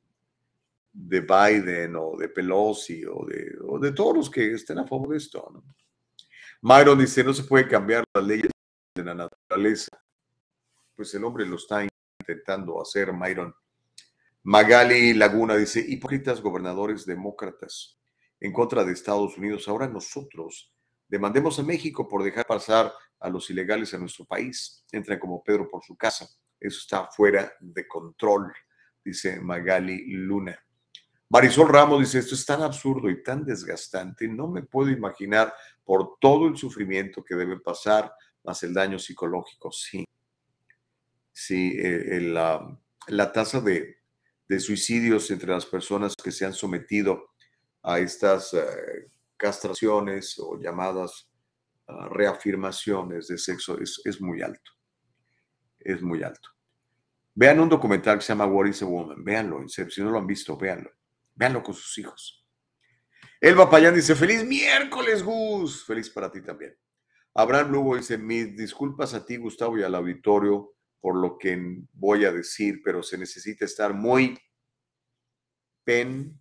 de 0.93 1.20
Biden 1.20 1.97
o 1.97 2.16
de 2.16 2.28
Pelosi 2.28 3.05
o 3.05 3.24
de, 3.26 3.56
o 3.66 3.78
de 3.78 3.93
todos 3.93 4.16
los 4.16 4.31
que 4.31 4.52
estén 4.52 4.78
a 4.78 4.86
favor 4.86 5.09
de 5.09 5.16
esto. 5.16 5.51
¿no? 5.52 5.64
Myron 6.62 6.98
dice, 6.98 7.24
no 7.24 7.35
se 7.35 7.44
puede 7.44 7.68
cambiar 7.68 8.05
las 8.14 8.24
leyes 8.24 8.51
de 8.94 9.05
la 9.05 9.14
naturaleza. 9.14 9.90
Pues 10.94 11.12
el 11.14 11.24
hombre 11.24 11.47
lo 11.47 11.56
está 11.56 11.86
intentando 12.20 12.81
hacer, 12.81 13.12
Myron. 13.12 13.55
Magali 14.44 15.14
Laguna 15.14 15.56
dice, 15.56 15.85
hipócritas 15.86 16.40
gobernadores 16.40 17.06
demócratas 17.06 17.98
en 18.40 18.52
contra 18.52 18.85
de 18.85 18.93
Estados 18.93 19.39
Unidos. 19.39 19.66
Ahora 19.68 19.89
nosotros 19.89 20.74
demandemos 21.09 21.59
a 21.59 21.62
México 21.62 22.09
por 22.09 22.22
dejar 22.22 22.47
pasar 22.47 22.93
a 23.20 23.28
los 23.28 23.48
ilegales 23.51 23.94
a 23.94 23.98
nuestro 23.98 24.24
país. 24.24 24.85
Entran 24.93 25.18
como 25.18 25.43
Pedro 25.43 25.68
por 25.68 25.85
su 25.85 25.97
casa. 25.97 26.28
Eso 26.60 26.78
está 26.78 27.09
fuera 27.10 27.52
de 27.60 27.86
control, 27.86 28.52
dice 29.05 29.40
Magali 29.40 30.05
Luna. 30.12 30.59
Marisol 31.28 31.68
Ramos 31.68 32.01
dice, 32.01 32.18
esto 32.20 32.35
es 32.35 32.47
tan 32.47 32.62
absurdo 32.62 33.10
y 33.10 33.22
tan 33.22 33.44
desgastante, 33.44 34.28
no 34.28 34.47
me 34.47 34.62
puedo 34.62 34.90
imaginar 34.90 35.52
por 35.82 36.16
todo 36.20 36.47
el 36.47 36.56
sufrimiento 36.56 37.24
que 37.24 37.35
debe 37.35 37.59
pasar, 37.59 38.12
más 38.44 38.62
el 38.62 38.72
daño 38.72 38.98
psicológico. 38.98 39.72
Sí, 39.72 40.05
sí, 41.32 41.72
eh, 41.76 42.20
la, 42.20 42.78
la 43.09 43.32
tasa 43.32 43.60
de, 43.60 43.97
de 44.48 44.60
suicidios 44.60 45.31
entre 45.31 45.51
las 45.51 45.66
personas 45.66 46.14
que 46.14 46.31
se 46.31 46.44
han 46.44 46.52
sometido 46.52 47.31
a 47.82 47.98
estas 47.98 48.52
uh, 48.52 48.59
castraciones 49.36 50.39
o 50.39 50.59
llamadas 50.59 51.31
reafirmaciones 52.11 53.28
de 53.28 53.39
sexo 53.39 53.78
es, 53.78 54.01
es, 54.05 54.20
muy 54.20 54.43
alto. 54.43 54.73
Es 55.78 56.01
muy 56.02 56.23
alto. 56.23 56.48
Vean 57.35 57.61
un 57.61 57.69
documental 57.69 58.19
que 58.19 58.24
se 58.24 58.32
llama 58.32 58.47
What 58.47 58.66
is 58.66 58.82
a 58.82 58.86
Woman. 58.86 59.23
Véanlo. 59.23 59.69
Si 59.69 60.02
no 60.02 60.11
lo 60.11 60.19
han 60.19 60.27
visto, 60.27 60.56
véanlo. 60.56 60.90
Véanlo 61.35 61.62
con 61.62 61.74
sus 61.74 61.98
hijos. 61.98 62.47
Elba 63.40 63.69
Payán 63.69 63.94
dice, 63.94 64.15
feliz 64.15 64.44
miércoles, 64.44 65.23
Gus. 65.23 65.85
Feliz 65.85 66.09
para 66.09 66.31
ti 66.31 66.40
también. 66.40 66.74
Abraham 67.35 67.73
Lugo 67.73 67.97
dice, 67.97 68.16
mis 68.16 68.56
disculpas 68.56 69.12
a 69.12 69.27
ti, 69.27 69.36
Gustavo, 69.36 69.77
y 69.77 69.82
al 69.82 69.94
auditorio 69.94 70.74
por 71.01 71.16
lo 71.16 71.36
que 71.36 71.82
voy 71.93 72.24
a 72.24 72.32
decir, 72.32 72.81
pero 72.82 73.02
se 73.02 73.19
necesita 73.19 73.66
estar 73.66 73.93
muy 73.93 74.39
pen 75.85 76.40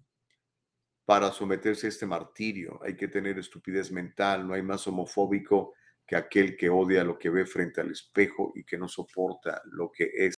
para 1.05 1.31
someterse 1.31 1.87
a 1.87 1.89
este 1.89 2.05
martirio. 2.05 2.79
Hay 2.83 2.95
que 2.95 3.07
tener 3.07 3.37
estupidez 3.37 3.91
mental, 3.91 4.47
no 4.47 4.53
hay 4.53 4.61
más 4.61 4.87
homofóbico 4.87 5.73
que 6.05 6.15
aquel 6.15 6.57
que 6.57 6.69
odia 6.69 7.03
lo 7.03 7.17
que 7.17 7.29
ve 7.29 7.45
frente 7.45 7.81
al 7.81 7.91
espejo 7.91 8.51
y 8.55 8.63
que 8.63 8.77
no 8.77 8.87
soporta 8.87 9.61
lo 9.65 9.91
que 9.91 10.11
es. 10.13 10.35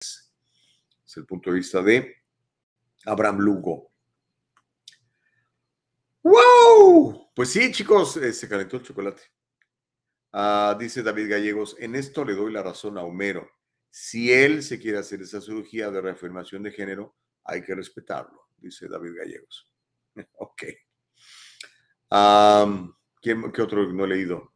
Es 1.06 1.18
el 1.18 1.26
punto 1.26 1.52
de 1.52 1.58
vista 1.58 1.82
de 1.82 2.16
Abraham 3.06 3.40
Lugo. 3.40 3.92
¡Wow! 6.24 7.32
Pues 7.36 7.50
sí, 7.50 7.72
chicos, 7.72 8.18
eh, 8.18 8.34
se 8.34 8.50
calentó 8.50 8.78
el 8.78 8.84
chocolate. 8.84 9.22
Ah, 10.32 10.76
dice 10.80 11.04
David 11.04 11.30
Gallegos, 11.30 11.76
en 11.80 11.96
esto 11.96 12.26
le 12.26 12.34
doy 12.34 12.52
la 12.52 12.64
razón 12.64 12.98
a 12.98 13.04
Homero. 13.04 13.48
Si 13.90 14.34
él 14.34 14.64
se 14.64 14.80
quiere 14.80 14.98
hacer 14.98 15.22
esa 15.22 15.40
cirugía 15.40 15.90
de 15.92 16.02
reafirmación 16.02 16.64
de 16.64 16.72
género, 16.72 17.16
hay 17.44 17.64
que 17.64 17.76
respetarlo, 17.76 18.50
dice 18.58 18.88
David 18.90 19.14
Gallegos. 19.18 19.75
ok. 20.40 20.64
¿Qué 23.22 23.62
otro 23.62 23.92
no 23.92 24.06
he 24.06 24.08
leído? 24.08 24.54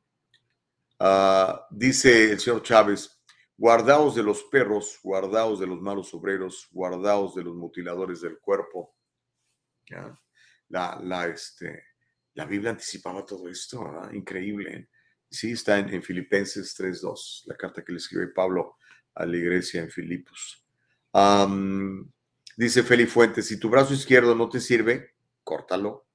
Ah, 1.00 1.66
dice 1.72 2.32
el 2.32 2.40
señor 2.40 2.62
Chávez, 2.62 3.22
guardaos 3.58 4.16
de 4.16 4.24
los 4.24 4.44
perros, 4.44 5.00
guardaos 5.02 5.60
de 5.60 5.68
los 5.68 5.82
malos 5.82 6.14
obreros, 6.14 6.68
guardaos 6.72 7.36
de 7.36 7.44
los 7.44 7.56
mutiladores 7.56 8.22
del 8.22 8.40
cuerpo. 8.40 8.96
La, 10.68 11.00
la, 11.02 11.28
este, 11.28 11.84
la 12.36 12.46
Biblia 12.46 12.72
anticipaba 12.72 13.26
todo 13.26 13.50
esto, 13.50 13.84
increíble. 14.14 14.90
Sí, 15.30 15.52
está 15.52 15.80
en, 15.80 15.94
en 15.94 16.04
Filipenses 16.04 16.78
3.2, 16.78 17.44
la 17.48 17.56
carta 17.56 17.84
que 17.84 17.92
le 17.92 17.98
escribe 17.98 18.28
Pablo 18.28 18.78
a 19.16 19.26
la 19.26 19.38
iglesia 19.38 19.82
en 19.82 19.90
Filipos. 19.90 20.66
dice 22.56 22.84
Feli 22.84 23.06
Fuentes, 23.06 23.48
si 23.48 23.60
tu 23.60 23.70
brazo 23.70 23.94
izquierdo 23.94 24.36
no 24.36 24.48
te 24.50 24.60
sirve, 24.60 25.16
córtalo. 25.50 26.06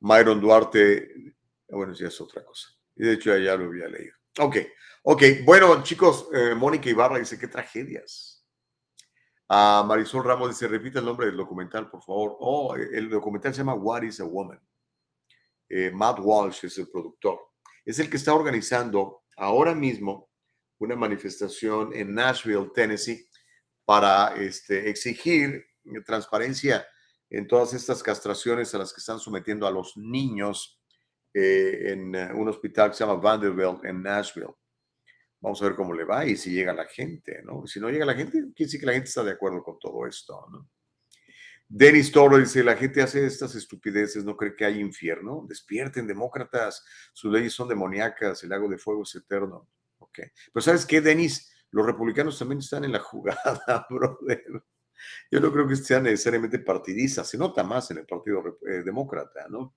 Myron 0.00 0.40
Duarte, 0.40 1.34
bueno, 1.68 1.92
ya 1.92 2.08
es 2.08 2.18
otra 2.18 2.42
cosa. 2.42 2.68
Y 2.96 3.04
de 3.04 3.12
hecho 3.12 3.36
ya 3.36 3.56
lo 3.56 3.66
había 3.66 3.88
leído. 3.88 4.14
Ok, 4.38 4.56
ok. 5.02 5.22
Bueno, 5.44 5.82
chicos, 5.82 6.28
eh, 6.32 6.54
Mónica 6.54 6.88
Ibarra 6.88 7.18
dice, 7.18 7.38
qué 7.38 7.46
tragedias. 7.46 8.42
Ah, 9.50 9.84
Marisol 9.86 10.24
Ramos 10.24 10.48
dice, 10.48 10.66
repite 10.66 10.98
el 10.98 11.04
nombre 11.04 11.26
del 11.26 11.36
documental, 11.36 11.90
por 11.90 12.02
favor. 12.02 12.36
Oh, 12.40 12.74
el 12.74 13.10
documental 13.10 13.52
se 13.52 13.58
llama 13.58 13.74
What 13.74 14.04
is 14.04 14.18
a 14.20 14.24
Woman. 14.24 14.58
Eh, 15.68 15.90
Matt 15.92 16.18
Walsh 16.20 16.64
es 16.64 16.78
el 16.78 16.88
productor. 16.88 17.38
Es 17.84 17.98
el 17.98 18.08
que 18.08 18.16
está 18.16 18.32
organizando 18.32 19.24
ahora 19.36 19.74
mismo 19.74 20.30
una 20.78 20.96
manifestación 20.96 21.94
en 21.94 22.14
Nashville, 22.14 22.70
Tennessee, 22.74 23.28
para 23.84 24.34
este, 24.36 24.88
exigir 24.88 25.66
transparencia 26.06 26.86
en 27.32 27.46
todas 27.46 27.72
estas 27.72 28.02
castraciones 28.02 28.74
a 28.74 28.78
las 28.78 28.92
que 28.92 29.00
están 29.00 29.18
sometiendo 29.18 29.66
a 29.66 29.70
los 29.70 29.96
niños 29.96 30.78
eh, 31.32 31.92
en 31.92 32.14
eh, 32.14 32.30
un 32.34 32.46
hospital 32.48 32.90
que 32.90 32.96
se 32.96 33.04
llama 33.04 33.20
Vanderbilt 33.20 33.82
en 33.86 34.02
Nashville. 34.02 34.54
Vamos 35.40 35.60
a 35.62 35.64
ver 35.64 35.74
cómo 35.74 35.94
le 35.94 36.04
va 36.04 36.26
y 36.26 36.36
si 36.36 36.52
llega 36.52 36.74
la 36.74 36.84
gente, 36.84 37.42
¿no? 37.42 37.66
Si 37.66 37.80
no 37.80 37.88
llega 37.88 38.04
la 38.04 38.14
gente, 38.14 38.32
quiere 38.32 38.52
decir 38.66 38.80
que 38.80 38.86
la 38.86 38.92
gente 38.92 39.08
está 39.08 39.24
de 39.24 39.32
acuerdo 39.32 39.62
con 39.62 39.78
todo 39.78 40.06
esto, 40.06 40.46
¿no? 40.52 40.68
Denis 41.66 42.12
Toro 42.12 42.36
dice, 42.36 42.62
la 42.62 42.76
gente 42.76 43.00
hace 43.00 43.24
estas 43.24 43.54
estupideces, 43.54 44.26
no 44.26 44.36
cree 44.36 44.54
que 44.54 44.66
hay 44.66 44.78
infierno. 44.78 45.46
Despierten, 45.48 46.06
demócratas, 46.06 46.84
sus 47.14 47.32
leyes 47.32 47.54
son 47.54 47.66
demoníacas, 47.66 48.42
el 48.42 48.50
lago 48.50 48.68
de 48.68 48.76
fuego 48.76 49.04
es 49.04 49.14
eterno. 49.14 49.70
Ok. 49.96 50.18
Pero 50.52 50.62
¿sabes 50.62 50.84
qué, 50.84 51.00
Denis? 51.00 51.50
Los 51.70 51.86
republicanos 51.86 52.38
también 52.38 52.58
están 52.58 52.84
en 52.84 52.92
la 52.92 52.98
jugada, 52.98 53.86
brother. 53.88 54.44
Yo 55.30 55.40
no 55.40 55.52
creo 55.52 55.66
que 55.66 55.76
sean 55.76 56.04
necesariamente 56.04 56.58
partidistas, 56.58 57.28
se 57.28 57.38
nota 57.38 57.62
más 57.62 57.90
en 57.90 57.98
el 57.98 58.06
Partido 58.06 58.58
eh, 58.68 58.82
Demócrata, 58.84 59.46
¿no? 59.48 59.74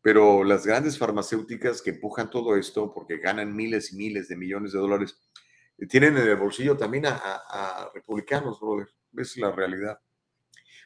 Pero 0.00 0.44
las 0.44 0.66
grandes 0.66 0.98
farmacéuticas 0.98 1.82
que 1.82 1.90
empujan 1.90 2.30
todo 2.30 2.56
esto 2.56 2.92
porque 2.94 3.18
ganan 3.18 3.54
miles 3.54 3.92
y 3.92 3.96
miles 3.96 4.28
de 4.28 4.36
millones 4.36 4.72
de 4.72 4.78
dólares, 4.78 5.18
eh, 5.78 5.86
tienen 5.86 6.16
en 6.16 6.28
el 6.28 6.36
bolsillo 6.36 6.76
también 6.76 7.06
a, 7.06 7.90
republicanos, 7.94 8.60
brother. 8.60 8.88
Es 9.16 9.36
la 9.36 9.50
realidad. 9.50 9.98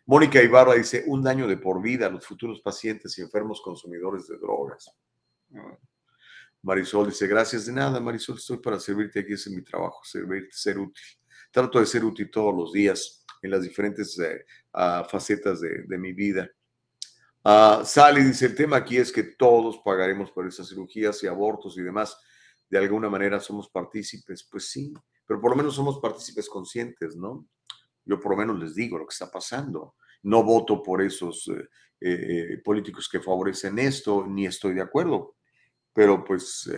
Mónica 0.07 0.43
Ibarra 0.43 0.75
dice, 0.75 1.05
un 1.07 1.23
daño 1.23 1.47
de 1.47 1.57
por 1.57 1.83
vida 1.83 2.07
a 2.07 2.11
los 2.11 2.27
futuros 2.27 2.61
pacientes 2.61 3.17
y 3.19 3.23
enfermos 3.23 3.61
consumidores 3.61 4.27
de 4.29 4.39
drogas. 4.39 4.91
Marisol 6.63 7.09
dice, 7.09 7.27
gracias 7.27 7.67
de 7.67 7.73
nada, 7.73 8.01
Marisol, 8.01 8.37
estoy 8.37 8.59
para 8.59 8.79
servirte 8.79 9.21
aquí, 9.21 9.33
es 9.33 9.49
mi 9.49 9.63
trabajo, 9.63 10.01
servirte, 10.05 10.51
ser 10.53 10.79
útil. 10.79 11.05
Trato 11.51 11.81
de 11.81 11.87
ser 11.87 12.05
útil 12.05 12.31
todos 12.31 12.55
los 12.55 12.73
días 12.73 13.20
en 13.43 13.51
las 13.51 13.63
diferentes 13.63 14.19
eh, 14.19 14.45
ah, 14.73 15.07
facetas 15.09 15.61
de, 15.61 15.99
mi 15.99 16.13
vida. 16.13 16.51
Uh, 17.43 17.83
dice, 18.17 18.47
el 18.47 18.55
tema 18.55 18.77
aquí 18.77 18.99
es 18.99 19.11
que 19.11 19.23
todos 19.23 19.81
pagaremos 19.85 20.31
por 20.31 20.47
esas 20.47 20.69
cirugías 20.69 21.23
y 21.23 21.27
abortos 21.27 21.77
y 21.79 21.83
demás. 21.83 22.17
De 22.69 22.79
alguna 22.79 23.09
manera 23.09 23.41
somos 23.41 23.69
partícipes. 23.71 24.47
Pues 24.51 24.71
sí, 24.71 24.93
pero 25.27 25.41
por 25.41 25.53
lo 25.53 25.57
menos 25.57 25.75
somos 25.75 25.99
partícipes 26.01 26.49
conscientes, 26.49 27.17
¿no? 27.17 27.49
Yo 28.05 28.21
por 28.21 28.33
lo 28.33 28.39
menos 28.39 28.59
les 28.59 28.75
digo 28.75 28.99
lo 28.99 29.07
que 29.07 29.13
está 29.13 29.31
pasando. 29.31 29.95
No 30.23 30.43
voto 30.43 30.83
por 30.83 31.01
esos 31.01 31.49
eh, 31.49 31.69
eh, 32.01 32.63
políticos 32.63 33.09
que 33.11 33.21
favorecen 33.21 33.79
esto, 33.79 34.27
ni 34.27 34.47
estoy 34.47 34.75
de 34.75 34.83
acuerdo. 34.83 35.37
Pero 35.95 36.23
pues 36.23 36.71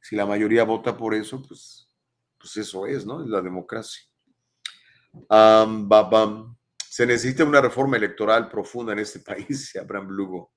si 0.00 0.16
la 0.16 0.26
mayoría 0.26 0.64
vota 0.64 0.96
por 0.96 1.14
eso, 1.14 1.42
pues, 1.42 1.88
pues 2.38 2.56
eso 2.56 2.86
es, 2.86 3.06
¿no? 3.06 3.22
Es 3.22 3.28
la 3.28 3.40
democracia. 3.40 4.11
Se 6.88 7.06
necesita 7.06 7.44
una 7.44 7.60
reforma 7.60 7.96
electoral 7.96 8.48
profunda 8.48 8.92
en 8.92 8.98
este 8.98 9.20
país, 9.20 9.74
Abraham 9.80 10.08
Lugo. 10.10 10.52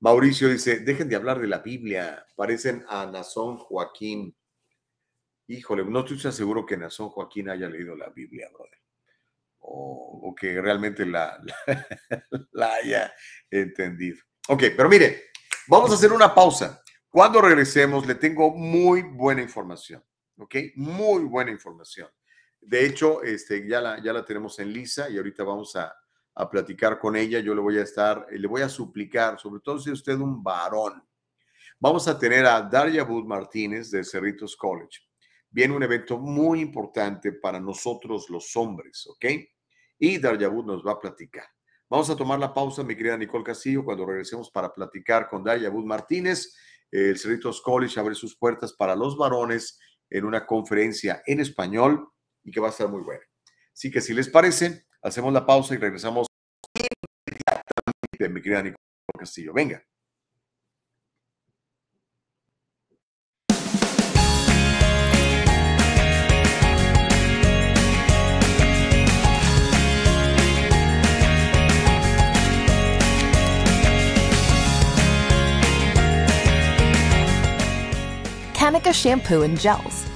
Mauricio 0.00 0.48
dice, 0.48 0.80
dejen 0.80 1.08
de 1.08 1.16
hablar 1.16 1.40
de 1.40 1.46
la 1.46 1.58
Biblia, 1.58 2.26
parecen 2.34 2.84
a 2.88 3.06
Nazón 3.06 3.56
Joaquín. 3.56 4.36
Híjole, 5.48 5.84
no 5.84 6.00
estoy 6.00 6.32
seguro 6.32 6.66
que 6.66 6.76
Nazón 6.76 7.08
Joaquín 7.08 7.48
haya 7.48 7.68
leído 7.68 7.96
la 7.96 8.10
Biblia, 8.10 8.48
brother. 8.52 8.78
O, 9.68 10.34
que 10.38 10.60
realmente 10.60 11.04
la, 11.06 11.42
la, 12.52 12.74
haya 12.74 13.14
entendido. 13.50 14.18
Ok, 14.48 14.64
pero 14.76 14.88
mire, 14.88 15.30
vamos 15.66 15.90
a 15.90 15.94
hacer 15.94 16.12
una 16.12 16.34
pausa. 16.34 16.82
Cuando 17.08 17.40
regresemos, 17.40 18.06
le 18.06 18.16
tengo 18.16 18.50
muy 18.50 19.02
buena 19.02 19.40
información. 19.42 20.04
Ok, 20.38 20.56
muy 20.76 21.24
buena 21.24 21.50
información. 21.50 22.08
De 22.60 22.84
hecho, 22.84 23.22
este, 23.22 23.66
ya, 23.66 23.80
la, 23.80 24.02
ya 24.02 24.12
la 24.12 24.24
tenemos 24.24 24.58
en 24.58 24.72
lisa 24.72 25.08
y 25.08 25.16
ahorita 25.16 25.44
vamos 25.44 25.76
a, 25.76 25.94
platicar 26.50 26.98
con 26.98 27.16
ella. 27.16 27.40
Yo 27.40 27.54
le 27.54 27.62
voy 27.62 27.78
a 27.78 27.82
estar, 27.82 28.26
le 28.30 28.46
voy 28.46 28.60
a 28.60 28.68
suplicar, 28.68 29.40
sobre 29.40 29.62
todo 29.62 29.78
si 29.78 29.90
usted 29.90 30.12
es 30.12 30.18
un 30.18 30.42
varón. 30.42 31.02
Vamos 31.80 32.06
a 32.08 32.18
tener 32.18 32.44
a 32.44 32.60
Daria 32.60 33.04
Bud 33.04 33.24
Martínez 33.24 33.90
de 33.90 34.04
Cerritos 34.04 34.54
College. 34.54 35.00
Viene 35.48 35.74
un 35.74 35.82
evento 35.82 36.18
muy 36.18 36.60
importante 36.60 37.32
para 37.32 37.58
nosotros 37.58 38.28
los 38.28 38.54
hombres, 38.54 39.06
¿ok? 39.06 39.24
Y 39.98 40.18
Daria 40.18 40.48
Bud 40.48 40.66
nos 40.66 40.86
va 40.86 40.92
a 40.92 40.98
platicar. 40.98 41.46
Vamos 41.88 42.10
a 42.10 42.16
tomar 42.16 42.38
la 42.38 42.52
pausa, 42.52 42.82
mi 42.82 42.94
querida 42.96 43.16
Nicole 43.16 43.44
Castillo, 43.44 43.82
cuando 43.82 44.04
regresemos 44.04 44.50
para 44.50 44.74
platicar 44.74 45.28
con 45.30 45.42
Daria 45.42 45.70
Bud 45.70 45.86
Martínez. 45.86 46.54
El 46.90 47.18
Cerritos 47.18 47.62
College 47.62 47.98
abre 47.98 48.14
sus 48.14 48.36
puertas 48.36 48.72
para 48.72 48.94
los 48.94 49.16
varones 49.16 49.78
en 50.10 50.24
una 50.24 50.44
conferencia 50.44 51.22
en 51.26 51.40
español 51.40 52.08
y 52.46 52.52
que 52.52 52.60
va 52.60 52.68
a 52.68 52.70
estar 52.70 52.88
muy 52.88 53.02
buena. 53.02 53.22
Así 53.74 53.90
que 53.90 54.00
si 54.00 54.14
les 54.14 54.28
parece, 54.28 54.86
hacemos 55.02 55.32
la 55.32 55.44
pausa 55.44 55.74
y 55.74 55.78
regresamos 55.78 56.28
inmediatamente, 56.74 58.28
mi 58.30 58.40
querida 58.40 58.62
Nicole 58.62 58.78
Castillo. 59.18 59.52
Venga. 59.52 59.82
Kanika 78.54 78.92
shampoo 78.92 79.42
and 79.42 79.58
gels 79.58 80.15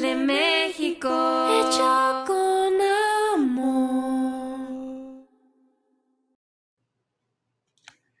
De 0.00 0.14
México. 0.14 1.08
Hecho 1.08 2.24
con 2.26 2.74
amor. 3.34 5.26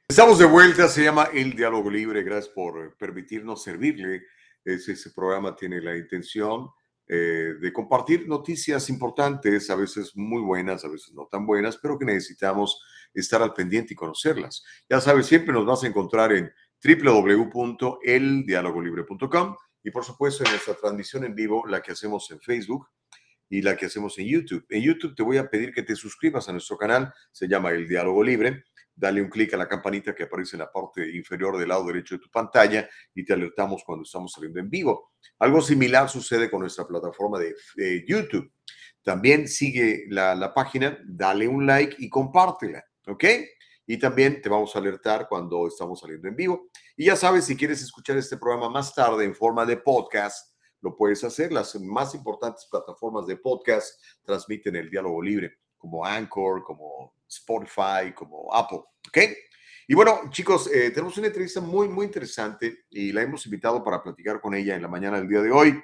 Estamos 0.08 0.38
de 0.38 0.46
vuelta, 0.46 0.88
se 0.88 1.04
llama 1.04 1.28
El 1.32 1.54
Diálogo 1.54 1.90
Libre. 1.90 2.22
Gracias 2.22 2.52
por 2.54 2.96
permitirnos 2.96 3.62
servirle. 3.62 4.22
Ese, 4.64 4.92
ese 4.92 5.10
programa 5.10 5.54
tiene 5.54 5.80
la 5.80 5.96
intención 5.96 6.70
eh, 7.08 7.54
de 7.60 7.72
compartir 7.72 8.26
noticias 8.26 8.90
importantes, 8.90 9.70
a 9.70 9.76
veces 9.76 10.16
muy 10.16 10.42
buenas, 10.42 10.84
a 10.84 10.88
veces 10.88 11.14
no 11.14 11.28
tan 11.30 11.46
buenas, 11.46 11.76
pero 11.76 11.96
que 11.96 12.04
necesitamos 12.04 12.82
estar 13.14 13.40
al 13.42 13.54
pendiente 13.54 13.94
y 13.94 13.96
conocerlas. 13.96 14.64
Ya 14.90 15.00
sabes, 15.00 15.26
siempre 15.26 15.54
nos 15.54 15.64
vas 15.64 15.84
a 15.84 15.86
encontrar 15.86 16.32
en 16.32 16.52
www.eldialogolibre.com 16.82 19.56
y 19.86 19.92
por 19.92 20.04
supuesto 20.04 20.42
en 20.42 20.50
nuestra 20.50 20.74
transmisión 20.74 21.22
en 21.22 21.32
vivo, 21.32 21.64
la 21.64 21.80
que 21.80 21.92
hacemos 21.92 22.28
en 22.32 22.40
Facebook 22.40 22.88
y 23.48 23.62
la 23.62 23.76
que 23.76 23.86
hacemos 23.86 24.18
en 24.18 24.26
YouTube. 24.26 24.66
En 24.68 24.82
YouTube 24.82 25.14
te 25.14 25.22
voy 25.22 25.36
a 25.36 25.48
pedir 25.48 25.72
que 25.72 25.84
te 25.84 25.94
suscribas 25.94 26.48
a 26.48 26.52
nuestro 26.52 26.76
canal, 26.76 27.14
se 27.30 27.46
llama 27.46 27.70
El 27.70 27.86
Diálogo 27.86 28.24
Libre. 28.24 28.64
Dale 28.96 29.22
un 29.22 29.28
clic 29.28 29.54
a 29.54 29.56
la 29.56 29.68
campanita 29.68 30.12
que 30.12 30.24
aparece 30.24 30.56
en 30.56 30.62
la 30.62 30.72
parte 30.72 31.08
inferior 31.14 31.56
del 31.56 31.68
lado 31.68 31.86
derecho 31.86 32.16
de 32.16 32.20
tu 32.22 32.28
pantalla 32.28 32.88
y 33.14 33.24
te 33.24 33.32
alertamos 33.32 33.84
cuando 33.86 34.02
estamos 34.02 34.32
saliendo 34.32 34.58
en 34.58 34.68
vivo. 34.68 35.12
Algo 35.38 35.60
similar 35.60 36.08
sucede 36.08 36.50
con 36.50 36.62
nuestra 36.62 36.84
plataforma 36.84 37.38
de, 37.38 38.04
YouTube. 38.08 38.50
También 39.04 39.46
sigue 39.46 40.06
la, 40.08 40.34
la 40.34 40.52
página, 40.52 40.98
dale 41.06 41.46
un 41.46 41.64
like 41.64 41.94
y 42.00 42.08
compártela, 42.08 42.84
¿ok? 43.06 43.24
Y 43.86 43.98
también 43.98 44.42
te 44.42 44.48
vamos 44.48 44.74
a 44.74 44.78
alertar 44.78 45.28
cuando 45.28 45.66
estamos 45.68 46.00
saliendo 46.00 46.28
en 46.28 46.36
vivo. 46.36 46.68
Y 46.96 47.06
ya 47.06 47.16
sabes, 47.16 47.44
si 47.44 47.56
quieres 47.56 47.82
escuchar 47.82 48.16
este 48.16 48.36
programa 48.36 48.68
más 48.68 48.94
tarde 48.94 49.24
en 49.24 49.34
forma 49.34 49.64
de 49.64 49.76
podcast, 49.76 50.56
lo 50.80 50.96
puedes 50.96 51.22
hacer. 51.24 51.52
Las 51.52 51.74
más 51.80 52.14
importantes 52.14 52.66
plataformas 52.70 53.26
de 53.26 53.36
podcast 53.36 54.02
transmiten 54.24 54.76
el 54.76 54.90
diálogo 54.90 55.22
libre, 55.22 55.58
como 55.76 56.04
Anchor, 56.04 56.62
como 56.62 57.14
Spotify, 57.28 58.12
como 58.14 58.52
Apple, 58.52 58.82
¿ok? 59.08 59.18
Y 59.88 59.94
bueno, 59.94 60.22
chicos, 60.30 60.68
eh, 60.72 60.90
tenemos 60.90 61.16
una 61.16 61.28
entrevista 61.28 61.60
muy, 61.60 61.88
muy 61.88 62.06
interesante 62.06 62.86
y 62.90 63.12
la 63.12 63.22
hemos 63.22 63.46
invitado 63.46 63.84
para 63.84 64.02
platicar 64.02 64.40
con 64.40 64.52
ella 64.54 64.74
en 64.74 64.82
la 64.82 64.88
mañana 64.88 65.18
del 65.18 65.28
día 65.28 65.42
de 65.42 65.52
hoy. 65.52 65.80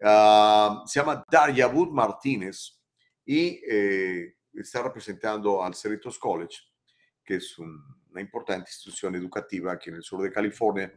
Ah, 0.00 0.84
se 0.86 1.00
llama 1.00 1.24
Daria 1.28 1.66
Wood 1.66 1.90
Martínez 1.90 2.80
y 3.24 3.60
eh, 3.68 4.36
está 4.54 4.84
representando 4.84 5.64
al 5.64 5.74
Cerritos 5.74 6.16
College, 6.16 6.58
que 7.28 7.36
es 7.36 7.58
un- 7.58 7.84
una 8.10 8.22
importante 8.22 8.70
institución 8.70 9.14
educativa 9.14 9.70
aquí 9.72 9.90
en 9.90 9.96
el 9.96 10.02
sur 10.02 10.22
de 10.22 10.32
California. 10.32 10.90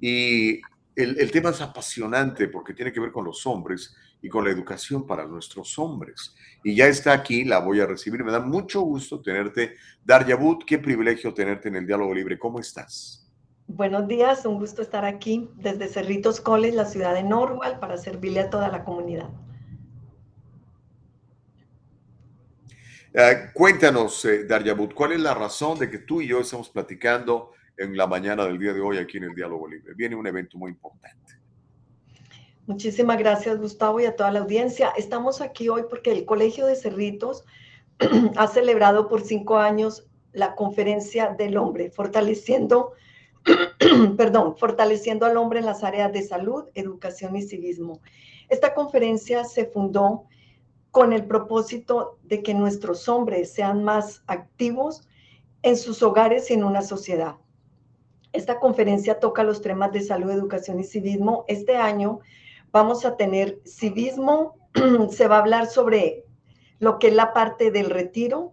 Y 0.00 0.60
el, 0.94 1.18
el 1.18 1.30
tema 1.32 1.50
es 1.50 1.60
apasionante 1.60 2.46
porque 2.46 2.72
tiene 2.72 2.92
que 2.92 3.00
ver 3.00 3.10
con 3.10 3.24
los 3.24 3.44
hombres 3.48 3.92
y 4.22 4.28
con 4.28 4.44
la 4.44 4.50
educación 4.52 5.04
para 5.04 5.26
nuestros 5.26 5.76
hombres. 5.80 6.36
Y 6.62 6.76
ya 6.76 6.86
está 6.86 7.12
aquí, 7.12 7.42
la 7.44 7.58
voy 7.58 7.80
a 7.80 7.86
recibir. 7.86 8.22
Me 8.22 8.30
da 8.30 8.38
mucho 8.38 8.82
gusto 8.82 9.20
tenerte. 9.20 9.74
Wood, 10.06 10.64
qué 10.64 10.78
privilegio 10.78 11.34
tenerte 11.34 11.68
en 11.68 11.74
el 11.74 11.86
Diálogo 11.86 12.14
Libre. 12.14 12.38
¿Cómo 12.38 12.60
estás? 12.60 13.28
Buenos 13.66 14.06
días, 14.06 14.46
un 14.46 14.58
gusto 14.60 14.82
estar 14.82 15.04
aquí 15.04 15.50
desde 15.56 15.88
Cerritos 15.88 16.40
College, 16.40 16.76
la 16.76 16.84
ciudad 16.84 17.14
de 17.14 17.24
Norwalk, 17.24 17.80
para 17.80 17.96
servirle 17.96 18.40
a 18.40 18.50
toda 18.50 18.68
la 18.68 18.84
comunidad. 18.84 19.30
Eh, 23.14 23.50
cuéntanos, 23.52 24.24
eh, 24.24 24.46
Wood, 24.48 24.94
¿cuál 24.94 25.12
es 25.12 25.20
la 25.20 25.34
razón 25.34 25.78
de 25.78 25.90
que 25.90 25.98
tú 25.98 26.22
y 26.22 26.28
yo 26.28 26.40
estamos 26.40 26.70
platicando 26.70 27.52
en 27.76 27.94
la 27.94 28.06
mañana 28.06 28.46
del 28.46 28.58
día 28.58 28.72
de 28.72 28.80
hoy 28.80 28.96
aquí 28.96 29.18
en 29.18 29.24
el 29.24 29.34
Diálogo 29.34 29.68
Libre? 29.68 29.92
Viene 29.94 30.16
un 30.16 30.26
evento 30.26 30.56
muy 30.56 30.70
importante. 30.70 31.34
Muchísimas 32.66 33.18
gracias, 33.18 33.58
Gustavo, 33.58 34.00
y 34.00 34.06
a 34.06 34.16
toda 34.16 34.30
la 34.30 34.38
audiencia. 34.38 34.94
Estamos 34.96 35.42
aquí 35.42 35.68
hoy 35.68 35.82
porque 35.90 36.12
el 36.12 36.24
Colegio 36.24 36.64
de 36.64 36.74
Cerritos 36.74 37.44
ha 38.36 38.46
celebrado 38.46 39.08
por 39.08 39.20
cinco 39.20 39.58
años 39.58 40.06
la 40.32 40.54
conferencia 40.54 41.34
del 41.36 41.58
hombre, 41.58 41.90
fortaleciendo, 41.90 42.92
perdón, 44.16 44.56
fortaleciendo 44.56 45.26
al 45.26 45.36
hombre 45.36 45.58
en 45.58 45.66
las 45.66 45.84
áreas 45.84 46.14
de 46.14 46.22
salud, 46.22 46.64
educación 46.72 47.36
y 47.36 47.42
civismo. 47.42 48.00
Esta 48.48 48.72
conferencia 48.72 49.44
se 49.44 49.66
fundó 49.66 50.24
con 50.92 51.14
el 51.14 51.24
propósito 51.24 52.18
de 52.22 52.42
que 52.42 52.54
nuestros 52.54 53.08
hombres 53.08 53.52
sean 53.52 53.82
más 53.82 54.22
activos 54.26 55.08
en 55.62 55.78
sus 55.78 56.02
hogares 56.02 56.50
y 56.50 56.54
en 56.54 56.64
una 56.64 56.82
sociedad. 56.82 57.36
Esta 58.32 58.60
conferencia 58.60 59.18
toca 59.18 59.42
los 59.42 59.62
temas 59.62 59.90
de 59.92 60.02
salud, 60.02 60.30
educación 60.30 60.78
y 60.80 60.84
civismo. 60.84 61.44
Este 61.48 61.76
año 61.76 62.20
vamos 62.72 63.06
a 63.06 63.16
tener 63.16 63.60
civismo, 63.64 64.56
se 65.10 65.28
va 65.28 65.36
a 65.36 65.40
hablar 65.40 65.66
sobre 65.66 66.26
lo 66.78 66.98
que 66.98 67.08
es 67.08 67.14
la 67.14 67.32
parte 67.32 67.70
del 67.70 67.88
retiro 67.88 68.52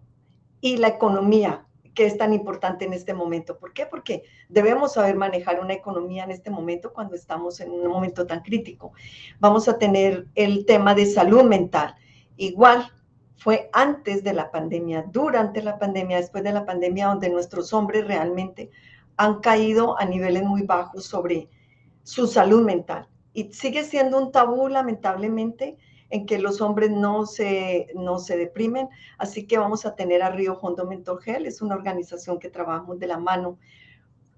y 0.62 0.78
la 0.78 0.88
economía, 0.88 1.66
que 1.94 2.06
es 2.06 2.18
tan 2.18 2.34
importante 2.34 2.86
en 2.86 2.94
este 2.94 3.14
momento. 3.14 3.60
¿Por 3.60 3.74
qué? 3.74 3.86
Porque 3.86 4.24
debemos 4.48 4.94
saber 4.94 5.18
manejar 5.18 5.60
una 5.60 5.74
economía 5.74 6.24
en 6.24 6.32
este 6.32 6.52
momento 6.52 6.94
cuando 6.94 7.16
estamos 7.16 7.60
en 7.60 7.72
un 7.72 7.88
momento 7.88 8.26
tan 8.26 8.44
crítico. 8.44 8.94
Vamos 9.40 9.68
a 9.68 9.78
tener 9.78 10.28
el 10.36 10.66
tema 10.66 10.96
de 10.96 11.06
salud 11.06 11.44
mental. 11.44 11.96
Igual 12.40 12.90
fue 13.36 13.70
antes 13.74 14.24
de 14.24 14.32
la 14.32 14.50
pandemia, 14.50 15.04
durante 15.12 15.62
la 15.62 15.78
pandemia, 15.78 16.18
después 16.18 16.42
de 16.42 16.54
la 16.54 16.66
pandemia, 16.66 17.08
donde 17.08 17.30
nuestros 17.30 17.74
hombres 17.74 18.08
realmente 18.08 18.72
han 19.18 19.42
caído 19.42 20.00
a 20.00 20.06
niveles 20.06 20.44
muy 20.44 20.62
bajos 20.62 21.06
sobre 21.06 21.50
su 22.04 22.28
salud 22.28 22.64
mental. 22.64 23.10
Y 23.34 23.52
sigue 23.52 23.84
siendo 23.84 24.18
un 24.18 24.32
tabú, 24.32 24.70
lamentablemente, 24.70 25.78
en 26.10 26.26
que 26.26 26.40
los 26.40 26.62
hombres 26.62 26.92
no 26.92 27.26
se, 27.26 27.88
no 27.94 28.20
se 28.20 28.38
deprimen. 28.38 28.88
Así 29.18 29.46
que 29.46 29.58
vamos 29.58 29.86
a 29.86 29.96
tener 29.96 30.24
a 30.24 30.30
Río 30.30 30.58
Hondo 30.62 30.86
Mentor 30.86 31.22
Gel, 31.22 31.46
es 31.46 31.62
una 31.62 31.76
organización 31.76 32.40
que 32.40 32.50
trabajamos 32.50 33.00
de 33.00 33.08
la 33.08 33.18
mano 33.18 33.60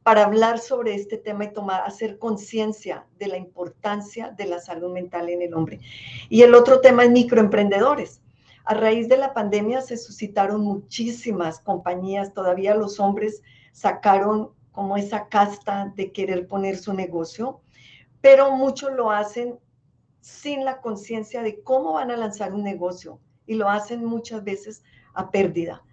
para 0.03 0.25
hablar 0.25 0.59
sobre 0.59 0.95
este 0.95 1.17
tema 1.17 1.45
y 1.45 1.53
tomar, 1.53 1.83
hacer 1.83 2.17
conciencia 2.17 3.05
de 3.19 3.27
la 3.27 3.37
importancia 3.37 4.31
de 4.31 4.45
la 4.45 4.59
salud 4.59 4.91
mental 4.91 5.29
en 5.29 5.41
el 5.41 5.53
hombre. 5.53 5.79
Y 6.29 6.41
el 6.41 6.55
otro 6.55 6.81
tema 6.81 7.03
es 7.03 7.11
microemprendedores. 7.11 8.21
A 8.65 8.73
raíz 8.73 9.07
de 9.09 9.17
la 9.17 9.33
pandemia 9.33 9.81
se 9.81 9.97
suscitaron 9.97 10.61
muchísimas 10.61 11.59
compañías, 11.59 12.33
todavía 12.33 12.75
los 12.75 12.99
hombres 12.99 13.41
sacaron 13.71 14.51
como 14.71 14.97
esa 14.97 15.27
casta 15.27 15.91
de 15.95 16.11
querer 16.11 16.47
poner 16.47 16.77
su 16.77 16.93
negocio, 16.93 17.61
pero 18.21 18.51
muchos 18.51 18.91
lo 18.93 19.11
hacen 19.11 19.59
sin 20.21 20.63
la 20.63 20.81
conciencia 20.81 21.41
de 21.41 21.61
cómo 21.63 21.93
van 21.93 22.11
a 22.11 22.17
lanzar 22.17 22.53
un 22.53 22.63
negocio 22.63 23.19
y 23.45 23.55
lo 23.55 23.69
hacen 23.69 24.05
muchas 24.05 24.43
veces 24.43 24.83
a 25.13 25.31
pérdida. 25.31 25.83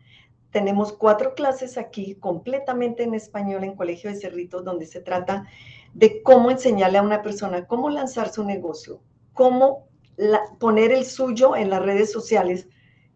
Tenemos 0.50 0.92
cuatro 0.92 1.34
clases 1.34 1.76
aquí 1.76 2.14
completamente 2.14 3.02
en 3.02 3.14
español 3.14 3.64
en 3.64 3.76
Colegio 3.76 4.10
de 4.10 4.16
Cerritos 4.16 4.64
donde 4.64 4.86
se 4.86 5.00
trata 5.00 5.46
de 5.94 6.22
cómo 6.22 6.50
enseñarle 6.50 6.98
a 6.98 7.02
una 7.02 7.22
persona 7.22 7.66
cómo 7.66 7.90
lanzar 7.90 8.30
su 8.30 8.44
negocio, 8.44 9.02
cómo 9.34 9.88
poner 10.58 10.92
el 10.92 11.04
suyo 11.04 11.54
en 11.54 11.70
las 11.70 11.82
redes 11.82 12.10
sociales, 12.10 12.68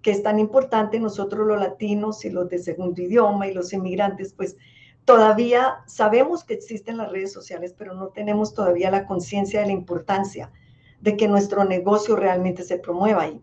que 0.03 0.11
es 0.11 0.23
tan 0.23 0.39
importante 0.39 1.01
nosotros 1.01 1.47
los 1.47 1.59
latinos 1.59 2.25
y 2.25 2.31
los 2.31 2.49
de 2.49 2.59
segundo 2.59 3.01
idioma 3.01 3.47
y 3.47 3.55
los 3.55 3.73
inmigrantes, 3.73 4.35
pues 4.35 4.57
todavía 5.05 5.79
sabemos 5.87 6.45
que 6.45 6.55
existen 6.55 6.97
las 6.97 7.11
redes 7.11 7.33
sociales, 7.33 7.75
pero 7.77 7.95
no 7.95 8.09
tenemos 8.09 8.55
todavía 8.55 8.91
la 8.91 9.07
conciencia 9.07 9.61
de 9.61 9.67
la 9.67 9.73
importancia 9.73 10.53
de 11.01 11.17
que 11.17 11.29
nuestro 11.29 11.65
negocio 11.65 12.15
realmente 12.15 12.63
se 12.63 12.79
promueva 12.79 13.23
ahí. 13.23 13.41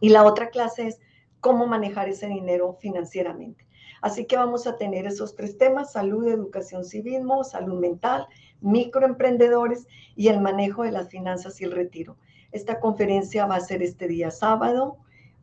Y 0.00 0.10
la 0.10 0.24
otra 0.24 0.50
clase 0.50 0.88
es 0.88 1.00
cómo 1.42 1.66
manejar 1.66 2.08
ese 2.08 2.28
dinero 2.28 2.78
financieramente. 2.80 3.66
Así 4.00 4.26
que 4.26 4.36
vamos 4.36 4.66
a 4.68 4.76
tener 4.76 5.06
esos 5.06 5.34
tres 5.34 5.58
temas, 5.58 5.92
salud, 5.92 6.26
educación, 6.28 6.84
civismo, 6.84 7.42
salud 7.42 7.80
mental, 7.80 8.28
microemprendedores 8.60 9.88
y 10.14 10.28
el 10.28 10.40
manejo 10.40 10.84
de 10.84 10.92
las 10.92 11.08
finanzas 11.08 11.60
y 11.60 11.64
el 11.64 11.72
retiro. 11.72 12.16
Esta 12.52 12.78
conferencia 12.78 13.44
va 13.46 13.56
a 13.56 13.60
ser 13.60 13.82
este 13.82 14.06
día 14.06 14.30
sábado, 14.30 14.98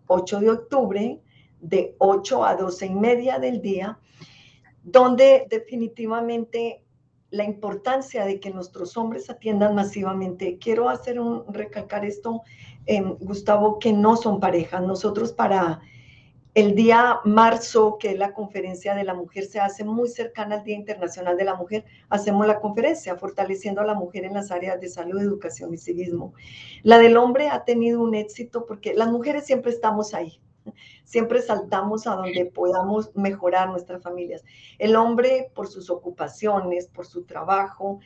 8 0.08 0.40
de 0.40 0.50
octubre, 0.50 1.20
de 1.60 1.96
8 1.98 2.46
a 2.46 2.56
12 2.56 2.86
y 2.86 2.96
media 2.96 3.38
del 3.38 3.62
día, 3.62 4.00
donde 4.84 5.48
definitivamente 5.50 6.82
la 7.32 7.44
importancia 7.44 8.26
de 8.26 8.40
que 8.40 8.52
nuestros 8.52 8.98
hombres 8.98 9.30
atiendan 9.30 9.76
masivamente. 9.76 10.58
Quiero 10.58 10.90
hacer 10.90 11.20
un, 11.20 11.44
recalcar 11.54 12.06
esto, 12.06 12.42
Gustavo, 13.20 13.80
que 13.80 13.94
no 13.94 14.16
son 14.16 14.40
parejas. 14.40 14.82
Nosotros 14.82 15.32
para 15.32 15.82
el 16.56 16.76
día 16.76 17.20
marzo, 17.26 17.98
que 18.00 18.12
es 18.12 18.18
la 18.18 18.34
conferencia 18.34 18.96
de 18.96 19.04
la 19.04 19.14
mujer, 19.14 19.46
se 19.46 19.60
hace 19.60 19.84
muy 19.84 20.10
cercana 20.10 20.56
al 20.56 20.64
Día 20.64 20.76
Internacional 20.76 21.38
de 21.38 21.44
la 21.44 21.56
Mujer, 21.56 21.86
hacemos 22.10 22.48
la 22.48 22.60
conferencia 22.60 23.16
fortaleciendo 23.16 23.82
a 23.82 23.86
la 23.86 23.94
mujer 23.94 24.26
en 24.26 24.34
las 24.34 24.50
áreas 24.50 24.82
de 24.82 24.90
salud, 24.90 25.22
educación 25.22 25.74
y 25.74 25.78
civismo. 25.78 26.34
La 26.82 26.98
del 26.98 27.18
hombre 27.18 27.50
ha 27.50 27.64
tenido 27.64 28.02
un 28.02 28.16
éxito 28.16 28.66
porque 28.66 28.96
las 28.96 29.10
mujeres 29.10 29.46
siempre 29.46 29.72
estamos 29.72 30.16
ahí, 30.16 30.42
siempre 31.04 31.42
saltamos 31.42 32.08
a 32.08 32.16
donde 32.16 32.46
podamos 32.46 33.16
mejorar 33.16 33.70
nuestras 33.70 34.02
familias. 34.02 34.44
El 34.78 34.96
hombre 34.96 35.52
por 35.54 35.68
sus 35.68 35.90
ocupaciones, 35.90 36.88
por 36.88 37.06
su 37.06 37.26
trabajo 37.26 38.00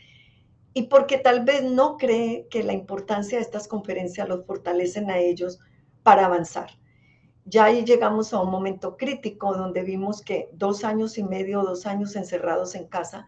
y 0.74 0.84
porque 0.84 1.18
tal 1.18 1.46
vez 1.46 1.64
no 1.64 1.98
cree 1.98 2.48
que 2.50 2.64
la 2.64 2.74
importancia 2.74 3.38
de 3.38 3.44
estas 3.44 3.68
conferencias 3.68 4.28
los 4.28 4.46
fortalecen 4.46 5.12
a 5.12 5.20
ellos 5.20 5.60
para 6.04 6.26
avanzar 6.26 6.70
ya 7.46 7.66
ahí 7.66 7.84
llegamos 7.84 8.34
a 8.34 8.42
un 8.42 8.50
momento 8.50 8.96
crítico 8.96 9.54
donde 9.54 9.84
vimos 9.84 10.22
que 10.22 10.50
dos 10.54 10.84
años 10.84 11.18
y 11.18 11.24
medio, 11.24 11.62
dos 11.64 11.86
años 11.86 12.16
encerrados 12.16 12.76
en 12.76 12.88
casa, 12.88 13.28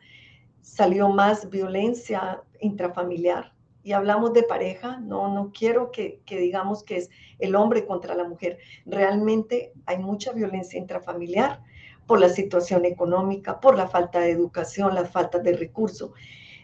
salió 0.62 1.10
más 1.10 1.50
violencia 1.50 2.42
intrafamiliar. 2.60 3.54
Y 3.86 3.94
hablamos 3.94 4.34
de 4.34 4.42
pareja, 4.42 4.98
no, 4.98 5.32
no 5.32 5.52
quiero 5.54 5.92
que, 5.92 6.20
que 6.26 6.40
digamos 6.40 6.82
que 6.82 6.98
es 6.98 7.12
el 7.38 7.56
hombre 7.56 7.86
contra 7.86 8.16
la 8.16 8.24
mujer. 8.24 8.58
Realmente 8.88 9.74
hay 9.86 10.00
mucha 10.00 10.34
violencia 10.34 10.80
intrafamiliar 10.80 11.62
por 12.08 12.20
la 12.20 12.30
situación 12.30 12.84
económica, 12.86 13.60
por 13.60 13.78
la 13.78 13.88
falta 13.88 14.22
de 14.22 14.32
educación, 14.32 14.96
la 14.96 15.06
falta 15.06 15.38
de 15.38 15.56
recursos. 15.56 16.10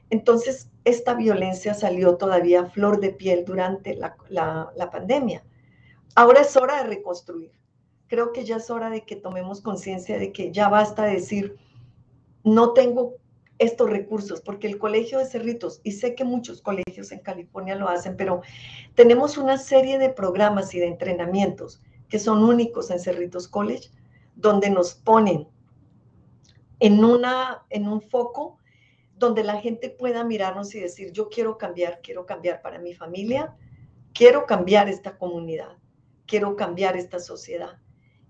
Entonces, 0.10 0.72
esta 0.84 1.14
violencia 1.14 1.76
salió 1.76 2.18
todavía 2.18 2.66
flor 2.66 3.00
de 3.00 3.12
piel 3.12 3.46
durante 3.46 3.94
la, 3.94 4.18
la, 4.30 4.72
la 4.76 4.90
pandemia. 4.90 5.44
Ahora 6.16 6.42
es 6.42 6.58
hora 6.58 6.78
de 6.78 6.90
reconstruir. 6.90 7.52
Creo 8.08 8.32
que 8.32 8.46
ya 8.46 8.56
es 8.56 8.72
hora 8.72 8.90
de 8.90 9.06
que 9.06 9.16
tomemos 9.16 9.62
conciencia 9.62 10.18
de 10.18 10.32
que 10.32 10.52
ya 10.52 10.70
basta 10.70 11.04
decir, 11.04 11.56
no 12.44 12.74
tengo 12.74 13.14
estos 13.62 13.90
recursos, 13.90 14.42
porque 14.42 14.68
el 14.68 14.78
Colegio 14.78 15.20
de 15.20 15.26
Cerritos, 15.26 15.82
y 15.84 15.94
sé 15.94 16.16
que 16.16 16.24
muchos 16.24 16.62
colegios 16.62 17.12
en 17.12 17.20
California 17.20 17.76
lo 17.76 17.88
hacen, 17.88 18.18
pero 18.18 18.42
tenemos 18.96 19.38
una 19.38 19.58
serie 19.58 19.98
de 19.98 20.10
programas 20.10 20.74
y 20.74 20.80
de 20.80 20.88
entrenamientos 20.88 21.82
que 22.10 22.20
son 22.20 22.44
únicos 22.44 22.92
en 22.92 23.00
Cerritos 23.00 23.48
College, 23.48 23.90
donde 24.36 24.70
nos 24.70 24.96
ponen 24.96 25.48
en, 26.80 27.06
una, 27.06 27.64
en 27.70 27.88
un 27.88 28.02
foco 28.02 28.58
donde 29.16 29.44
la 29.44 29.62
gente 29.62 29.90
pueda 29.90 30.24
mirarnos 30.24 30.76
y 30.76 30.80
decir, 30.80 31.12
yo 31.12 31.30
quiero 31.30 31.58
cambiar, 31.58 32.02
quiero 32.02 32.26
cambiar 32.26 32.62
para 32.62 32.80
mi 32.80 32.94
familia, 32.94 33.56
quiero 34.14 34.46
cambiar 34.46 34.90
esta 34.90 35.18
comunidad 35.18 35.78
quiero 36.32 36.56
cambiar 36.56 36.96
esta 36.96 37.20
sociedad. 37.20 37.78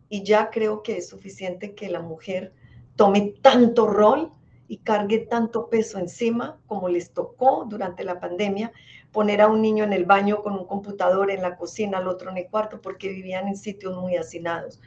Y 0.10 0.24
ya 0.24 0.50
creo 0.50 0.82
que 0.82 0.98
es 0.98 1.08
suficiente 1.08 1.76
que 1.76 1.88
la 1.88 2.02
mujer 2.02 2.52
tome 2.96 3.36
tanto 3.44 3.86
rol 3.86 4.32
y 4.72 4.78
cargue 4.78 5.20
tanto 5.20 5.68
peso 5.68 6.00
encima 6.00 6.58
como 6.66 6.88
les 6.88 7.12
tocó 7.12 7.66
durante 7.68 8.06
la 8.06 8.22
pandemia, 8.22 8.72
poner 9.12 9.42
a 9.42 9.50
un 9.50 9.62
niño 9.62 9.84
en 9.84 9.92
el 9.92 10.06
baño 10.06 10.42
con 10.42 10.54
un 10.54 10.66
computador 10.66 11.30
en 11.30 11.42
la 11.42 11.58
cocina, 11.58 11.98
al 11.98 12.08
otro 12.08 12.32
en 12.32 12.38
el 12.38 12.48
cuarto, 12.48 12.80
porque 12.80 13.10
vivían 13.10 13.50
en 13.50 13.58
sitios 13.58 13.98
muy 13.98 14.16
hacinados. 14.16 14.80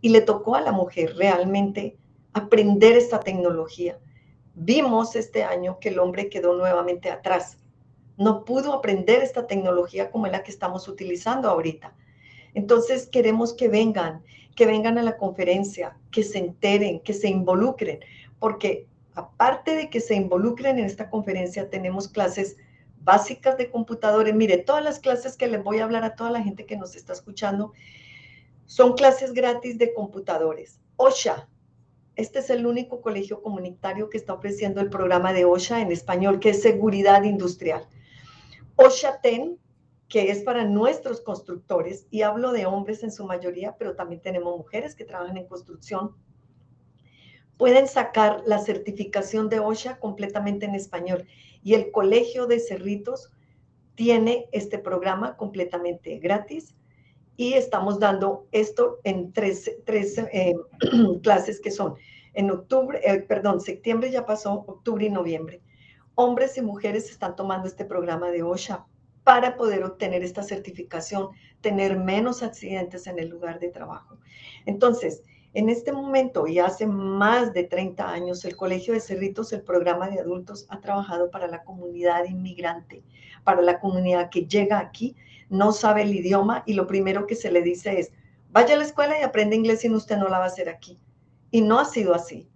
Y 0.00 0.08
le 0.08 0.22
tocó 0.22 0.54
a 0.54 0.62
la 0.62 0.72
mujer 0.72 1.14
realmente 1.14 1.98
aprender 2.32 2.96
esta 2.96 3.20
tecnología. 3.20 3.98
Vimos 4.54 5.14
este 5.14 5.44
año 5.44 5.78
que 5.78 5.90
el 5.90 5.98
hombre 5.98 6.30
quedó 6.30 6.56
nuevamente 6.56 7.10
atrás. 7.10 7.58
No 8.16 8.46
pudo 8.46 8.72
aprender 8.72 9.22
esta 9.22 9.46
tecnología 9.46 10.10
como 10.10 10.24
es 10.24 10.32
la 10.32 10.42
que 10.42 10.52
estamos 10.52 10.88
utilizando 10.88 11.50
ahorita. 11.50 11.94
Entonces 12.54 13.06
queremos 13.06 13.52
que 13.52 13.68
vengan, 13.68 14.22
que 14.56 14.64
vengan 14.64 14.96
a 14.96 15.02
la 15.02 15.18
conferencia, 15.18 15.98
que 16.10 16.22
se 16.22 16.38
enteren, 16.38 17.00
que 17.00 17.12
se 17.12 17.28
involucren, 17.28 18.00
porque 18.38 18.87
aparte 19.18 19.74
de 19.74 19.90
que 19.90 20.00
se 20.00 20.14
involucren 20.14 20.78
en 20.78 20.84
esta 20.84 21.10
conferencia, 21.10 21.68
tenemos 21.68 22.08
clases 22.08 22.56
básicas 23.00 23.56
de 23.56 23.70
computadores. 23.70 24.34
Mire, 24.34 24.58
todas 24.58 24.82
las 24.82 24.98
clases 24.98 25.36
que 25.36 25.46
les 25.46 25.62
voy 25.62 25.78
a 25.78 25.84
hablar 25.84 26.04
a 26.04 26.14
toda 26.14 26.30
la 26.30 26.42
gente 26.42 26.66
que 26.66 26.76
nos 26.76 26.94
está 26.94 27.12
escuchando 27.12 27.72
son 28.66 28.94
clases 28.94 29.32
gratis 29.32 29.78
de 29.78 29.92
computadores. 29.92 30.80
OSHA, 30.96 31.48
este 32.16 32.40
es 32.40 32.50
el 32.50 32.66
único 32.66 33.00
colegio 33.00 33.42
comunitario 33.42 34.08
que 34.10 34.18
está 34.18 34.34
ofreciendo 34.34 34.80
el 34.80 34.90
programa 34.90 35.32
de 35.32 35.44
OSHA 35.44 35.80
en 35.80 35.92
español, 35.92 36.38
que 36.40 36.50
es 36.50 36.62
Seguridad 36.62 37.22
Industrial. 37.22 37.86
OSHA 38.76 39.20
TEN 39.20 39.58
que 40.08 40.30
es 40.30 40.42
para 40.42 40.64
nuestros 40.64 41.20
constructores, 41.20 42.06
y 42.10 42.22
hablo 42.22 42.52
de 42.52 42.64
hombres 42.64 43.02
en 43.02 43.12
su 43.12 43.26
mayoría, 43.26 43.76
pero 43.78 43.94
también 43.94 44.22
tenemos 44.22 44.56
mujeres 44.56 44.94
que 44.94 45.04
trabajan 45.04 45.36
en 45.36 45.46
construcción, 45.46 46.16
pueden 47.58 47.88
sacar 47.88 48.42
la 48.46 48.60
certificación 48.60 49.50
de 49.50 49.58
OSHA 49.60 49.98
completamente 49.98 50.64
en 50.64 50.74
español. 50.74 51.26
Y 51.62 51.74
el 51.74 51.90
Colegio 51.90 52.46
de 52.46 52.60
Cerritos 52.60 53.30
tiene 53.96 54.46
este 54.52 54.78
programa 54.78 55.36
completamente 55.36 56.18
gratis 56.18 56.74
y 57.36 57.54
estamos 57.54 57.98
dando 57.98 58.46
esto 58.52 58.98
en 59.04 59.32
tres, 59.32 59.68
eh, 60.32 60.54
clases 61.22 61.60
que 61.60 61.72
son 61.72 61.96
en 62.34 62.50
octubre, 62.50 63.00
eh, 63.02 63.22
perdón, 63.22 63.60
septiembre 63.60 64.10
ya 64.12 64.24
pasó, 64.24 64.52
octubre 64.66 65.04
y 65.04 65.10
noviembre. 65.10 65.60
Hombres 66.14 66.56
y 66.56 66.62
mujeres 66.62 67.10
están 67.10 67.34
tomando 67.34 67.66
este 67.66 67.84
programa 67.84 68.30
de 68.30 68.44
OSHA 68.44 68.86
para 69.24 69.56
poder 69.56 69.82
obtener 69.82 70.22
esta 70.22 70.42
certificación, 70.42 71.30
tener 71.60 71.96
menos 71.96 72.42
accidentes 72.42 73.06
en 73.08 73.18
el 73.18 73.28
lugar 73.28 73.58
de 73.58 73.68
trabajo. 73.68 74.16
Entonces, 74.64 75.22
en 75.58 75.68
este 75.68 75.90
momento 75.90 76.46
y 76.46 76.60
hace 76.60 76.86
más 76.86 77.52
de 77.52 77.64
30 77.64 78.08
años, 78.08 78.44
el 78.44 78.54
Colegio 78.54 78.94
de 78.94 79.00
Cerritos, 79.00 79.52
el 79.52 79.62
programa 79.62 80.08
de 80.08 80.20
adultos, 80.20 80.66
ha 80.68 80.80
trabajado 80.80 81.32
para 81.32 81.48
la 81.48 81.64
comunidad 81.64 82.26
inmigrante, 82.26 83.02
para 83.42 83.60
la 83.60 83.80
comunidad 83.80 84.30
que 84.30 84.46
llega 84.46 84.78
aquí, 84.78 85.16
no 85.48 85.72
sabe 85.72 86.02
el 86.02 86.14
idioma 86.14 86.62
y 86.64 86.74
lo 86.74 86.86
primero 86.86 87.26
que 87.26 87.34
se 87.34 87.50
le 87.50 87.60
dice 87.60 87.98
es, 87.98 88.12
vaya 88.52 88.76
a 88.76 88.78
la 88.78 88.84
escuela 88.84 89.18
y 89.18 89.24
aprende 89.24 89.56
inglés 89.56 89.84
y 89.84 89.90
usted 89.90 90.16
no 90.16 90.28
la 90.28 90.38
va 90.38 90.44
a 90.44 90.46
hacer 90.46 90.68
aquí. 90.68 90.96
Y 91.50 91.60
no 91.60 91.80
ha 91.80 91.86
sido 91.86 92.14
así. 92.14 92.48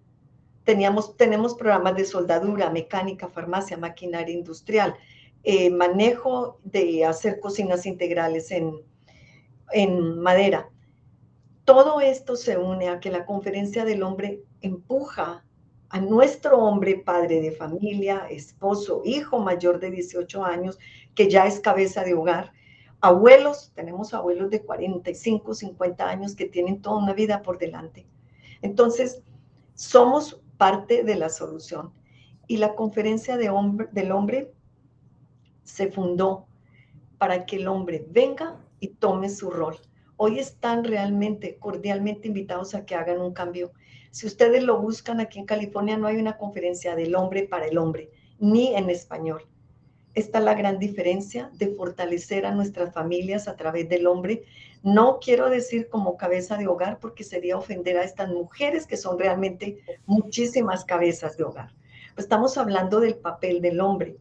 Teníamos, 0.62 1.16
tenemos 1.16 1.56
programas 1.56 1.96
de 1.96 2.04
soldadura, 2.04 2.70
mecánica, 2.70 3.26
farmacia, 3.26 3.76
maquinaria 3.76 4.32
industrial, 4.32 4.94
eh, 5.42 5.70
manejo 5.70 6.60
de 6.62 7.04
hacer 7.04 7.40
cocinas 7.40 7.84
integrales 7.84 8.52
en 8.52 10.20
madera. 10.20 10.68
Todo 11.64 12.00
esto 12.00 12.36
se 12.36 12.58
une 12.58 12.88
a 12.88 12.98
que 12.98 13.10
la 13.10 13.24
conferencia 13.24 13.84
del 13.84 14.02
hombre 14.02 14.42
empuja 14.60 15.44
a 15.90 16.00
nuestro 16.00 16.58
hombre, 16.58 16.96
padre 16.96 17.40
de 17.40 17.52
familia, 17.52 18.26
esposo, 18.30 19.02
hijo 19.04 19.38
mayor 19.38 19.78
de 19.78 19.90
18 19.90 20.44
años, 20.44 20.78
que 21.14 21.28
ya 21.28 21.46
es 21.46 21.60
cabeza 21.60 22.02
de 22.02 22.14
hogar, 22.14 22.52
abuelos, 23.02 23.72
tenemos 23.74 24.14
abuelos 24.14 24.48
de 24.50 24.62
45, 24.62 25.54
50 25.54 26.08
años 26.08 26.34
que 26.34 26.46
tienen 26.46 26.80
toda 26.80 26.96
una 26.96 27.12
vida 27.12 27.42
por 27.42 27.58
delante. 27.58 28.06
Entonces, 28.62 29.22
somos 29.74 30.40
parte 30.56 31.02
de 31.02 31.16
la 31.16 31.28
solución. 31.28 31.92
Y 32.46 32.56
la 32.56 32.74
conferencia 32.74 33.36
del 33.36 34.12
hombre 34.12 34.52
se 35.64 35.90
fundó 35.90 36.46
para 37.18 37.44
que 37.46 37.56
el 37.56 37.68
hombre 37.68 38.06
venga 38.08 38.60
y 38.80 38.88
tome 38.88 39.28
su 39.28 39.50
rol. 39.50 39.76
Hoy 40.24 40.38
están 40.38 40.84
realmente 40.84 41.56
cordialmente 41.58 42.28
invitados 42.28 42.76
a 42.76 42.86
que 42.86 42.94
hagan 42.94 43.20
un 43.20 43.32
cambio. 43.32 43.72
Si 44.12 44.24
ustedes 44.24 44.62
lo 44.62 44.80
buscan 44.80 45.18
aquí 45.18 45.40
en 45.40 45.46
California, 45.46 45.96
no 45.96 46.06
hay 46.06 46.14
una 46.14 46.38
conferencia 46.38 46.94
del 46.94 47.16
hombre 47.16 47.42
para 47.42 47.66
el 47.66 47.76
hombre, 47.76 48.08
ni 48.38 48.72
en 48.76 48.88
español. 48.88 49.42
Esta 50.14 50.38
es 50.38 50.44
la 50.44 50.54
gran 50.54 50.78
diferencia 50.78 51.50
de 51.54 51.74
fortalecer 51.74 52.46
a 52.46 52.54
nuestras 52.54 52.94
familias 52.94 53.48
a 53.48 53.56
través 53.56 53.88
del 53.88 54.06
hombre. 54.06 54.44
No 54.84 55.18
quiero 55.20 55.50
decir 55.50 55.88
como 55.88 56.16
cabeza 56.16 56.56
de 56.56 56.68
hogar 56.68 57.00
porque 57.00 57.24
sería 57.24 57.56
ofender 57.56 57.96
a 57.96 58.04
estas 58.04 58.28
mujeres 58.28 58.86
que 58.86 58.96
son 58.96 59.18
realmente 59.18 59.80
muchísimas 60.06 60.84
cabezas 60.84 61.36
de 61.36 61.42
hogar. 61.42 61.74
Estamos 62.16 62.56
hablando 62.58 63.00
del 63.00 63.16
papel 63.16 63.60
del 63.60 63.80
hombre, 63.80 64.18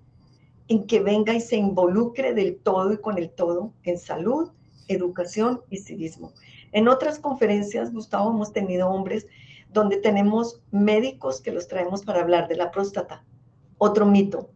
en 0.67 0.87
que 0.87 0.99
venga 0.99 1.35
y 1.35 1.41
se 1.41 1.57
involucre 1.57 2.33
del 2.33 2.57
todo 2.57 2.91
y 2.91 2.97
con 2.97 3.19
el 3.19 3.29
todo 3.29 3.71
en 3.83 3.99
salud, 3.99 4.49
educación 4.93 5.61
y 5.69 5.77
civismo. 5.77 6.33
En 6.71 6.87
otras 6.87 7.19
conferencias, 7.19 7.91
Gustavo, 7.91 8.31
hemos 8.31 8.53
tenido 8.53 8.89
hombres 8.89 9.27
donde 9.69 9.97
tenemos 9.97 10.61
médicos 10.71 11.41
que 11.41 11.51
los 11.51 11.67
traemos 11.67 12.03
para 12.03 12.21
hablar 12.21 12.47
de 12.47 12.55
la 12.55 12.71
próstata. 12.71 13.23
Otro 13.77 14.05
mito, 14.05 14.51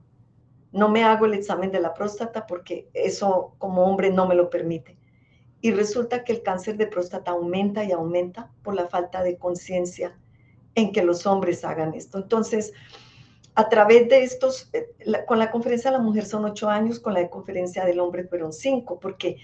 no 0.71 0.89
me 0.89 1.03
hago 1.03 1.25
el 1.25 1.33
examen 1.33 1.71
de 1.71 1.79
la 1.79 1.93
próstata 1.93 2.45
porque 2.45 2.89
eso 2.93 3.55
como 3.57 3.85
hombre 3.85 4.11
no 4.11 4.27
me 4.27 4.35
lo 4.35 4.49
permite. 4.49 4.97
Y 5.61 5.71
resulta 5.71 6.23
que 6.23 6.33
el 6.33 6.43
cáncer 6.43 6.77
de 6.77 6.87
próstata 6.87 7.31
aumenta 7.31 7.83
y 7.83 7.91
aumenta 7.91 8.51
por 8.61 8.75
la 8.75 8.87
falta 8.87 9.23
de 9.23 9.37
conciencia 9.37 10.17
en 10.75 10.91
que 10.91 11.01
los 11.01 11.25
hombres 11.25 11.63
hagan 11.63 11.93
esto. 11.93 12.17
Entonces, 12.17 12.73
a 13.55 13.69
través 13.69 14.09
de 14.09 14.23
estos, 14.23 14.69
eh, 14.73 14.93
con 15.25 15.39
la 15.39 15.49
conferencia 15.49 15.89
de 15.89 15.97
la 15.97 16.03
mujer 16.03 16.25
son 16.25 16.43
ocho 16.43 16.69
años, 16.69 16.99
con 16.99 17.13
la 17.13 17.29
conferencia 17.29 17.85
del 17.85 18.01
hombre 18.01 18.25
fueron 18.25 18.51
cinco, 18.51 18.99
porque 18.99 19.37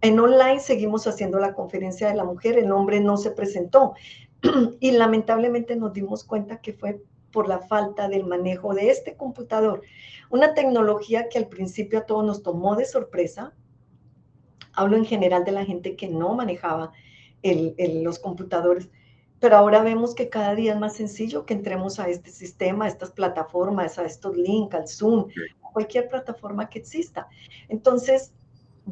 en 0.00 0.18
online 0.18 0.60
seguimos 0.60 1.06
haciendo 1.06 1.38
la 1.38 1.54
conferencia 1.54 2.08
de 2.08 2.14
la 2.14 2.24
mujer, 2.24 2.58
el 2.58 2.72
hombre 2.72 3.00
no 3.00 3.16
se 3.16 3.30
presentó. 3.30 3.94
Y 4.80 4.92
lamentablemente 4.92 5.76
nos 5.76 5.92
dimos 5.92 6.24
cuenta 6.24 6.60
que 6.60 6.72
fue 6.72 7.02
por 7.30 7.48
la 7.48 7.60
falta 7.60 8.08
del 8.08 8.24
manejo 8.24 8.74
de 8.74 8.90
este 8.90 9.16
computador. 9.16 9.82
Una 10.30 10.54
tecnología 10.54 11.28
que 11.28 11.38
al 11.38 11.48
principio 11.48 12.00
a 12.00 12.06
todos 12.06 12.24
nos 12.24 12.42
tomó 12.42 12.76
de 12.76 12.84
sorpresa. 12.84 13.52
Hablo 14.72 14.96
en 14.96 15.04
general 15.04 15.44
de 15.44 15.52
la 15.52 15.64
gente 15.64 15.96
que 15.96 16.08
no 16.08 16.34
manejaba 16.34 16.92
los 17.42 18.18
computadores, 18.18 18.90
pero 19.38 19.56
ahora 19.56 19.82
vemos 19.82 20.14
que 20.14 20.28
cada 20.28 20.54
día 20.54 20.74
es 20.74 20.78
más 20.78 20.94
sencillo 20.94 21.46
que 21.46 21.54
entremos 21.54 21.98
a 21.98 22.08
este 22.08 22.30
sistema, 22.30 22.84
a 22.84 22.88
estas 22.88 23.10
plataformas, 23.10 23.98
a 23.98 24.04
estos 24.04 24.36
links, 24.36 24.74
al 24.74 24.86
Zoom, 24.86 25.28
cualquier 25.72 26.08
plataforma 26.08 26.68
que 26.68 26.78
exista. 26.78 27.28
Entonces, 27.68 28.32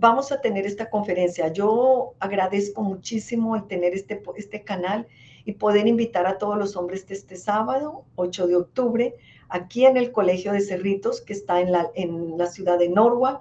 vamos 0.00 0.32
a 0.32 0.40
tener 0.40 0.66
esta 0.66 0.90
conferencia. 0.90 1.52
Yo 1.52 2.14
agradezco 2.20 2.82
muchísimo 2.82 3.56
el 3.56 3.66
tener 3.66 3.94
este, 3.94 4.22
este 4.36 4.62
canal 4.62 5.06
y 5.44 5.52
poder 5.52 5.86
invitar 5.86 6.26
a 6.26 6.38
todos 6.38 6.58
los 6.58 6.76
hombres 6.76 7.06
de 7.06 7.14
este 7.14 7.36
sábado, 7.36 8.04
8 8.16 8.46
de 8.46 8.56
octubre, 8.56 9.14
aquí 9.48 9.86
en 9.86 9.96
el 9.96 10.12
Colegio 10.12 10.52
de 10.52 10.60
Cerritos, 10.60 11.20
que 11.20 11.32
está 11.32 11.60
en 11.60 11.72
la, 11.72 11.90
en 11.94 12.36
la 12.36 12.46
ciudad 12.46 12.78
de 12.78 12.88
Norwalk, 12.88 13.40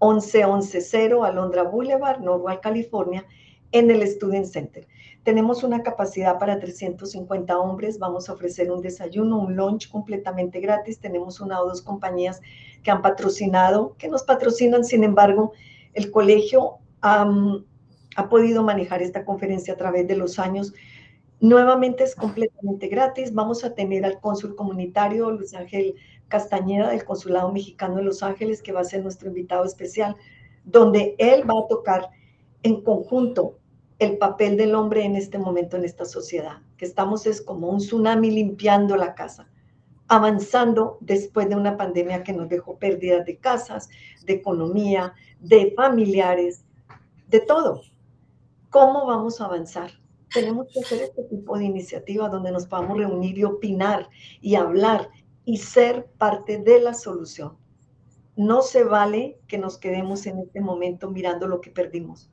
11110 0.00 1.12
Alondra 1.24 1.62
Boulevard, 1.62 2.20
Norwalk, 2.20 2.60
California, 2.60 3.24
en 3.72 3.90
el 3.90 4.06
Student 4.06 4.46
Center. 4.46 4.86
Tenemos 5.22 5.64
una 5.64 5.82
capacidad 5.82 6.38
para 6.38 6.58
350 6.58 7.58
hombres, 7.58 7.98
vamos 7.98 8.28
a 8.28 8.34
ofrecer 8.34 8.70
un 8.70 8.82
desayuno, 8.82 9.38
un 9.38 9.56
lunch 9.56 9.88
completamente 9.90 10.60
gratis. 10.60 10.98
Tenemos 10.98 11.40
una 11.40 11.60
o 11.62 11.68
dos 11.68 11.80
compañías 11.80 12.42
que 12.82 12.90
han 12.90 13.00
patrocinado, 13.00 13.94
que 13.96 14.08
nos 14.08 14.22
patrocinan, 14.22 14.84
sin 14.84 15.02
embargo, 15.02 15.52
el 15.94 16.10
colegio 16.10 16.78
ha 17.00 18.28
podido 18.28 18.62
manejar 18.62 19.02
esta 19.02 19.24
conferencia 19.24 19.74
a 19.74 19.76
través 19.76 20.06
de 20.06 20.16
los 20.16 20.38
años 20.38 20.72
Nuevamente 21.44 22.04
es 22.04 22.14
completamente 22.14 22.88
gratis. 22.88 23.34
Vamos 23.34 23.64
a 23.64 23.74
tener 23.74 24.06
al 24.06 24.18
cónsul 24.18 24.54
comunitario 24.54 25.30
Luis 25.30 25.52
Ángel 25.52 25.94
Castañeda 26.28 26.88
del 26.88 27.04
Consulado 27.04 27.52
Mexicano 27.52 27.96
de 27.96 28.02
Los 28.02 28.22
Ángeles, 28.22 28.62
que 28.62 28.72
va 28.72 28.80
a 28.80 28.84
ser 28.84 29.02
nuestro 29.02 29.28
invitado 29.28 29.66
especial, 29.66 30.16
donde 30.64 31.14
él 31.18 31.42
va 31.42 31.60
a 31.60 31.68
tocar 31.68 32.08
en 32.62 32.82
conjunto 32.82 33.58
el 33.98 34.16
papel 34.16 34.56
del 34.56 34.74
hombre 34.74 35.04
en 35.04 35.16
este 35.16 35.36
momento 35.36 35.76
en 35.76 35.84
esta 35.84 36.06
sociedad, 36.06 36.62
que 36.78 36.86
estamos 36.86 37.26
es 37.26 37.42
como 37.42 37.68
un 37.68 37.76
tsunami 37.76 38.30
limpiando 38.30 38.96
la 38.96 39.14
casa, 39.14 39.46
avanzando 40.08 40.98
después 41.00 41.48
de 41.48 41.56
una 41.56 41.76
pandemia 41.76 42.22
que 42.22 42.32
nos 42.32 42.48
dejó 42.48 42.78
pérdidas 42.78 43.24
de 43.24 43.38
casas, 43.38 43.88
de 44.24 44.34
economía, 44.34 45.14
de 45.40 45.72
familiares, 45.76 46.64
de 47.28 47.40
todo. 47.40 47.82
¿Cómo 48.70 49.06
vamos 49.06 49.40
a 49.40 49.46
avanzar? 49.46 49.90
tenemos 50.34 50.66
que 50.68 50.80
hacer 50.80 51.00
este 51.02 51.22
tipo 51.22 51.56
de 51.56 51.64
iniciativa 51.64 52.28
donde 52.28 52.50
nos 52.50 52.66
podamos 52.66 52.98
reunir 52.98 53.38
y 53.38 53.44
opinar 53.44 54.10
y 54.40 54.56
hablar 54.56 55.08
y 55.44 55.58
ser 55.58 56.06
parte 56.18 56.58
de 56.58 56.80
la 56.80 56.92
solución. 56.92 57.56
No 58.36 58.62
se 58.62 58.82
vale 58.82 59.38
que 59.46 59.58
nos 59.58 59.78
quedemos 59.78 60.26
en 60.26 60.40
este 60.40 60.60
momento 60.60 61.08
mirando 61.08 61.46
lo 61.46 61.60
que 61.60 61.70
perdimos. 61.70 62.30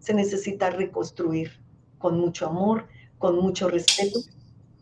Se 0.00 0.14
necesita 0.14 0.70
reconstruir 0.70 1.52
con 1.98 2.18
mucho 2.18 2.48
amor, 2.48 2.88
con 3.18 3.38
mucho 3.38 3.68
respeto, 3.68 4.18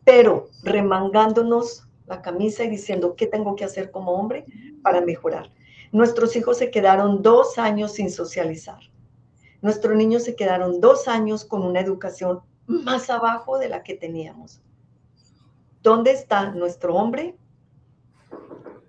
pero 0.05 0.49
remangándonos 0.63 1.87
la 2.07 2.23
camisa 2.23 2.65
y 2.65 2.71
diciendo 2.71 3.15
qué 3.17 3.27
tengo 3.27 3.57
que 3.57 3.65
hacer 3.65 3.91
como 3.91 4.13
hombre 4.13 4.45
para 4.83 5.01
mejorar. 5.01 5.51
Nuestros 5.93 6.37
hijos 6.37 6.59
se 6.59 6.71
quedaron 6.71 7.23
dos 7.23 7.59
años 7.59 7.93
sin 7.93 8.11
socializar 8.11 8.81
nuestros 9.65 9.97
niños 9.97 10.25
se 10.25 10.37
quedaron 10.37 10.79
dos 10.79 11.09
años 11.09 11.47
con 11.47 11.63
una 11.63 11.81
educación 11.81 12.43
más 12.67 13.09
abajo 13.09 13.57
de 13.59 13.71
la 13.71 13.83
que 13.83 13.95
teníamos. 13.95 14.61
¿Dónde 15.83 16.11
está 16.11 16.51
nuestro 16.51 16.95
hombre 16.97 17.35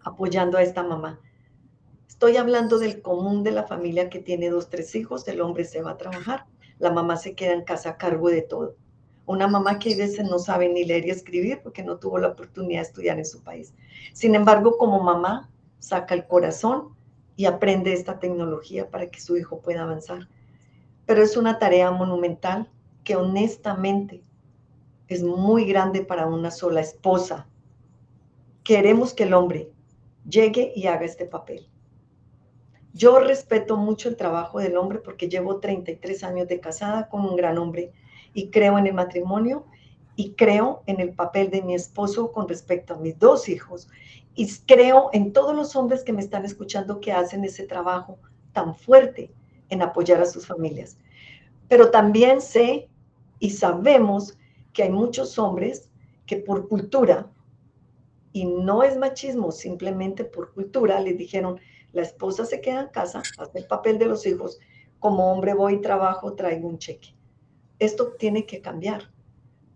apoyando 0.03 0.57
a 0.57 0.63
esta 0.63 0.83
mamá? 0.83 1.21
Estoy 2.09 2.35
hablando 2.35 2.77
del 2.77 3.01
común 3.01 3.41
de 3.41 3.51
la 3.51 3.63
familia 3.63 4.09
que 4.09 4.19
tiene 4.19 4.49
dos, 4.49 4.69
tres 4.69 4.93
hijos, 4.95 5.25
el 5.29 5.39
hombre 5.39 5.63
se 5.63 5.81
va 5.81 5.91
a 5.91 5.97
trabajar, 5.97 6.45
la 6.77 6.91
mamá 6.91 7.15
se 7.15 7.35
queda 7.35 7.53
en 7.53 7.63
casa 7.63 7.91
a 7.91 7.97
cargo 7.97 8.27
de 8.27 8.41
todo. 8.41 8.75
Una 9.25 9.47
mamá 9.47 9.79
que 9.79 9.93
a 9.93 9.97
veces 9.97 10.29
no 10.29 10.39
sabe 10.39 10.69
ni 10.69 10.85
leer 10.85 11.05
y 11.05 11.09
escribir 11.09 11.61
porque 11.63 11.83
no 11.83 11.97
tuvo 11.97 12.17
la 12.19 12.29
oportunidad 12.29 12.81
de 12.81 12.87
estudiar 12.87 13.17
en 13.17 13.25
su 13.25 13.43
país. 13.43 13.73
Sin 14.13 14.35
embargo, 14.35 14.77
como 14.77 15.01
mamá, 15.01 15.49
saca 15.79 16.13
el 16.13 16.27
corazón 16.27 16.95
y 17.35 17.45
aprende 17.45 17.93
esta 17.93 18.19
tecnología 18.19 18.89
para 18.89 19.09
que 19.09 19.19
su 19.19 19.35
hijo 19.37 19.61
pueda 19.61 19.83
avanzar 19.83 20.27
pero 21.05 21.21
es 21.21 21.37
una 21.37 21.59
tarea 21.59 21.91
monumental 21.91 22.69
que 23.03 23.15
honestamente 23.15 24.23
es 25.07 25.23
muy 25.23 25.65
grande 25.65 26.03
para 26.03 26.25
una 26.25 26.49
sola 26.49 26.81
esposa. 26.81 27.47
Queremos 28.63 29.13
que 29.13 29.23
el 29.23 29.33
hombre 29.33 29.71
llegue 30.27 30.73
y 30.75 30.87
haga 30.87 31.05
este 31.05 31.25
papel. 31.25 31.69
Yo 32.93 33.19
respeto 33.19 33.77
mucho 33.77 34.09
el 34.09 34.15
trabajo 34.15 34.59
del 34.59 34.77
hombre 34.77 34.99
porque 34.99 35.29
llevo 35.29 35.59
33 35.59 36.23
años 36.23 36.47
de 36.47 36.59
casada 36.59 37.07
con 37.09 37.25
un 37.25 37.35
gran 37.35 37.57
hombre 37.57 37.91
y 38.35 38.51
creo 38.51 38.77
en 38.77 38.85
el 38.85 38.93
matrimonio 38.93 39.65
y 40.15 40.33
creo 40.33 40.83
en 40.85 40.99
el 40.99 41.13
papel 41.13 41.49
de 41.49 41.63
mi 41.63 41.73
esposo 41.73 42.31
con 42.31 42.47
respecto 42.47 42.93
a 42.93 42.97
mis 42.97 43.17
dos 43.17 43.49
hijos 43.49 43.87
y 44.35 44.47
creo 44.67 45.09
en 45.13 45.33
todos 45.33 45.55
los 45.55 45.75
hombres 45.75 46.03
que 46.03 46.13
me 46.13 46.21
están 46.21 46.45
escuchando 46.45 46.99
que 46.99 47.13
hacen 47.13 47.43
ese 47.45 47.65
trabajo 47.65 48.19
tan 48.51 48.75
fuerte 48.75 49.33
en 49.69 49.81
apoyar 49.81 50.21
a 50.21 50.25
sus 50.25 50.45
familias. 50.45 50.97
Pero 51.69 51.89
también 51.89 52.41
sé 52.41 52.89
y 53.39 53.49
sabemos 53.51 54.37
que 54.73 54.83
hay 54.83 54.89
muchos 54.89 55.39
hombres 55.39 55.89
que 56.25 56.37
por 56.37 56.67
cultura, 56.67 57.31
y 58.33 58.45
no 58.45 58.83
es 58.83 58.97
machismo, 58.97 59.51
simplemente 59.51 60.25
por 60.25 60.53
cultura, 60.53 60.99
les 60.99 61.17
dijeron, 61.17 61.59
la 61.93 62.01
esposa 62.01 62.43
se 62.45 62.59
queda 62.59 62.81
en 62.81 62.89
casa, 62.89 63.21
hace 63.37 63.59
el 63.59 63.65
papel 63.65 63.97
de 63.97 64.07
los 64.07 64.25
hijos, 64.25 64.59
como 64.99 65.31
hombre 65.31 65.53
voy, 65.53 65.79
trabajo, 65.79 66.33
traigo 66.33 66.67
un 66.67 66.77
cheque. 66.77 67.15
Esto 67.79 68.13
tiene 68.17 68.45
que 68.45 68.61
cambiar, 68.61 69.11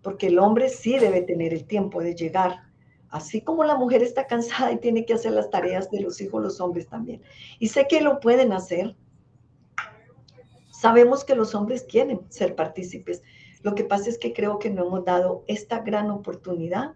porque 0.01 0.27
el 0.27 0.39
hombre 0.39 0.69
sí 0.69 0.97
debe 0.97 1.21
tener 1.21 1.53
el 1.53 1.65
tiempo 1.65 2.01
de 2.01 2.15
llegar, 2.15 2.63
así 3.09 3.41
como 3.41 3.63
la 3.63 3.75
mujer 3.75 4.03
está 4.03 4.27
cansada 4.27 4.71
y 4.71 4.77
tiene 4.77 5.05
que 5.05 5.13
hacer 5.13 5.33
las 5.33 5.49
tareas 5.49 5.89
de 5.91 6.01
los 6.01 6.21
hijos, 6.21 6.41
los 6.41 6.61
hombres 6.61 6.87
también. 6.87 7.21
Y 7.59 7.67
sé 7.67 7.87
que 7.87 8.01
lo 8.01 8.19
pueden 8.19 8.53
hacer, 8.53 8.95
Sabemos 10.79 11.25
que 11.25 11.35
los 11.35 11.55
hombres 11.55 11.83
quieren 11.83 12.21
ser 12.29 12.55
partícipes. 12.55 13.21
Lo 13.63 13.75
que 13.75 13.83
pasa 13.83 14.09
es 14.09 14.17
que 14.17 14.31
creo 14.31 14.59
que 14.59 14.69
no 14.69 14.87
hemos 14.87 15.03
dado 15.03 15.43
esta 15.47 15.79
gran 15.79 16.09
oportunidad 16.09 16.93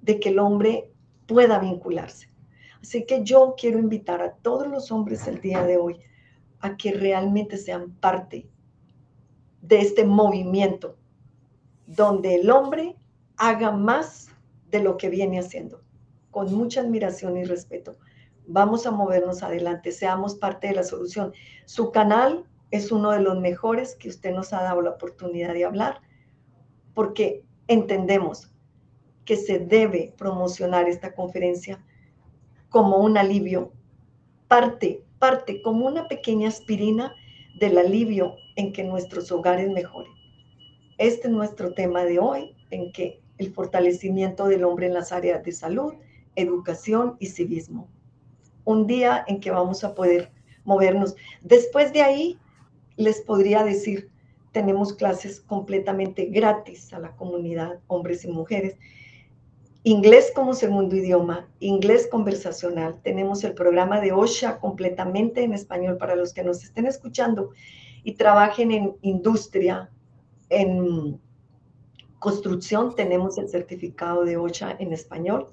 de 0.00 0.20
que 0.20 0.28
el 0.28 0.38
hombre 0.38 0.92
pueda 1.26 1.58
vincularse. 1.58 2.28
Así 2.80 3.04
que 3.06 3.24
yo 3.24 3.56
quiero 3.58 3.80
invitar 3.80 4.22
a 4.22 4.36
todos 4.36 4.68
los 4.68 4.92
hombres 4.92 5.26
el 5.26 5.40
día 5.40 5.64
de 5.64 5.76
hoy 5.76 5.98
a 6.60 6.76
que 6.76 6.92
realmente 6.92 7.56
sean 7.56 7.90
parte 7.96 8.48
de 9.62 9.80
este 9.80 10.04
movimiento 10.04 10.96
donde 11.86 12.36
el 12.36 12.50
hombre 12.50 12.96
haga 13.36 13.72
más 13.72 14.28
de 14.70 14.80
lo 14.80 14.96
que 14.96 15.08
viene 15.08 15.40
haciendo, 15.40 15.82
con 16.30 16.52
mucha 16.54 16.80
admiración 16.82 17.36
y 17.36 17.44
respeto. 17.44 17.96
Vamos 18.46 18.86
a 18.86 18.90
movernos 18.90 19.42
adelante, 19.42 19.90
seamos 19.90 20.36
parte 20.36 20.68
de 20.68 20.74
la 20.74 20.84
solución. 20.84 21.32
Su 21.66 21.90
canal 21.90 22.44
es 22.70 22.92
uno 22.92 23.10
de 23.10 23.20
los 23.20 23.38
mejores 23.40 23.96
que 23.96 24.08
usted 24.08 24.32
nos 24.32 24.52
ha 24.52 24.62
dado 24.62 24.82
la 24.82 24.90
oportunidad 24.90 25.52
de 25.52 25.64
hablar, 25.64 26.00
porque 26.94 27.44
entendemos 27.66 28.52
que 29.24 29.36
se 29.36 29.58
debe 29.58 30.14
promocionar 30.16 30.88
esta 30.88 31.14
conferencia 31.14 31.84
como 32.68 32.98
un 32.98 33.18
alivio, 33.18 33.72
parte, 34.48 35.04
parte, 35.18 35.60
como 35.62 35.86
una 35.86 36.08
pequeña 36.08 36.48
aspirina 36.48 37.14
del 37.58 37.78
alivio 37.78 38.36
en 38.56 38.72
que 38.72 38.84
nuestros 38.84 39.30
hogares 39.32 39.70
mejoren. 39.70 40.12
Este 40.98 41.28
es 41.28 41.32
nuestro 41.32 41.72
tema 41.72 42.04
de 42.04 42.18
hoy, 42.18 42.54
en 42.70 42.92
que 42.92 43.20
el 43.38 43.52
fortalecimiento 43.52 44.46
del 44.48 44.64
hombre 44.64 44.86
en 44.86 44.94
las 44.94 45.12
áreas 45.12 45.42
de 45.44 45.52
salud, 45.52 45.94
educación 46.36 47.16
y 47.18 47.26
civismo. 47.26 47.88
Un 48.64 48.86
día 48.86 49.24
en 49.26 49.40
que 49.40 49.50
vamos 49.50 49.82
a 49.82 49.94
poder 49.94 50.30
movernos. 50.64 51.16
Después 51.42 51.92
de 51.92 52.02
ahí, 52.02 52.38
les 52.96 53.22
podría 53.22 53.64
decir, 53.64 54.10
tenemos 54.52 54.92
clases 54.92 55.40
completamente 55.40 56.26
gratis 56.26 56.92
a 56.92 56.98
la 56.98 57.16
comunidad, 57.16 57.80
hombres 57.86 58.24
y 58.24 58.28
mujeres. 58.28 58.76
Inglés 59.82 60.30
como 60.34 60.52
segundo 60.52 60.94
idioma, 60.94 61.48
inglés 61.58 62.06
conversacional. 62.10 63.00
Tenemos 63.02 63.44
el 63.44 63.54
programa 63.54 63.98
de 64.00 64.12
OSHA 64.12 64.60
completamente 64.60 65.42
en 65.42 65.54
español 65.54 65.96
para 65.96 66.16
los 66.16 66.34
que 66.34 66.44
nos 66.44 66.62
estén 66.62 66.86
escuchando 66.86 67.50
y 68.04 68.12
trabajen 68.12 68.72
en 68.72 68.96
industria, 69.00 69.90
en 70.50 71.18
construcción. 72.18 72.94
Tenemos 72.94 73.38
el 73.38 73.48
certificado 73.48 74.24
de 74.24 74.36
OSHA 74.36 74.76
en 74.78 74.92
español. 74.92 75.50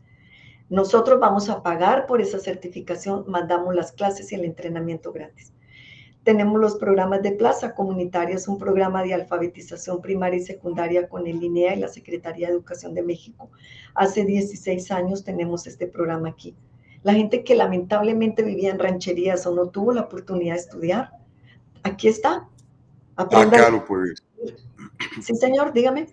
Nosotros 0.69 1.21
vamos 1.21 1.47
a 1.47 1.63
pagar 1.63 2.05
por 2.05 2.19
esa 2.19 2.39
certificación, 2.39 3.23
mandamos 3.27 3.73
las 3.73 3.93
clases 3.93 4.29
y 4.33 4.35
el 4.35 4.43
entrenamiento 4.43 5.13
gratis. 5.13 5.53
Tenemos 6.27 6.59
los 6.59 6.75
programas 6.75 7.23
de 7.23 7.31
plaza 7.31 7.73
comunitaria, 7.73 8.35
es 8.35 8.49
un 8.49 8.59
programa 8.59 9.01
de 9.01 9.13
alfabetización 9.13 10.01
primaria 10.01 10.39
y 10.39 10.43
secundaria 10.43 11.07
con 11.07 11.25
el 11.25 11.41
INEA 11.41 11.75
y 11.75 11.79
la 11.79 11.87
Secretaría 11.87 12.47
de 12.47 12.53
Educación 12.53 12.93
de 12.93 13.01
México. 13.01 13.49
Hace 13.95 14.25
16 14.25 14.91
años 14.91 15.23
tenemos 15.23 15.67
este 15.67 15.87
programa 15.87 16.27
aquí. 16.27 16.53
La 17.03 17.13
gente 17.13 17.45
que 17.45 17.55
lamentablemente 17.55 18.43
vivía 18.43 18.71
en 18.71 18.77
rancherías 18.77 19.47
o 19.47 19.55
no 19.55 19.69
tuvo 19.69 19.93
la 19.93 20.01
oportunidad 20.01 20.55
de 20.55 20.59
estudiar, 20.59 21.11
aquí 21.83 22.09
está. 22.09 22.49
Aprenda. 23.15 23.55
Ah, 23.55 23.59
claro, 23.61 23.85
pues. 23.85 24.21
Sí, 25.21 25.33
señor, 25.33 25.71
dígame. 25.71 26.07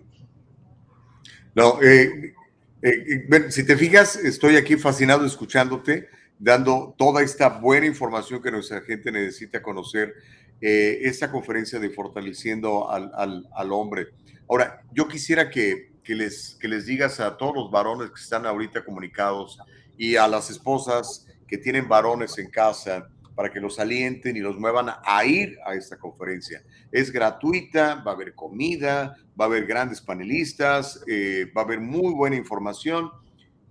No, 1.55 1.81
eh, 1.81 2.33
eh, 2.81 3.27
eh 3.29 3.51
si 3.51 3.65
te 3.65 3.75
fijas, 3.75 4.15
estoy 4.15 4.55
aquí 4.55 4.77
fascinado 4.77 5.25
escuchándote 5.25 6.07
dando 6.39 6.95
toda 6.97 7.21
esta 7.21 7.49
buena 7.49 7.85
información 7.85 8.41
que 8.41 8.51
nuestra 8.51 8.81
gente 8.81 9.11
necesita 9.11 9.61
conocer, 9.61 10.13
eh, 10.61 10.99
esta 11.03 11.31
conferencia 11.31 11.79
de 11.79 11.89
fortaleciendo 11.89 12.89
al, 12.89 13.71
hombre. 13.71 14.07
Ahora, 14.49 14.81
yo 14.93 15.07
quisiera 15.07 15.49
que, 15.49 15.91
les, 16.07 16.57
que 16.59 16.67
les 16.67 16.85
digas 16.85 17.19
a 17.19 17.37
todos 17.37 17.55
los 17.55 17.71
varones 17.71 18.09
que 18.09 18.21
están 18.21 18.45
ahorita 18.45 18.83
comunicados 18.83 19.59
y 19.97 20.15
a 20.15 20.27
las 20.27 20.49
esposas 20.49 21.27
que 21.47 21.57
tienen 21.57 21.87
varones 21.87 22.37
en 22.37 22.49
casa, 22.49 23.09
para 23.35 23.51
que 23.51 23.59
los 23.59 23.79
alienten 23.79 24.35
y 24.37 24.39
los 24.39 24.57
muevan 24.57 24.87
a 25.03 25.25
ir 25.25 25.59
a 25.65 25.75
esta 25.75 25.97
conferencia. 25.97 26.63
Es 26.91 27.11
gratuita, 27.11 27.95
va 27.95 28.11
a 28.11 28.15
haber 28.15 28.33
comida, 28.33 29.17
va 29.39 29.45
a 29.45 29.47
haber 29.47 29.65
grandes 29.65 30.01
panelistas, 30.01 31.03
eh, 31.05 31.51
va 31.55 31.61
a 31.61 31.65
haber 31.65 31.81
muy 31.81 32.13
buena 32.13 32.37
información 32.37 33.11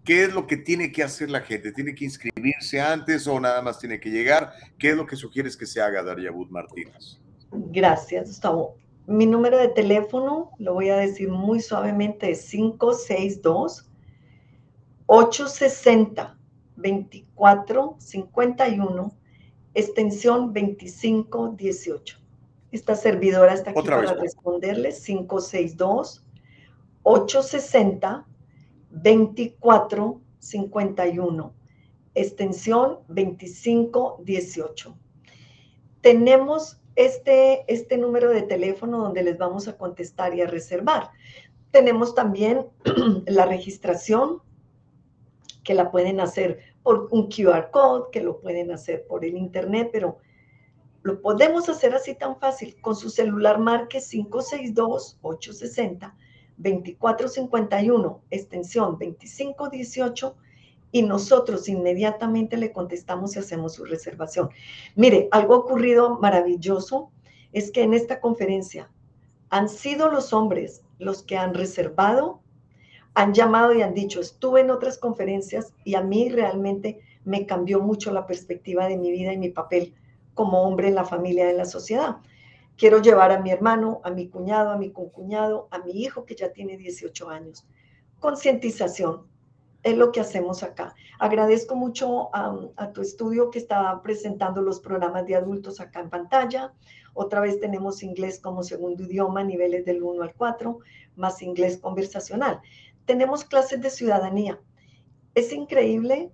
¿Qué 0.04 0.24
es 0.24 0.34
lo 0.34 0.46
que 0.46 0.58
tiene 0.58 0.92
que 0.92 1.02
hacer 1.02 1.30
la 1.30 1.40
gente? 1.40 1.72
¿Tiene 1.72 1.94
que 1.94 2.04
inscribirse 2.04 2.78
antes 2.80 3.26
o 3.26 3.40
nada 3.40 3.62
más 3.62 3.78
tiene 3.78 3.98
que 3.98 4.10
llegar? 4.10 4.52
¿Qué 4.78 4.90
es 4.90 4.96
lo 4.96 5.06
que 5.06 5.16
sugieres 5.16 5.56
que 5.56 5.64
se 5.64 5.80
haga, 5.80 6.02
Daria 6.02 6.30
Bud 6.30 6.50
Martínez? 6.50 7.18
Gracias, 7.50 8.28
Gustavo. 8.28 8.76
Mi 9.06 9.24
número 9.26 9.58
de 9.58 9.68
teléfono, 9.68 10.50
lo 10.58 10.74
voy 10.74 10.90
a 10.90 10.96
decir 10.96 11.30
muy 11.30 11.60
suavemente, 11.60 12.30
es 12.30 12.50
562 12.50 13.88
860 15.06 16.38
2451 16.76 19.14
extensión 19.74 20.52
2518. 20.52 22.18
Esta 22.72 22.96
servidora 22.96 23.54
está 23.54 23.70
aquí 23.70 23.82
para 23.82 24.14
responderles 24.14 25.02
562 25.04 26.24
860 27.02 28.26
2451, 28.94 31.52
extensión 32.14 33.00
2518. 33.08 34.96
Tenemos 36.00 36.80
este, 36.96 37.64
este 37.72 37.98
número 37.98 38.30
de 38.30 38.42
teléfono 38.42 38.98
donde 38.98 39.24
les 39.24 39.38
vamos 39.38 39.68
a 39.68 39.76
contestar 39.76 40.34
y 40.34 40.40
a 40.42 40.46
reservar. 40.46 41.10
Tenemos 41.70 42.14
también 42.14 42.66
la 43.26 43.46
registración, 43.46 44.42
que 45.64 45.74
la 45.74 45.90
pueden 45.90 46.20
hacer 46.20 46.60
por 46.82 47.08
un 47.10 47.28
QR 47.28 47.70
code, 47.70 48.10
que 48.12 48.22
lo 48.22 48.40
pueden 48.40 48.70
hacer 48.70 49.06
por 49.06 49.24
el 49.24 49.36
internet, 49.36 49.88
pero 49.90 50.18
lo 51.02 51.22
podemos 51.22 51.68
hacer 51.68 51.94
así 51.94 52.14
tan 52.14 52.38
fácil. 52.38 52.80
Con 52.82 52.94
su 52.94 53.10
celular 53.10 53.58
marque 53.58 54.00
562 54.00 55.18
860 55.22 56.14
2451, 56.56 58.20
extensión 58.30 58.92
2518, 58.92 60.36
y 60.92 61.02
nosotros 61.02 61.68
inmediatamente 61.68 62.56
le 62.56 62.72
contestamos 62.72 63.34
y 63.34 63.40
hacemos 63.40 63.74
su 63.74 63.84
reservación. 63.84 64.50
Mire, 64.94 65.28
algo 65.32 65.56
ocurrido 65.56 66.20
maravilloso 66.20 67.10
es 67.52 67.72
que 67.72 67.82
en 67.82 67.94
esta 67.94 68.20
conferencia 68.20 68.90
han 69.50 69.68
sido 69.68 70.08
los 70.08 70.32
hombres 70.32 70.82
los 70.98 71.22
que 71.22 71.36
han 71.36 71.54
reservado, 71.54 72.40
han 73.14 73.34
llamado 73.34 73.74
y 73.74 73.82
han 73.82 73.94
dicho, 73.94 74.20
estuve 74.20 74.60
en 74.60 74.70
otras 74.70 74.98
conferencias 74.98 75.72
y 75.84 75.94
a 75.94 76.00
mí 76.00 76.28
realmente 76.28 77.00
me 77.24 77.46
cambió 77.46 77.80
mucho 77.80 78.12
la 78.12 78.26
perspectiva 78.26 78.86
de 78.86 78.96
mi 78.96 79.10
vida 79.10 79.32
y 79.32 79.38
mi 79.38 79.50
papel 79.50 79.94
como 80.34 80.62
hombre 80.62 80.88
en 80.88 80.94
la 80.94 81.04
familia, 81.04 81.50
en 81.50 81.56
la 81.56 81.64
sociedad. 81.64 82.16
Quiero 82.76 83.00
llevar 83.00 83.30
a 83.30 83.40
mi 83.40 83.50
hermano, 83.50 84.00
a 84.02 84.10
mi 84.10 84.28
cuñado, 84.28 84.70
a 84.70 84.76
mi 84.76 84.90
concuñado, 84.90 85.68
a 85.70 85.78
mi 85.78 85.92
hijo 85.92 86.24
que 86.24 86.34
ya 86.34 86.52
tiene 86.52 86.76
18 86.76 87.30
años. 87.30 87.66
Concientización 88.18 89.28
es 89.84 89.96
lo 89.96 90.10
que 90.10 90.20
hacemos 90.20 90.62
acá. 90.62 90.94
Agradezco 91.20 91.76
mucho 91.76 92.34
a, 92.34 92.90
tu 92.92 93.02
estudio 93.02 93.50
que 93.50 93.58
está 93.58 94.02
presentando 94.02 94.62
los 94.62 94.80
programas 94.80 95.26
de 95.26 95.36
adultos 95.36 95.78
acá 95.78 96.00
en 96.00 96.10
pantalla. 96.10 96.72
Otra 97.12 97.40
vez 97.40 97.60
tenemos 97.60 98.02
inglés 98.02 98.40
como 98.40 98.64
segundo 98.64 99.04
idioma, 99.04 99.44
niveles 99.44 99.84
del 99.84 100.02
1 100.02 100.22
al 100.22 100.34
4, 100.34 100.78
más 101.16 101.42
inglés 101.42 101.76
conversacional. 101.76 102.60
Tenemos 103.04 103.44
clases 103.44 103.80
de 103.82 103.90
ciudadanía. 103.90 104.58
Es 105.34 105.52
increíble 105.52 106.32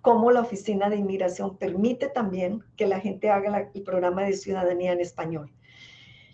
cómo 0.00 0.30
la 0.30 0.40
Oficina 0.40 0.88
de 0.88 0.96
Inmigración 0.96 1.58
permite 1.58 2.08
también 2.08 2.64
que 2.76 2.86
la 2.86 3.00
gente 3.00 3.30
haga 3.30 3.70
el 3.74 3.82
programa 3.82 4.22
de 4.22 4.32
ciudadanía 4.34 4.92
en 4.92 5.00
español. 5.00 5.52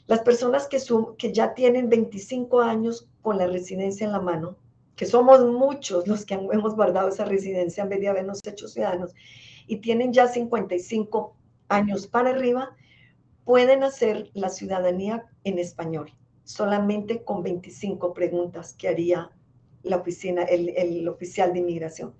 Las 0.09 0.20
personas 0.20 0.68
que, 0.68 1.32
ya 1.35 1.52
tienen 1.52 1.90
25 1.90 2.62
años 2.62 3.10
con 3.20 3.36
la 3.36 3.47
residencia 3.47 4.06
en 4.06 4.12
la 4.12 4.20
mano, 4.20 4.56
que 4.97 5.05
somos 5.05 5.44
muchos 5.44 6.09
los 6.09 6.24
que 6.24 6.32
hemos 6.32 6.74
guardado 6.74 7.10
esa 7.10 7.26
residencia 7.26 7.82
en 7.82 7.90
vez 7.90 8.01
de 8.01 8.09
habernos 8.09 8.40
hecho 8.47 8.68
ciudadanos, 8.68 9.14
y 9.66 9.76
tienen 9.76 10.14
ya 10.14 10.26
55 10.26 11.36
años 11.68 12.06
para 12.06 12.30
arriba, 12.30 12.74
pueden 13.44 13.85
hacer 13.85 14.30
la 14.32 14.48
ciudadanía 14.48 15.26
en 15.44 15.59
español, 15.59 16.10
solamente 16.43 17.22
con 17.22 17.43
25 17.43 18.14
preguntas 18.14 18.72
que 18.72 18.89
haría 18.89 19.30
la 19.82 19.97
oficina, 19.97 20.44
el 20.44 21.06
oficial 21.06 21.52
de 21.52 21.59
inmigración. 21.59 22.14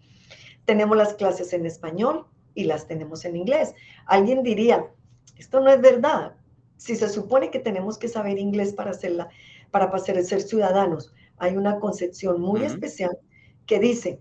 Tenemos 0.67 0.95
las 0.95 1.15
clases 1.15 1.55
en 1.55 1.65
español 1.65 2.27
y 2.55 2.65
las 2.65 2.87
tenemos 2.87 3.25
en 3.25 3.37
inglés. 3.37 3.75
Alguien 4.05 4.43
diría, 4.43 4.91
esto 5.39 5.61
no 5.61 5.71
es 5.71 5.81
verdad, 5.81 6.35
si 6.79 6.97
se 6.97 7.09
supone 7.11 7.51
que 7.51 7.59
tenemos 7.59 7.99
que 7.99 8.09
saber 8.09 8.39
inglés 8.39 8.73
para, 8.73 8.93
hacerla, 8.93 9.29
para 9.71 9.91
pasar 9.91 10.23
ser 10.25 10.41
ciudadanos, 10.41 11.13
hay 11.37 11.57
una 11.57 11.79
concepción 11.79 12.41
muy 12.41 12.65
especial 12.65 13.19
que 13.67 13.79
dice, 13.79 14.21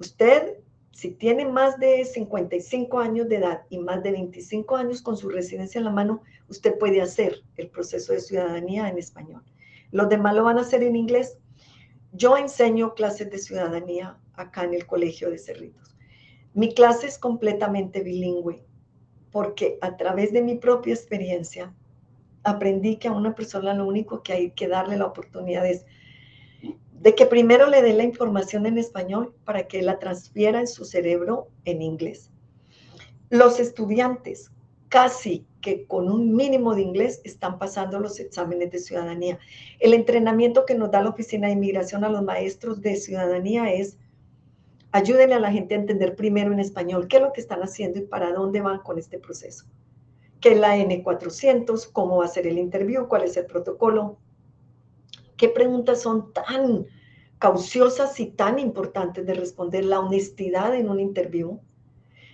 usted 0.00 0.58
si 0.98 1.12
tiene 1.12 1.46
más 1.46 1.78
de 1.78 2.04
55 2.04 2.98
años 2.98 3.28
de 3.28 3.36
edad 3.36 3.62
y 3.70 3.78
más 3.78 4.02
de 4.02 4.10
25 4.10 4.74
años 4.74 5.00
con 5.00 5.16
su 5.16 5.28
residencia 5.28 5.78
en 5.78 5.84
la 5.84 5.92
mano, 5.92 6.22
usted 6.48 6.76
puede 6.76 7.00
hacer 7.00 7.36
el 7.56 7.70
proceso 7.70 8.12
de 8.12 8.18
ciudadanía 8.18 8.88
en 8.88 8.98
español. 8.98 9.44
Los 9.92 10.08
demás 10.08 10.34
lo 10.34 10.42
van 10.42 10.58
a 10.58 10.62
hacer 10.62 10.82
en 10.82 10.96
inglés. 10.96 11.38
Yo 12.10 12.36
enseño 12.36 12.94
clases 12.94 13.30
de 13.30 13.38
ciudadanía 13.38 14.18
acá 14.32 14.64
en 14.64 14.74
el 14.74 14.88
Colegio 14.88 15.30
de 15.30 15.38
Cerritos. 15.38 15.96
Mi 16.52 16.74
clase 16.74 17.06
es 17.06 17.16
completamente 17.16 18.00
bilingüe 18.00 18.64
porque 19.30 19.78
a 19.80 19.96
través 19.96 20.32
de 20.32 20.42
mi 20.42 20.56
propia 20.56 20.94
experiencia 20.94 21.72
aprendí 22.42 22.96
que 22.96 23.08
a 23.08 23.12
una 23.12 23.34
persona 23.34 23.74
lo 23.74 23.86
único 23.86 24.22
que 24.22 24.32
hay 24.32 24.50
que 24.50 24.68
darle 24.68 24.96
la 24.96 25.06
oportunidad 25.06 25.66
es 25.66 25.84
de 26.92 27.14
que 27.14 27.26
primero 27.26 27.68
le 27.68 27.82
dé 27.82 27.92
la 27.92 28.02
información 28.02 28.66
en 28.66 28.78
español 28.78 29.34
para 29.44 29.68
que 29.68 29.82
la 29.82 29.98
transfiera 29.98 30.60
en 30.60 30.66
su 30.66 30.84
cerebro 30.84 31.48
en 31.64 31.82
inglés. 31.82 32.30
Los 33.30 33.60
estudiantes 33.60 34.50
casi 34.88 35.46
que 35.60 35.86
con 35.86 36.10
un 36.10 36.34
mínimo 36.34 36.74
de 36.74 36.82
inglés 36.82 37.20
están 37.24 37.58
pasando 37.58 38.00
los 38.00 38.18
exámenes 38.20 38.70
de 38.70 38.78
ciudadanía. 38.78 39.38
El 39.80 39.94
entrenamiento 39.94 40.64
que 40.64 40.74
nos 40.74 40.90
da 40.90 41.02
la 41.02 41.10
Oficina 41.10 41.48
de 41.48 41.54
Inmigración 41.54 42.04
a 42.04 42.08
los 42.08 42.22
maestros 42.22 42.80
de 42.80 42.96
ciudadanía 42.96 43.72
es 43.72 43.98
ayúdenle 44.92 45.34
a 45.34 45.40
la 45.40 45.52
gente 45.52 45.74
a 45.74 45.78
entender 45.78 46.16
primero 46.16 46.52
en 46.52 46.60
español 46.60 47.08
qué 47.08 47.16
es 47.16 47.22
lo 47.22 47.32
que 47.32 47.40
están 47.40 47.60
haciendo 47.60 47.98
y 47.98 48.02
para 48.02 48.32
dónde 48.32 48.60
van 48.60 48.78
con 48.80 48.98
este 48.98 49.18
proceso. 49.18 49.66
¿Qué 50.40 50.52
es 50.52 50.58
la 50.58 50.76
N400? 50.76 51.90
¿Cómo 51.92 52.18
va 52.18 52.26
a 52.26 52.28
ser 52.28 52.46
el 52.46 52.58
interview? 52.58 53.08
¿Cuál 53.08 53.24
es 53.24 53.36
el 53.36 53.46
protocolo? 53.46 54.18
¿Qué 55.36 55.48
preguntas 55.48 56.02
son 56.02 56.32
tan 56.32 56.86
cauciosas 57.38 58.18
y 58.20 58.26
tan 58.26 58.58
importantes 58.58 59.26
de 59.26 59.34
responder? 59.34 59.84
La 59.84 60.00
honestidad 60.00 60.74
en 60.74 60.88
un 60.88 61.00
interview. 61.00 61.58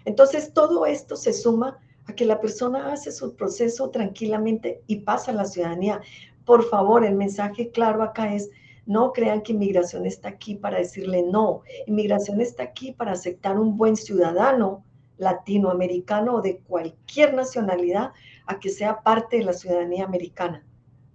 Entonces, 0.05 0.53
todo 0.53 0.85
esto 0.87 1.17
se 1.17 1.33
suma 1.33 1.79
a 2.07 2.15
que 2.15 2.27
la 2.27 2.41
persona 2.41 2.93
hace 2.93 3.11
su 3.11 3.35
proceso 3.35 3.89
tranquilamente 3.91 4.83
y 4.87 4.97
pasa 4.97 5.31
a 5.31 5.35
la 5.35 5.47
ciudadanía. 5.47 6.03
Por 6.45 6.69
favor, 6.69 7.05
el 7.05 7.15
mensaje 7.15 7.71
claro 7.71 8.03
acá 8.03 8.35
es, 8.35 8.51
no 8.87 9.13
crean 9.13 9.43
que 9.43 9.53
inmigración 9.53 10.07
está 10.07 10.29
aquí 10.29 10.55
para 10.55 10.79
decirle 10.79 11.23
no. 11.23 11.63
Inmigración 11.87 12.41
está 12.41 12.63
aquí 12.63 12.93
para 12.93 13.13
aceptar 13.13 13.59
un 13.59 13.77
buen 13.77 13.97
ciudadano 13.97 14.85
latinoamericano 15.17 16.37
o 16.37 16.43
de 16.43 16.59
cualquier 16.59 17.35
nacionalidad 17.35 18.13
a 18.47 18.59
que 18.59 18.71
sea 18.71 19.03
parte 19.03 19.39
de 19.39 19.45
la 19.45 19.53
ciudadanía 19.53 20.05
americana. 20.05 20.67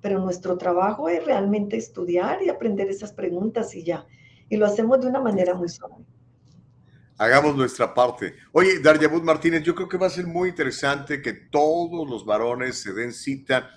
Pero 0.02 0.20
nuestro 0.20 0.58
trabajo 0.58 1.10
es 1.10 1.26
realmente 1.26 1.78
estudiar 1.78 2.42
y 2.42 2.50
aprender 2.50 2.90
esas 2.90 3.14
preguntas 3.14 3.76
y 3.76 3.84
ya. 3.84 4.06
Y 4.50 4.58
lo 4.58 4.66
hacemos 4.66 5.02
de 5.02 5.08
una 5.08 5.20
manera 5.20 5.54
muy 5.54 5.70
suave 5.70 5.96
hagamos 7.20 7.56
nuestra 7.56 7.94
parte. 7.94 8.34
Oye, 8.54 8.80
Daryabud 8.80 9.22
Martínez, 9.22 9.62
yo 9.64 9.76
creo 9.76 9.90
que 9.90 9.98
va 9.98 10.08
a 10.08 10.10
ser 10.10 10.26
muy 10.26 10.50
interesante 10.50 11.22
que 11.22 11.34
todos 11.34 12.10
los 12.10 12.26
varones 12.26 12.82
se 12.82 12.94
den 12.94 13.12
cita. 13.12 13.70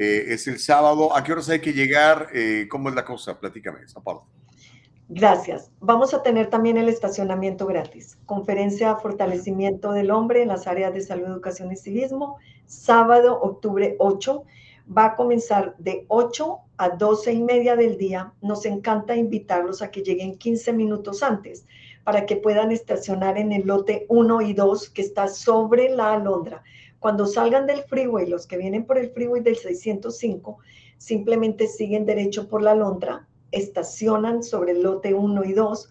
Eh, 0.00 0.32
es 0.32 0.46
el 0.46 0.60
sábado. 0.60 1.16
¿A 1.16 1.24
qué 1.24 1.32
horas 1.32 1.48
hay 1.48 1.58
que 1.58 1.72
llegar? 1.72 2.28
Eh, 2.32 2.68
¿Cómo 2.70 2.88
es 2.88 2.94
la 2.94 3.04
cosa? 3.04 3.36
Platícame 3.40 3.80
esa 3.82 4.00
parte. 4.00 4.24
Gracias. 5.08 5.72
Vamos 5.80 6.14
a 6.14 6.22
tener 6.22 6.50
también 6.50 6.76
el 6.76 6.88
estacionamiento 6.88 7.66
gratis. 7.66 8.16
Conferencia 8.24 8.94
Fortalecimiento 8.94 9.90
del 9.90 10.12
Hombre 10.12 10.42
en 10.42 10.48
las 10.48 10.68
áreas 10.68 10.94
de 10.94 11.00
salud, 11.00 11.26
educación 11.26 11.72
y 11.72 11.76
civismo. 11.76 12.38
Sábado, 12.66 13.40
octubre 13.42 13.96
8. 13.98 14.44
Va 14.96 15.06
a 15.06 15.16
comenzar 15.16 15.74
de 15.78 16.04
8 16.06 16.58
a 16.76 16.90
12 16.90 17.32
y 17.32 17.42
media 17.42 17.74
del 17.74 17.98
día. 17.98 18.32
Nos 18.40 18.66
encanta 18.66 19.16
invitarlos 19.16 19.82
a 19.82 19.90
que 19.90 20.02
lleguen 20.02 20.38
15 20.38 20.74
minutos 20.74 21.24
antes 21.24 21.66
para 22.04 22.24
que 22.24 22.36
puedan 22.36 22.70
estacionar 22.70 23.36
en 23.36 23.50
el 23.50 23.66
lote 23.66 24.06
1 24.08 24.42
y 24.42 24.52
2 24.52 24.90
que 24.90 25.02
está 25.02 25.26
sobre 25.26 25.90
la 25.90 26.12
alondra. 26.12 26.62
Cuando 26.98 27.26
salgan 27.26 27.66
del 27.66 27.82
freeway, 27.82 28.26
los 28.26 28.46
que 28.46 28.56
vienen 28.56 28.84
por 28.84 28.98
el 28.98 29.10
freeway 29.10 29.42
del 29.42 29.56
605, 29.56 30.58
simplemente 30.96 31.66
siguen 31.68 32.04
derecho 32.04 32.48
por 32.48 32.62
la 32.62 32.72
alondra, 32.72 33.28
estacionan 33.52 34.42
sobre 34.42 34.72
el 34.72 34.82
lote 34.82 35.14
1 35.14 35.44
y 35.44 35.52
2. 35.52 35.90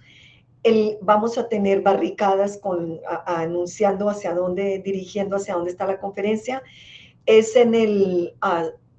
El, 0.63 0.97
vamos 1.01 1.37
a 1.37 1.47
tener 1.47 1.81
barricadas 1.81 2.57
con, 2.57 2.99
anunciando 3.25 4.09
hacia 4.09 4.33
dónde, 4.33 4.79
dirigiendo 4.79 5.37
hacia 5.37 5.55
dónde 5.55 5.71
está 5.71 5.87
la 5.87 5.99
conferencia. 5.99 6.61
Es 7.25 7.55
en 7.55 7.73
el 7.73 8.33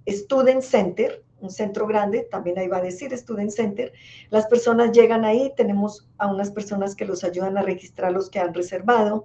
Student 0.07 0.63
Center, 0.63 1.23
un 1.41 1.51
centro 1.51 1.87
grande, 1.87 2.27
también 2.31 2.59
ahí 2.59 2.69
va 2.69 2.79
a 2.79 2.83
decir 2.83 3.17
Student 3.17 3.51
Center. 3.51 3.93
Las 4.31 4.47
personas 4.47 4.93
llegan 4.93 5.25
ahí, 5.25 5.53
tenemos 5.57 6.09
a 6.19 6.27
unas 6.27 6.51
personas 6.51 6.95
que 6.97 7.05
los 7.05 7.23
ayudan 7.23 7.59
a 7.59 7.63
registrar 7.63 8.13
los 8.13 8.31
que 8.31 8.41
han 8.41 8.55
reservado. 8.55 9.25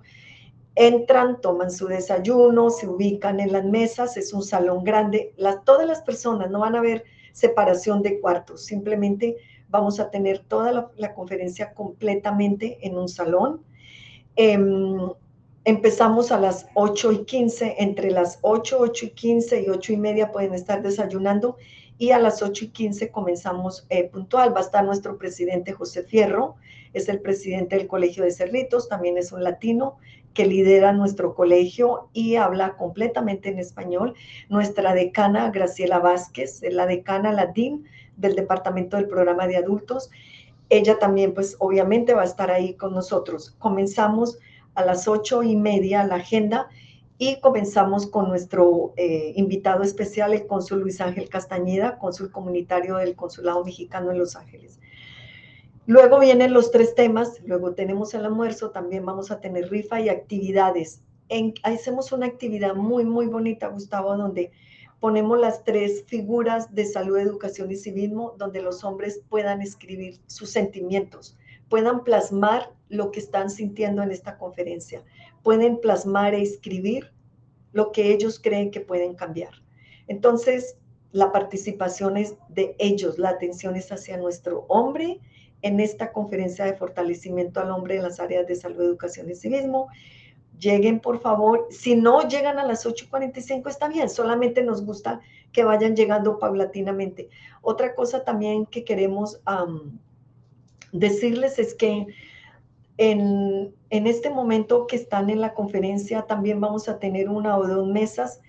Entran, 0.76 1.40
toman 1.40 1.70
su 1.70 1.88
desayuno, 1.88 2.70
se 2.70 2.88
ubican 2.88 3.40
en 3.40 3.52
las 3.52 3.64
mesas, 3.64 4.18
es 4.18 4.34
un 4.34 4.42
salón 4.42 4.84
grande. 4.84 5.34
todas 5.66 5.88
las 5.88 6.02
personas 6.02 6.50
no 6.50 6.60
van 6.60 6.76
a 6.76 6.82
ver 6.82 7.04
separación 7.32 8.02
de 8.02 8.20
cuartos, 8.20 8.66
simplemente 8.66 9.38
vamos 9.70 10.00
a 10.00 10.10
tener 10.12 10.40
toda 10.40 10.92
la, 10.96 11.14
conferencia 11.14 11.74
completamente 11.74 12.78
en 12.82 12.98
un 12.98 13.08
salón. 13.08 13.64
Em, 14.36 15.10
empezamos 15.66 16.32
a 16.32 16.40
las 16.40 16.68
8 16.76 17.12
y 17.12 17.26
15, 17.26 17.76
entre 17.80 18.12
las 18.12 18.40
8, 18.42 18.78
8 18.80 19.06
y 19.08 19.10
15 19.10 19.62
y 19.64 19.70
8 19.70 19.94
y 19.94 19.98
media 19.98 20.32
pueden 20.32 20.54
estar 20.54 20.82
desayunando 20.82 21.58
y 21.98 22.12
a 22.12 22.20
las 22.20 22.42
8 22.42 22.66
y 22.66 22.68
15 22.70 23.12
comenzamos 23.12 23.86
eh, 23.90 24.10
puntual. 24.10 24.54
Va 24.54 24.60
a 24.60 24.64
estar 24.64 24.84
nuestro 24.84 25.18
presidente 25.18 25.72
José 25.72 26.04
Fierro, 26.04 26.56
es 26.94 27.10
el 27.10 27.22
presidente 27.22 27.78
del 27.78 27.88
Colegio 27.88 28.24
de 28.24 28.32
Cerritos, 28.32 28.90
también 28.90 29.18
es 29.18 29.32
un 29.32 29.44
latino 29.44 29.98
que 30.34 30.46
lidera 30.46 30.92
nuestro 30.94 31.36
colegio 31.36 32.10
y 32.14 32.36
habla 32.36 32.76
completamente 32.76 33.50
en 33.50 33.60
español. 33.60 34.14
Nuestra 34.50 34.94
decana 34.94 35.52
Graciela 35.52 36.00
Vázquez, 36.00 36.62
la 36.70 36.86
decana 36.86 37.32
latín 37.32 37.86
del 38.18 38.36
Departamento 38.36 38.98
del 38.98 39.08
Programa 39.08 39.48
de 39.48 39.58
Adultos. 39.58 40.10
Ella 40.70 40.98
también, 41.00 41.34
pues 41.34 41.56
obviamente 41.60 42.14
va 42.14 42.22
a 42.24 42.26
estar 42.26 42.52
ahí 42.52 42.74
con 42.76 42.94
nosotros. 42.94 43.56
Comenzamos 43.60 44.40
a 44.76 44.84
las 44.84 45.08
ocho 45.08 45.44
y 45.44 45.56
media 45.56 46.04
la 46.04 46.16
agenda 46.16 46.68
y 47.18 47.40
comenzamos 47.40 48.08
con 48.08 48.28
nuestro 48.28 48.94
eh, 48.98 49.34
invitado 49.36 49.84
especial, 49.84 50.34
el 50.34 50.48
cónsul 50.48 50.80
Luis 50.80 51.00
Ángel 51.00 51.30
Castañeda, 51.30 51.98
cónsul 52.00 52.32
comunitario 52.32 52.98
del 52.98 53.16
Consulado 53.16 53.64
Mexicano 53.64 54.12
en 54.12 54.18
Los 54.18 54.36
Ángeles. 54.36 54.80
Luego 55.86 56.20
vienen 56.20 56.54
los 56.54 56.72
tres 56.72 56.96
temas, 56.96 57.42
luego 57.46 57.74
tenemos 57.74 58.14
el 58.14 58.26
almuerzo, 58.26 58.72
también 58.72 59.06
vamos 59.06 59.32
a 59.32 59.42
tener 59.42 59.70
rifa 59.70 60.00
y 60.00 60.10
actividades. 60.10 61.02
En, 61.30 61.54
hacemos 61.64 62.12
una 62.12 62.26
actividad 62.26 62.76
muy, 62.76 63.04
muy 63.04 63.28
bonita, 63.28 63.68
Gustavo, 63.68 64.16
donde 64.16 64.52
ponemos 65.00 65.40
las 65.40 65.64
tres 65.64 66.06
figuras 66.08 66.74
de 66.74 66.86
salud, 66.86 67.18
educación 67.18 67.72
y 67.72 67.76
civismo, 67.76 68.36
donde 68.38 68.62
los 68.62 68.84
hombres 68.84 69.22
puedan 69.30 69.62
escribir 69.62 70.20
sus 70.28 70.50
sentimientos, 70.50 71.38
puedan 71.68 72.04
plasmar 72.04 72.72
lo 72.88 73.12
que 73.12 73.20
están 73.20 73.50
sintiendo 73.50 74.04
en 74.04 74.12
esta 74.12 74.38
conferencia 74.38 75.04
pueden 75.44 75.80
plasmar 75.80 76.34
e 76.34 76.42
escribir 76.42 77.12
lo 77.74 77.92
que 77.92 78.12
ellos 78.14 78.40
creen 78.40 78.72
que 78.72 78.80
pueden 78.80 79.14
cambiar. 79.14 79.52
Entonces, 80.08 80.78
la 81.12 81.32
participación 81.32 82.18
es 82.18 82.36
de 82.50 82.76
ellos, 82.80 83.20
la 83.20 83.30
atención 83.30 83.76
es 83.76 83.92
hacia 83.92 84.18
nuestro 84.18 84.66
hombre 84.70 85.20
en 85.64 85.80
esta 85.80 86.12
conferencia 86.12 86.66
de 86.66 86.74
fortalecimiento 86.74 87.60
al 87.60 87.72
hombre 87.72 87.96
en 87.96 88.04
las 88.04 88.20
áreas 88.20 88.46
de 88.46 88.56
salud, 88.56 88.82
educación 88.82 89.30
y 89.30 89.36
civismo. 89.36 89.88
Lleguen, 90.60 91.00
por 91.00 91.20
favor. 91.20 91.68
Si 91.72 91.96
no 91.96 92.28
llegan 92.28 92.60
a 92.60 92.66
las 92.66 92.86
8.45, 92.86 93.70
está 93.70 93.88
bien, 93.88 94.10
solamente 94.10 94.62
nos 94.62 94.86
gusta 94.86 95.22
que 95.52 95.64
vayan 95.64 95.96
llegando 95.96 96.38
paulatinamente. 96.38 97.30
Otra 97.62 97.96
cosa 97.96 98.24
también 98.24 98.66
que 98.66 98.84
queremos 98.84 99.42
decirles 100.92 101.58
es 101.60 101.74
que 101.74 102.08
en, 102.98 103.74
este 103.90 104.30
momento 104.30 104.86
que 104.86 104.98
están 104.98 105.30
en 105.30 105.42
la 105.42 105.54
conferencia, 105.54 106.24
también 106.24 106.60
vamos 106.60 106.90
a 106.90 107.00
tener 107.00 107.30
una 107.30 107.58
o 107.58 107.68
dos 107.68 107.88
mesas 107.88 108.42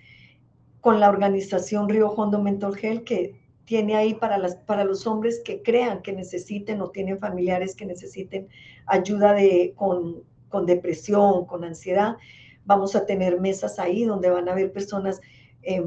con 0.81 0.99
la 0.99 1.09
organización 1.09 1.89
Río 1.89 2.09
Hondo 2.11 2.41
Mental 2.41 2.77
Health 2.79 3.03
que 3.05 3.44
tiene 3.65 3.95
ahí 3.95 4.13
para, 4.13 4.37
las, 4.37 4.55
para 4.55 4.83
los 4.83 5.05
hombres 5.07 5.41
que 5.43 5.61
crean 5.61 6.01
que 6.01 6.13
necesiten 6.13 6.81
o 6.81 6.89
tienen 6.89 7.19
familiares 7.19 7.75
que 7.75 7.85
necesiten 7.85 8.47
ayuda 8.85 9.33
de, 9.33 9.73
con, 9.75 10.23
con 10.49 10.65
depresión, 10.65 11.45
con 11.45 11.63
ansiedad. 11.63 12.17
Vamos 12.65 12.95
a 12.95 13.05
tener 13.05 13.39
mesas 13.39 13.79
ahí 13.79 14.05
donde 14.05 14.29
van 14.29 14.47
a 14.47 14.53
haber 14.53 14.71
personas 14.71 15.21
eh, 15.63 15.83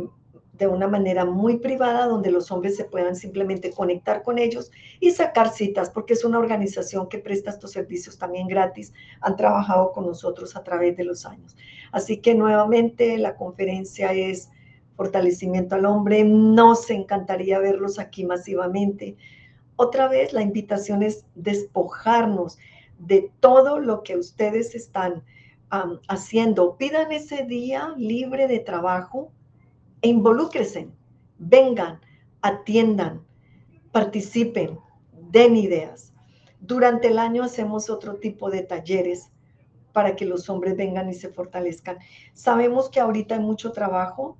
de 0.59 0.67
una 0.67 0.89
manera 0.89 1.25
muy 1.25 1.59
privada 1.59 2.07
donde 2.07 2.33
los 2.33 2.51
hombres 2.51 2.77
se 2.77 2.85
puedan 2.85 3.15
simplemente 3.15 3.71
conectar 3.71 4.23
con 4.25 4.39
ellos 4.39 4.73
y 4.99 5.13
sacar 5.13 5.51
citas, 5.51 5.89
porque 5.89 6.15
es 6.15 6.25
una 6.25 6.41
organización 6.41 7.09
que 7.09 7.19
presta 7.19 7.51
estos 7.51 7.71
servicios 7.71 8.19
también 8.19 8.49
gratis. 8.49 8.93
Han 9.21 9.37
trabajado 9.37 9.93
con 9.93 10.07
nosotros 10.07 10.57
a 10.57 10.65
través 10.65 10.97
de 10.97 11.05
los 11.05 11.25
años. 11.25 11.57
Así 11.93 12.17
que 12.19 12.35
nuevamente 12.35 13.17
la 13.19 13.37
conferencia 13.37 14.13
es 14.13 14.51
fortalecimiento 14.99 15.77
al 15.77 15.87
hombre. 15.87 16.25
Nos 16.25 16.91
encantaría 16.91 17.61
verlos 17.61 18.01
aquí 18.01 18.27
masivamente. 18.27 19.17
Otra 19.77 20.09
vez 20.09 20.33
la 20.33 20.43
invitación 20.43 21.05
es 21.05 21.25
despojarnos 21.37 22.59
de 22.99 23.31
todo 23.39 23.79
lo 23.79 24.03
que 24.03 24.17
ustedes 24.17 24.75
están 24.75 25.23
haciendo. 26.09 26.77
Pidan 26.77 27.13
ese 27.13 27.45
día 27.45 27.95
libre 27.97 28.49
de 28.49 28.59
trabajo 28.59 29.31
e 30.03 30.09
involúcrense, 30.09 30.89
vengan, 31.39 32.01
atiendan, 32.43 33.23
participen, 33.93 34.81
den 35.31 35.55
ideas. 35.55 36.13
Durante 36.59 37.07
el 37.07 37.21
año 37.21 37.45
hacemos 37.45 37.89
otro 37.89 38.17
tipo 38.17 38.51
de 38.51 38.63
talleres 38.63 39.31
para 39.93 40.17
que 40.17 40.27
los 40.27 40.51
hombres 40.51 40.77
vengan 40.77 41.09
y 41.09 41.15
se 41.15 41.29
fortalezcan. 41.29 41.99
Sabemos 42.35 42.89
que 42.89 42.99
ahorita 42.99 43.37
hay 43.37 43.41
mucho 43.41 43.71
trabajo, 43.71 44.37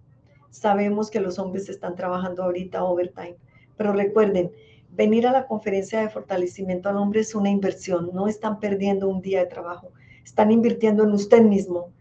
sabemos 0.51 1.11
que 1.11 1.21
los 1.21 1.39
hombres 1.39 1.69
están 1.69 1.95
trabajando 1.95 2.43
ahorita 2.43 2.85
overtime, 2.85 3.37
pero 3.77 3.93
recuerden, 3.93 4.51
venir 4.91 5.27
a 5.27 5.33
la 5.33 5.47
conferencia 5.47 6.01
de 6.01 6.09
fortalecimiento 6.09 6.89
al 6.89 6.97
hombre 6.97 7.21
es 7.21 7.35
una 7.35 7.51
inversión, 7.51 8.11
no 8.13 8.29
están 8.29 8.61
perdiendo 8.61 9.09
un 9.09 9.23
día 9.23 9.41
de 9.41 9.47
trabajo, 9.47 9.93
están 10.25 10.51
invirtiendo 10.51 11.05
en 11.05 11.13
usted 11.13 11.43
mismo. 11.43 11.93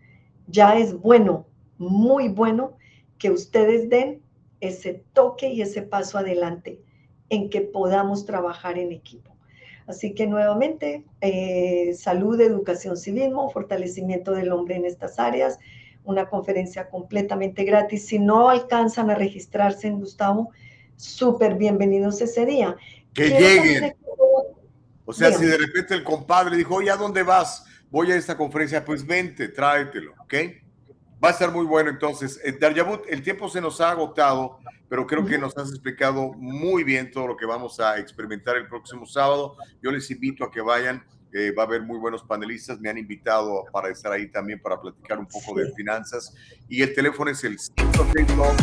Ya 0.48 0.78
es 0.78 0.94
bueno, 0.94 1.46
muy 1.78 2.30
bueno 2.30 2.78
que 3.18 3.32
ustedes 3.32 3.90
den 3.90 4.22
ese 4.62 5.04
toque 5.14 5.50
y 5.50 5.62
ese 5.62 5.82
paso 5.82 6.18
adelante 6.18 6.82
en 7.30 7.50
que 7.50 7.62
podamos 7.62 8.26
trabajar 8.26 8.78
en 8.78 8.92
equipo. 8.92 9.36
Así 9.86 10.14
que 10.14 10.28
nuevamente, 10.28 11.06
eh, 11.22 11.94
salud, 11.94 12.40
educación, 12.42 12.98
civismo, 12.98 13.50
fortalecimiento 13.50 14.32
del 14.32 14.52
hombre 14.52 14.76
en 14.76 14.86
estas 14.86 15.18
áreas, 15.18 15.60
una 16.08 16.30
conferencia 16.30 16.90
completamente 16.90 17.64
gratis. 17.64 18.08
Si 18.08 18.18
no 18.18 18.50
alcanzan 18.50 19.10
a 19.10 19.16
registrarse 19.16 19.88
en 19.88 20.00
Gustavo, 20.00 20.52
súper 20.96 21.56
bienvenidos 21.56 22.22
ese 22.22 22.46
día. 22.46 22.76
Que 23.14 23.30
lleguen. 23.30 23.96
O 25.06 25.14
sea, 25.14 25.32
si 25.32 25.46
de 25.46 25.58
repente 25.58 25.94
el 25.94 26.04
compadre 26.04 26.58
dijo, 26.58 26.76
oye, 26.76 26.90
¿a 26.90 26.98
dónde 26.98 27.24
vas? 27.24 27.66
Voy 27.90 28.12
a 28.12 28.16
esta 28.16 28.36
conferencia, 28.36 28.84
pues 28.84 29.06
vente, 29.06 29.48
tráetelo, 29.50 30.14
¿ok? 30.20 30.34
Va 31.24 31.30
a 31.30 31.32
estar 31.32 31.52
muy 31.52 31.66
bueno 31.66 31.90
entonces. 31.90 32.40
Eh, 32.44 32.58
Daryabut, 32.60 33.02
el 33.08 33.22
tiempo 33.22 33.50
se 33.50 33.62
nos 33.62 33.80
ha 33.82 33.92
agotado, 33.92 34.60
pero 34.90 35.08
creo 35.08 35.26
que 35.26 35.38
nos 35.38 35.58
has 35.58 35.70
explicado 35.70 36.34
muy 36.34 36.84
bien 36.84 37.12
todo 37.12 37.28
lo 37.28 37.38
que 37.38 37.46
vamos 37.46 37.80
a 37.80 38.00
experimentar 38.00 38.56
el 38.58 38.68
próximo 38.68 39.06
sábado. 39.06 39.56
Yo 39.82 39.92
les 39.92 40.10
invito 40.12 40.44
a 40.44 40.52
que 40.52 40.62
vayan. 40.62 41.04
Eh, 41.40 41.52
va 41.52 41.64
a 41.64 41.66
haber 41.68 41.84
muy 41.84 42.00
buenos 42.00 42.24
panelistas. 42.24 42.80
Me 42.80 42.90
han 42.90 42.98
invitado 42.98 43.66
para 43.72 43.90
estar 43.90 44.12
ahí 44.12 44.28
también 44.28 44.60
para 44.60 44.82
platicar 44.82 45.20
un 45.20 45.28
poco 45.28 45.54
de 45.54 45.72
finanzas. 45.74 46.34
Y 46.68 46.82
el 46.82 46.96
teléfono 46.96 47.30
es 47.30 47.44
el 47.44 47.58
562 47.76 48.56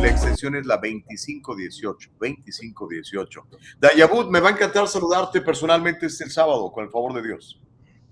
la 0.00 0.08
extensión 0.08 0.54
es 0.54 0.64
la 0.64 0.76
2518, 0.76 2.10
2518. 2.18 3.46
Dayabut, 3.78 4.30
me 4.30 4.40
va 4.40 4.48
a 4.48 4.52
encantar 4.52 4.88
saludarte 4.88 5.42
personalmente 5.42 6.06
este 6.06 6.30
sábado, 6.30 6.72
con 6.72 6.84
el 6.84 6.90
favor 6.90 7.12
de 7.12 7.22
Dios. 7.22 7.60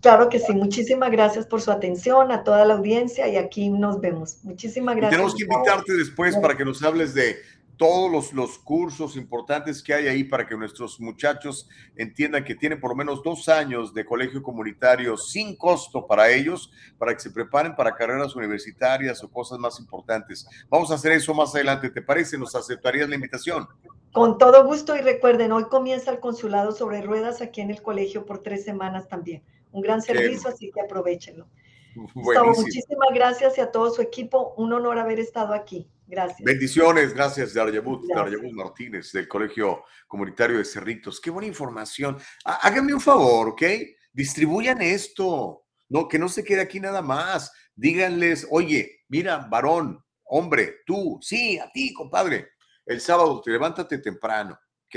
Claro 0.00 0.28
que 0.28 0.38
sí, 0.38 0.52
muchísimas 0.52 1.10
gracias 1.10 1.46
por 1.46 1.60
su 1.60 1.70
atención 1.70 2.30
a 2.30 2.44
toda 2.44 2.64
la 2.64 2.74
audiencia 2.74 3.26
y 3.28 3.36
aquí 3.36 3.68
nos 3.68 4.00
vemos. 4.00 4.38
Muchísimas 4.44 4.94
gracias. 4.96 5.12
tenemos 5.12 5.34
que 5.34 5.44
invitarte 5.44 5.92
después 5.94 6.36
para 6.36 6.56
que 6.56 6.64
nos 6.64 6.82
hables 6.82 7.14
de 7.14 7.36
todos 7.78 8.10
los, 8.10 8.32
los, 8.32 8.58
cursos 8.58 9.16
importantes 9.16 9.82
que 9.82 9.94
hay 9.94 10.08
ahí 10.08 10.24
para 10.24 10.46
que 10.46 10.56
nuestros 10.56 11.00
muchachos 11.00 11.68
entiendan 11.96 12.44
que 12.44 12.56
tienen 12.56 12.80
por 12.80 12.90
lo 12.90 12.96
menos 12.96 13.22
dos 13.22 13.48
años 13.48 13.94
de 13.94 14.04
colegio 14.04 14.42
comunitario 14.42 15.16
sin 15.16 15.56
costo 15.56 16.06
para 16.06 16.30
ellos, 16.30 16.72
para 16.98 17.14
que 17.14 17.20
se 17.20 17.30
preparen 17.30 17.76
para 17.76 17.94
carreras 17.94 18.34
universitarias 18.34 19.22
o 19.22 19.30
cosas 19.30 19.58
más 19.60 19.78
importantes. 19.78 20.46
Vamos 20.68 20.90
a 20.90 20.94
hacer 20.94 21.12
eso 21.12 21.32
más 21.32 21.54
adelante, 21.54 21.88
¿te 21.88 22.02
parece? 22.02 22.36
¿Nos 22.36 22.54
aceptarías 22.54 23.08
la 23.08 23.14
invitación? 23.14 23.66
Con 24.12 24.38
todo 24.38 24.66
gusto 24.66 24.96
y 24.96 25.00
recuerden, 25.00 25.52
hoy 25.52 25.64
comienza 25.64 26.10
el 26.10 26.18
consulado 26.18 26.72
sobre 26.72 27.00
ruedas 27.00 27.40
aquí 27.40 27.60
en 27.60 27.70
el 27.70 27.80
colegio 27.80 28.26
por 28.26 28.42
tres 28.42 28.64
semanas 28.64 29.06
también. 29.06 29.44
Un 29.70 29.82
gran 29.82 30.02
servicio, 30.02 30.48
así 30.48 30.72
que 30.72 30.80
aprovechenlo. 30.80 31.46
Gustavo, 31.94 32.52
muchísimas 32.54 33.08
gracias 33.14 33.58
y 33.58 33.60
a 33.60 33.70
todo 33.70 33.90
su 33.90 34.02
equipo. 34.02 34.54
Un 34.56 34.72
honor 34.72 34.98
haber 34.98 35.20
estado 35.20 35.54
aquí. 35.54 35.88
Gracias. 36.10 36.40
Bendiciones, 36.40 37.12
gracias, 37.12 37.52
Daryabut, 37.52 38.02
Daryabut 38.08 38.52
Martínez, 38.52 39.12
del 39.12 39.28
Colegio 39.28 39.84
Comunitario 40.06 40.56
de 40.56 40.64
Cerritos. 40.64 41.20
Qué 41.20 41.28
buena 41.28 41.46
información. 41.46 42.16
Háganme 42.44 42.94
un 42.94 43.00
favor, 43.00 43.48
¿ok? 43.48 43.62
Distribuyan 44.10 44.80
esto, 44.80 45.66
no, 45.90 46.08
que 46.08 46.18
no 46.18 46.30
se 46.30 46.42
quede 46.42 46.62
aquí 46.62 46.80
nada 46.80 47.02
más. 47.02 47.52
Díganles, 47.74 48.46
oye, 48.50 49.04
mira, 49.08 49.46
varón, 49.50 50.02
hombre, 50.24 50.76
tú, 50.86 51.18
sí, 51.20 51.58
a 51.58 51.70
ti, 51.72 51.92
compadre. 51.92 52.52
El 52.86 53.02
sábado 53.02 53.42
te 53.42 53.50
levántate 53.50 53.98
temprano, 53.98 54.58
¿ok? 54.86 54.96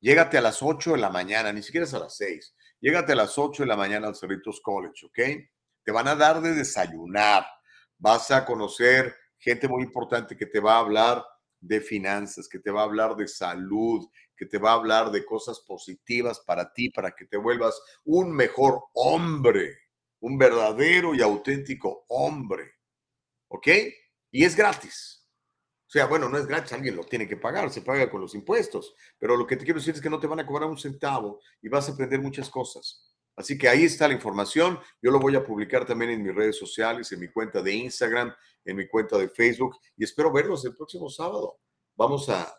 Llégate 0.00 0.38
a 0.38 0.40
las 0.40 0.60
8 0.60 0.92
de 0.92 0.98
la 0.98 1.10
mañana, 1.10 1.52
ni 1.52 1.62
siquiera 1.62 1.86
es 1.86 1.94
a 1.94 2.00
las 2.00 2.16
6. 2.16 2.56
Llégate 2.80 3.12
a 3.12 3.16
las 3.16 3.38
8 3.38 3.62
de 3.62 3.68
la 3.68 3.76
mañana 3.76 4.08
al 4.08 4.16
Cerritos 4.16 4.60
College, 4.60 5.06
¿ok? 5.06 5.18
Te 5.84 5.92
van 5.92 6.08
a 6.08 6.16
dar 6.16 6.40
de 6.40 6.52
desayunar. 6.52 7.46
Vas 7.96 8.32
a 8.32 8.44
conocer 8.44 9.14
gente 9.38 9.68
muy 9.68 9.82
importante 9.82 10.36
que 10.36 10.46
te 10.46 10.60
va 10.60 10.76
a 10.76 10.80
hablar 10.80 11.24
de 11.60 11.80
finanzas, 11.80 12.48
que 12.48 12.58
te 12.58 12.70
va 12.70 12.82
a 12.82 12.84
hablar 12.84 13.16
de 13.16 13.26
salud, 13.26 14.06
que 14.36 14.46
te 14.46 14.58
va 14.58 14.70
a 14.70 14.74
hablar 14.74 15.10
de 15.10 15.24
cosas 15.24 15.60
positivas 15.60 16.40
para 16.40 16.72
ti, 16.72 16.90
para 16.90 17.12
que 17.12 17.26
te 17.26 17.36
vuelvas 17.36 17.80
un 18.04 18.32
mejor 18.32 18.84
hombre, 18.94 19.76
un 20.20 20.38
verdadero 20.38 21.14
y 21.14 21.22
auténtico 21.22 22.04
hombre. 22.08 22.72
¿Ok? 23.48 23.68
Y 24.30 24.44
es 24.44 24.54
gratis. 24.54 25.18
O 25.86 25.90
sea, 25.90 26.06
bueno, 26.06 26.28
no 26.28 26.36
es 26.36 26.46
gratis, 26.46 26.74
alguien 26.74 26.96
lo 26.96 27.04
tiene 27.04 27.26
que 27.26 27.38
pagar, 27.38 27.70
se 27.70 27.80
paga 27.80 28.10
con 28.10 28.20
los 28.20 28.34
impuestos, 28.34 28.94
pero 29.18 29.36
lo 29.38 29.46
que 29.46 29.56
te 29.56 29.64
quiero 29.64 29.80
decir 29.80 29.94
es 29.94 30.02
que 30.02 30.10
no 30.10 30.20
te 30.20 30.26
van 30.26 30.38
a 30.38 30.46
cobrar 30.46 30.68
un 30.68 30.76
centavo 30.76 31.40
y 31.62 31.68
vas 31.70 31.88
a 31.88 31.92
aprender 31.92 32.20
muchas 32.20 32.50
cosas. 32.50 33.07
Así 33.38 33.56
que 33.56 33.68
ahí 33.68 33.84
está 33.84 34.08
la 34.08 34.14
información. 34.14 34.80
Yo 35.00 35.12
lo 35.12 35.20
voy 35.20 35.36
a 35.36 35.44
publicar 35.44 35.86
también 35.86 36.10
en 36.10 36.24
mis 36.24 36.34
redes 36.34 36.58
sociales, 36.58 37.12
en 37.12 37.20
mi 37.20 37.28
cuenta 37.28 37.62
de 37.62 37.72
Instagram, 37.72 38.34
en 38.64 38.76
mi 38.76 38.88
cuenta 38.88 39.16
de 39.16 39.28
Facebook 39.28 39.76
y 39.96 40.02
espero 40.02 40.32
verlos 40.32 40.64
el 40.64 40.74
próximo 40.74 41.08
sábado. 41.08 41.60
Vamos 41.94 42.28
a, 42.28 42.52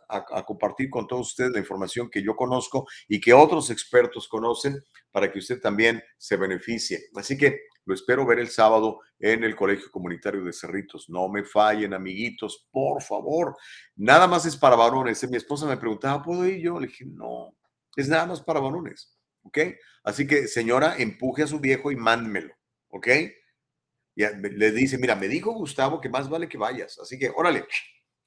compartir 0.46 0.90
con 0.90 1.06
todos 1.06 1.28
ustedes 1.28 1.52
la 1.52 1.60
información 1.60 2.10
que 2.10 2.24
yo 2.24 2.34
conozco 2.34 2.88
y 3.10 3.20
que 3.20 3.34
otros 3.34 3.70
expertos 3.70 4.30
conocen 4.30 4.82
para 5.12 5.30
que 5.30 5.40
usted 5.40 5.60
también 5.60 6.02
se 6.18 6.38
beneficie. 6.38 7.08
Así 7.16 7.38
que 7.38 7.60
lo 7.84 7.94
espero 7.94 8.26
ver 8.26 8.40
el 8.40 8.50
sábado 8.50 9.00
en 9.18 9.44
el 9.44 9.58
Colegio 9.58 9.92
Comunitario 9.92 10.46
de 10.46 10.54
Cerritos. 10.54 11.10
No 11.10 11.28
me 11.28 11.44
fallen, 11.44 11.94
amiguitos, 11.94 12.68
por 12.72 13.02
favor. 13.02 13.56
Nada 13.98 14.28
más 14.28 14.46
es 14.46 14.56
para 14.56 14.78
varones. 14.78 15.30
Mi 15.30 15.38
esposa 15.38 15.66
me 15.66 15.78
preguntaba, 15.78 16.24
¿puedo 16.24 16.46
ir 16.46 16.62
yo? 16.62 16.80
Le 16.80 16.88
dije, 16.88 17.06
no, 17.06 17.54
es 17.98 18.08
nada 18.08 18.26
más 18.26 18.42
para 18.42 18.62
varones. 18.62 19.19
¿Ok? 19.50 19.58
Así 20.04 20.28
que, 20.28 20.48
señora, 20.48 20.96
empuje 20.98 21.44
a 21.44 21.48
su 21.48 21.60
viejo 21.60 21.92
y 21.92 21.96
mándmelo. 21.96 22.54
¿Ok? 22.90 23.08
le 24.16 24.72
dice, 24.72 24.98
mira, 24.98 25.16
me 25.16 25.30
dijo 25.30 25.54
Gustavo 25.54 26.02
que 26.02 26.10
más 26.10 26.30
vale 26.30 26.50
que 26.50 26.58
vayas, 26.58 27.00
así 27.00 27.18
que 27.18 27.32
órale, 27.34 27.66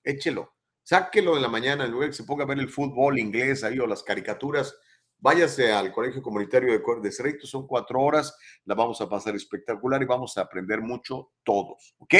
échelo, 0.02 0.54
sáquelo 0.82 1.34
de 1.34 1.42
la 1.42 1.48
mañana, 1.48 1.84
en 1.84 1.90
lugar 1.90 2.08
que 2.08 2.14
se 2.14 2.24
ponga 2.24 2.44
a 2.44 2.46
ver 2.46 2.58
el 2.58 2.70
fútbol 2.70 3.18
inglés 3.18 3.62
ahí 3.62 3.78
o 3.78 3.86
las 3.86 4.02
caricaturas, 4.02 4.74
váyase 5.18 5.70
al 5.70 5.92
colegio 5.92 6.22
comunitario 6.22 6.72
de, 6.72 6.82
de 7.02 7.12
Cerrito, 7.12 7.46
son 7.46 7.66
cuatro 7.66 8.00
horas, 8.00 8.34
la 8.64 8.74
vamos 8.74 9.02
a 9.02 9.08
pasar 9.08 9.36
espectacular 9.36 10.00
y 10.00 10.06
vamos 10.06 10.38
a 10.38 10.40
aprender 10.40 10.80
mucho 10.80 11.32
todos, 11.42 11.94
¿ok? 11.98 12.14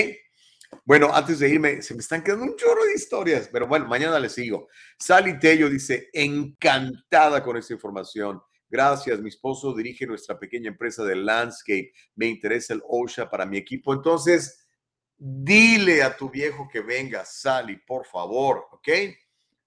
Bueno, 0.85 1.15
antes 1.15 1.39
de 1.39 1.49
irme, 1.49 1.81
se 1.81 1.95
me 1.95 2.01
están 2.01 2.23
quedando 2.23 2.45
un 2.45 2.57
chorro 2.57 2.85
de 2.85 2.95
historias, 2.95 3.49
pero 3.51 3.67
bueno, 3.67 3.87
mañana 3.87 4.19
les 4.19 4.33
sigo. 4.33 4.69
Sally 4.99 5.39
Tello 5.39 5.69
dice, 5.69 6.09
encantada 6.13 7.43
con 7.43 7.57
esta 7.57 7.75
información. 7.75 8.43
Gracias, 8.73 9.21
mi 9.21 9.29
esposo 9.29 9.75
dirige 9.75 10.07
nuestra 10.07 10.39
pequeña 10.39 10.69
empresa 10.69 11.05
de 11.05 11.15
landscape. 11.15 11.93
Me 12.15 12.25
interesa 12.25 12.73
el 12.73 12.81
OSHA 12.89 13.29
para 13.29 13.45
mi 13.45 13.59
equipo. 13.59 13.93
Entonces, 13.93 14.67
dile 15.19 16.03
a 16.03 16.17
tu 16.17 16.31
viejo 16.31 16.67
que 16.73 16.81
venga, 16.81 17.23
Sally, 17.27 17.77
por 17.87 18.07
favor, 18.07 18.65
¿ok? 18.73 18.89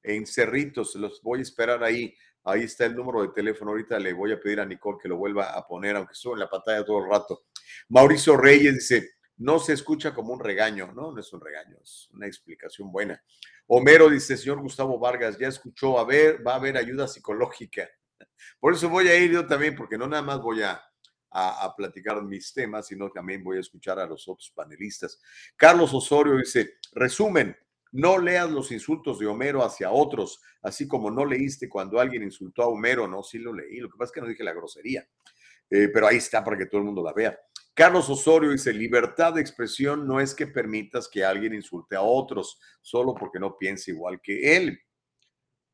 En 0.02 0.26
Cerritos, 0.26 0.96
los 0.96 1.22
voy 1.22 1.38
a 1.38 1.42
esperar 1.44 1.84
ahí. 1.84 2.16
Ahí 2.46 2.64
está 2.64 2.88
el 2.88 2.96
número 2.96 3.22
de 3.22 3.28
teléfono. 3.28 3.70
Ahorita 3.70 4.00
le 4.00 4.12
voy 4.12 4.32
a 4.32 4.40
pedir 4.40 4.60
a 4.60 4.66
Nicole 4.66 4.98
que 5.00 5.08
lo 5.08 5.18
vuelva 5.18 5.56
a 5.56 5.68
poner, 5.68 5.96
aunque 5.96 6.14
estuvo 6.14 6.34
en 6.34 6.40
la 6.40 6.50
pantalla 6.50 6.84
todo 6.84 7.04
el 7.04 7.12
rato. 7.12 7.44
Mauricio 7.90 8.36
Reyes 8.36 8.74
dice, 8.74 9.12
no 9.38 9.60
se 9.60 9.74
escucha 9.74 10.16
como 10.16 10.34
un 10.34 10.40
regaño, 10.40 10.92
¿no? 10.94 11.12
No 11.12 11.20
es 11.20 11.32
un 11.32 11.42
regaño, 11.42 11.78
es 11.80 12.10
una 12.12 12.26
explicación 12.26 12.92
buena. 12.92 13.24
Homero 13.68 14.10
dice, 14.10 14.36
señor 14.36 14.62
Gustavo 14.62 14.98
Vargas, 14.98 15.38
ya 15.38 15.50
escuchó, 15.50 16.00
a 16.00 16.06
ver, 16.06 16.46
va 16.46 16.54
a 16.54 16.56
haber 16.56 16.76
ayuda 16.76 17.08
psicológica. 17.08 17.88
Por 18.60 18.74
eso 18.74 18.90
voy 18.90 19.08
a 19.08 19.16
ir 19.18 19.32
yo 19.32 19.46
también, 19.46 19.76
porque 19.76 19.98
no 19.98 20.08
nada 20.08 20.22
más 20.22 20.42
voy 20.42 20.62
a, 20.62 20.82
a, 21.32 21.74
platicar 21.76 22.22
mis 22.24 22.54
temas, 22.54 22.88
sino 22.88 23.10
también 23.12 23.44
voy 23.44 23.58
a 23.58 23.60
escuchar 23.60 24.00
a 24.00 24.06
los 24.06 24.28
otros 24.28 24.52
panelistas. 24.56 25.20
Carlos 25.58 25.94
Osorio 25.94 26.38
dice, 26.38 26.76
resumen, 26.94 27.56
no 27.92 28.18
leas 28.18 28.50
los 28.50 28.72
insultos 28.72 29.20
de 29.20 29.28
Homero 29.28 29.64
hacia 29.64 29.92
otros, 29.92 30.42
así 30.62 30.88
como 30.88 31.12
no 31.12 31.26
leíste 31.26 31.68
cuando 31.68 32.00
alguien 32.00 32.24
insultó 32.24 32.64
a 32.64 32.68
Homero, 32.68 33.08
no, 33.08 33.22
sí 33.22 33.38
lo 33.38 33.54
leí, 33.54 33.78
lo 33.78 33.90
que 33.90 33.98
pasa 33.98 34.10
es 34.10 34.12
que 34.14 34.22
no 34.22 34.28
dije 34.28 34.44
la 34.44 34.54
grosería, 34.54 35.08
eh, 35.70 35.90
pero 35.94 36.08
ahí 36.08 36.18
está 36.18 36.44
para 36.44 36.58
que 36.58 36.68
todo 36.68 36.80
el 36.80 36.86
mundo 36.86 37.04
la 37.04 37.14
vea. 37.14 37.38
Carlos 37.74 38.10
Osorio 38.10 38.52
dice, 38.52 38.72
libertad 38.72 39.34
de 39.34 39.42
expresión 39.42 40.08
no 40.08 40.22
es 40.22 40.34
que 40.34 40.48
permitas 40.48 41.10
que 41.10 41.26
alguien 41.26 41.54
insulte 41.54 41.98
a 41.98 42.02
otros 42.02 42.58
solo 42.82 43.14
porque 43.14 43.40
no 43.40 43.58
piensa 43.58 43.92
igual 43.92 44.22
que 44.22 44.56
él. 44.56 44.80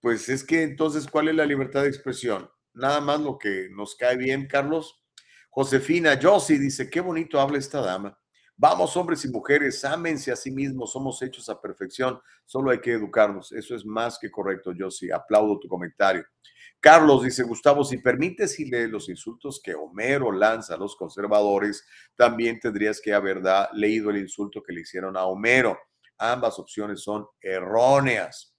Pues 0.02 0.30
es 0.30 0.44
que 0.44 0.64
entonces, 0.64 1.08
¿cuál 1.08 1.28
es 1.28 1.36
la 1.36 1.46
libertad 1.46 1.84
de 1.84 1.90
expresión? 1.90 2.50
Nada 2.74 3.02
más 3.02 3.22
lo 3.22 3.38
que 3.38 3.70
nos 3.72 3.96
cae 3.96 4.18
bien, 4.18 4.48
Carlos. 4.48 5.04
Josefina 5.52 6.20
Josie 6.22 6.58
dice, 6.58 6.90
qué 6.90 7.02
bonito 7.02 7.40
habla 7.40 7.60
esta 7.60 7.82
dama. 7.82 8.18
Vamos, 8.58 8.96
hombres 8.98 9.26
y 9.26 9.30
mujeres, 9.30 9.84
ámense 9.86 10.32
a 10.32 10.36
sí 10.36 10.52
mismos, 10.52 10.92
somos 10.92 11.22
hechos 11.22 11.50
a 11.50 11.60
perfección, 11.60 12.20
solo 12.46 12.72
hay 12.72 12.80
que 12.80 12.94
educarnos. 12.94 13.52
Eso 13.52 13.76
es 13.76 13.86
más 13.86 14.18
que 14.20 14.30
correcto, 14.32 14.72
Josie. 14.78 15.14
Aplaudo 15.14 15.60
tu 15.60 15.68
comentario. 15.68 16.24
Carlos 16.80 17.24
dice, 17.24 17.44
Gustavo, 17.44 17.84
si 17.84 17.98
permites 17.98 18.60
y 18.60 18.66
lee 18.66 18.88
los 18.88 19.08
insultos 19.08 19.62
que 19.64 19.76
Homero 19.76 20.32
lanza 20.32 20.74
a 20.74 20.78
los 20.78 20.96
conservadores, 20.96 21.86
también 22.16 22.60
tendrías 22.60 23.00
que 23.00 23.14
haber 23.14 23.42
leído 23.74 24.10
el 24.10 24.18
insulto 24.18 24.64
que 24.64 24.74
le 24.74 24.82
hicieron 24.82 25.16
a 25.16 25.26
Homero. 25.26 25.78
Ambas 26.18 26.58
opciones 26.58 27.02
son 27.02 27.28
erróneas. 27.40 28.51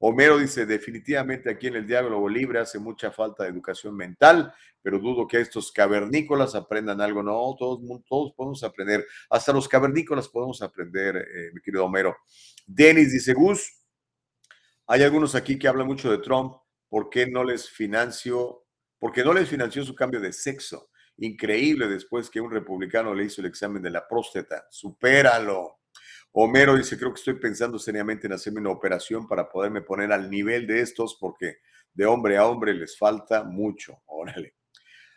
Homero 0.00 0.38
dice, 0.38 0.64
definitivamente 0.64 1.50
aquí 1.50 1.66
en 1.66 1.76
el 1.76 1.86
diálogo 1.86 2.28
libre 2.28 2.60
hace 2.60 2.78
mucha 2.78 3.10
falta 3.10 3.42
de 3.42 3.50
educación 3.50 3.96
mental, 3.96 4.54
pero 4.80 5.00
dudo 5.00 5.26
que 5.26 5.40
estos 5.40 5.72
cavernícolas 5.72 6.54
aprendan 6.54 7.00
algo. 7.00 7.22
No, 7.22 7.56
todos, 7.58 7.80
todos 8.08 8.32
podemos 8.36 8.62
aprender. 8.62 9.04
Hasta 9.28 9.52
los 9.52 9.66
cavernícolas 9.66 10.28
podemos 10.28 10.62
aprender, 10.62 11.16
eh, 11.16 11.50
mi 11.52 11.60
querido 11.60 11.84
Homero. 11.84 12.16
Denis 12.66 13.12
dice, 13.12 13.34
Gus, 13.34 13.78
hay 14.86 15.02
algunos 15.02 15.34
aquí 15.34 15.58
que 15.58 15.68
hablan 15.68 15.86
mucho 15.86 16.10
de 16.10 16.18
Trump. 16.18 16.54
¿Por 16.88 17.10
qué 17.10 17.26
no 17.26 17.42
les 17.42 17.68
financió? 17.68 18.64
Porque 18.98 19.24
no 19.24 19.32
les 19.34 19.48
financió 19.48 19.84
su 19.84 19.94
cambio 19.94 20.20
de 20.20 20.32
sexo. 20.32 20.90
Increíble 21.18 21.88
después 21.88 22.30
que 22.30 22.40
un 22.40 22.50
republicano 22.50 23.12
le 23.12 23.24
hizo 23.24 23.40
el 23.40 23.48
examen 23.48 23.82
de 23.82 23.90
la 23.90 24.06
próstata. 24.06 24.66
Supéralo. 24.70 25.77
Homero 26.40 26.76
dice, 26.76 26.96
creo 26.96 27.12
que 27.12 27.18
estoy 27.18 27.34
pensando 27.34 27.80
seriamente 27.80 28.28
en 28.28 28.32
hacerme 28.32 28.60
una 28.60 28.70
operación 28.70 29.26
para 29.26 29.48
poderme 29.48 29.82
poner 29.82 30.12
al 30.12 30.30
nivel 30.30 30.68
de 30.68 30.82
estos 30.82 31.16
porque 31.20 31.56
de 31.92 32.06
hombre 32.06 32.36
a 32.36 32.46
hombre 32.46 32.74
les 32.74 32.96
falta 32.96 33.42
mucho. 33.42 34.00
Órale. 34.06 34.54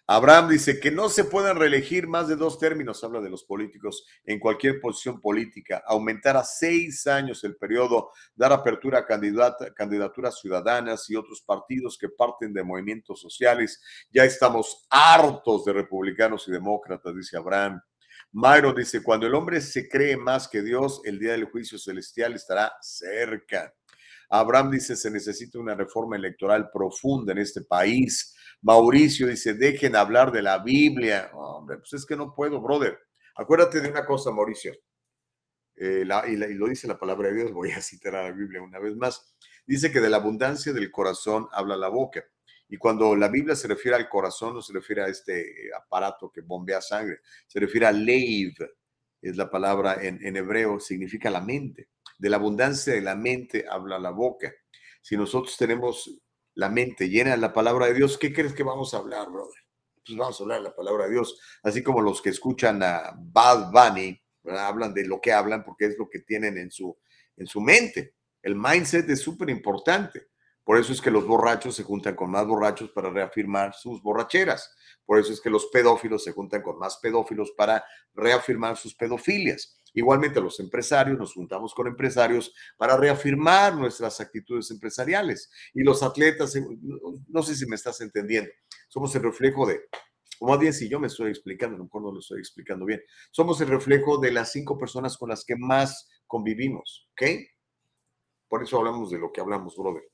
Abraham 0.08 0.50
dice 0.50 0.80
que 0.80 0.90
no 0.90 1.10
se 1.10 1.26
pueden 1.26 1.58
reelegir 1.58 2.08
más 2.08 2.28
de 2.28 2.36
dos 2.36 2.58
términos, 2.58 3.04
habla 3.04 3.22
de 3.22 3.30
los 3.30 3.44
políticos, 3.44 4.04
en 4.26 4.40
cualquier 4.40 4.82
posición 4.82 5.22
política, 5.22 5.84
aumentar 5.86 6.38
a 6.38 6.44
seis 6.44 7.06
años 7.06 7.44
el 7.44 7.56
periodo, 7.56 8.10
dar 8.34 8.52
apertura 8.52 9.06
a 9.08 9.74
candidaturas 9.76 10.40
ciudadanas 10.40 11.08
y 11.08 11.16
otros 11.16 11.44
partidos 11.46 12.00
que 12.00 12.10
parten 12.10 12.52
de 12.52 12.64
movimientos 12.64 13.22
sociales. 13.22 13.80
Ya 14.10 14.26
estamos 14.26 14.88
hartos 14.90 15.66
de 15.66 15.74
republicanos 15.74 16.48
y 16.48 16.52
demócratas, 16.52 17.16
dice 17.16 17.38
Abraham. 17.38 17.80
Myro 18.34 18.74
dice, 18.74 19.04
cuando 19.04 19.28
el 19.28 19.36
hombre 19.36 19.60
se 19.60 19.90
cree 19.90 20.16
más 20.16 20.48
que 20.48 20.62
Dios, 20.62 21.02
el 21.04 21.20
día 21.20 21.34
del 21.34 21.46
juicio 21.46 21.78
celestial 21.78 22.34
estará 22.34 22.72
cerca. 22.82 23.74
Abraham 24.30 24.72
dice, 24.72 24.96
se 24.96 25.12
necesita 25.12 25.60
una 25.60 25.76
reforma 25.76 26.16
electoral 26.16 26.70
profunda 26.72 27.34
en 27.34 27.40
este 27.40 27.62
país. 27.62 28.34
Mauricio 28.62 29.28
dice, 29.28 29.54
dejen 29.54 29.98
hablar 29.98 30.32
de 30.32 30.42
la 30.42 30.60
Biblia. 30.60 31.30
Hombre, 31.34 31.80
pues 31.80 31.92
es 31.94 32.06
que 32.06 32.16
no 32.16 32.34
puedo, 32.34 32.62
brother. 32.62 32.98
Acuérdate 33.36 33.82
de 33.82 33.90
una 33.90 34.06
cosa, 34.06 34.32
Mauricio. 34.32 34.74
Eh, 35.76 36.06
y, 36.28 36.32
y, 36.32 36.54
lo 36.54 36.68
dice 36.68 36.88
la 36.88 36.98
palabra 36.98 37.30
de 37.30 37.36
Dios, 37.36 37.52
voy 37.52 37.72
a 37.72 37.82
citar 37.82 38.16
a 38.16 38.24
la 38.24 38.32
Biblia 38.32 38.62
una 38.62 38.80
vez 38.80 38.96
más. 38.96 39.36
Dice 39.66 39.92
que 39.92 40.00
de 40.00 40.10
la 40.10 40.18
abundancia 40.18 40.72
del 40.72 40.90
corazón 40.92 41.48
habla 41.52 41.76
la 41.76 41.90
boca. 41.90 42.24
Y 42.72 42.78
cuando 42.78 43.18
la 43.18 43.28
Biblia 43.28 43.54
se 43.54 43.68
refiere 43.68 43.98
al 43.98 44.08
corazón, 44.08 44.54
no 44.54 44.62
se 44.62 44.72
refiere 44.72 45.04
a 45.04 45.08
este 45.08 45.70
aparato 45.78 46.32
que 46.32 46.40
bombea 46.40 46.80
sangre, 46.82 47.20
se 47.46 47.60
refiere 47.60 47.86
a 47.86 47.92
leiv, 47.92 48.54
es 49.22 49.36
la 49.36 49.52
palabra 49.52 49.98
en, 50.02 50.26
en 50.26 50.38
hebreo, 50.38 50.80
significa 50.80 51.30
la 51.30 51.42
mente. 51.42 51.90
De 52.18 52.30
la 52.30 52.38
abundancia 52.38 52.94
de 52.94 53.02
la 53.02 53.14
mente 53.14 53.66
habla 53.70 54.00
la 54.00 54.12
boca. 54.12 54.54
Si 55.02 55.18
nosotros 55.18 55.58
tenemos 55.58 56.10
la 56.54 56.70
mente 56.70 57.10
llena 57.10 57.32
de 57.32 57.38
la 57.38 57.52
palabra 57.52 57.88
de 57.88 57.94
Dios, 57.94 58.18
¿qué 58.18 58.34
crees 58.34 58.54
que 58.54 58.64
vamos 58.64 58.94
a 58.94 59.00
hablar, 59.00 59.30
brother? 59.30 59.60
Pues 60.06 60.18
vamos 60.18 60.40
a 60.40 60.44
hablar 60.44 60.60
de 60.60 60.70
la 60.70 60.76
palabra 60.76 61.06
de 61.06 61.12
Dios. 61.12 61.38
Así 61.64 61.84
como 61.84 62.00
los 62.00 62.22
que 62.22 62.30
escuchan 62.30 62.82
a 62.84 63.14
Bad 63.18 63.70
Bunny, 63.72 64.18
hablan 64.46 64.94
de 64.94 65.06
lo 65.06 65.20
que 65.20 65.34
hablan 65.34 65.66
porque 65.66 65.88
es 65.88 65.98
lo 65.98 66.10
que 66.10 66.20
tienen 66.20 66.58
en 66.58 66.72
su, 66.72 66.98
en 67.36 67.48
su 67.48 67.60
mente. 67.60 68.16
El 68.42 68.56
mindset 68.56 69.10
es 69.10 69.20
súper 69.20 69.50
importante. 69.50 70.31
Por 70.64 70.78
eso 70.78 70.94
es 70.94 71.02
que 71.02 71.12
los 71.12 71.26
borrachos 71.26 71.76
se 71.76 71.84
juntan 71.84 72.16
con 72.16 72.30
más 72.30 72.46
borrachos 72.46 72.92
para 72.92 73.10
reafirmar 73.10 73.74
sus 73.74 74.02
borracheras. 74.02 74.76
Por 75.06 75.20
eso 75.20 75.34
es 75.34 75.42
que 75.42 75.50
los 75.50 75.68
pedófilos 75.68 76.24
se 76.24 76.32
juntan 76.32 76.62
con 76.62 76.78
más 76.78 76.98
pedófilos 77.02 77.52
para 77.58 77.84
reafirmar 78.14 78.78
sus 78.78 78.96
pedofilias. 78.96 79.82
Igualmente 79.94 80.40
los 80.40 80.60
empresarios 80.60 81.18
nos 81.18 81.34
juntamos 81.34 81.74
con 81.74 81.88
empresarios 81.88 82.54
para 82.78 82.96
reafirmar 82.96 83.76
nuestras 83.76 84.22
actitudes 84.22 84.70
empresariales. 84.72 85.52
Y 85.74 85.84
los 85.84 86.04
atletas, 86.04 86.56
eh, 86.56 86.66
no 87.28 87.44
sé 87.44 87.56
si 87.56 87.66
me 87.66 87.76
estás 87.76 88.00
entendiendo, 88.02 88.52
somos 88.88 89.14
el 89.16 89.24
reflejo 89.24 89.66
de, 89.66 89.82
o 90.40 90.48
más 90.48 90.60
bien 90.60 90.74
si 90.74 90.88
yo 90.88 91.00
me 91.00 91.08
estoy 91.08 91.32
explicando, 91.32 91.76
a 91.76 91.80
lo 91.80 91.86
mejor 91.86 92.04
no 92.04 92.12
lo 92.12 92.20
estoy 92.20 92.40
explicando 92.40 92.86
bien, 92.86 93.02
somos 93.32 93.60
el 93.62 93.68
reflejo 93.68 94.18
de 94.20 94.32
las 94.32 94.52
cinco 94.52 94.78
personas 94.78 95.18
con 95.18 95.30
las 95.30 95.44
que 95.44 95.56
más 95.58 96.10
convivimos, 96.28 97.10
¿ok? 97.12 97.24
Por 98.48 98.64
eso 98.64 98.78
hablamos 98.78 99.12
de 99.12 99.20
lo 99.20 99.32
que 99.32 99.42
hablamos, 99.42 99.76
brother 99.76 100.11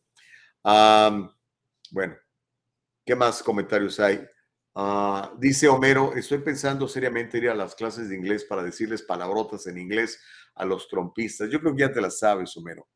bueno, 1.91 2.15
¿qué 3.06 3.15
más 3.15 3.41
comentarios 3.41 3.99
hay? 3.99 4.26
Ah, 4.76 5.34
dice 5.39 5.68
Homero, 5.68 6.14
estoy 6.15 6.39
pensando 6.39 6.88
seriamente 6.88 7.38
ir 7.38 7.49
a 7.49 7.56
las 7.56 7.73
clases 7.73 8.10
de 8.10 8.15
inglés 8.15 8.45
para 8.45 8.61
decirles 8.61 9.02
palabrotas 9.02 9.65
en 9.68 9.77
inglés 9.77 10.22
a 10.56 10.65
los 10.65 10.88
trompistas. 10.88 11.49
Yo 11.49 11.60
creo 11.60 11.76
que 11.76 11.81
ya 11.81 11.91
te 11.91 12.02
las 12.02 12.19
sabes, 12.19 12.56
Homero. 12.57 12.88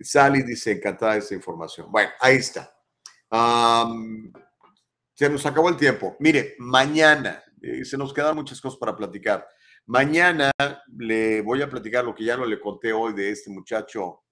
Sally 0.00 0.42
dice, 0.42 0.72
encantada 0.72 1.12
de 1.12 1.20
esa 1.20 1.34
información. 1.34 1.90
Bueno, 1.92 2.10
ahí 2.20 2.36
está. 2.36 2.74
se 5.14 5.28
nos 5.28 5.46
acabó 5.46 5.68
el 5.68 5.76
tiempo. 5.76 6.16
Mire, 6.18 6.56
mañana, 6.58 7.42
eh, 7.62 7.84
se 7.84 7.96
nos 7.96 8.12
quedan 8.12 8.34
muchas 8.34 8.60
cosas 8.60 8.78
para 8.78 8.96
platicar. 8.96 9.46
Mañana 9.86 10.50
le 10.96 11.40
voy 11.42 11.62
a 11.62 11.70
platicar 11.70 12.04
lo 12.04 12.14
que 12.14 12.24
ya 12.24 12.36
no 12.36 12.46
le 12.46 12.60
conté 12.60 12.92
hoy 12.92 13.12
de 13.14 13.30
este 13.30 13.50
muchacho 13.50 14.22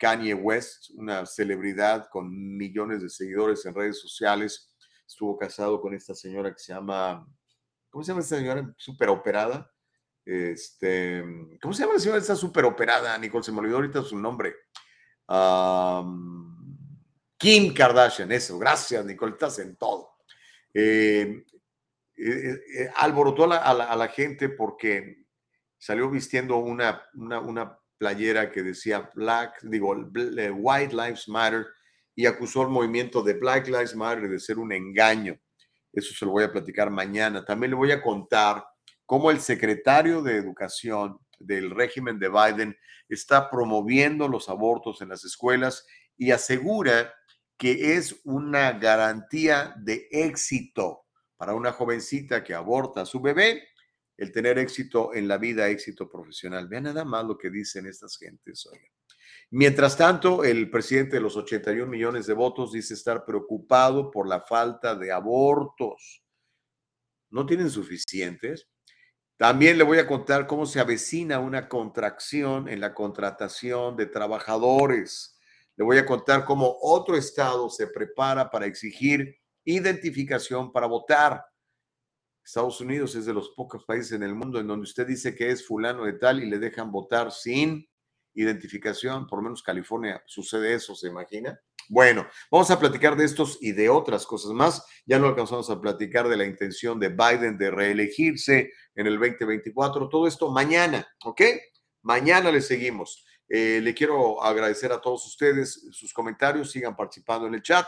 Kanye 0.00 0.32
West, 0.32 0.90
una 0.94 1.26
celebridad 1.26 2.08
con 2.10 2.56
millones 2.56 3.02
de 3.02 3.10
seguidores 3.10 3.66
en 3.66 3.74
redes 3.74 4.00
sociales, 4.00 4.74
estuvo 5.06 5.36
casado 5.36 5.78
con 5.80 5.92
esta 5.92 6.14
señora 6.14 6.50
que 6.52 6.58
se 6.58 6.72
llama, 6.72 7.28
¿cómo 7.90 8.02
se 8.02 8.08
llama 8.08 8.22
esta 8.22 8.38
señora? 8.38 8.74
Super 8.78 9.10
operada. 9.10 9.70
Este, 10.24 11.22
¿Cómo 11.60 11.74
se 11.74 11.82
llama 11.82 11.94
la 11.94 12.00
señora 12.00 12.18
esta 12.18 12.34
super 12.34 12.64
operada? 12.64 13.16
Nicole, 13.18 13.44
se 13.44 13.52
me 13.52 13.58
olvidó 13.58 13.76
ahorita 13.76 14.02
su 14.02 14.18
nombre. 14.18 14.54
Kim 17.36 17.74
Kardashian, 17.74 18.32
eso, 18.32 18.58
gracias 18.58 19.04
Nicole, 19.04 19.32
estás 19.32 19.58
en 19.58 19.76
todo. 19.76 20.16
Eh, 20.72 21.44
eh, 22.16 22.60
eh, 22.78 22.90
alborotó 22.96 23.52
a 23.52 23.74
la, 23.74 24.08
gente 24.08 24.48
porque 24.48 25.26
salió 25.76 26.08
vistiendo 26.08 26.56
una, 26.56 27.02
una 27.14 27.79
playera 28.00 28.50
que 28.50 28.62
decía 28.62 29.10
Black, 29.14 29.60
digo, 29.62 29.94
White 29.94 30.96
Lives 30.96 31.28
Matter 31.28 31.66
y 32.16 32.24
acusó 32.24 32.62
al 32.62 32.70
movimiento 32.70 33.22
de 33.22 33.34
Black 33.34 33.66
Lives 33.66 33.94
Matter 33.94 34.26
de 34.26 34.40
ser 34.40 34.58
un 34.58 34.72
engaño. 34.72 35.38
Eso 35.92 36.14
se 36.14 36.24
lo 36.24 36.32
voy 36.32 36.44
a 36.44 36.50
platicar 36.50 36.90
mañana. 36.90 37.44
También 37.44 37.72
le 37.72 37.76
voy 37.76 37.92
a 37.92 38.02
contar 38.02 38.64
cómo 39.04 39.30
el 39.30 39.40
secretario 39.40 40.22
de 40.22 40.36
Educación 40.36 41.18
del 41.38 41.70
régimen 41.70 42.18
de 42.18 42.30
Biden 42.30 42.76
está 43.06 43.50
promoviendo 43.50 44.28
los 44.28 44.48
abortos 44.48 45.02
en 45.02 45.10
las 45.10 45.24
escuelas 45.24 45.86
y 46.16 46.30
asegura 46.30 47.12
que 47.58 47.96
es 47.96 48.18
una 48.24 48.72
garantía 48.72 49.74
de 49.76 50.08
éxito 50.10 51.02
para 51.36 51.54
una 51.54 51.72
jovencita 51.72 52.42
que 52.42 52.54
aborta 52.54 53.02
a 53.02 53.06
su 53.06 53.20
bebé 53.20 53.62
el 54.20 54.32
tener 54.32 54.58
éxito 54.58 55.14
en 55.14 55.26
la 55.26 55.38
vida, 55.38 55.68
éxito 55.68 56.06
profesional. 56.06 56.68
Vean 56.68 56.82
nada 56.84 57.06
más 57.06 57.24
lo 57.24 57.38
que 57.38 57.48
dicen 57.48 57.86
estas 57.86 58.18
gentes. 58.18 58.66
hoy. 58.66 58.78
Mientras 59.48 59.96
tanto, 59.96 60.44
el 60.44 60.70
presidente 60.70 61.16
de 61.16 61.22
los 61.22 61.36
81 61.36 61.90
millones 61.90 62.26
de 62.26 62.34
votos 62.34 62.70
dice 62.70 62.92
estar 62.92 63.24
preocupado 63.24 64.10
por 64.10 64.28
la 64.28 64.42
falta 64.42 64.94
de 64.94 65.10
abortos. 65.10 66.22
¿No 67.30 67.46
tienen 67.46 67.70
suficientes? 67.70 68.68
También 69.38 69.78
le 69.78 69.84
voy 69.84 69.96
a 69.96 70.06
contar 70.06 70.46
cómo 70.46 70.66
se 70.66 70.80
avecina 70.80 71.38
una 71.38 71.66
contracción 71.66 72.68
en 72.68 72.78
la 72.78 72.92
contratación 72.92 73.96
de 73.96 74.04
trabajadores. 74.04 75.40
Le 75.76 75.84
voy 75.84 75.96
a 75.96 76.04
contar 76.04 76.44
cómo 76.44 76.76
otro 76.82 77.16
estado 77.16 77.70
se 77.70 77.86
prepara 77.86 78.50
para 78.50 78.66
exigir 78.66 79.34
identificación 79.64 80.70
para 80.70 80.86
votar. 80.86 81.42
Estados 82.50 82.80
Unidos 82.80 83.14
es 83.14 83.26
de 83.26 83.32
los 83.32 83.50
pocos 83.50 83.84
países 83.84 84.10
en 84.10 84.24
el 84.24 84.34
mundo 84.34 84.58
en 84.58 84.66
donde 84.66 84.82
usted 84.82 85.06
dice 85.06 85.36
que 85.36 85.52
es 85.52 85.64
fulano 85.64 86.04
de 86.04 86.14
tal 86.14 86.42
y 86.42 86.50
le 86.50 86.58
dejan 86.58 86.90
votar 86.90 87.30
sin 87.30 87.88
identificación. 88.34 89.28
Por 89.28 89.38
lo 89.38 89.44
menos 89.44 89.62
California 89.62 90.20
sucede 90.26 90.74
eso, 90.74 90.96
¿se 90.96 91.06
imagina? 91.06 91.60
Bueno, 91.88 92.26
vamos 92.50 92.68
a 92.72 92.80
platicar 92.80 93.16
de 93.16 93.24
estos 93.24 93.58
y 93.60 93.70
de 93.70 93.88
otras 93.88 94.26
cosas 94.26 94.50
más. 94.50 94.84
Ya 95.06 95.20
no 95.20 95.28
alcanzamos 95.28 95.70
a 95.70 95.80
platicar 95.80 96.28
de 96.28 96.36
la 96.36 96.44
intención 96.44 96.98
de 96.98 97.10
Biden 97.10 97.56
de 97.56 97.70
reelegirse 97.70 98.72
en 98.96 99.06
el 99.06 99.16
2024. 99.16 100.08
Todo 100.08 100.26
esto 100.26 100.50
mañana, 100.50 101.06
¿ok? 101.24 101.42
Mañana 102.02 102.50
le 102.50 102.62
seguimos. 102.62 103.24
Eh, 103.48 103.78
le 103.80 103.94
quiero 103.94 104.42
agradecer 104.42 104.90
a 104.90 105.00
todos 105.00 105.24
ustedes 105.24 105.86
sus 105.92 106.12
comentarios. 106.12 106.72
Sigan 106.72 106.96
participando 106.96 107.46
en 107.46 107.54
el 107.54 107.62
chat. 107.62 107.86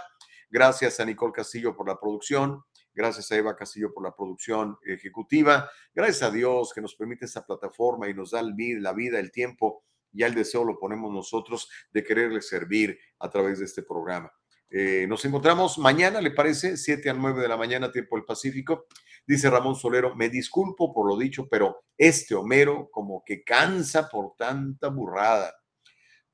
Gracias 0.49 1.01
a 1.01 1.05
Nicole 1.05 1.33
Castillo 1.33 1.75
por 1.75 1.89
la 1.89 1.99
producción. 1.99 2.63
Gracias 2.95 3.31
a 3.33 3.37
Eva 3.37 3.57
Castillo 3.57 3.93
por 3.93 4.05
la 4.05 4.15
producción 4.15 4.77
ejecutiva. 4.85 5.71
Gracias 5.95 6.23
a 6.23 6.31
Dios 6.31 6.73
que 6.75 6.81
nos 6.81 6.95
permite 6.95 7.25
esta 7.25 7.45
plataforma 7.45 8.09
y 8.09 8.15
nos 8.15 8.33
da 8.33 8.43
la 8.43 8.93
vida, 8.93 9.19
el 9.19 9.31
tiempo. 9.31 9.85
Ya 10.13 10.27
el 10.27 10.35
deseo 10.35 10.65
lo 10.65 10.79
ponemos 10.79 11.13
nosotros 11.13 11.71
de 11.91 12.05
quererle 12.05 12.43
servir 12.43 12.99
a 13.19 13.31
través 13.31 13.59
de 13.59 13.65
este 13.65 13.83
programa. 13.83 14.31
Eh, 14.69 15.07
nos 15.07 15.25
encontramos 15.25 15.79
mañana, 15.79 16.21
¿le 16.21 16.31
parece? 16.31 16.77
7 16.77 17.11
a 17.11 17.15
9 17.15 17.43
de 17.43 17.49
la 17.49 17.57
mañana, 17.57 17.93
tiempo 17.93 18.17
del 18.17 18.25
Pacífico. 18.25 18.87
Dice 19.27 19.49
Ramón 19.49 19.77
Solero, 19.77 20.15
me 20.17 20.29
disculpo 20.29 20.93
por 20.93 21.09
lo 21.09 21.17
dicho, 21.17 21.49
pero 21.49 21.85
este 21.97 22.35
Homero 22.35 22.89
como 22.91 23.23
que 23.25 23.45
cansa 23.45 24.09
por 24.09 24.35
tanta 24.37 24.89
burrada. 24.89 25.55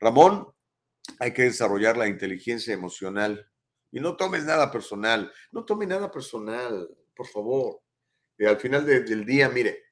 Ramón, 0.00 0.46
hay 1.18 1.32
que 1.32 1.42
desarrollar 1.42 1.96
la 1.96 2.08
inteligencia 2.08 2.72
emocional. 2.72 3.50
Y 3.90 4.00
no 4.00 4.16
tomes 4.16 4.44
nada 4.44 4.70
personal, 4.70 5.32
no 5.52 5.64
tome 5.64 5.86
nada 5.86 6.10
personal, 6.10 6.88
por 7.14 7.26
favor. 7.26 7.80
Y 8.38 8.44
al 8.44 8.58
final 8.58 8.84
del 8.86 9.24
día, 9.24 9.48
mire, 9.48 9.84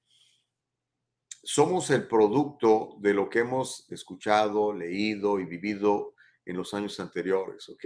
somos 1.43 1.91
el 1.91 2.07
producto 2.07 2.97
de 2.99 3.15
lo 3.15 3.29
que 3.31 3.39
hemos 3.41 3.91
escuchado, 3.91 4.73
leído 4.73 5.39
y 5.39 5.45
vivido 5.45 6.15
en 6.45 6.57
los 6.57 6.75
años 6.75 6.99
anteriores, 7.01 7.69
¿ok? 7.69 7.85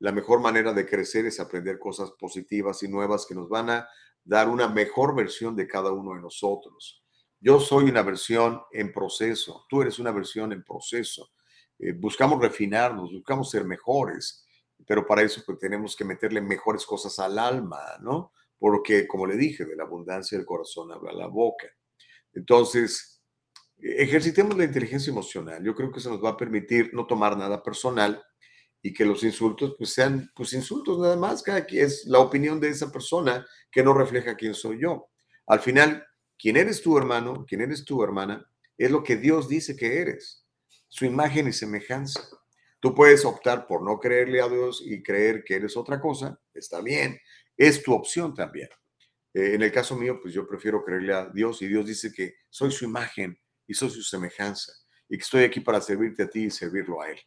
La 0.00 0.12
mejor 0.12 0.40
manera 0.40 0.72
de 0.72 0.86
crecer 0.86 1.26
es 1.26 1.40
aprender 1.40 1.78
cosas 1.78 2.10
positivas 2.12 2.82
y 2.82 2.88
nuevas 2.88 3.26
que 3.26 3.34
nos 3.34 3.48
van 3.48 3.70
a 3.70 3.88
dar 4.22 4.48
una 4.48 4.68
mejor 4.68 5.14
versión 5.14 5.56
de 5.56 5.66
cada 5.66 5.92
uno 5.92 6.14
de 6.14 6.20
nosotros. 6.20 7.02
Yo 7.40 7.60
soy 7.60 7.84
una 7.84 8.02
versión 8.02 8.62
en 8.72 8.92
proceso, 8.92 9.66
tú 9.68 9.82
eres 9.82 9.98
una 9.98 10.10
versión 10.12 10.52
en 10.52 10.64
proceso. 10.64 11.30
Eh, 11.78 11.92
buscamos 11.92 12.40
refinarnos, 12.40 13.12
buscamos 13.12 13.50
ser 13.50 13.64
mejores, 13.64 14.43
pero 14.86 15.06
para 15.06 15.22
eso 15.22 15.42
pues, 15.44 15.58
tenemos 15.58 15.96
que 15.96 16.04
meterle 16.04 16.40
mejores 16.40 16.84
cosas 16.86 17.18
al 17.18 17.38
alma, 17.38 17.80
¿no? 18.00 18.32
Porque, 18.58 19.06
como 19.06 19.26
le 19.26 19.36
dije, 19.36 19.64
de 19.64 19.76
la 19.76 19.84
abundancia 19.84 20.38
del 20.38 20.46
corazón 20.46 20.92
habla 20.92 21.12
la 21.12 21.26
boca. 21.26 21.66
Entonces, 22.32 23.22
ejercitemos 23.78 24.56
la 24.56 24.64
inteligencia 24.64 25.10
emocional. 25.10 25.62
Yo 25.62 25.74
creo 25.74 25.90
que 25.92 25.98
eso 25.98 26.10
nos 26.10 26.24
va 26.24 26.30
a 26.30 26.36
permitir 26.36 26.92
no 26.94 27.06
tomar 27.06 27.36
nada 27.36 27.62
personal 27.62 28.22
y 28.82 28.92
que 28.92 29.04
los 29.04 29.22
insultos 29.24 29.74
pues 29.78 29.94
sean 29.94 30.30
pues 30.34 30.52
insultos 30.52 30.98
nada 30.98 31.16
más, 31.16 31.42
cada 31.42 31.64
quien 31.64 31.86
es 31.86 32.04
la 32.06 32.18
opinión 32.18 32.60
de 32.60 32.68
esa 32.68 32.92
persona 32.92 33.46
que 33.70 33.82
no 33.82 33.94
refleja 33.94 34.36
quién 34.36 34.54
soy 34.54 34.82
yo. 34.82 35.08
Al 35.46 35.60
final, 35.60 36.06
quién 36.38 36.56
eres 36.56 36.82
tu 36.82 36.96
hermano, 36.98 37.44
quién 37.48 37.62
eres 37.62 37.84
tu 37.84 38.02
hermana, 38.02 38.46
es 38.76 38.90
lo 38.90 39.02
que 39.02 39.16
Dios 39.16 39.48
dice 39.48 39.76
que 39.76 40.00
eres, 40.00 40.46
su 40.88 41.04
imagen 41.04 41.48
y 41.48 41.52
semejanza. 41.52 42.20
Tú 42.84 42.94
puedes 42.94 43.24
optar 43.24 43.66
por 43.66 43.80
no 43.80 43.98
creerle 43.98 44.42
a 44.42 44.46
Dios 44.46 44.82
y 44.84 45.02
creer 45.02 45.42
que 45.42 45.54
eres 45.54 45.74
otra 45.74 45.98
cosa, 45.98 46.38
está 46.52 46.82
bien, 46.82 47.18
es 47.56 47.82
tu 47.82 47.94
opción 47.94 48.34
también. 48.34 48.68
Eh, 49.32 49.54
en 49.54 49.62
el 49.62 49.72
caso 49.72 49.96
mío, 49.96 50.18
pues 50.20 50.34
yo 50.34 50.46
prefiero 50.46 50.84
creerle 50.84 51.14
a 51.14 51.24
Dios 51.30 51.62
y 51.62 51.66
Dios 51.66 51.86
dice 51.86 52.12
que 52.12 52.34
soy 52.50 52.70
su 52.70 52.84
imagen 52.84 53.40
y 53.66 53.72
soy 53.72 53.88
su 53.88 54.02
semejanza 54.02 54.70
y 55.08 55.16
que 55.16 55.22
estoy 55.22 55.44
aquí 55.44 55.60
para 55.60 55.80
servirte 55.80 56.24
a 56.24 56.28
ti 56.28 56.44
y 56.44 56.50
servirlo 56.50 57.00
a 57.00 57.08
Él. 57.08 57.18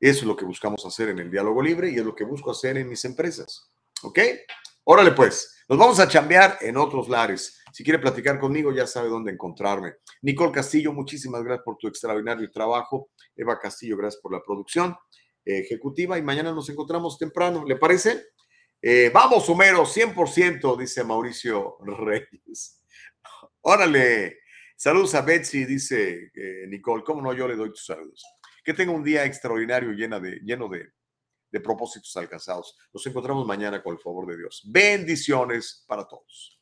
Eso 0.00 0.22
es 0.22 0.26
lo 0.26 0.34
que 0.34 0.44
buscamos 0.44 0.84
hacer 0.84 1.10
en 1.10 1.20
el 1.20 1.30
diálogo 1.30 1.62
libre 1.62 1.88
y 1.88 1.94
es 1.94 2.04
lo 2.04 2.16
que 2.16 2.24
busco 2.24 2.50
hacer 2.50 2.76
en 2.76 2.88
mis 2.88 3.04
empresas. 3.04 3.70
¿Ok? 4.02 4.18
Órale 4.82 5.12
pues, 5.12 5.62
nos 5.68 5.78
vamos 5.78 6.00
a 6.00 6.08
chambear 6.08 6.58
en 6.60 6.76
otros 6.76 7.08
lares. 7.08 7.61
Si 7.72 7.82
quiere 7.82 7.98
platicar 7.98 8.38
conmigo, 8.38 8.70
ya 8.70 8.86
sabe 8.86 9.08
dónde 9.08 9.32
encontrarme. 9.32 9.94
Nicole 10.20 10.52
Castillo, 10.52 10.92
muchísimas 10.92 11.42
gracias 11.42 11.64
por 11.64 11.78
tu 11.78 11.88
extraordinario 11.88 12.50
trabajo. 12.50 13.10
Eva 13.34 13.58
Castillo, 13.58 13.96
gracias 13.96 14.20
por 14.20 14.32
la 14.32 14.42
producción 14.42 14.94
ejecutiva 15.44 16.18
y 16.18 16.22
mañana 16.22 16.52
nos 16.52 16.68
encontramos 16.68 17.18
temprano. 17.18 17.64
¿Le 17.66 17.76
parece? 17.76 18.26
Eh, 18.80 19.10
vamos, 19.12 19.48
Homero, 19.48 19.84
100%, 19.84 20.76
dice 20.76 21.02
Mauricio 21.02 21.78
Reyes. 21.80 22.82
Órale. 23.62 24.40
Saludos 24.76 25.14
a 25.14 25.22
Betsy, 25.22 25.64
dice 25.64 26.30
eh, 26.34 26.66
Nicole. 26.68 27.04
¿Cómo 27.04 27.22
no? 27.22 27.32
Yo 27.32 27.48
le 27.48 27.56
doy 27.56 27.70
tus 27.70 27.86
saludos. 27.86 28.22
Que 28.62 28.74
tenga 28.74 28.92
un 28.92 29.02
día 29.02 29.24
extraordinario 29.24 29.92
lleno 29.92 30.20
de, 30.20 30.40
lleno 30.40 30.68
de, 30.68 30.90
de 31.50 31.60
propósitos 31.60 32.14
alcanzados. 32.16 32.76
Nos 32.92 33.06
encontramos 33.06 33.46
mañana 33.46 33.82
con 33.82 33.94
el 33.94 34.00
favor 34.00 34.26
de 34.26 34.36
Dios. 34.36 34.62
Bendiciones 34.66 35.84
para 35.86 36.06
todos. 36.06 36.61